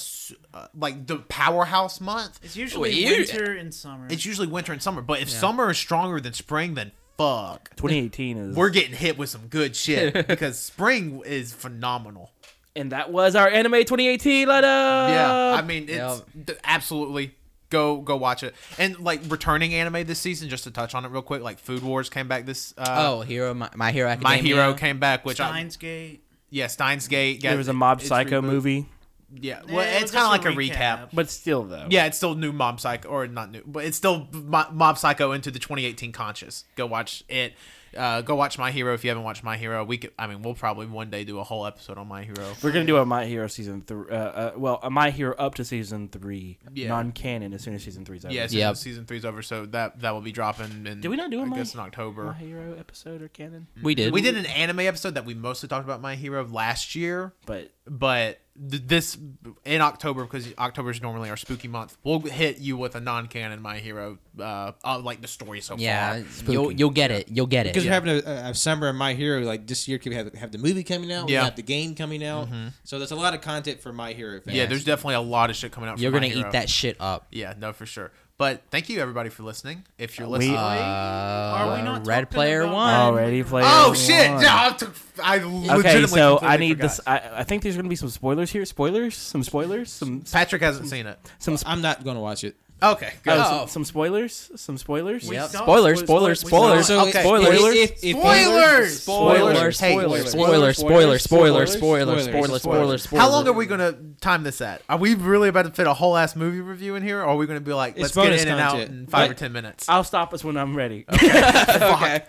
uh, 0.55 0.68
like 0.72 1.09
the 1.09 1.16
powerhouse 1.16 2.01
month. 2.01 2.39
It's 2.45 2.57
usually 2.57 2.91
Wait, 2.91 3.18
winter 3.18 3.53
and 3.57 3.74
summer. 3.74 4.07
It's 4.09 4.24
usually 4.24 4.47
winter 4.47 4.72
and 4.72 4.80
summer. 4.80 5.03
But 5.03 5.20
if 5.20 5.28
summer 5.28 5.70
is 5.70 5.76
stronger 5.76 6.20
than 6.20 6.34
spring, 6.34 6.74
then 6.74 6.93
fuck. 7.16 7.70
2018 7.70 8.36
is. 8.36 8.57
We're 8.57 8.70
getting 8.70 8.95
hit 8.95 9.18
with 9.18 9.28
some 9.28 9.49
good 9.49 9.74
shit 9.74 10.14
because 10.28 10.57
spring 10.57 11.20
is 11.26 11.53
phenomenal. 11.53 12.30
and 12.76 12.93
that 12.93 13.11
was 13.11 13.34
our 13.34 13.49
anime 13.49 13.72
2018 13.72 14.47
letter. 14.47 14.66
Yeah, 14.66 15.57
I 15.59 15.62
mean, 15.62 15.84
it's 15.89 15.91
yeah. 15.97 16.18
th- 16.47 16.59
absolutely 16.62 17.34
go 17.70 18.01
go 18.01 18.16
watch 18.16 18.45
it. 18.45 18.55
And 18.78 19.01
like 19.01 19.20
returning 19.28 19.74
anime 19.74 20.07
this 20.07 20.20
season, 20.20 20.49
just 20.49 20.62
to 20.62 20.70
touch 20.70 20.95
on 20.95 21.05
it 21.05 21.09
real 21.09 21.22
quick, 21.22 21.43
like 21.43 21.59
Food 21.59 21.82
Wars 21.82 22.09
came 22.09 22.28
back 22.28 22.47
this. 22.47 22.72
Uh, 22.78 22.84
oh, 23.09 23.20
Hero, 23.22 23.53
my, 23.53 23.68
my 23.74 23.91
Hero 23.91 24.16
My 24.20 24.36
Hero 24.36 24.74
came 24.74 25.01
back, 25.01 25.24
which 25.24 25.41
I, 25.41 25.49
Steins 25.49 25.76
Gate. 25.76 26.22
Yeah, 26.51 26.66
Steins 26.68 27.09
Gate. 27.09 27.42
there 27.42 27.57
was 27.57 27.68
a 27.68 27.72
Mob 27.72 28.01
Psycho 28.03 28.40
reboot. 28.40 28.44
movie, 28.44 28.86
Yeah, 29.34 29.61
Yeah, 29.66 29.74
well, 29.74 29.86
it 29.86 29.92
it's 29.94 30.03
was 30.03 30.11
kind 30.12 30.24
of 30.24 30.30
like 30.30 30.44
a 30.46 30.49
a 30.49 30.53
recap. 30.53 30.76
recap. 30.76 31.09
but 31.12 31.28
still 31.30 31.64
though. 31.64 31.86
Yeah, 31.90 32.07
it's 32.07 32.16
still 32.16 32.34
new 32.34 32.53
Mob 32.53 32.80
Psycho, 32.80 33.09
or 33.09 33.26
not 33.26 33.51
new, 33.51 33.62
but 33.66 33.84
it's 33.84 33.96
still 33.96 34.28
Mob 34.32 34.96
Psycho 34.99 35.32
into 35.32 35.51
the 35.51 35.59
2018 35.59 36.12
conscious. 36.12 36.64
Go 36.76 36.86
watch 36.86 37.24
it. 37.28 37.55
Uh, 37.97 38.20
go 38.22 38.34
watch 38.34 38.59
My 38.59 38.70
Hero 38.70 38.95
if 38.95 39.05
you 39.05 39.11
haven't 39.11 39.24
watched 39.24 39.43
My 39.43 39.57
Hero. 39.57 39.84
We 39.84 39.99
could, 39.99 40.12
I 40.18 40.26
mean, 40.26 40.43
we'll 40.43 40.55
probably 40.55 40.86
one 40.86 41.11
day 41.11 41.24
do 41.24 41.39
a 41.39 41.45
whole 41.45 41.66
episode 41.66 41.99
on 41.99 42.09
My 42.09 42.24
Hero. 42.24 42.53
We're 42.62 42.72
gonna 42.72 42.84
do 42.84 42.97
a 42.99 43.07
My 43.07 43.24
Hero 43.26 43.47
season 43.47 43.82
three. 43.82 44.11
Uh, 44.11 44.14
uh, 44.16 44.53
well, 44.57 44.78
a 44.82 44.91
My 44.91 45.11
Hero 45.11 45.34
up 45.36 45.55
to 45.57 45.64
season 45.64 46.09
three, 46.09 46.59
Yeah. 46.74 46.89
non-canon 46.89 47.53
as 47.55 47.62
soon 47.62 47.74
as 47.74 47.82
season 47.82 48.05
three's 48.05 48.24
over. 48.24 48.34
Yeah, 48.34 48.43
Yep. 48.43 48.51
season, 48.51 48.74
season 48.76 49.07
three's 49.07 49.24
over, 49.24 49.43
so 49.43 49.66
that 49.66 50.01
that 50.01 50.11
will 50.12 50.20
be 50.20 50.32
dropping. 50.32 50.86
In, 50.86 51.01
Did 51.01 51.09
we 51.09 51.16
not 51.16 51.30
do 51.30 51.39
a 51.41 51.43
I 51.43 51.47
My- 51.47 51.57
guess 51.57 51.74
in 51.74 51.80
October. 51.80 52.24
My 52.24 52.34
Hero 52.34 52.76
episode 52.78 53.22
or 53.22 53.28
canon, 53.28 53.66
We 53.82 53.95
did. 53.95 54.12
We 54.12 54.20
did 54.20 54.36
an 54.36 54.47
anime 54.47 54.80
episode 54.80 55.14
that 55.14 55.24
we 55.24 55.34
mostly 55.34 55.68
talked 55.68 55.84
about 55.84 56.01
My 56.01 56.14
Hero 56.16 56.45
last 56.47 56.95
year, 56.95 57.32
but 57.47 57.70
but 57.89 58.41
th- 58.70 58.82
this 58.86 59.16
in 59.64 59.80
October 59.80 60.24
because 60.24 60.53
October 60.59 60.91
is 60.91 61.01
normally 61.01 61.30
our 61.30 61.36
spooky 61.36 61.68
month. 61.68 61.97
We'll 62.05 62.20
hit 62.20 62.59
you 62.59 62.76
with 62.76 62.95
a 62.95 63.01
non-canon 63.01 63.61
My 63.62 63.78
Hero, 63.78 64.18
uh, 64.39 64.72
uh 64.84 64.99
like 64.99 65.20
the 65.20 65.28
story 65.28 65.61
so 65.61 65.76
Yeah, 65.76 66.22
far. 66.22 66.53
you'll 66.53 66.72
you'll 66.72 66.91
get 66.91 67.11
it. 67.11 67.28
You'll 67.28 67.47
get 67.47 67.66
it. 67.66 67.72
because 67.72 67.84
we're 67.86 67.93
having 67.93 68.22
a, 68.24 68.51
a 68.51 68.55
summer 68.55 68.89
of 68.89 68.97
My 68.97 69.14
Hero. 69.14 69.41
Like 69.41 69.66
this 69.66 69.89
year, 69.89 70.01
we 70.05 70.14
have 70.14 70.32
have 70.34 70.53
the 70.53 70.59
movie 70.59 70.84
coming 70.84 71.12
out. 71.12 71.28
Yeah. 71.28 71.41
We 71.41 71.45
have 71.45 71.57
the 71.57 71.62
game 71.62 71.95
coming 71.95 72.24
out. 72.24 72.49
So 72.84 72.99
there's 72.99 73.12
a 73.12 73.16
lot 73.16 73.34
of 73.34 73.41
content 73.41 73.80
for 73.80 73.93
My 73.93 74.12
Hero 74.12 74.41
fans. 74.41 74.57
Yeah, 74.57 74.66
there's 74.66 74.84
definitely 74.84 75.14
a 75.14 75.20
lot 75.20 75.51
of 75.51 75.57
shit 75.57 75.72
coming 75.72 75.89
out. 75.89 75.99
You're 75.99 76.11
for 76.11 76.16
gonna 76.18 76.28
My 76.28 76.34
Hero. 76.34 76.49
eat 76.49 76.53
that 76.53 76.68
shit 76.68 76.97
up. 77.01 77.26
Yeah, 77.30 77.55
no, 77.59 77.72
for 77.72 77.86
sure. 77.86 78.12
But 78.39 78.62
thank 78.70 78.89
you 78.89 79.01
everybody 79.01 79.30
for 79.30 79.43
listening. 79.43 79.82
If 79.99 80.16
you're 80.16 80.28
We- 80.28 80.39
listening, 80.39 80.57
Uh, 80.57 80.61
Are 80.61 81.76
we 81.76 81.82
not 81.82 82.07
Ready 82.07 82.26
Player 82.26 82.64
One. 82.68 82.95
already 82.95 83.43
played. 83.43 83.64
oh 83.66 83.95
shit! 83.95 84.30
Yeah, 84.30 84.68
I, 84.68 84.70
took, 84.78 84.95
I 85.20 85.41
Okay, 85.41 86.07
so 86.07 86.39
I 86.41 86.57
need 86.57 86.76
forgot. 86.76 86.82
this. 86.82 87.01
I, 87.05 87.20
I 87.39 87.43
think 87.43 87.64
there's 87.64 87.74
gonna 87.74 87.89
be 87.89 87.97
some 87.97 88.11
spoilers 88.11 88.53
here. 88.53 88.64
Spoilers, 88.64 89.16
some 89.16 89.43
spoilers, 89.43 89.91
some 89.91 90.20
Patrick 90.30 90.62
hasn't 90.62 90.89
seen 90.89 91.07
it. 91.09 91.18
some 91.41 91.57
sp- 91.59 91.66
I'm 91.68 91.82
not 91.82 92.05
going 92.05 92.14
to 92.14 92.20
watch 92.22 92.45
it. 92.45 92.55
Okay, 92.82 93.12
good. 93.24 93.32
oh, 93.32 93.42
Oh. 93.44 93.58
some, 93.60 93.68
some 93.68 93.84
spoilers, 93.84 94.50
some 94.56 94.78
spoilers. 94.78 95.28
We 95.28 95.34
Yep. 95.36 95.48
Spoilers, 95.50 96.00
spoilers, 96.00 96.00
spoilers, 96.00 96.40
spoilers, 96.40 96.40
spoilers. 96.40 96.86
So 96.86 97.00
Okay. 97.08 97.22
spoilers. 97.22 97.74
If, 97.74 97.90
if, 97.90 98.04
if 98.04 98.16
Spoilers! 98.16 99.02
Spoilers, 99.02 99.80
Hey, 99.80 99.92
spoilers, 99.92 100.30
spoilers, 100.30 100.76
spoilers, 100.78 101.22
spoilers, 101.24 101.72
spoilers, 101.72 101.72
spoilers, 101.72 102.62
spoilers, 102.62 103.02
spoilers. 103.02 103.06
How 103.22 103.30
long 103.30 103.48
are 103.48 103.52
we 103.52 103.66
gonna 103.66 103.94
time 104.20 104.42
this 104.44 104.60
at? 104.60 104.82
Are 104.88 104.96
we 104.96 105.14
really 105.14 105.48
about 105.48 105.62
to 105.64 105.70
fit 105.70 105.86
a 105.86 105.94
whole 105.94 106.16
ass 106.16 106.36
movie 106.36 106.60
review 106.60 106.94
in 106.94 107.02
here, 107.02 107.18
or 107.20 107.24
are 107.30 107.36
we 107.36 107.46
gonna 107.46 107.60
be 107.60 107.72
like, 107.72 107.98
let's 107.98 108.14
get 108.14 108.22
bonus 108.24 108.42
in 108.42 108.48
and 108.48 108.60
out 108.60 108.78
in 108.80 109.06
five 109.06 109.22
What? 109.28 109.30
or 109.32 109.34
ten 109.34 109.52
minutes? 109.52 109.88
I'll 109.88 110.04
stop 110.04 110.32
us 110.32 110.44
when 110.44 110.56
I'm 110.56 110.76
ready. 110.76 111.04
Okay. 111.12 112.22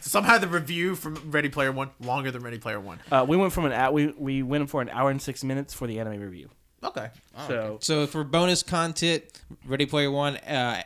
Somehow 0.00 0.38
the 0.38 0.48
review 0.48 0.94
from 0.96 1.30
Ready 1.30 1.48
Player 1.48 1.72
One 1.72 1.90
longer 2.00 2.30
than 2.30 2.42
Ready 2.42 2.58
Player 2.58 2.78
One. 2.80 2.98
Uh, 3.10 3.24
we 3.26 3.36
went 3.36 3.52
from 3.52 3.64
an 3.64 3.72
hour. 3.72 3.92
We 3.92 4.08
we 4.18 4.42
went 4.42 4.68
for 4.70 4.82
an 4.82 4.88
hour 4.90 5.10
and 5.10 5.20
six 5.20 5.42
minutes 5.44 5.72
for 5.74 5.86
the 5.86 5.98
anime 5.98 6.20
review. 6.20 6.50
Okay. 6.84 7.08
so 7.48 7.78
So 7.80 8.06
for 8.06 8.24
bonus 8.24 8.62
content, 8.62 9.24
Ready 9.66 9.86
Player 9.86 10.10
One 10.10 10.36
uh, 10.38 10.82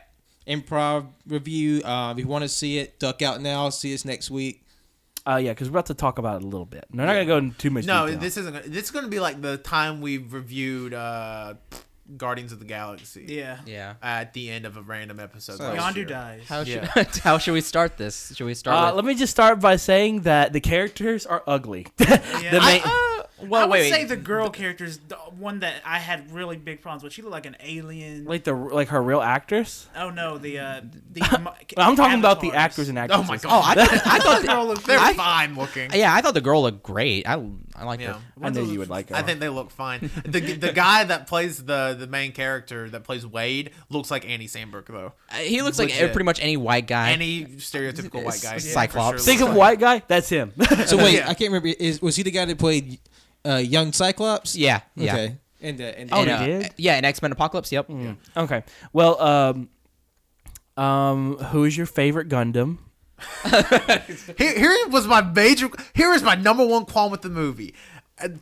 improv 0.47 1.07
review. 1.27 1.81
Uh, 1.83 2.11
if 2.13 2.19
you 2.19 2.27
want 2.27 2.43
to 2.43 2.49
see 2.49 2.77
it, 2.79 2.99
duck 2.99 3.21
out 3.21 3.41
now. 3.41 3.69
See 3.69 3.93
us 3.93 4.05
next 4.05 4.31
week. 4.31 4.63
Uh, 5.27 5.35
yeah, 5.35 5.51
because 5.51 5.67
we're 5.69 5.73
about 5.75 5.85
to 5.87 5.93
talk 5.93 6.17
about 6.17 6.37
it 6.41 6.43
a 6.43 6.47
little 6.47 6.65
bit. 6.65 6.85
We're 6.91 7.05
not 7.05 7.13
gonna 7.13 7.25
go 7.25 7.37
into 7.37 7.57
too 7.57 7.69
much. 7.69 7.85
No, 7.85 8.05
detail. 8.07 8.19
this 8.21 8.37
isn't. 8.37 8.53
Gonna, 8.53 8.67
this 8.67 8.85
is 8.85 8.91
going 8.91 9.05
to 9.05 9.11
be 9.11 9.19
like 9.19 9.41
the 9.41 9.57
time 9.57 10.01
we've 10.01 10.33
reviewed 10.33 10.93
uh, 10.93 11.55
Guardians 12.17 12.51
of 12.51 12.57
the 12.59 12.65
Galaxy. 12.65 13.25
Yeah. 13.27 13.59
Yeah. 13.67 13.95
At 14.01 14.33
the 14.33 14.49
end 14.49 14.65
of 14.65 14.77
a 14.77 14.81
random 14.81 15.19
episode. 15.19 15.57
So- 15.57 15.75
Yondu 15.75 15.97
year. 15.97 16.05
dies. 16.05 16.41
How 16.47 16.63
should 16.63 16.83
how 17.23 17.37
should 17.37 17.53
we 17.53 17.61
start 17.61 17.97
this? 17.97 18.33
Should 18.35 18.45
we 18.45 18.55
start 18.55 18.75
Uh, 18.75 18.95
with? 18.95 19.05
let 19.05 19.05
me 19.05 19.13
just 19.19 19.31
start 19.31 19.59
by 19.59 19.75
saying 19.75 20.21
that 20.21 20.53
the 20.53 20.61
characters 20.61 21.27
are 21.27 21.43
ugly. 21.45 21.85
Yeah. 21.99 22.07
the 22.51 22.61
main, 22.61 22.81
uh, 22.81 22.87
I 22.87 23.18
well, 23.47 23.67
would 23.67 23.71
wait, 23.73 23.89
say 23.91 23.99
wait. 24.01 24.07
the 24.09 24.15
girl 24.17 24.49
character's 24.49 24.97
the 24.97 25.15
one 25.15 25.59
that 25.59 25.75
I 25.85 25.99
had 25.99 26.31
really 26.31 26.57
big 26.57 26.81
problems 26.81 27.03
with. 27.03 27.13
She 27.13 27.21
looked 27.21 27.31
like 27.33 27.45
an 27.45 27.55
alien. 27.61 28.25
like 28.25 28.43
the 28.43 28.53
like 28.53 28.89
her 28.89 29.01
real 29.01 29.21
actress. 29.21 29.87
oh 29.95 30.09
no, 30.09 30.37
the 30.37 30.59
uh, 30.59 30.81
the 31.11 31.21
I'm 31.77 31.95
talking 31.95 32.19
about 32.19 32.41
the 32.41 32.51
actors 32.53 32.89
and 32.89 32.97
actresses. 32.99 33.25
Oh 33.25 33.27
my 33.31 33.37
god. 33.37 33.49
Oh, 33.49 33.61
I 33.65 33.75
thought, 33.85 34.07
I 34.07 34.19
thought 34.19 34.41
They're, 34.43 34.55
all 34.55 34.65
look- 34.67 34.83
they're 34.83 34.99
I- 34.99 35.13
fine 35.13 35.55
looking. 35.55 35.91
yeah, 35.93 36.13
I 36.13 36.21
thought 36.21 36.33
the 36.33 36.41
girl 36.41 36.61
looked 36.63 36.83
great. 36.83 37.27
I 37.27 37.33
I 37.75 37.85
like 37.85 37.99
Yeah. 38.01 38.13
her. 38.13 38.19
I 38.41 38.49
knew 38.49 38.63
you 38.65 38.79
would 38.79 38.89
like 38.89 39.09
her. 39.09 39.15
I 39.15 39.21
think 39.21 39.39
they 39.39 39.47
look 39.49 39.71
fine. 39.71 40.09
The 40.25 40.39
the 40.39 40.71
guy 40.73 41.03
that 41.05 41.27
plays 41.27 41.63
the 41.63 41.95
the 41.97 42.07
main 42.07 42.31
character 42.33 42.89
that 42.89 43.03
plays 43.03 43.25
Wade 43.25 43.71
looks 43.89 44.11
like 44.11 44.27
Andy 44.27 44.47
Samberg 44.47 44.85
though. 44.87 45.13
Uh, 45.31 45.35
He 45.37 45.61
looks 45.61 45.79
like 45.79 45.91
pretty 45.91 46.23
much 46.23 46.41
any 46.41 46.57
white 46.57 46.87
guy. 46.87 47.11
Any 47.11 47.45
stereotypical 47.45 48.23
white 48.23 48.41
guy. 48.41 48.55
S- 48.55 48.65
for 48.65 48.69
Cyclops. 48.71 49.25
Think 49.25 49.41
of 49.41 49.49
like- 49.49 49.57
white 49.57 49.79
guy. 49.79 50.01
That's 50.07 50.27
him. 50.29 50.51
So 50.87 50.97
wait, 50.97 51.13
Yeah. 51.19 51.29
I 51.29 51.33
can't 51.33 51.51
remember. 51.51 51.67
Is 51.67 52.01
was 52.01 52.15
he 52.15 52.23
the 52.23 52.31
guy 52.31 52.45
that 52.45 52.57
played 52.59 52.99
uh, 53.45 53.55
young 53.55 53.93
Cyclops? 53.93 54.55
yeah, 54.55 54.81
yeah. 54.95 55.13
Okay. 55.13 55.37
And 55.61 55.81
uh, 55.81 55.83
and, 55.83 56.09
Oh, 56.11 56.21
And, 56.21 56.29
he 56.29 56.33
uh, 56.33 56.59
did? 56.59 56.73
Yeah, 56.77 56.97
in 56.97 57.05
X 57.05 57.21
Men 57.21 57.31
Apocalypse. 57.31 57.71
Yep. 57.71 57.89
okay. 58.37 58.63
Well, 58.93 59.21
um, 59.21 59.69
um, 60.77 61.37
who 61.37 61.65
is 61.65 61.75
your 61.75 61.85
favorite 61.85 62.29
Gundam? 62.29 62.77
Here, 64.37 64.57
here 64.57 64.87
was 64.87 65.05
my 65.05 65.21
major. 65.21 65.69
Here 65.93 66.13
is 66.13 66.23
my 66.23 66.35
number 66.35 66.65
one 66.65 66.85
qualm 66.85 67.11
with 67.11 67.21
the 67.21 67.29
movie. 67.29 67.75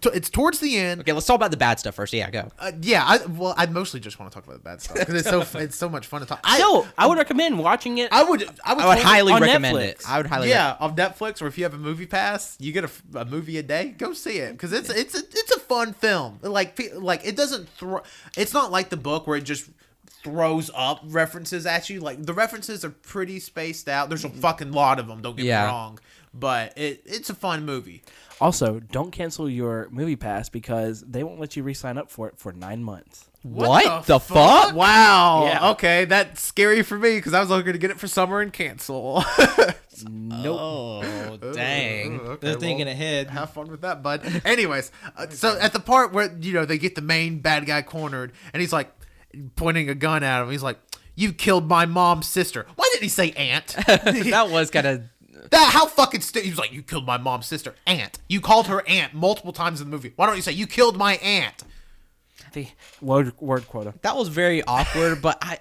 T- 0.01 0.09
It's 0.13 0.29
towards 0.29 0.59
the 0.59 0.77
end. 0.77 1.01
Okay, 1.01 1.11
let's 1.13 1.25
talk 1.25 1.35
about 1.35 1.51
the 1.51 1.57
bad 1.57 1.79
stuff 1.79 1.95
first. 1.95 2.11
Yeah, 2.13 2.29
go. 2.29 2.49
Uh, 2.59 2.71
yeah, 2.81 3.03
I 3.05 3.25
well, 3.25 3.53
I 3.57 3.65
mostly 3.67 3.99
just 3.99 4.19
want 4.19 4.31
to 4.31 4.35
talk 4.35 4.45
about 4.45 4.57
the 4.57 4.63
bad 4.63 4.81
stuff 4.81 4.97
because 4.97 5.15
it's 5.15 5.29
so 5.29 5.59
it's 5.59 5.75
so 5.75 5.87
much 5.89 6.07
fun 6.07 6.21
to 6.21 6.27
talk. 6.27 6.39
I, 6.43 6.57
Still, 6.57 6.87
I 6.97 7.07
would 7.07 7.17
recommend 7.17 7.59
watching 7.59 7.97
it. 7.99 8.11
I 8.11 8.23
would 8.23 8.43
I 8.63 8.73
would, 8.73 8.83
I 8.83 8.87
would 8.87 8.97
highly 8.99 9.33
on 9.33 9.41
recommend 9.41 9.75
Netflix. 9.77 9.89
it. 10.01 10.09
I 10.09 10.17
would 10.17 10.25
highly. 10.27 10.49
yeah 10.49 10.75
of 10.79 10.95
Netflix 10.95 11.41
or 11.41 11.47
if 11.47 11.57
you 11.57 11.63
have 11.63 11.73
a 11.73 11.77
movie 11.77 12.05
pass, 12.07 12.55
you 12.59 12.71
get 12.73 12.89
a 13.15 13.25
movie 13.25 13.57
a 13.57 13.63
day. 13.63 13.89
Go 13.97 14.13
see 14.13 14.37
it 14.37 14.53
because 14.53 14.73
it's 14.73 14.89
it's 14.89 15.15
a, 15.15 15.19
it's 15.19 15.51
a 15.51 15.59
fun 15.59 15.93
film. 15.93 16.39
Like 16.41 16.79
like 16.95 17.25
it 17.25 17.35
doesn't 17.35 17.69
throw. 17.69 18.01
It's 18.37 18.53
not 18.53 18.71
like 18.71 18.89
the 18.89 18.97
book 18.97 19.27
where 19.27 19.37
it 19.37 19.43
just 19.43 19.69
throws 20.23 20.71
up 20.75 21.01
references 21.05 21.65
at 21.65 21.89
you. 21.89 21.99
Like 21.99 22.25
the 22.25 22.33
references 22.33 22.83
are 22.83 22.89
pretty 22.89 23.39
spaced 23.39 23.87
out. 23.87 24.09
There's 24.09 24.25
a 24.25 24.29
fucking 24.29 24.71
lot 24.71 24.99
of 24.99 25.07
them. 25.07 25.21
Don't 25.21 25.35
get 25.37 25.45
Yeah. 25.45 25.63
me 25.65 25.67
wrong, 25.71 25.99
but 26.33 26.77
it 26.77 27.01
it's 27.05 27.29
a 27.29 27.35
fun 27.35 27.65
movie. 27.65 28.03
Also, 28.39 28.79
don't 28.79 29.11
cancel 29.11 29.49
your 29.49 29.87
movie 29.89 30.15
pass 30.15 30.49
because 30.49 31.01
they 31.01 31.23
won't 31.23 31.39
let 31.39 31.55
you 31.55 31.63
re-sign 31.63 31.97
up 31.97 32.11
for 32.11 32.27
it 32.27 32.37
for 32.37 32.53
nine 32.53 32.83
months. 32.83 33.25
What, 33.43 34.05
the, 34.05 34.19
fuck? 34.19 34.75
Wow. 34.75 35.45
Yeah. 35.45 35.69
Okay, 35.71 36.05
that's 36.05 36.41
scary 36.41 36.83
for 36.83 36.97
me 36.97 37.15
because 37.15 37.33
I 37.33 37.39
was 37.39 37.49
looking 37.49 37.73
to 37.73 37.79
get 37.79 37.91
it 37.91 37.99
for 37.99 38.07
summer 38.07 38.41
and 38.41 38.51
cancel. 38.51 39.23
Nope. 40.05 40.59
Oh 40.59 41.37
dang. 41.53 42.19
Okay, 42.19 42.47
they're 42.47 42.59
thinking 42.59 42.85
well, 42.85 42.93
ahead. 42.93 43.29
Have 43.29 43.51
fun 43.51 43.67
with 43.67 43.81
that, 43.81 44.03
bud. 44.03 44.41
Anyways, 44.45 44.91
uh, 45.15 45.29
so 45.29 45.57
at 45.59 45.73
the 45.73 45.79
part 45.79 46.13
where 46.13 46.35
you 46.39 46.53
know 46.53 46.65
they 46.65 46.77
get 46.77 46.95
the 46.95 47.01
main 47.01 47.39
bad 47.39 47.65
guy 47.65 47.81
cornered, 47.81 48.33
and 48.53 48.61
he's 48.61 48.73
like 48.73 48.91
pointing 49.55 49.89
a 49.89 49.95
gun 49.95 50.23
at 50.23 50.43
him. 50.43 50.51
He's 50.51 50.63
like, 50.63 50.77
You 51.15 51.33
killed 51.33 51.67
my 51.67 51.85
mom's 51.85 52.27
sister. 52.27 52.65
Why 52.75 52.89
didn't 52.91 53.03
he 53.03 53.09
say 53.09 53.31
aunt? 53.31 53.67
that 53.87 54.49
was 54.49 54.69
kind 54.69 54.87
of 54.87 55.03
that 55.51 55.71
how 55.73 55.85
fucking 55.87 56.21
stu- 56.21 56.41
he 56.41 56.49
was 56.49 56.59
like, 56.59 56.71
you 56.73 56.81
killed 56.83 57.05
my 57.05 57.17
mom's 57.17 57.45
sister, 57.45 57.75
aunt. 57.85 58.19
You 58.27 58.41
called 58.41 58.67
her 58.67 58.87
aunt 58.87 59.13
multiple 59.13 59.53
times 59.53 59.81
in 59.81 59.89
the 59.89 59.91
movie. 59.95 60.13
Why 60.15 60.25
don't 60.25 60.35
you 60.35 60.41
say 60.41 60.51
you 60.51 60.67
killed 60.67 60.97
my 60.97 61.15
aunt? 61.17 61.63
The 62.53 62.67
word 63.01 63.33
word 63.39 63.67
quota. 63.67 63.93
that 64.01 64.15
was 64.15 64.29
very 64.29 64.63
awkward. 64.63 65.21
but 65.21 65.37
I. 65.41 65.59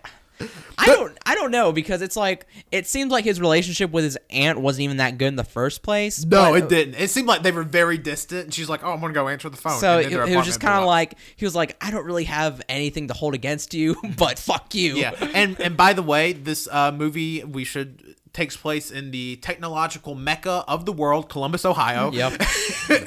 I 0.77 0.85
don't 0.89 1.17
I 1.25 1.35
don't 1.35 1.51
know 1.51 1.73
because 1.73 2.03
it's 2.03 2.15
like 2.15 2.47
it 2.71 2.87
seems 2.87 3.11
like 3.11 3.25
his 3.25 3.41
relationship 3.41 3.91
with 3.91 4.05
his 4.05 4.19
aunt 4.29 4.61
wasn't 4.61 4.83
even 4.83 4.99
that 4.99 5.17
good 5.17 5.29
in 5.29 5.37
the 5.37 5.45
first 5.45 5.83
place. 5.83 6.23
No, 6.27 6.51
but- 6.51 6.65
it 6.65 6.69
didn't. 6.69 6.95
It 7.01 7.09
seemed 7.09 7.27
like 7.27 7.43
they 7.43 7.53
were 7.53 7.63
very 7.63 7.97
distant. 7.97 8.45
And 8.45 8.53
she's 8.55 8.69
like, 8.69 8.85
"Oh, 8.85 8.93
I'm 8.93 9.01
gonna 9.01 9.15
go 9.15 9.29
answer 9.29 9.49
the 9.49 9.57
phone." 9.57 9.79
So 9.81 9.99
it, 9.99 10.13
it 10.13 10.37
was 10.37 10.45
just 10.45 10.61
kind 10.61 10.79
of 10.79 10.85
like 10.85 11.15
he 11.37 11.47
was 11.47 11.55
like, 11.55 11.75
I 11.83 11.91
don't 11.91 12.05
really 12.05 12.25
have 12.25 12.61
anything 12.69 13.09
to 13.09 13.15
hold 13.15 13.33
against 13.33 13.73
you, 13.73 13.97
but 14.19 14.39
fuck 14.39 14.75
you. 14.75 14.97
yeah. 14.97 15.13
And 15.33 15.59
and 15.59 15.75
by 15.75 15.95
the 15.95 16.03
way, 16.03 16.35
this 16.35 16.69
uh, 16.71 16.93
movie 16.93 17.43
we 17.43 17.65
should 17.65 18.15
takes 18.37 18.55
place 18.57 18.91
in 18.91 19.11
the 19.13 19.37
technological 19.37 20.15
mecca 20.15 20.63
of 20.69 20.85
the 20.85 20.93
world, 20.93 21.29
Columbus, 21.31 21.65
Ohio. 21.65 22.13
Yep. 22.13 22.33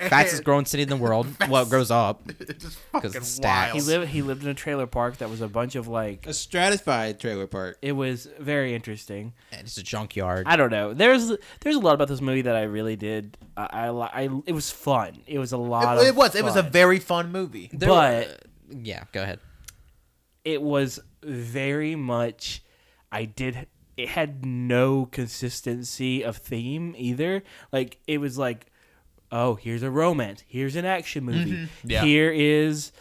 Fastest 0.09 0.43
growing 0.43 0.65
city 0.65 0.83
in 0.83 0.89
the 0.89 0.95
world. 0.97 1.27
Well, 1.49 1.63
it 1.63 1.69
grows 1.69 1.91
up. 1.91 2.21
It's 2.39 2.63
just 2.65 2.77
'Cause 2.91 3.01
fucking 3.03 3.11
it's 3.15 3.39
wild. 3.39 3.75
He 3.75 3.81
lived 3.81 4.07
he 4.07 4.21
lived 4.23 4.43
in 4.43 4.49
a 4.49 4.53
trailer 4.53 4.87
park 4.87 5.17
that 5.17 5.29
was 5.29 5.41
a 5.41 5.47
bunch 5.47 5.75
of 5.75 5.87
like 5.87 6.25
A 6.27 6.33
stratified 6.33 7.19
trailer 7.19 7.47
park. 7.47 7.77
it 7.81 7.91
was 7.93 8.27
very 8.39 8.73
interesting. 8.73 9.33
And 9.51 9.61
it's 9.67 9.77
a 9.77 9.83
junkyard. 9.83 10.45
I 10.47 10.55
don't 10.55 10.71
know. 10.71 10.93
There's 10.93 11.31
there's 11.61 11.75
a 11.75 11.79
lot 11.79 11.93
about 11.93 12.07
this 12.07 12.21
movie 12.21 12.41
that 12.43 12.55
I 12.55 12.63
really 12.63 12.95
did. 12.95 13.37
I 13.55 13.87
I, 13.87 14.23
I 14.23 14.29
it 14.47 14.53
was 14.53 14.69
fun. 14.71 15.21
It 15.27 15.39
was 15.39 15.51
a 15.51 15.57
lot. 15.57 15.97
It, 15.97 16.01
of 16.01 16.07
it 16.07 16.15
was. 16.15 16.35
It 16.35 16.43
was 16.43 16.55
a 16.55 16.63
very 16.63 16.99
fun 16.99 17.31
movie. 17.31 17.69
There 17.71 17.87
but- 17.89 18.27
were- 18.27 18.77
yeah, 18.81 19.03
go 19.11 19.21
ahead. 19.23 19.39
it 20.43 20.61
was 20.61 20.99
very 21.23 21.95
much 21.95 22.61
I 23.11 23.25
did 23.25 23.67
it 23.99 24.09
had 24.09 24.45
no 24.45 25.05
consistency 25.07 26.23
of 26.23 26.37
theme 26.37 26.95
either. 26.97 27.43
Like 27.71 27.99
it 28.07 28.19
was 28.19 28.37
like 28.37 28.67
oh, 29.31 29.55
here's 29.55 29.83
a 29.83 29.91
romance, 29.91 30.43
here's 30.47 30.75
an 30.75 30.85
action 30.85 31.23
movie. 31.23 31.51
Mm-hmm. 31.51 31.89
Yeah. 31.89 32.03
Here 32.03 32.31
is 32.31 32.91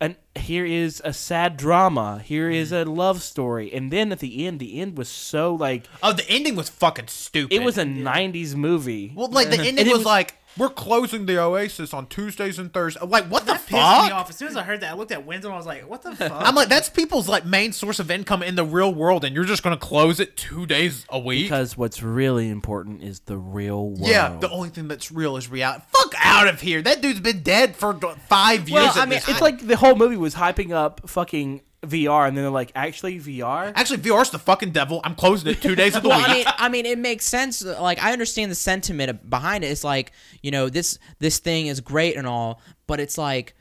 an 0.00 0.16
here 0.38 0.64
is 0.64 1.00
a 1.04 1.12
sad 1.12 1.56
drama, 1.56 2.20
here 2.24 2.50
is 2.50 2.72
mm. 2.72 2.86
a 2.86 2.90
love 2.90 3.22
story. 3.22 3.72
And 3.72 3.90
then 3.92 4.12
at 4.12 4.18
the 4.20 4.46
end, 4.46 4.58
the 4.60 4.80
end 4.80 4.96
was 4.98 5.08
so 5.08 5.54
like 5.54 5.86
Oh, 6.02 6.12
the 6.12 6.28
ending 6.28 6.56
was 6.56 6.68
fucking 6.68 7.08
stupid. 7.08 7.54
it 7.54 7.62
was 7.62 7.78
a 7.78 7.84
90s 7.84 8.54
movie. 8.54 9.12
well, 9.14 9.28
like 9.28 9.50
the 9.50 9.58
ending 9.60 9.86
it 9.86 9.90
was, 9.90 9.98
was- 9.98 10.06
like 10.06 10.34
we're 10.58 10.70
closing 10.70 11.26
the 11.26 11.38
Oasis 11.38 11.92
on 11.92 12.06
Tuesdays 12.06 12.58
and 12.58 12.72
Thursdays. 12.72 13.02
Like 13.06 13.26
what 13.26 13.40
the 13.44 13.52
That 13.52 13.60
pissed 13.60 13.72
me 13.72 13.78
fuck? 13.78 14.12
off. 14.12 14.30
As 14.30 14.36
soon 14.36 14.48
as 14.48 14.56
I 14.56 14.62
heard 14.62 14.80
that, 14.80 14.92
I 14.92 14.96
looked 14.96 15.12
at 15.12 15.26
Winslow 15.26 15.50
and 15.50 15.54
I 15.54 15.58
was 15.58 15.66
like, 15.66 15.86
"What 15.86 16.00
the 16.00 16.16
fuck?" 16.16 16.32
I'm 16.34 16.54
like, 16.54 16.70
that's 16.70 16.88
people's 16.88 17.28
like 17.28 17.44
main 17.44 17.72
source 17.72 17.98
of 17.98 18.10
income 18.10 18.42
in 18.42 18.54
the 18.54 18.64
real 18.64 18.94
world, 18.94 19.26
and 19.26 19.34
you're 19.36 19.44
just 19.44 19.62
gonna 19.62 19.76
close 19.76 20.18
it 20.18 20.34
two 20.34 20.64
days 20.64 21.04
a 21.10 21.18
week. 21.18 21.44
because 21.44 21.76
what's 21.76 22.02
really 22.02 22.48
important 22.48 23.02
is 23.02 23.20
the 23.20 23.36
real 23.36 23.90
world. 23.90 24.08
yeah, 24.08 24.34
the 24.40 24.48
only 24.48 24.70
thing 24.70 24.88
that's 24.88 25.12
real 25.12 25.36
is 25.36 25.50
reality. 25.50 25.84
Fuck 25.92 26.14
out 26.24 26.48
of 26.48 26.62
here. 26.62 26.80
That 26.80 27.02
dude's 27.02 27.20
been 27.20 27.42
dead 27.42 27.76
for 27.76 27.92
d- 27.92 28.08
five 28.26 28.66
years. 28.66 28.80
Well, 28.82 28.86
at 28.88 28.96
I 28.96 29.00
mean, 29.00 29.10
this 29.10 29.28
it's 29.28 29.38
point. 29.40 29.58
like 29.60 29.66
the 29.68 29.76
whole 29.76 29.94
movie 29.94 30.16
was 30.26 30.34
hyping 30.34 30.72
up 30.72 31.08
fucking 31.08 31.62
VR, 31.82 32.26
and 32.26 32.36
then 32.36 32.44
they're 32.44 32.50
like, 32.50 32.72
actually 32.74 33.20
VR. 33.20 33.72
Actually, 33.74 33.98
VR's 33.98 34.30
the 34.30 34.38
fucking 34.38 34.72
devil. 34.72 35.00
I'm 35.04 35.14
closing 35.14 35.50
it 35.50 35.62
two 35.62 35.76
days 35.76 35.94
of 35.94 36.02
the 36.02 36.08
well, 36.08 36.18
week. 36.18 36.28
I 36.28 36.34
mean, 36.34 36.46
I 36.58 36.68
mean, 36.68 36.86
it 36.86 36.98
makes 36.98 37.24
sense. 37.24 37.64
Like, 37.64 38.02
I 38.02 38.12
understand 38.12 38.50
the 38.50 38.56
sentiment 38.56 39.30
behind 39.30 39.62
it. 39.62 39.68
It's 39.68 39.84
like, 39.84 40.12
you 40.42 40.50
know, 40.50 40.68
this 40.68 40.98
this 41.20 41.38
thing 41.38 41.68
is 41.68 41.80
great 41.80 42.16
and 42.16 42.26
all, 42.26 42.60
but 42.86 42.98
it's 42.98 43.16
like, 43.16 43.54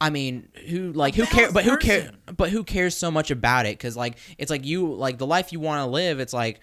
I 0.00 0.10
mean, 0.10 0.48
who 0.68 0.92
like 0.92 1.14
who 1.14 1.24
cares? 1.26 1.52
But 1.52 1.64
who 1.64 1.76
cares? 1.76 2.10
But 2.36 2.50
who 2.50 2.64
cares 2.64 2.96
so 2.96 3.10
much 3.10 3.30
about 3.30 3.66
it? 3.66 3.78
Because 3.78 3.96
like, 3.96 4.18
it's 4.38 4.50
like 4.50 4.66
you 4.66 4.92
like 4.92 5.18
the 5.18 5.26
life 5.26 5.52
you 5.52 5.60
want 5.60 5.86
to 5.86 5.86
live. 5.86 6.18
It's 6.18 6.32
like, 6.32 6.60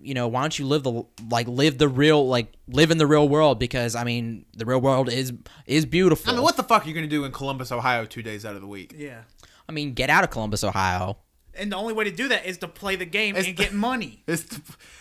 you 0.00 0.14
know, 0.14 0.28
why 0.28 0.42
don't 0.42 0.58
you 0.58 0.66
live 0.66 0.82
the 0.84 1.02
like 1.30 1.48
live 1.48 1.78
the 1.78 1.88
real 1.88 2.26
like 2.28 2.52
live 2.68 2.90
in 2.90 2.98
the 2.98 3.06
real 3.06 3.28
world? 3.28 3.58
Because 3.58 3.94
I 3.96 4.04
mean, 4.04 4.44
the 4.56 4.64
real 4.64 4.80
world 4.80 5.08
is 5.08 5.32
is 5.66 5.86
beautiful. 5.86 6.30
I 6.30 6.34
mean, 6.34 6.42
what 6.42 6.56
the 6.56 6.62
fuck 6.62 6.84
are 6.84 6.88
you 6.88 6.94
gonna 6.94 7.06
do 7.06 7.24
in 7.24 7.32
Columbus, 7.32 7.72
Ohio, 7.72 8.04
two 8.04 8.22
days 8.22 8.44
out 8.44 8.54
of 8.54 8.60
the 8.60 8.68
week? 8.68 8.94
yeah. 8.96 9.22
I 9.68 9.72
mean, 9.72 9.92
get 9.92 10.08
out 10.08 10.24
of 10.24 10.30
Columbus, 10.30 10.64
Ohio. 10.64 11.18
And 11.54 11.70
the 11.72 11.76
only 11.76 11.92
way 11.92 12.04
to 12.04 12.10
do 12.10 12.28
that 12.28 12.46
is 12.46 12.56
to 12.58 12.68
play 12.68 12.96
the 12.96 13.04
game 13.04 13.36
It's 13.36 13.46
and 13.48 13.56
the- 13.56 13.62
get 13.64 13.72
money. 13.74 14.22
It's, 14.28 14.46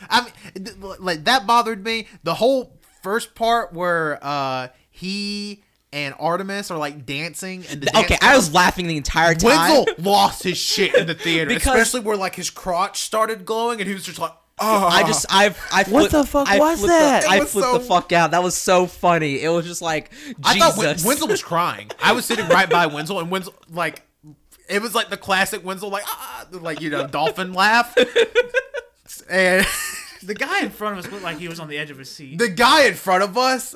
I 0.09 0.21
mean, 0.55 0.65
th- 0.65 0.77
like 0.99 1.23
that 1.25 1.45
bothered 1.47 1.83
me. 1.85 2.07
The 2.23 2.33
whole 2.33 2.77
first 3.03 3.33
part 3.35 3.73
where 3.73 4.17
uh 4.21 4.69
he 4.89 5.63
and 5.93 6.13
Artemis 6.19 6.69
are 6.71 6.77
like 6.77 7.05
dancing 7.05 7.63
and 7.69 7.81
the 7.81 7.97
Okay, 7.97 8.07
dance 8.09 8.23
I 8.23 8.35
was 8.35 8.53
laughing 8.53 8.87
the 8.87 8.97
entire 8.97 9.35
time. 9.35 9.51
Wenzel 9.85 9.85
lost 9.99 10.43
his 10.43 10.57
shit 10.57 10.93
in 10.95 11.07
the 11.07 11.13
theater, 11.25 11.47
Because- 11.49 11.67
especially 11.77 12.01
where 12.01 12.17
like 12.17 12.35
his 12.35 12.49
crotch 12.49 12.99
started 13.01 13.45
glowing 13.45 13.79
and 13.79 13.87
he 13.87 13.93
was 13.93 14.03
just 14.03 14.19
like, 14.19 14.33
oh, 14.59 14.87
I 14.87 15.03
just 15.03 15.25
I 15.29 15.53
I 15.71 15.83
What 15.83 16.11
the 16.11 16.23
fuck 16.25 16.47
I 16.49 16.59
was 16.59 16.81
that? 16.83 17.23
The, 17.23 17.29
I 17.29 17.39
was 17.39 17.51
flipped 17.51 17.73
the 17.73 17.79
fuck 17.81 18.11
out. 18.11 18.31
That 18.31 18.43
was 18.43 18.55
so 18.55 18.85
funny. 18.87 19.41
It 19.41 19.49
was 19.49 19.65
just 19.65 19.81
like 19.81 20.11
I 20.43 20.53
Jesus. 20.53 20.69
thought 20.75 20.77
Wen- 20.77 20.97
Wenzel 21.05 21.27
was 21.27 21.43
crying. 21.43 21.89
I 22.01 22.11
was 22.13 22.25
sitting 22.25 22.47
right 22.47 22.69
by 22.69 22.85
Wenzel 22.93 23.19
and 23.19 23.29
Wenzel 23.31 23.53
like 23.69 24.01
it 24.69 24.81
was 24.81 24.93
like 24.95 25.09
the 25.09 25.17
classic 25.17 25.63
Wenzel 25.65 25.89
like 25.89 26.03
ah 26.07 26.45
like 26.51 26.81
you 26.81 26.89
know 26.89 27.07
dolphin 27.07 27.53
laugh. 27.53 27.95
And 29.29 29.65
The 30.23 30.33
guy 30.33 30.61
in 30.63 30.69
front 30.69 30.97
of 30.97 31.05
us 31.05 31.11
looked 31.11 31.23
like 31.23 31.37
he 31.37 31.47
was 31.47 31.59
on 31.59 31.67
the 31.69 31.77
edge 31.77 31.89
of 31.91 31.97
his 31.97 32.09
seat. 32.09 32.37
the 32.37 32.49
guy 32.49 32.85
in 32.85 32.93
front 32.93 33.23
of 33.23 33.37
us 33.37 33.75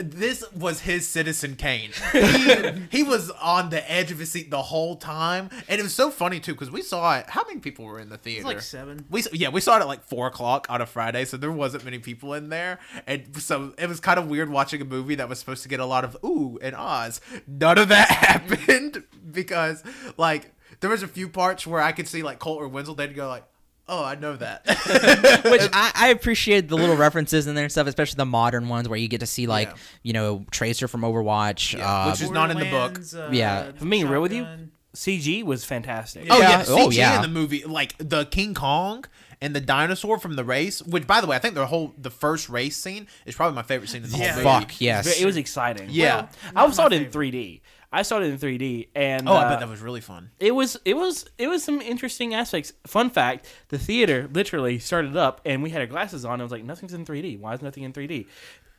this 0.00 0.44
was 0.52 0.80
his 0.80 1.06
citizen 1.06 1.56
kane. 1.56 1.90
He, 2.12 2.72
he 2.98 3.02
was 3.02 3.30
on 3.30 3.70
the 3.70 3.90
edge 3.90 4.10
of 4.10 4.18
his 4.18 4.30
seat 4.30 4.50
the 4.50 4.62
whole 4.62 4.96
time. 4.96 5.50
And 5.68 5.80
it 5.80 5.82
was 5.82 5.94
so 5.94 6.10
funny 6.10 6.40
too 6.40 6.52
because 6.52 6.70
we 6.70 6.82
saw 6.82 7.18
it. 7.18 7.28
How 7.30 7.44
many 7.46 7.60
people 7.60 7.84
were 7.84 7.98
in 8.00 8.08
the 8.08 8.18
theater? 8.18 8.44
like 8.44 8.60
seven. 8.60 9.04
we 9.10 9.22
yeah 9.32 9.48
we 9.48 9.60
saw 9.60 9.76
it 9.76 9.80
at 9.80 9.86
like 9.86 10.04
four 10.04 10.26
o'clock 10.26 10.66
on 10.68 10.80
a 10.80 10.86
friday 10.86 11.24
so 11.24 11.36
there 11.36 11.52
wasn't 11.52 11.84
many 11.84 11.98
people 11.98 12.34
in 12.34 12.48
there. 12.48 12.78
And 13.06 13.36
so 13.40 13.74
it 13.78 13.88
was 13.88 14.00
kind 14.00 14.18
of 14.18 14.28
weird 14.28 14.50
watching 14.50 14.80
a 14.80 14.84
movie 14.84 15.14
that 15.16 15.28
was 15.28 15.38
supposed 15.38 15.62
to 15.62 15.68
get 15.68 15.80
a 15.80 15.86
lot 15.86 16.04
of 16.04 16.16
ooh 16.24 16.58
and 16.62 16.74
ahs. 16.76 17.20
None 17.46 17.78
of 17.78 17.88
that 17.88 18.08
happened 18.10 19.04
because 19.30 19.82
like 20.16 20.52
there 20.80 20.90
was 20.90 21.02
a 21.02 21.08
few 21.08 21.28
parts 21.28 21.66
where 21.66 21.80
i 21.80 21.92
could 21.92 22.06
see 22.08 22.22
like 22.22 22.38
colt 22.38 22.58
or 22.60 22.68
wenzel 22.68 22.94
they'd 22.94 23.14
go 23.14 23.28
like 23.28 23.44
oh 23.88 24.04
i 24.04 24.14
know 24.14 24.36
that 24.36 24.64
Which 25.44 25.62
I, 25.72 25.92
I 25.94 26.08
appreciate 26.08 26.68
the 26.68 26.76
little 26.76 26.96
references 26.96 27.46
in 27.46 27.54
there 27.54 27.64
and 27.64 27.72
stuff, 27.72 27.86
especially 27.86 28.16
the 28.16 28.24
modern 28.26 28.68
ones 28.68 28.88
where 28.88 28.98
you 28.98 29.08
get 29.08 29.20
to 29.20 29.26
see 29.26 29.46
like 29.46 29.68
Yeah. 29.68 29.74
you 30.02 30.12
know 30.12 30.44
Tracer 30.50 30.88
from 30.88 31.02
Overwatch. 31.02 31.76
Yeah, 31.76 31.88
uh, 32.06 32.10
which 32.10 32.20
is 32.20 32.30
not 32.30 32.50
in 32.50 32.58
the 32.58 32.64
book. 32.64 32.94
Borderlands, 32.94 33.14
uh, 33.14 33.28
Yeah. 33.32 33.64
If 33.68 33.82
I'm 33.82 33.90
being 33.90 34.08
real 34.08 34.22
with 34.22 34.32
you, 34.32 34.42
shotgun. 34.44 34.70
CG 34.96 35.44
was 35.44 35.64
fantastic. 35.64 36.26
Oh 36.30 36.38
yeah, 36.40 36.50
Yeah. 36.50 36.62
CG 36.64 36.68
Oh, 36.86 36.90
yeah. 36.90 37.16
in 37.16 37.22
the 37.22 37.28
movie, 37.28 37.64
like 37.64 37.94
the 37.98 38.24
King 38.26 38.54
Kong 38.54 39.04
and 39.40 39.54
the 39.54 39.60
dinosaur 39.60 40.18
from 40.18 40.34
the 40.36 40.44
race. 40.44 40.82
Which, 40.82 41.06
by 41.06 41.20
the 41.20 41.26
way, 41.26 41.36
I 41.36 41.38
think 41.38 41.54
the 41.54 41.66
whole 41.66 41.94
the 41.98 42.10
first 42.10 42.48
race 42.48 42.76
scene 42.76 43.06
is 43.26 43.34
probably 43.36 43.54
my 43.54 43.62
favorite 43.62 43.88
scene 43.88 44.02
in 44.04 44.10
the 44.10 44.18
Yeah. 44.18 44.32
whole 44.32 44.42
movie. 44.42 44.64
fuck 44.66 44.80
yes. 44.80 45.20
It 45.20 45.24
was 45.24 45.36
exciting. 45.36 45.88
Yeah. 45.90 46.28
I 46.56 46.68
saw 46.70 46.88
my 46.88 46.96
it 46.96 47.02
in 47.02 47.10
3D. 47.10 47.60
I 47.90 48.02
saw 48.02 48.18
it 48.20 48.24
in 48.24 48.36
3D, 48.38 48.88
and 48.94 49.28
Oh, 49.28 49.32
I 49.32 49.44
uh, 49.44 49.48
bet 49.50 49.60
that 49.60 49.68
was 49.68 49.80
really 49.80 50.00
fun. 50.02 50.30
it 50.38 50.54
was 50.54 50.76
it 50.84 50.94
was 50.94 51.24
it 51.38 51.48
was 51.48 51.64
some 51.64 51.80
interesting 51.80 52.34
aspects. 52.34 52.72
Fun 52.86 53.08
fact: 53.10 53.46
the 53.68 53.78
theater 53.78 54.28
literally 54.32 54.78
started 54.78 55.16
up, 55.16 55.40
and 55.46 55.62
we 55.62 55.70
had 55.70 55.80
our 55.80 55.86
glasses 55.86 56.24
on. 56.24 56.34
And 56.34 56.42
I 56.42 56.44
was 56.44 56.52
like, 56.52 56.64
"Nothing's 56.64 56.92
in 56.92 57.04
3D. 57.06 57.38
Why 57.40 57.54
is 57.54 57.62
nothing 57.62 57.84
in 57.84 57.92
3D?" 57.92 58.26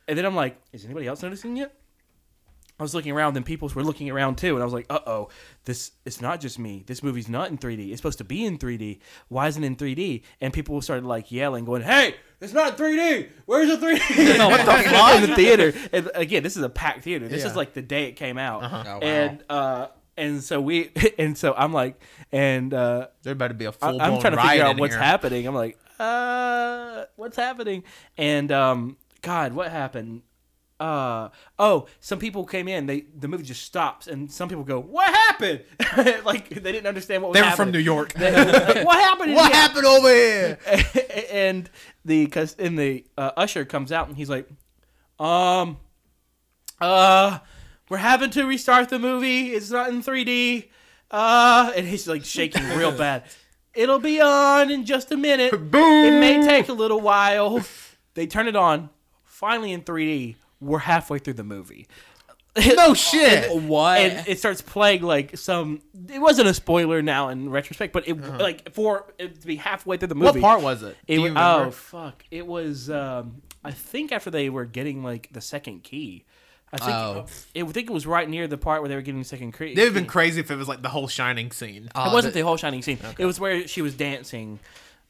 And 0.06 0.16
then 0.16 0.24
I'm 0.24 0.36
like, 0.36 0.56
"Is 0.72 0.84
anybody 0.84 1.06
else 1.08 1.22
noticing 1.22 1.56
it?" 1.56 1.72
I 2.80 2.82
was 2.82 2.94
looking 2.94 3.12
around, 3.12 3.36
and 3.36 3.44
people 3.44 3.70
were 3.74 3.84
looking 3.84 4.08
around 4.10 4.38
too, 4.38 4.54
and 4.54 4.62
I 4.62 4.64
was 4.64 4.72
like, 4.72 4.86
"Uh 4.90 5.00
oh, 5.06 5.28
this 5.66 5.92
it's 6.06 6.20
not 6.20 6.40
just 6.40 6.58
me. 6.58 6.82
This 6.86 7.02
movie's 7.02 7.28
not 7.28 7.50
in 7.50 7.58
3D. 7.58 7.90
It's 7.90 7.98
supposed 7.98 8.18
to 8.18 8.24
be 8.24 8.44
in 8.44 8.58
3D. 8.58 9.00
Why 9.28 9.48
isn't 9.48 9.62
it 9.62 9.66
in 9.66 9.76
3D?" 9.76 10.22
And 10.40 10.52
people 10.52 10.80
started 10.80 11.04
like 11.04 11.30
yelling, 11.30 11.64
going, 11.66 11.82
"Hey, 11.82 12.14
it's 12.40 12.54
not 12.54 12.78
3D. 12.78 13.28
Where's 13.46 13.68
the 13.68 13.86
3D?" 13.86 14.38
no, 14.38 14.48
what 14.48 14.64
the 14.64 14.72
fuck 14.90 15.14
in 15.22 15.28
the 15.30 15.36
theater? 15.36 15.72
And 15.92 16.10
again, 16.14 16.42
this 16.42 16.56
is 16.56 16.62
a 16.62 16.70
packed 16.70 17.02
theater. 17.02 17.28
This 17.28 17.44
is 17.44 17.54
like 17.54 17.74
the 17.74 17.82
day 17.82 18.04
it 18.04 18.12
came 18.12 18.38
out, 18.38 18.62
Oh, 18.64 18.68
wow. 18.68 18.98
and 19.02 19.44
uh, 19.50 19.86
and 20.16 20.42
so 20.42 20.60
we, 20.60 20.90
and 21.18 21.36
so 21.36 21.54
I'm 21.56 21.72
like, 21.72 22.00
and 22.32 22.72
uh, 22.72 23.08
There 23.22 23.34
better 23.34 23.54
be 23.54 23.66
a 23.66 23.72
full 23.72 23.90
blown 23.92 24.00
I'm 24.00 24.20
trying 24.20 24.36
to 24.36 24.42
figure 24.42 24.64
out 24.64 24.78
what's 24.78 24.94
here. 24.94 25.02
happening. 25.02 25.46
I'm 25.46 25.54
like, 25.54 25.78
uh, 25.98 27.04
what's 27.16 27.36
happening? 27.36 27.84
And 28.16 28.50
um, 28.50 28.96
God, 29.22 29.52
what 29.52 29.70
happened? 29.70 30.22
Uh 30.80 31.28
oh, 31.58 31.86
some 32.00 32.18
people 32.18 32.46
came 32.46 32.66
in. 32.66 32.86
They 32.86 33.02
the 33.14 33.28
movie 33.28 33.44
just 33.44 33.62
stops, 33.64 34.06
and 34.06 34.32
some 34.32 34.48
people 34.48 34.64
go, 34.64 34.80
"What 34.80 35.12
happened?" 35.14 35.62
like 36.24 36.48
they 36.48 36.72
didn't 36.72 36.86
understand 36.86 37.22
what 37.22 37.32
was 37.32 37.38
They 37.40 37.46
were 37.46 37.54
from. 37.54 37.70
New 37.70 37.78
York. 37.78 38.12
They- 38.16 38.32
like, 38.32 38.86
what 38.86 38.98
happened? 38.98 39.34
what 39.34 39.52
here?" 39.52 39.60
happened 39.60 39.84
over 39.84 40.08
here? 40.08 40.58
and 41.30 41.68
the 42.06 42.26
cause 42.28 42.56
and 42.58 42.78
the 42.78 43.04
uh, 43.18 43.32
usher 43.36 43.66
comes 43.66 43.92
out 43.92 44.08
and 44.08 44.16
he's 44.16 44.30
like, 44.30 44.48
um, 45.18 45.76
uh, 46.80 47.40
we're 47.90 47.98
having 47.98 48.30
to 48.30 48.46
restart 48.46 48.88
the 48.88 48.98
movie. 48.98 49.48
It's 49.52 49.70
not 49.70 49.90
in 49.90 50.02
3D. 50.02 50.68
Uh, 51.10 51.72
and 51.76 51.86
he's 51.86 52.08
like 52.08 52.24
shaking 52.24 52.66
real 52.70 52.92
bad. 52.92 53.24
It'll 53.74 53.98
be 53.98 54.20
on 54.20 54.70
in 54.70 54.86
just 54.86 55.12
a 55.12 55.16
minute. 55.16 55.50
Boom! 55.50 55.74
It 56.06 56.20
may 56.20 56.42
take 56.46 56.68
a 56.68 56.72
little 56.72 57.00
while. 57.00 57.60
They 58.14 58.26
turn 58.26 58.48
it 58.48 58.56
on. 58.56 58.88
Finally 59.24 59.72
in 59.72 59.82
3D. 59.82 60.36
We're 60.60 60.78
halfway 60.78 61.18
through 61.18 61.34
the 61.34 61.44
movie. 61.44 61.86
No 62.76 62.94
shit. 62.94 63.50
what? 63.62 64.00
and 64.00 64.26
it 64.26 64.38
starts 64.40 64.60
playing 64.60 65.02
like 65.02 65.36
some. 65.38 65.80
It 66.12 66.18
wasn't 66.20 66.48
a 66.48 66.54
spoiler 66.54 67.00
now 67.00 67.28
in 67.28 67.48
retrospect, 67.48 67.92
but 67.92 68.08
it 68.08 68.14
like 68.20 68.72
for 68.74 69.06
it 69.20 69.40
to 69.40 69.46
be 69.46 69.54
halfway 69.56 69.98
through 69.98 70.08
the 70.08 70.14
movie. 70.16 70.30
Uh-huh. 70.30 70.38
What 70.40 70.42
part 70.42 70.62
was 70.62 70.82
it? 70.82 70.96
It 71.06 71.14
Do 71.16 71.22
was, 71.22 71.28
you 71.30 71.34
remember? 71.36 71.66
oh 71.66 71.70
fuck! 71.70 72.24
It 72.32 72.44
was 72.46 72.90
um, 72.90 73.42
I 73.64 73.70
think 73.70 74.10
after 74.10 74.30
they 74.32 74.50
were 74.50 74.64
getting 74.64 75.04
like 75.04 75.28
the 75.32 75.40
second 75.40 75.84
key. 75.84 76.24
I 76.72 76.76
think 76.78 76.90
Oh. 76.90 77.26
it, 77.54 77.64
I 77.64 77.66
think 77.72 77.88
it 77.88 77.92
was 77.92 78.06
right 78.06 78.28
near 78.28 78.48
the 78.48 78.58
part 78.58 78.82
where 78.82 78.88
they 78.88 78.96
were 78.96 79.00
getting 79.02 79.20
the 79.20 79.24
second 79.24 79.52
key. 79.52 79.72
It'd 79.72 79.84
have 79.84 79.94
been 79.94 80.06
crazy 80.06 80.40
if 80.40 80.50
it 80.50 80.56
was 80.56 80.66
like 80.68 80.82
the 80.82 80.88
whole 80.88 81.06
Shining 81.08 81.52
scene. 81.52 81.88
Oh, 81.94 82.10
It 82.10 82.14
wasn't 82.14 82.34
the 82.34 82.40
whole 82.42 82.56
shining 82.56 82.82
scene. 82.82 82.98
It 83.18 83.26
was 83.26 83.38
where 83.40 83.66
she 83.68 83.80
was 83.82 83.94
dancing. 83.94 84.58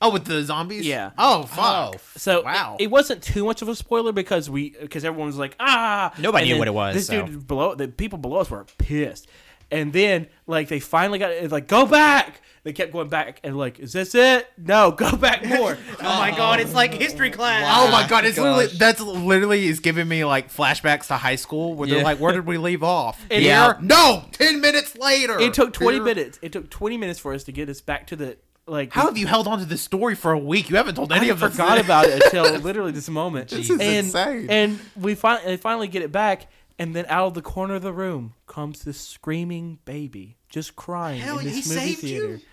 Oh, 0.03 0.11
with 0.11 0.25
the 0.25 0.43
zombies? 0.43 0.87
Yeah. 0.87 1.11
Oh, 1.19 1.43
fuck. 1.43 1.95
Oh, 1.95 2.01
So 2.17 2.43
Wow. 2.43 2.77
it, 2.79 2.85
it 2.85 2.91
wasn't 2.91 3.23
too 3.23 3.45
much 3.45 3.61
of 3.63 3.69
a 3.69 3.75
spoiler 3.75 4.13
because 4.13 4.49
we 4.49 4.71
because 4.81 5.05
everyone 5.05 5.27
was 5.27 5.37
like 5.37 5.57
ah 5.61 6.13
Nobody 6.19 6.45
And 6.45 6.53
knew 6.55 6.59
what 6.59 6.69
it 6.69 6.75
was, 6.75 6.95
This 6.95 7.07
so. 7.09 7.27
dude 7.27 7.47
below 7.47 7.75
the 7.75 7.89
people 7.89 8.19
below 8.19 8.39
us 8.41 8.51
were 8.51 8.65
pissed, 8.79 9.29
and 9.71 9.93
then 9.93 10.27
like 10.47 10.69
they 10.69 10.81
finally 10.81 11.19
got 11.19 11.31
it 11.33 11.51
like 11.53 11.69
go 11.69 11.85
back. 11.87 12.41
They 12.63 12.75
kept 12.75 12.93
going 12.93 13.09
back 13.09 13.41
and 13.45 13.57
like 13.57 13.79
is 13.79 13.93
this 13.95 14.15
it? 14.15 14.47
No, 14.59 14.91
go 14.91 15.17
back 15.17 15.45
more. 15.45 15.77
Oh 16.01 16.03
my 16.19 16.31
god, 16.31 16.61
it's 16.61 16.73
like 16.75 16.95
history 16.95 17.31
class. 17.31 17.65
Oh 17.69 17.91
my 17.93 18.07
god, 18.09 18.25
it's 18.25 18.37
gosh. 18.39 18.45
literally 18.57 18.79
that's 18.79 19.01
literally 19.03 19.67
is 19.67 19.81
giving 19.81 20.09
me 20.09 20.25
like 20.25 20.51
flashbacks 20.51 21.09
to 21.09 21.15
high 21.19 21.37
school 21.37 21.75
where 21.75 21.87
they're 21.89 22.03
like, 22.03 22.19
where 22.21 22.33
did 22.33 22.47
we 22.47 22.57
leave 22.59 22.83
off? 22.83 23.21
And- 23.31 23.43
Here? 23.43 23.51
Yeah. 23.53 23.75
No, 23.83 24.25
ten 24.33 24.61
minutes 24.63 24.97
later. 24.97 25.39
it 25.39 25.53
took 25.55 25.73
twenty 25.75 25.99
Here. 25.99 26.05
minutes. 26.05 26.39
It 26.43 26.53
took 26.53 26.71
twenty 26.71 26.97
minutes 26.97 27.19
for 27.19 27.35
us 27.35 27.45
to 27.45 27.53
get 27.53 27.69
us 27.69 27.81
back 27.83 28.07
to 28.09 28.17
the 28.17 28.37
like. 28.71 28.93
How 28.93 29.07
have 29.07 29.19
you 29.19 29.27
held 29.27 29.47
on 29.47 29.59
to 29.59 29.65
this 29.65 29.83
story 29.83 30.15
for 30.15 30.33
a 30.33 30.39
week? 30.39 30.71
You 30.71 30.77
haven't 30.77 30.95
told 30.95 31.13
any 31.13 31.29
I 31.29 31.33
of 31.33 31.43
us. 31.43 31.53
forgot 31.53 31.79
about 31.79 32.07
it 32.07 32.23
until 32.23 32.59
literally 32.61 32.93
this 32.93 33.09
moment. 33.09 33.51
This 33.51 33.71
is 33.71 33.81
and, 33.81 33.83
insane. 33.83 34.47
And 34.49 34.81
we 34.97 35.15
finally 35.15 35.57
finally 35.57 35.89
get 35.89 36.03
it 36.03 36.13
back, 36.13 36.47
and 36.79 36.95
then 36.95 37.07
out 37.09 37.29
of 37.29 37.35
the 37.35 37.43
corner 37.43 37.75
of 37.75 37.83
the 37.83 37.93
room 37.93 38.35
comes 38.47 38.83
this 38.85 39.01
screaming 39.01 39.79
baby, 39.85 40.37
just 40.49 40.77
crying 40.77 41.21
Hell, 41.21 41.39
in 41.39 41.45
this 41.45 41.69
he 41.69 41.75
movie 41.75 41.95
saved 41.95 42.03
you? 42.05 42.21
theater. 42.21 42.45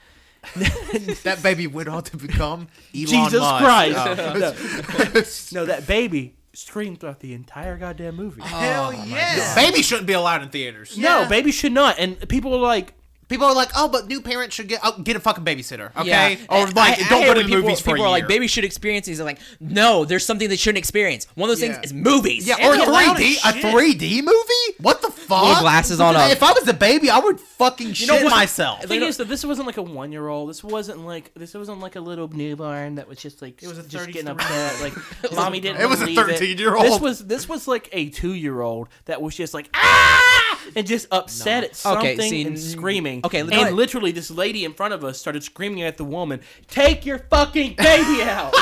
that 1.24 1.44
baby 1.44 1.68
went 1.68 1.90
on 1.90 2.04
to 2.04 2.18
become 2.18 2.68
Elon 2.96 3.08
Jesus 3.08 3.40
Musk. 3.40 3.64
Christ! 3.64 5.54
Oh. 5.54 5.60
No, 5.60 5.66
that 5.66 5.88
baby 5.88 6.36
screamed 6.54 7.00
throughout 7.00 7.20
the 7.20 7.34
entire 7.34 7.78
goddamn 7.78 8.16
movie. 8.16 8.42
Hell 8.42 8.92
oh 8.96 9.04
yeah. 9.06 9.54
Baby 9.56 9.82
shouldn't 9.84 10.08
be 10.08 10.14
allowed 10.14 10.42
in 10.42 10.50
theaters. 10.50 10.98
No, 10.98 11.28
baby 11.30 11.52
should 11.52 11.72
not. 11.72 12.00
And 12.00 12.28
people 12.28 12.54
are 12.56 12.60
like, 12.60 12.94
People 13.28 13.46
are 13.46 13.54
like, 13.54 13.70
oh, 13.76 13.88
but 13.90 14.08
new 14.08 14.22
parents 14.22 14.56
should 14.56 14.68
get 14.70 14.80
oh, 14.84 15.02
get 15.02 15.16
a 15.16 15.20
fucking 15.20 15.44
babysitter, 15.44 15.96
okay? 15.98 16.34
Yeah. 16.40 16.46
Or 16.50 16.68
like, 16.68 17.00
I- 17.00 17.06
I 17.06 17.10
don't 17.10 17.22
hate 17.22 17.26
go 17.28 17.34
to 17.34 17.34
when 17.34 17.36
the 17.38 17.44
people, 17.44 17.62
movies 17.62 17.80
for 17.82 17.92
people 17.92 18.06
a 18.06 18.08
are 18.08 18.12
like, 18.12 18.28
baby 18.28 18.48
should 18.48 18.64
experience 18.64 19.06
these. 19.06 19.18
They're 19.18 19.26
like, 19.26 19.40
no, 19.60 20.06
there's 20.06 20.26
something 20.26 20.48
they 20.48 20.56
shouldn't 20.56 20.78
experience. 20.78 21.28
One 21.36 21.50
of 21.50 21.58
those 21.58 21.62
Yeah. 21.68 21.74
things 21.74 21.88
is 21.88 21.94
movies. 21.94 22.48
Yeah, 22.48 22.56
or 22.68 22.78
they're 22.78 22.86
3D, 22.86 23.38
as 23.44 23.56
a 23.56 23.60
shit. 23.60 23.74
3D 24.00 24.22
movie? 24.24 24.78
What 24.80 25.02
the 25.02 25.12
fuck? 25.12 25.44
Little 25.44 25.62
glasses 25.62 26.00
on 26.00 26.16
If 26.32 26.42
I 26.42 26.52
was 26.54 26.68
a 26.70 26.74
baby, 26.74 27.10
I 27.10 27.20
would 27.20 27.40
fucking 27.40 27.94
shit 27.94 28.08
know 28.08 28.24
what- 28.24 28.32
myself. 28.32 28.82
the 28.82 28.88
thing 28.88 29.04
is 29.04 29.18
that 29.18 29.28
this 29.28 29.44
wasn't 29.44 29.68
like 29.68 29.78
a 29.78 29.82
one 29.84 30.12
year 30.12 30.28
old. 30.28 30.50
This 30.50 30.64
wasn't 30.64 31.06
like 31.06 31.34
this 31.36 31.54
wasn't 31.54 31.80
like 31.82 31.96
a 31.98 32.02
little 32.02 32.30
newborn 32.30 32.96
that 32.96 33.08
was 33.10 33.18
just 33.20 33.42
like 33.42 33.62
It 33.62 33.68
was 33.68 33.78
a 33.78 33.84
just 33.84 34.08
getting 34.12 34.30
upset. 34.30 34.80
Like 34.82 34.94
mommy 35.34 35.60
didn't. 35.60 35.82
It 35.82 35.90
was 35.90 36.02
a 36.02 36.06
13-year-old. 36.08 36.86
This 36.86 37.00
was 37.02 37.26
this 37.28 37.50
was 37.50 37.68
like 37.68 37.90
a 37.92 38.10
two 38.10 38.34
year 38.34 38.62
old 38.62 38.88
that 39.06 39.22
was 39.22 39.36
just 39.36 39.54
like 39.54 39.70
ah 39.74 40.27
and 40.76 40.86
just 40.88 41.08
upset 41.12 41.64
at 41.64 41.76
something 41.76 42.20
Okay, 42.20 42.30
see, 42.30 42.46
and 42.46 42.60
screaming. 42.60 43.22
okay, 43.24 43.40
and 43.40 43.76
literally 43.76 44.12
this 44.12 44.30
lady 44.32 44.66
in 44.66 44.74
front 44.74 44.94
of 44.94 45.04
us 45.04 45.18
started 45.20 45.44
screaming 45.44 45.82
at 45.84 45.98
the 45.98 46.04
woman, 46.04 46.42
"Take 46.68 47.06
your 47.06 47.20
fucking 47.20 47.76
baby 47.76 48.22
out!" 48.24 48.54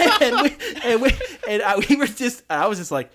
and 0.22 0.42
we 0.42 0.56
and 0.84 1.02
we 1.02 1.10
and 1.48 1.62
I, 1.62 1.76
we 1.88 1.96
were 1.96 2.06
just 2.06 2.42
I 2.50 2.66
was 2.66 2.78
just 2.78 2.90
like. 2.90 3.10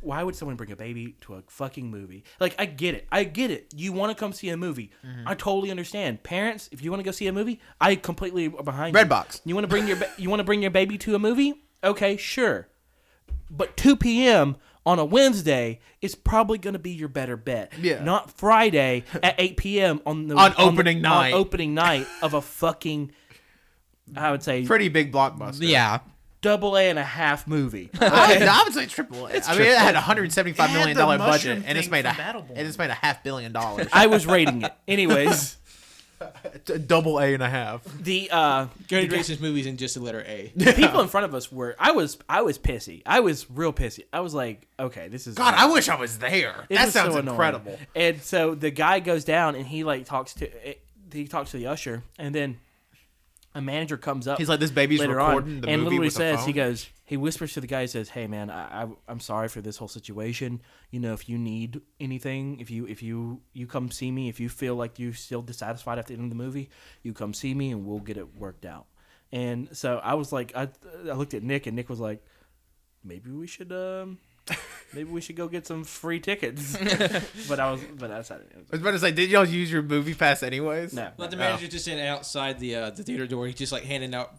Why 0.00 0.22
would 0.22 0.36
someone 0.36 0.54
bring 0.54 0.70
a 0.70 0.76
baby 0.76 1.16
to 1.22 1.34
a 1.34 1.42
fucking 1.48 1.90
movie? 1.90 2.22
Like, 2.38 2.54
I 2.56 2.66
get 2.66 2.94
it. 2.94 3.08
I 3.10 3.24
get 3.24 3.50
it. 3.50 3.74
You 3.74 3.92
want 3.92 4.16
to 4.16 4.18
come 4.18 4.32
see 4.32 4.48
a 4.50 4.56
movie. 4.56 4.92
Mm-hmm. 5.04 5.26
I 5.26 5.34
totally 5.34 5.72
understand. 5.72 6.22
Parents, 6.22 6.68
if 6.70 6.84
you 6.84 6.92
want 6.92 7.00
to 7.00 7.04
go 7.04 7.10
see 7.10 7.26
a 7.26 7.32
movie, 7.32 7.60
I 7.80 7.96
completely 7.96 8.46
are 8.46 8.62
behind 8.62 8.94
you. 8.94 9.02
Redbox. 9.02 9.40
You 9.44 9.56
want 9.56 9.64
to 9.64 9.68
bring 9.68 9.88
your 9.88 9.96
ba- 9.96 10.12
you 10.16 10.30
want 10.30 10.38
to 10.38 10.44
bring 10.44 10.62
your 10.62 10.70
baby 10.70 10.98
to 10.98 11.16
a 11.16 11.18
movie? 11.18 11.64
Okay, 11.82 12.16
sure. 12.16 12.68
But 13.50 13.76
2 13.76 13.96
p.m. 13.96 14.56
on 14.88 14.98
a 14.98 15.04
Wednesday 15.04 15.80
is 16.00 16.14
probably 16.14 16.56
going 16.56 16.72
to 16.72 16.78
be 16.78 16.92
your 16.92 17.08
better 17.08 17.36
bet. 17.36 17.72
Yeah. 17.78 18.02
Not 18.02 18.30
Friday 18.30 19.04
at 19.22 19.34
8 19.38 19.56
p.m. 19.58 20.00
on 20.06 20.28
the 20.28 20.34
On 20.34 20.50
the- 20.52 20.60
opening 20.62 21.02
night. 21.02 21.32
On 21.34 21.40
opening 21.40 21.74
night 21.74 22.06
of 22.22 22.32
a 22.32 22.40
fucking 22.40 23.12
I 24.16 24.30
would 24.30 24.42
say 24.42 24.64
Pretty 24.64 24.88
big 24.88 25.12
blockbuster. 25.12 25.68
Yeah. 25.68 25.98
double 26.40 26.78
A 26.78 26.88
and 26.88 26.98
a 26.98 27.04
half 27.04 27.46
movie. 27.46 27.90
I, 28.00 28.38
I 28.50 28.62
would 28.64 28.72
say 28.72 28.86
triple 28.86 29.26
A. 29.26 29.30
I 29.46 29.52
mean, 29.58 29.66
it 29.66 29.76
had 29.76 29.94
a 29.94 30.00
hundred 30.00 30.32
seventy-five 30.32 30.70
It 30.70 30.72
had 30.72 30.78
million 30.78 30.96
the 30.96 31.18
budget, 31.18 31.62
and 31.66 31.76
it's 31.76 31.90
made 31.90 32.06
a 32.06 32.10
and 32.54 32.66
it's 32.66 32.78
made 32.78 32.88
a 32.90 32.94
half 32.94 33.22
billion 33.22 33.52
dollars. 33.52 33.88
I 33.92 34.06
was 34.06 34.26
rating 34.26 34.62
it. 34.62 34.72
Anyways, 34.88 35.54
D- 35.54 35.56
Double 36.86 37.18
A 37.20 37.34
and 37.34 37.42
a 37.42 37.48
half. 37.48 37.84
the 38.00 38.28
uh 38.30 38.66
Gary 38.88 39.02
the, 39.02 39.08
Grayson's 39.08 39.40
movies 39.40 39.66
in 39.66 39.76
just 39.76 39.94
the 39.94 40.00
letter 40.00 40.22
A. 40.26 40.52
the 40.56 40.72
people 40.72 41.00
in 41.00 41.08
front 41.08 41.24
of 41.26 41.34
us 41.34 41.50
were 41.52 41.76
I 41.78 41.92
was 41.92 42.18
I 42.28 42.42
was 42.42 42.58
pissy. 42.58 43.02
I 43.06 43.20
was 43.20 43.50
real 43.50 43.72
pissy. 43.72 44.04
I 44.12 44.20
was 44.20 44.34
like, 44.34 44.66
okay, 44.78 45.08
this 45.08 45.26
is 45.26 45.34
God, 45.34 45.54
I 45.56 45.66
wish 45.70 45.88
I 45.88 45.96
was 45.96 46.18
there. 46.18 46.66
It 46.68 46.74
that 46.76 46.86
was 46.86 46.94
sounds 46.94 47.12
so 47.14 47.20
annoying. 47.20 47.34
incredible. 47.34 47.78
And 47.94 48.20
so 48.22 48.54
the 48.54 48.70
guy 48.70 49.00
goes 49.00 49.24
down 49.24 49.54
and 49.54 49.66
he 49.66 49.84
like 49.84 50.04
talks 50.06 50.34
to 50.34 50.48
he 51.12 51.26
talks 51.26 51.52
to 51.52 51.56
the 51.56 51.66
usher 51.68 52.02
and 52.18 52.34
then 52.34 52.58
a 53.54 53.60
manager 53.60 53.96
comes 53.96 54.28
up. 54.28 54.38
He's 54.38 54.48
like, 54.48 54.60
this 54.60 54.70
baby's 54.70 55.00
later 55.00 55.16
recording 55.16 55.56
on 55.56 55.60
the 55.62 55.68
and 55.68 55.82
movie 55.82 55.98
literally 55.98 56.06
with 56.08 56.14
a 56.14 56.36
says 56.38 56.44
he 56.46 56.52
goes 56.52 56.86
he 57.08 57.16
whispers 57.16 57.52
to 57.54 57.60
the 57.60 57.66
guy 57.66 57.80
he 57.80 57.86
says 57.86 58.10
hey 58.10 58.26
man 58.26 58.50
I, 58.50 58.82
I 58.82 58.86
i'm 59.08 59.18
sorry 59.20 59.48
for 59.48 59.60
this 59.60 59.76
whole 59.78 59.88
situation 59.88 60.60
you 60.90 61.00
know 61.00 61.14
if 61.14 61.28
you 61.28 61.38
need 61.38 61.80
anything 61.98 62.60
if 62.60 62.70
you 62.70 62.86
if 62.86 63.02
you 63.02 63.40
you 63.54 63.66
come 63.66 63.90
see 63.90 64.10
me 64.10 64.28
if 64.28 64.38
you 64.40 64.48
feel 64.48 64.76
like 64.76 64.98
you're 64.98 65.14
still 65.14 65.42
dissatisfied 65.42 65.98
after 65.98 66.12
the 66.12 66.18
end 66.20 66.30
of 66.30 66.38
the 66.38 66.42
movie 66.44 66.68
you 67.02 67.12
come 67.12 67.32
see 67.34 67.54
me 67.54 67.70
and 67.72 67.84
we'll 67.86 67.98
get 68.00 68.16
it 68.16 68.36
worked 68.36 68.64
out 68.66 68.86
and 69.32 69.68
so 69.76 69.98
i 70.04 70.14
was 70.14 70.32
like 70.32 70.52
i, 70.54 70.68
I 71.08 71.12
looked 71.14 71.34
at 71.34 71.42
nick 71.42 71.66
and 71.66 71.74
nick 71.76 71.88
was 71.88 72.00
like 72.00 72.22
maybe 73.02 73.30
we 73.30 73.46
should 73.46 73.72
um 73.72 74.18
maybe 74.94 75.10
we 75.10 75.20
should 75.20 75.36
go 75.36 75.48
get 75.48 75.66
some 75.66 75.84
free 75.84 76.20
tickets 76.20 76.76
but 77.48 77.60
i 77.60 77.70
was 77.70 77.80
but 77.98 78.08
that's 78.08 78.30
not 78.30 78.40
I 78.40 78.70
was 78.72 78.80
about 78.80 78.90
to 78.92 78.98
say, 78.98 79.12
did 79.12 79.30
y'all 79.30 79.44
use 79.46 79.70
your 79.72 79.82
movie 79.82 80.14
pass 80.14 80.42
anyways? 80.42 80.92
no 80.94 81.10
Let 81.16 81.30
the 81.30 81.36
Oh. 81.36 81.40
manager 81.40 81.68
just 81.68 81.84
stand 81.84 82.00
outside 82.00 82.58
the 82.58 82.74
uh, 82.74 82.90
the 82.90 83.02
theater 83.02 83.26
door. 83.26 83.46
He's 83.46 83.56
just 83.56 83.72
like 83.72 83.84
handing 83.84 84.14
out 84.14 84.34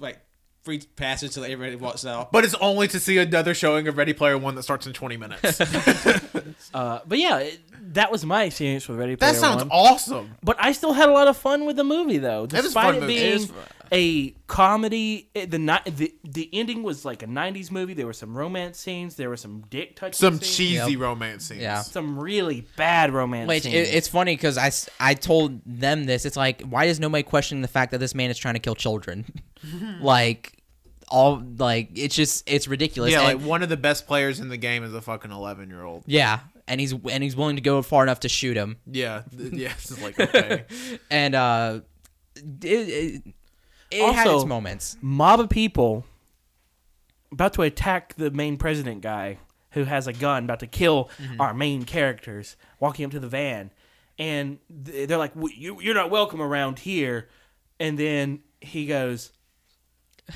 like 0.00 0.18
free 0.64 0.80
passes 0.96 1.34
till 1.34 1.44
everybody 1.44 1.76
walks 1.76 2.04
out. 2.06 2.32
But 2.32 2.44
it's 2.44 2.54
only 2.54 2.88
to 2.88 2.98
see 2.98 3.18
another 3.18 3.54
showing 3.54 3.86
of 3.88 3.96
Ready 3.98 4.12
Player 4.14 4.36
One 4.38 4.54
that 4.54 4.62
starts 4.62 4.86
in 4.86 4.92
20 4.92 5.16
minutes. 5.16 5.60
uh 6.74 7.00
but 7.06 7.18
yeah 7.18 7.38
it, 7.38 7.60
that 7.92 8.10
was 8.10 8.24
my 8.24 8.44
experience 8.44 8.88
with 8.88 8.98
ready 8.98 9.14
Player 9.16 9.32
that 9.32 9.38
sounds 9.38 9.62
One. 9.62 9.70
awesome. 9.70 10.34
But 10.42 10.56
I 10.58 10.72
still 10.72 10.92
had 10.92 11.08
a 11.08 11.12
lot 11.12 11.28
of 11.28 11.36
fun 11.36 11.66
with 11.66 11.76
the 11.76 11.84
movie, 11.84 12.18
though. 12.18 12.42
was 12.44 12.52
a 12.54 12.62
Despite 12.62 12.84
fun 12.86 12.94
it 12.96 13.00
movie. 13.00 13.14
being 13.14 13.32
It 13.32 13.34
is 13.34 13.52
a 13.92 14.30
comedy, 14.46 15.28
it- 15.34 15.50
the 15.50 15.58
ni- 15.58 15.78
the 15.90 16.14
the 16.24 16.48
ending 16.52 16.82
was 16.82 17.04
like 17.04 17.22
a 17.22 17.26
'90s 17.26 17.70
movie. 17.70 17.92
There 17.94 18.06
were 18.06 18.12
some 18.14 18.36
romance 18.36 18.78
scenes. 18.78 19.14
There 19.16 19.28
were 19.28 19.36
some 19.36 19.62
dick 19.70 19.94
touching. 19.96 20.14
Some 20.14 20.40
scenes, 20.40 20.56
cheesy 20.56 20.92
Yep. 20.92 21.00
romance 21.00 21.44
scenes. 21.46 21.60
Yeah. 21.60 21.82
some 21.82 22.18
really 22.18 22.66
bad 22.76 23.12
romance 23.12 23.48
Wait, 23.48 23.62
scenes. 23.64 23.74
it, 23.90 23.94
it's 23.94 24.08
funny 24.08 24.34
because 24.34 24.56
I 24.58 24.72
I 24.98 25.14
told 25.14 25.60
them 25.66 26.04
this. 26.04 26.24
It's 26.24 26.36
like, 26.36 26.62
why 26.62 26.86
is 26.86 26.98
nobody 26.98 27.22
questioning 27.22 27.62
the 27.62 27.68
fact 27.68 27.92
that 27.92 27.98
this 27.98 28.14
man 28.14 28.30
is 28.30 28.38
trying 28.38 28.54
to 28.54 28.60
kill 28.60 28.74
children? 28.74 29.26
like, 30.00 30.52
all 31.08 31.42
like 31.58 31.90
it's 31.96 32.14
just 32.14 32.48
it's 32.50 32.66
ridiculous. 32.68 33.12
Yeah, 33.12 33.28
And- 33.28 33.38
like 33.40 33.46
one 33.48 33.62
of 33.62 33.68
the 33.68 33.76
best 33.76 34.06
players 34.06 34.40
in 34.40 34.48
the 34.48 34.56
game 34.56 34.82
is 34.84 34.94
a 34.94 35.00
fucking 35.02 35.30
11 35.30 35.68
year 35.70 35.82
old. 35.82 36.04
yeah, 36.06 36.40
and 36.66 36.80
he's 36.80 36.92
and 36.92 37.22
he's 37.22 37.36
willing 37.36 37.56
to 37.56 37.62
go 37.62 37.82
far 37.82 38.02
enough 38.02 38.20
to 38.20 38.28
shoot 38.28 38.56
him. 38.56 38.76
Yeah, 38.86 39.22
yeah, 39.36 39.70
it's 39.72 39.88
just 39.88 40.02
like 40.02 40.18
okay. 40.20 40.64
And 41.10 41.34
uh, 41.34 41.80
it 42.36 42.64
it, 42.64 43.22
it 43.90 44.14
had 44.14 44.26
its 44.26 44.44
moments. 44.44 44.96
mob 45.02 45.40
of 45.40 45.48
people 45.50 46.04
about 47.32 47.52
to 47.54 47.62
attack 47.62 48.14
the 48.14 48.30
main 48.30 48.56
president 48.56 49.00
guy 49.02 49.38
who 49.70 49.84
has 49.84 50.06
a 50.06 50.12
gun, 50.12 50.44
about 50.44 50.60
to 50.60 50.66
kill 50.68 51.10
Mm-hmm. 51.20 51.40
our 51.40 51.52
main 51.52 51.82
characters, 51.84 52.56
walking 52.80 53.04
up 53.04 53.10
to 53.10 53.20
the 53.20 53.28
van, 53.28 53.70
and 54.18 54.58
they're 54.70 55.18
like, 55.18 55.34
"W- 55.34 55.54
you, 55.56 55.80
"You're 55.80 55.94
not 55.94 56.10
welcome 56.10 56.40
around 56.40 56.78
here." 56.80 57.28
And 57.80 57.98
then 57.98 58.40
he 58.60 58.86
goes 58.86 59.32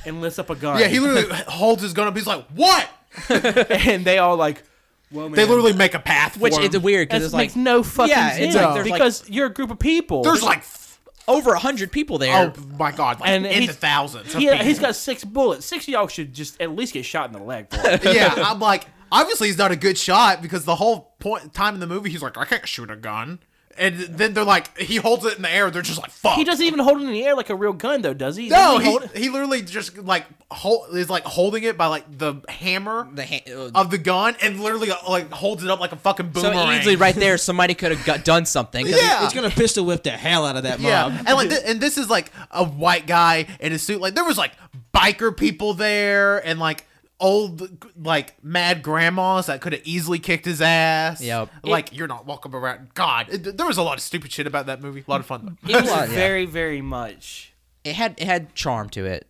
and 0.05 0.20
lifts 0.20 0.39
up 0.39 0.51
a 0.51 0.55
gun. 0.55 0.78
yeah, 0.81 0.89
he 0.89 1.01
literally 1.01 1.35
holds 1.48 1.82
his 1.82 1.93
gun 1.93 2.06
up. 2.09 2.16
He's 2.16 2.27
like, 2.27 2.44
"What?" 2.55 2.89
and 3.31 4.05
they 4.05 4.19
all 4.19 4.36
like, 4.36 4.62
"Well, 5.10 5.28
man, 5.28 5.36
They 5.36 5.44
literally 5.44 5.73
make 5.73 5.94
a 5.94 5.98
path 5.98 6.35
for 6.35 6.40
Which 6.40 6.56
him. 6.56 6.62
it's 6.65 6.77
weird 6.78 7.09
that 7.09 7.15
because 7.15 7.24
it's 7.24 7.35
like 7.35 7.44
makes 7.48 7.56
no 7.56 7.82
fucking 7.82 8.10
Yeah, 8.10 8.31
sense 8.32 8.55
it's 8.55 8.55
like- 8.55 8.74
there's 8.74 8.86
like- 8.89 8.98
because 8.98 9.28
you're 9.31 9.47
a 9.47 9.52
group 9.52 9.70
of 9.70 9.78
people. 9.78 10.23
There's 10.23 10.43
like, 10.43 10.59
f- 10.59 11.01
over 11.27 11.52
a 11.52 11.59
hundred 11.59 11.93
people 11.93 12.19
there. 12.19 12.52
oh 12.56 12.60
my 12.78 12.90
god, 12.93 13.20
like 13.20 13.28
And 13.31 13.44
in 13.47 13.66
the 13.66 13.73
thousands. 13.73 14.35
of 14.35 14.40
yeah, 14.40 14.51
uh, 14.51 14.52
people. 14.55 14.66
he's 14.66 14.78
got 14.78 14.97
six 14.97 15.24
bullets. 15.24 15.66
Six 15.66 15.85
of 15.85 15.89
y'all 15.89 16.09
should 16.09 16.32
just 16.35 16.60
at 16.60 16.74
least 16.74 16.94
get 16.94 17.05
shot 17.05 17.27
in 17.27 17.32
the 17.32 17.43
leg. 17.44 17.66
Yeah, 18.02 18.32
I'm 18.36 18.60
like, 18.60 18.86
obviously 19.12 19.48
he's 19.48 19.59
not 19.59 19.70
a 19.73 19.77
good 19.77 19.98
shot 19.98 20.40
because 20.43 20.65
the 20.65 20.77
whole 20.77 21.15
point 21.19 21.52
time 21.55 21.74
in 21.74 21.81
the 21.81 21.86
movie 21.86 22.10
he's 22.10 22.23
like, 22.23 22.36
I 22.39 22.44
can't 22.44 22.66
shoot 22.69 22.90
a 22.90 22.97
gun. 22.97 23.40
And 23.78 23.96
then 23.96 24.34
they're 24.34 24.44
like, 24.44 24.76
he 24.78 24.96
holds 24.96 25.24
it 25.24 25.36
in 25.36 25.42
the 25.42 25.50
air. 25.50 25.70
They're 25.70 25.82
just 25.82 26.00
like, 26.00 26.10
fuck. 26.10 26.34
He 26.36 26.44
doesn't 26.44 26.64
even 26.64 26.80
hold 26.80 26.98
it 27.00 27.05
in 27.05 27.12
the 27.12 27.24
air 27.24 27.34
like 27.34 27.50
a 27.50 27.55
real 27.55 27.72
gun, 27.72 28.02
though, 28.02 28.14
does 28.14 28.36
he? 28.36 28.48
No, 28.48 28.78
Doesn't 28.78 29.14
he, 29.16 29.22
he 29.24 29.28
literally 29.30 29.62
just 29.62 29.96
like 29.98 30.26
hold 30.50 30.96
is 30.96 31.09
like 31.10 31.24
holding 31.24 31.62
it 31.62 31.76
by 31.76 31.86
like 31.86 32.05
the 32.18 32.34
hammer 32.48 33.09
The 33.12 33.24
ha- 33.26 33.44
uh, 33.50 33.70
of 33.74 33.90
the 33.90 33.98
gun 33.98 34.34
and 34.42 34.60
literally 34.60 34.90
uh, 34.90 34.96
like 35.09 35.30
holds 35.30 35.62
it 35.62 35.70
up 35.70 35.78
like 35.80 35.92
a 35.92 35.96
fucking 35.96 36.30
boomerang. 36.30 36.55
so 36.66 36.72
easily, 36.72 36.96
right 36.96 37.14
there, 37.14 37.38
somebody 37.38 37.74
could 37.74 37.96
have 37.96 38.24
done 38.24 38.46
something. 38.46 38.86
Yeah. 38.86 39.24
It's 39.24 39.34
gonna 39.34 39.50
pistol 39.50 39.84
whip 39.84 40.02
the 40.02 40.10
hell 40.10 40.44
out 40.46 40.56
of 40.56 40.64
that 40.64 40.80
mob. 40.80 40.88
Yeah, 40.88 41.22
and 41.26 41.36
like, 41.36 41.48
th- 41.50 41.62
and 41.64 41.80
this 41.80 41.98
is 41.98 42.09
like 42.10 42.32
a 42.50 42.64
white 42.64 43.06
guy 43.06 43.46
in 43.60 43.72
a 43.72 43.78
suit. 43.78 44.00
Like 44.00 44.14
there 44.14 44.24
was 44.24 44.38
like 44.38 44.52
biker 44.94 45.36
people 45.36 45.74
there, 45.74 46.38
and 46.44 46.59
like 46.59 46.84
old 47.20 47.84
like 48.04 48.42
mad 48.44 48.82
grandmas 48.82 49.46
that 49.46 49.60
could 49.60 49.72
have 49.72 49.82
easily 49.84 50.18
kicked 50.18 50.44
his 50.44 50.60
ass. 50.62 51.20
Yep. 51.22 51.50
Like 51.64 51.96
you're 51.96 52.06
not 52.08 52.26
welcome 52.26 52.54
around. 52.54 52.94
God, 52.94 53.28
it, 53.30 53.56
there 53.56 53.66
was 53.66 53.76
a 53.78 53.82
lot 53.82 53.94
of 53.98 54.02
stupid 54.02 54.30
shit 54.32 54.46
about 54.46 54.66
that 54.66 54.80
movie. 54.80 55.04
A 55.06 55.10
lot 55.10 55.20
of 55.20 55.26
fun 55.26 55.58
though. 55.62 55.70
It 55.70 55.82
was 55.82 55.90
Yeah. 55.90 56.06
very, 56.06 56.44
very 56.46 56.80
much. 56.80 57.52
It 57.84 57.94
had 57.94 58.14
it 58.18 58.24
had 58.26 58.54
charm 58.54 58.88
to 58.90 59.04
it. 59.04 59.26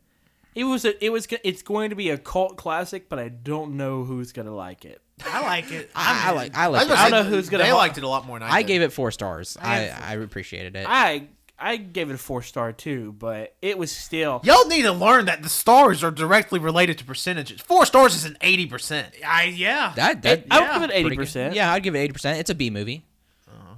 It 0.54 0.64
was. 0.64 0.84
A, 0.84 1.04
it 1.04 1.10
was. 1.10 1.28
It's 1.44 1.62
going 1.62 1.90
to 1.90 1.96
be 1.96 2.10
a 2.10 2.18
cult 2.18 2.56
classic, 2.56 3.08
but 3.08 3.18
I 3.20 3.28
don't 3.28 3.76
know 3.76 4.02
who's 4.04 4.32
gonna 4.32 4.54
like 4.54 4.84
it. 4.84 5.00
I 5.24 5.40
like 5.42 5.70
it. 5.70 5.90
I, 5.94 6.28
I 6.28 6.32
like. 6.32 6.56
I 6.56 6.64
I, 6.64 6.66
like 6.66 6.88
was 6.88 6.98
it. 6.98 6.98
I 6.98 7.10
don't 7.10 7.24
know 7.24 7.30
who's 7.30 7.48
gonna 7.48 7.62
They 7.64 7.70
ho- 7.70 7.76
liked 7.76 7.96
it 7.98 8.02
a 8.04 8.08
lot 8.08 8.26
more 8.26 8.38
than 8.40 8.48
I, 8.48 8.56
I 8.56 8.62
did. 8.62 8.68
gave 8.68 8.82
it 8.82 8.92
four 8.92 9.10
stars. 9.12 9.56
I 9.60 9.74
I 9.74 9.78
had 9.78 10.18
I 10.20 10.22
appreciated 10.22 10.74
it. 10.74 10.86
I 10.88 11.28
I 11.60 11.76
gave 11.76 12.10
it 12.10 12.14
a 12.14 12.18
four 12.18 12.42
star 12.42 12.72
too, 12.72 13.12
but 13.18 13.56
it 13.60 13.78
was 13.78 13.90
still. 13.90 14.40
Y'all 14.44 14.66
need 14.68 14.82
to 14.82 14.92
learn 14.92 15.24
that 15.24 15.42
the 15.42 15.48
stars 15.48 16.04
are 16.04 16.10
directly 16.10 16.60
related 16.60 16.98
to 16.98 17.04
percentages. 17.04 17.60
Four 17.60 17.84
stars 17.84 18.14
is 18.14 18.24
an 18.24 18.36
eighty 18.42 18.66
percent. 18.66 19.08
I 19.26 19.44
yeah. 19.44 19.92
that, 19.96 20.22
that 20.22 20.44
I 20.50 20.60
would 20.60 20.66
yeah, 20.66 20.78
give 20.78 20.90
it 20.90 20.94
eighty 20.94 21.16
percent. 21.16 21.54
Yeah, 21.54 21.72
I'd 21.72 21.82
give 21.82 21.94
it 21.94 21.98
eighty 21.98 22.12
percent. 22.12 22.38
It's 22.38 22.50
a 22.50 22.54
B 22.54 22.70
movie. 22.70 23.04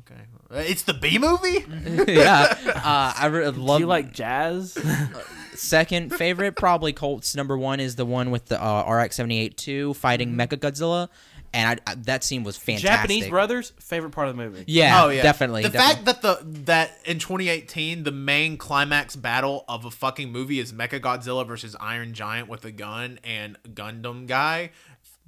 Okay, 0.01 0.20
Uh, 0.51 0.59
it's 0.59 0.82
the 0.82 0.94
B 0.94 1.19
movie. 1.19 1.65
yeah, 2.12 2.55
uh, 2.66 3.15
I 3.16 3.27
re- 3.27 3.44
Do 3.44 3.52
love 3.52 3.81
you 3.81 3.86
like 3.86 4.12
jazz? 4.12 4.77
second 5.55 6.11
favorite 6.15 6.57
probably 6.57 6.93
Colt's 6.93 7.35
number 7.36 7.57
one 7.57 7.81
is 7.81 7.97
the 7.97 8.07
one 8.07 8.31
with 8.31 8.47
the 8.47 8.62
uh, 8.62 8.90
RX 8.90 9.16
seventy 9.16 9.39
eight 9.39 9.57
two 9.57 9.94
fighting 9.94 10.35
Mecha 10.35 10.59
Godzilla, 10.59 11.09
and 11.52 11.81
I, 11.86 11.90
I, 11.90 11.94
that 11.97 12.22
scene 12.24 12.44
was 12.44 12.56
fantastic. 12.56 12.90
Japanese 12.90 13.28
brothers, 13.28 13.72
favorite 13.81 14.10
part 14.10 14.28
of 14.28 14.36
the 14.36 14.43
movie. 14.43 14.64
Yeah, 14.66 15.05
oh 15.05 15.09
yeah, 15.09 15.22
definitely. 15.22 15.62
The 15.62 15.70
definitely. 15.70 16.05
fact 16.05 16.22
that 16.22 16.43
the 16.43 16.60
that 16.64 16.98
in 17.05 17.18
2018 17.18 18.05
the 18.05 18.12
main 18.12 18.56
climax 18.56 19.16
battle 19.16 19.64
of 19.68 19.85
a 19.85 19.90
fucking 19.90 20.31
movie 20.31 20.60
is 20.60 20.72
Mecha 20.72 21.01
Godzilla 21.01 21.47
versus 21.47 21.74
Iron 21.81 22.14
Giant 22.14 22.48
with 22.48 22.64
a 22.64 22.70
gun 22.70 23.18
and 23.24 23.56
Gundam 23.74 24.27
guy. 24.27 24.70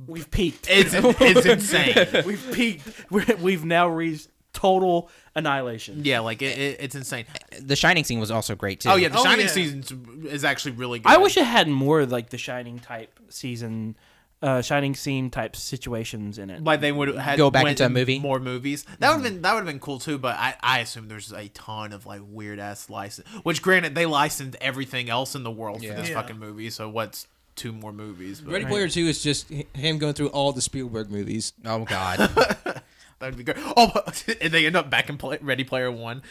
We've 0.07 0.31
peaked. 0.31 0.67
It's 0.71 0.95
it's 0.95 1.47
insane. 1.47 2.23
We've 2.27 2.51
peaked. 2.53 2.89
We're, 3.11 3.25
we've 3.41 3.65
now 3.65 3.89
reached 3.89 4.29
total 4.53 5.11
annihilation. 5.35 6.01
Yeah, 6.05 6.21
like 6.21 6.43
it, 6.43 6.59
it, 6.59 6.77
it's 6.81 6.95
insane. 6.95 7.25
the 7.61 7.77
Shining 7.77 8.05
scene 8.05 8.21
was 8.21 8.31
also 8.31 8.55
great 8.55 8.81
too. 8.81 8.91
Oh 8.91 8.97
yeah, 8.97 9.09
the 9.09 9.19
Oh, 9.19 9.25
Shining 9.25 9.47
yeah. 9.47 9.53
season 9.53 10.27
is 10.29 10.45
actually 10.45 10.73
really 10.73 10.99
good. 10.99 11.11
I 11.11 11.19
wish 11.19 11.37
it 11.37 11.45
had 11.45 11.69
more 11.69 12.05
like 12.07 12.31
the 12.31 12.39
Shining 12.39 12.79
type 12.79 13.19
season, 13.29 13.97
uh, 14.43 14.61
Shining 14.63 14.95
scene 14.95 15.31
type 15.31 15.55
situations 15.57 16.39
in 16.39 16.51
it. 16.51 16.65
like 16.65 16.81
they 16.81 16.93
would 16.93 17.15
have 17.17 17.37
Go 17.39 17.51
back 17.51 17.67
into 17.67 17.87
a 17.87 17.89
movie? 17.89 18.19
more 18.19 18.41
movies. 18.41 18.85
That 18.99 19.09
would 19.11 19.23
have 19.25 19.33
been 19.33 19.43
that 19.43 19.53
would 19.55 19.61
have 19.61 19.67
been 19.67 19.79
cool 19.81 19.99
too. 19.99 20.19
But 20.19 20.37
I 20.37 20.55
I 20.63 20.79
assume 20.81 21.09
there's 21.09 21.33
a 21.33 21.49
ton 21.49 21.93
of 21.93 22.07
like 22.07 22.21
weird 22.25 22.59
ass 22.59 22.91
license. 22.91 23.29
Which 23.45 23.63
granted 23.63 23.95
they 23.95 24.07
licensed 24.07 24.57
everything 24.61 25.09
else 25.09 25.35
in 25.35 25.43
the 25.45 25.51
world 25.51 25.85
for 25.85 25.93
this 25.95 26.09
Yeah. 26.09 26.15
fucking 26.15 26.39
movie. 26.39 26.71
So 26.71 26.89
what's 26.89 27.27
two 27.55 27.73
more 27.73 27.93
movies? 27.93 28.41
But 28.41 28.53
Ready 28.53 28.65
Player 28.65 28.89
Two 28.89 29.07
is 29.07 29.23
just 29.23 29.49
him 29.49 29.99
going 29.99 30.15
through 30.15 30.29
all 30.29 30.53
the 30.53 30.63
Spielberg 30.63 31.11
movies. 31.11 31.53
Oh 31.65 31.85
god. 31.85 32.31
That'd 33.23 33.37
be 33.37 33.45
great. 33.45 33.57
Oh, 33.77 33.93
and 34.41 34.53
they 34.53 34.67
end 34.67 34.77
up 34.77 34.91
back 34.91 35.09
in 35.09 35.17
play, 35.17 35.39
Ready 35.41 35.65
Player 35.65 35.91
One, 35.91 36.23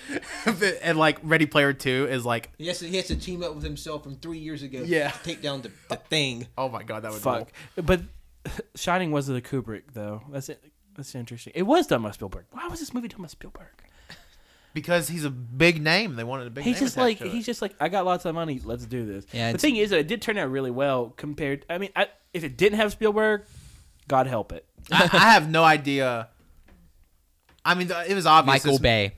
and 0.84 1.00
like 1.00 1.18
Ready 1.24 1.46
Player 1.46 1.74
Two 1.74 2.08
is 2.10 2.26
like, 2.26 2.52
He 2.58 2.68
has 2.68 2.80
to 2.80 2.88
he 2.88 2.98
has 2.98 3.08
to 3.08 3.16
team 3.16 3.42
up 3.44 3.56
with 3.56 3.64
himself 3.64 4.04
from 4.04 4.18
three 4.18 4.38
years 4.38 4.62
ago. 4.62 4.84
Yeah. 4.86 5.12
to 5.12 5.24
take 5.24 5.42
down 5.42 5.62
the, 5.62 5.72
the 5.90 5.96
thing. 5.96 6.48
oh 6.58 6.70
my 6.70 6.84
god, 6.84 7.04
that 7.04 7.12
would 7.14 7.22
Fuck. 7.22 7.52
But 7.76 8.02
Shining 8.76 9.12
was 9.12 9.28
the 9.28 9.42
Kubrick 9.42 9.94
though. 9.94 10.22
That's 10.30 10.50
it. 10.50 10.64
That's 10.96 11.16
interesting. 11.16 11.54
It 11.56 11.64
was 11.64 11.88
done 11.88 12.04
by 12.04 12.12
Spielberg. 12.12 12.46
Why 12.52 12.68
was 12.68 12.80
this 12.82 12.94
movie 12.94 13.08
done 13.08 13.22
by 13.22 13.28
Spielberg? 13.28 13.68
because 14.74 15.08
he's 15.08 15.26
a 15.26 15.30
big 15.30 15.82
name. 15.82 16.16
They 16.16 16.24
wanted 16.24 16.48
a 16.48 16.50
big. 16.50 16.64
He's 16.66 16.76
name 16.76 16.86
just 16.86 16.98
like 16.98 17.20
to 17.20 17.26
it. 17.26 17.32
he's 17.32 17.46
just 17.46 17.62
like 17.62 17.74
I 17.80 17.90
got 17.90 18.06
lots 18.06 18.26
of 18.26 18.36
money. 18.36 18.60
Let's 18.64 18.86
do 18.86 19.06
this. 19.06 19.26
Yeah, 19.32 19.54
the 19.54 19.58
thing 19.58 19.78
is, 19.78 19.90
though, 19.92 19.98
it 19.98 20.08
did 20.08 20.22
turn 20.22 20.38
out 20.38 20.52
really 20.52 20.72
well 20.72 21.14
compared. 21.16 21.66
I 21.70 21.78
mean, 21.78 21.90
I, 21.96 22.08
if 22.34 22.44
it 22.44 22.58
didn't 22.58 22.78
have 22.78 22.92
Spielberg, 22.92 23.44
God 24.08 24.28
help 24.28 24.52
it. 24.52 24.66
I, 24.92 25.10
I 25.14 25.32
have 25.32 25.50
no 25.50 25.64
idea. 25.64 26.30
I 27.64 27.76
mean, 27.76 27.92
it 28.08 28.14
was 28.14 28.26
obvious. 28.26 28.64
Michael 28.64 28.78
this- 28.78 28.82
Bay. 28.82 29.14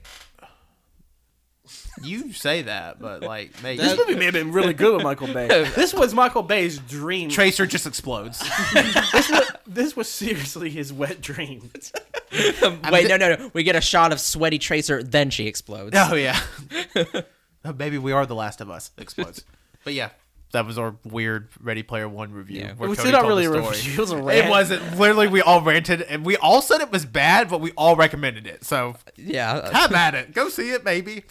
You 2.02 2.34
say 2.34 2.64
that, 2.64 3.00
but 3.00 3.22
like, 3.22 3.52
maybe 3.64 3.82
This 3.82 3.98
movie 3.98 4.16
may 4.16 4.26
have 4.26 4.34
been 4.34 4.52
really 4.52 4.74
good 4.74 4.96
with 4.96 5.04
Michael 5.04 5.28
Bay. 5.28 5.48
this 5.76 5.94
was 5.94 6.14
Michael 6.14 6.44
Bay's 6.44 6.80
dream. 6.80 7.30
Tracer 7.30 7.66
just 7.66 7.86
explodes. 7.86 8.40
this 8.74 9.30
was 9.30 9.52
this, 9.68 9.96
was, 9.96 10.10
seriously 10.10 10.70
his 10.70 10.92
wet 10.92 11.22
dream. 11.22 11.70
Wait, 12.32 13.08
no, 13.08 13.18
no, 13.18 13.36
no. 13.36 13.52
We 13.54 13.64
get 13.64 13.76
a 13.76 13.82
shot 13.82 14.12
of 14.12 14.20
sweaty 14.20 14.58
Tracer, 14.58 15.04
then 15.04 15.30
she 15.30 15.48
explodes. 15.48 15.96
oh 15.96 16.16
yeah. 16.16 16.40
maybe 17.78 17.98
we 17.98 18.12
are 18.12 18.26
the 18.26 18.36
Last 18.36 18.60
of 18.60 18.70
Us. 18.70 18.92
Explodes. 18.98 19.46
but 19.84 19.94
yeah, 19.94 20.10
that 20.54 20.66
was 20.66 20.78
our 20.78 20.96
weird 21.04 21.50
Ready 21.60 21.84
Player 21.84 22.08
One 22.08 22.32
review. 22.32 22.62
Yeah. 22.62 22.74
where 22.76 22.88
It 22.88 22.98
wasn't 22.98 23.22
really 23.24 23.46
the 23.48 23.54
a 23.58 23.70
review, 23.70 23.94
it 23.94 24.00
was 24.00 24.12
a 24.12 24.18
rant. 24.22 24.46
It 24.46 24.50
wasn't. 24.50 24.98
Literally, 24.98 25.28
we 25.28 25.42
all 25.42 25.62
ranted, 25.62 26.02
and 26.04 26.26
we 26.26 26.38
all 26.38 26.62
said 26.62 26.80
it 26.82 26.92
was 26.92 27.06
bad, 27.06 27.50
but 27.50 27.60
we 27.60 27.72
all 27.72 27.96
recommended 27.96 28.48
it. 28.48 28.64
So 28.64 28.96
Yeah. 29.18 29.70
have 29.72 29.92
at 29.94 30.16
it. 30.16 30.34
Go 30.34 30.50
see 30.50 30.72
it, 30.72 30.84
maybe. 30.86 31.24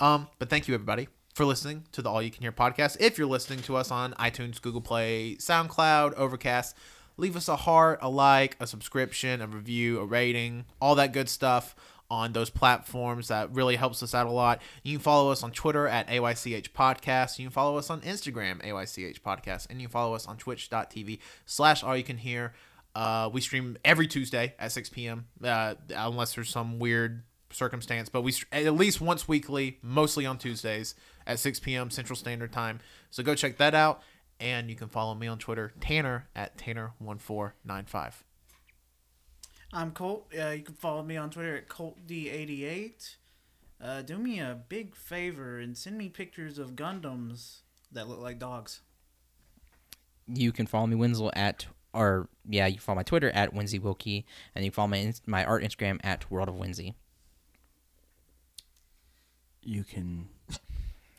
Um, 0.00 0.28
but 0.38 0.50
thank 0.50 0.66
you 0.66 0.74
everybody 0.74 1.08
for 1.34 1.44
listening 1.44 1.84
to 1.92 2.02
the 2.02 2.10
All 2.10 2.20
You 2.20 2.30
Can 2.30 2.42
Hear 2.42 2.52
podcast. 2.52 2.96
If 3.00 3.18
you're 3.18 3.28
listening 3.28 3.60
to 3.62 3.76
us 3.76 3.90
on 3.90 4.12
iTunes, 4.14 4.60
Google 4.60 4.80
Play, 4.80 5.36
SoundCloud, 5.36 6.14
Overcast, 6.14 6.76
leave 7.16 7.36
us 7.36 7.48
a 7.48 7.56
heart, 7.56 7.98
a 8.02 8.08
like, 8.08 8.56
a 8.60 8.66
subscription, 8.66 9.42
a 9.42 9.46
review, 9.46 10.00
a 10.00 10.04
rating, 10.06 10.64
all 10.80 10.94
that 10.96 11.12
good 11.12 11.28
stuff 11.28 11.76
on 12.10 12.32
those 12.32 12.50
platforms. 12.50 13.28
That 13.28 13.54
really 13.54 13.76
helps 13.76 14.02
us 14.02 14.14
out 14.14 14.26
a 14.26 14.30
lot. 14.30 14.60
You 14.82 14.96
can 14.96 15.02
follow 15.02 15.30
us 15.30 15.42
on 15.42 15.52
Twitter 15.52 15.86
at 15.86 16.08
AYCH 16.08 16.70
Podcast. 16.70 17.38
You 17.38 17.46
can 17.46 17.52
follow 17.52 17.76
us 17.76 17.88
on 17.88 18.00
Instagram, 18.00 18.62
AYCH 18.62 19.20
Podcast, 19.20 19.68
and 19.70 19.80
you 19.80 19.86
can 19.86 19.92
follow 19.92 20.14
us 20.14 20.26
on 20.26 20.36
twitch.tv 20.36 21.18
slash 21.46 21.82
All 21.82 21.96
You 21.96 22.04
Can 22.04 22.18
Hear. 22.18 22.52
Uh, 22.94 23.30
we 23.32 23.40
stream 23.40 23.76
every 23.84 24.08
Tuesday 24.08 24.54
at 24.58 24.72
6 24.72 24.88
p.m. 24.88 25.26
Uh, 25.42 25.74
unless 25.94 26.34
there's 26.34 26.50
some 26.50 26.78
weird 26.78 27.22
circumstance, 27.52 28.08
but 28.08 28.22
we 28.22 28.34
at 28.52 28.74
least 28.74 29.00
once 29.00 29.28
weekly, 29.28 29.78
mostly 29.82 30.26
on 30.26 30.38
Tuesdays 30.38 30.94
at 31.26 31.38
6 31.38 31.60
p.m. 31.60 31.90
Central 31.90 32.16
Standard 32.16 32.52
Time. 32.52 32.80
So 33.10 33.22
go 33.22 33.34
check 33.34 33.58
that 33.58 33.74
out, 33.74 34.02
and 34.38 34.68
you 34.68 34.76
can 34.76 34.88
follow 34.88 35.14
me 35.14 35.26
on 35.26 35.38
Twitter, 35.38 35.72
Tanner 35.80 36.28
at 36.34 36.56
Tanner1495. 36.58 38.12
I'm 39.72 39.92
Colt. 39.92 40.32
Uh, 40.38 40.48
you 40.48 40.62
can 40.62 40.74
follow 40.74 41.02
me 41.02 41.16
on 41.16 41.30
Twitter 41.30 41.56
at 41.56 41.68
ColtD88. 41.68 43.16
Uh, 43.82 44.02
do 44.02 44.18
me 44.18 44.40
a 44.40 44.58
big 44.68 44.94
favor 44.94 45.58
and 45.58 45.76
send 45.76 45.96
me 45.96 46.08
pictures 46.08 46.58
of 46.58 46.72
Gundams 46.74 47.60
that 47.92 48.08
look 48.08 48.20
like 48.20 48.38
dogs. 48.38 48.80
You 50.26 50.52
can 50.52 50.66
follow 50.66 50.86
me, 50.86 50.96
Winslow, 50.96 51.30
at, 51.34 51.66
or 51.94 52.28
yeah, 52.48 52.66
you 52.66 52.74
can 52.74 52.82
follow 52.82 52.96
my 52.96 53.02
Twitter 53.02 53.30
at 53.30 53.54
Winsy 53.54 53.80
Wilkie, 53.80 54.26
and 54.54 54.64
you 54.64 54.70
can 54.70 54.74
follow 54.74 54.88
my, 54.88 55.12
my 55.26 55.44
art 55.44 55.62
Instagram 55.62 55.98
at 56.02 56.30
World 56.30 56.48
of 56.48 56.56
Winsy. 56.56 56.94
You 59.62 59.84
can 59.84 60.28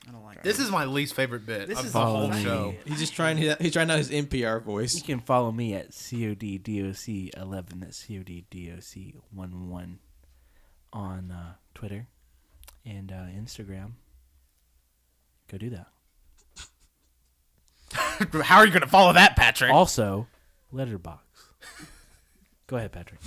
I 0.08 0.12
don't 0.12 0.24
like 0.24 0.42
This 0.44 0.58
that. 0.58 0.64
is 0.64 0.72
my 0.72 0.86
least 0.86 1.14
favorite 1.14 1.46
bit 1.46 1.68
This 1.68 1.80
of 1.80 1.86
is 1.86 1.94
the 1.94 2.00
the 2.00 2.06
whole 2.06 2.28
whole 2.32 2.42
show. 2.42 2.76
He's 2.86 3.00
just 3.00 3.14
trying 3.14 3.38
to 3.38 3.56
he's 3.60 3.74
trying 3.74 3.90
out 3.92 3.98
his 4.00 4.10
NPR 4.10 4.62
voice. 4.64 4.94
you 4.96 5.00
voice. 5.02 5.06
can 5.06 5.20
follow 5.20 5.52
me 5.52 5.74
at 5.76 5.92
CODDOC 5.92 7.38
eleven. 7.38 7.80
That's 7.82 8.04
CODDOC 8.06 9.16
one 9.32 9.70
one 9.70 10.00
on 10.92 11.32
uh, 11.32 11.54
Twitter 11.76 12.08
and 12.86 13.12
uh, 13.12 13.26
Instagram. 13.40 13.92
Go 15.50 15.58
do 15.58 15.70
that. 15.70 15.88
How 18.44 18.58
are 18.58 18.66
you 18.66 18.72
going 18.72 18.82
to 18.82 18.88
follow 18.88 19.14
that, 19.14 19.36
Patrick? 19.36 19.72
Also, 19.72 20.28
Letterbox. 20.72 21.24
Go 22.68 22.78
ahead, 22.78 22.92
Patrick. 22.92 23.20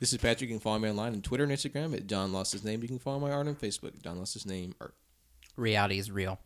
This 0.00 0.12
is 0.12 0.18
Patrick. 0.18 0.50
You 0.50 0.56
can 0.56 0.60
follow 0.60 0.78
me 0.78 0.90
online 0.90 1.14
on 1.14 1.22
Twitter 1.22 1.44
and 1.44 1.52
Instagram 1.52 1.94
at 1.94 2.06
John 2.06 2.32
Lost 2.32 2.52
His 2.52 2.62
Name. 2.64 2.82
You 2.82 2.88
can 2.88 2.98
follow 2.98 3.18
my 3.20 3.30
art 3.30 3.46
on 3.48 3.54
Facebook. 3.54 4.00
John 4.02 4.18
Lost 4.18 4.34
His 4.34 4.44
Name 4.46 4.74
art. 4.80 4.94
Reality 5.56 5.98
is 5.98 6.10
real. 6.10 6.38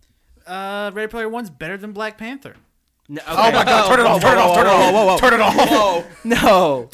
Uh, 0.47 0.91
Ready 0.95 1.09
Player 1.11 1.28
One's 1.28 1.51
better 1.51 1.77
than 1.77 1.93
Black 1.93 2.19
Panther. 2.19 2.55
No, 3.09 3.20
Oh 3.28 3.37
my 3.37 3.51
god, 3.53 3.89
turn 3.89 4.01
it 4.01 4.07
off, 4.07 4.20
turn 4.20 4.39
it 4.39 4.41
off, 4.41 4.55
turn 4.57 4.66
it 4.66 4.70
off, 4.70 5.20
turn 5.20 5.35
it 5.35 5.41
off. 5.41 6.07
No. 6.24 6.89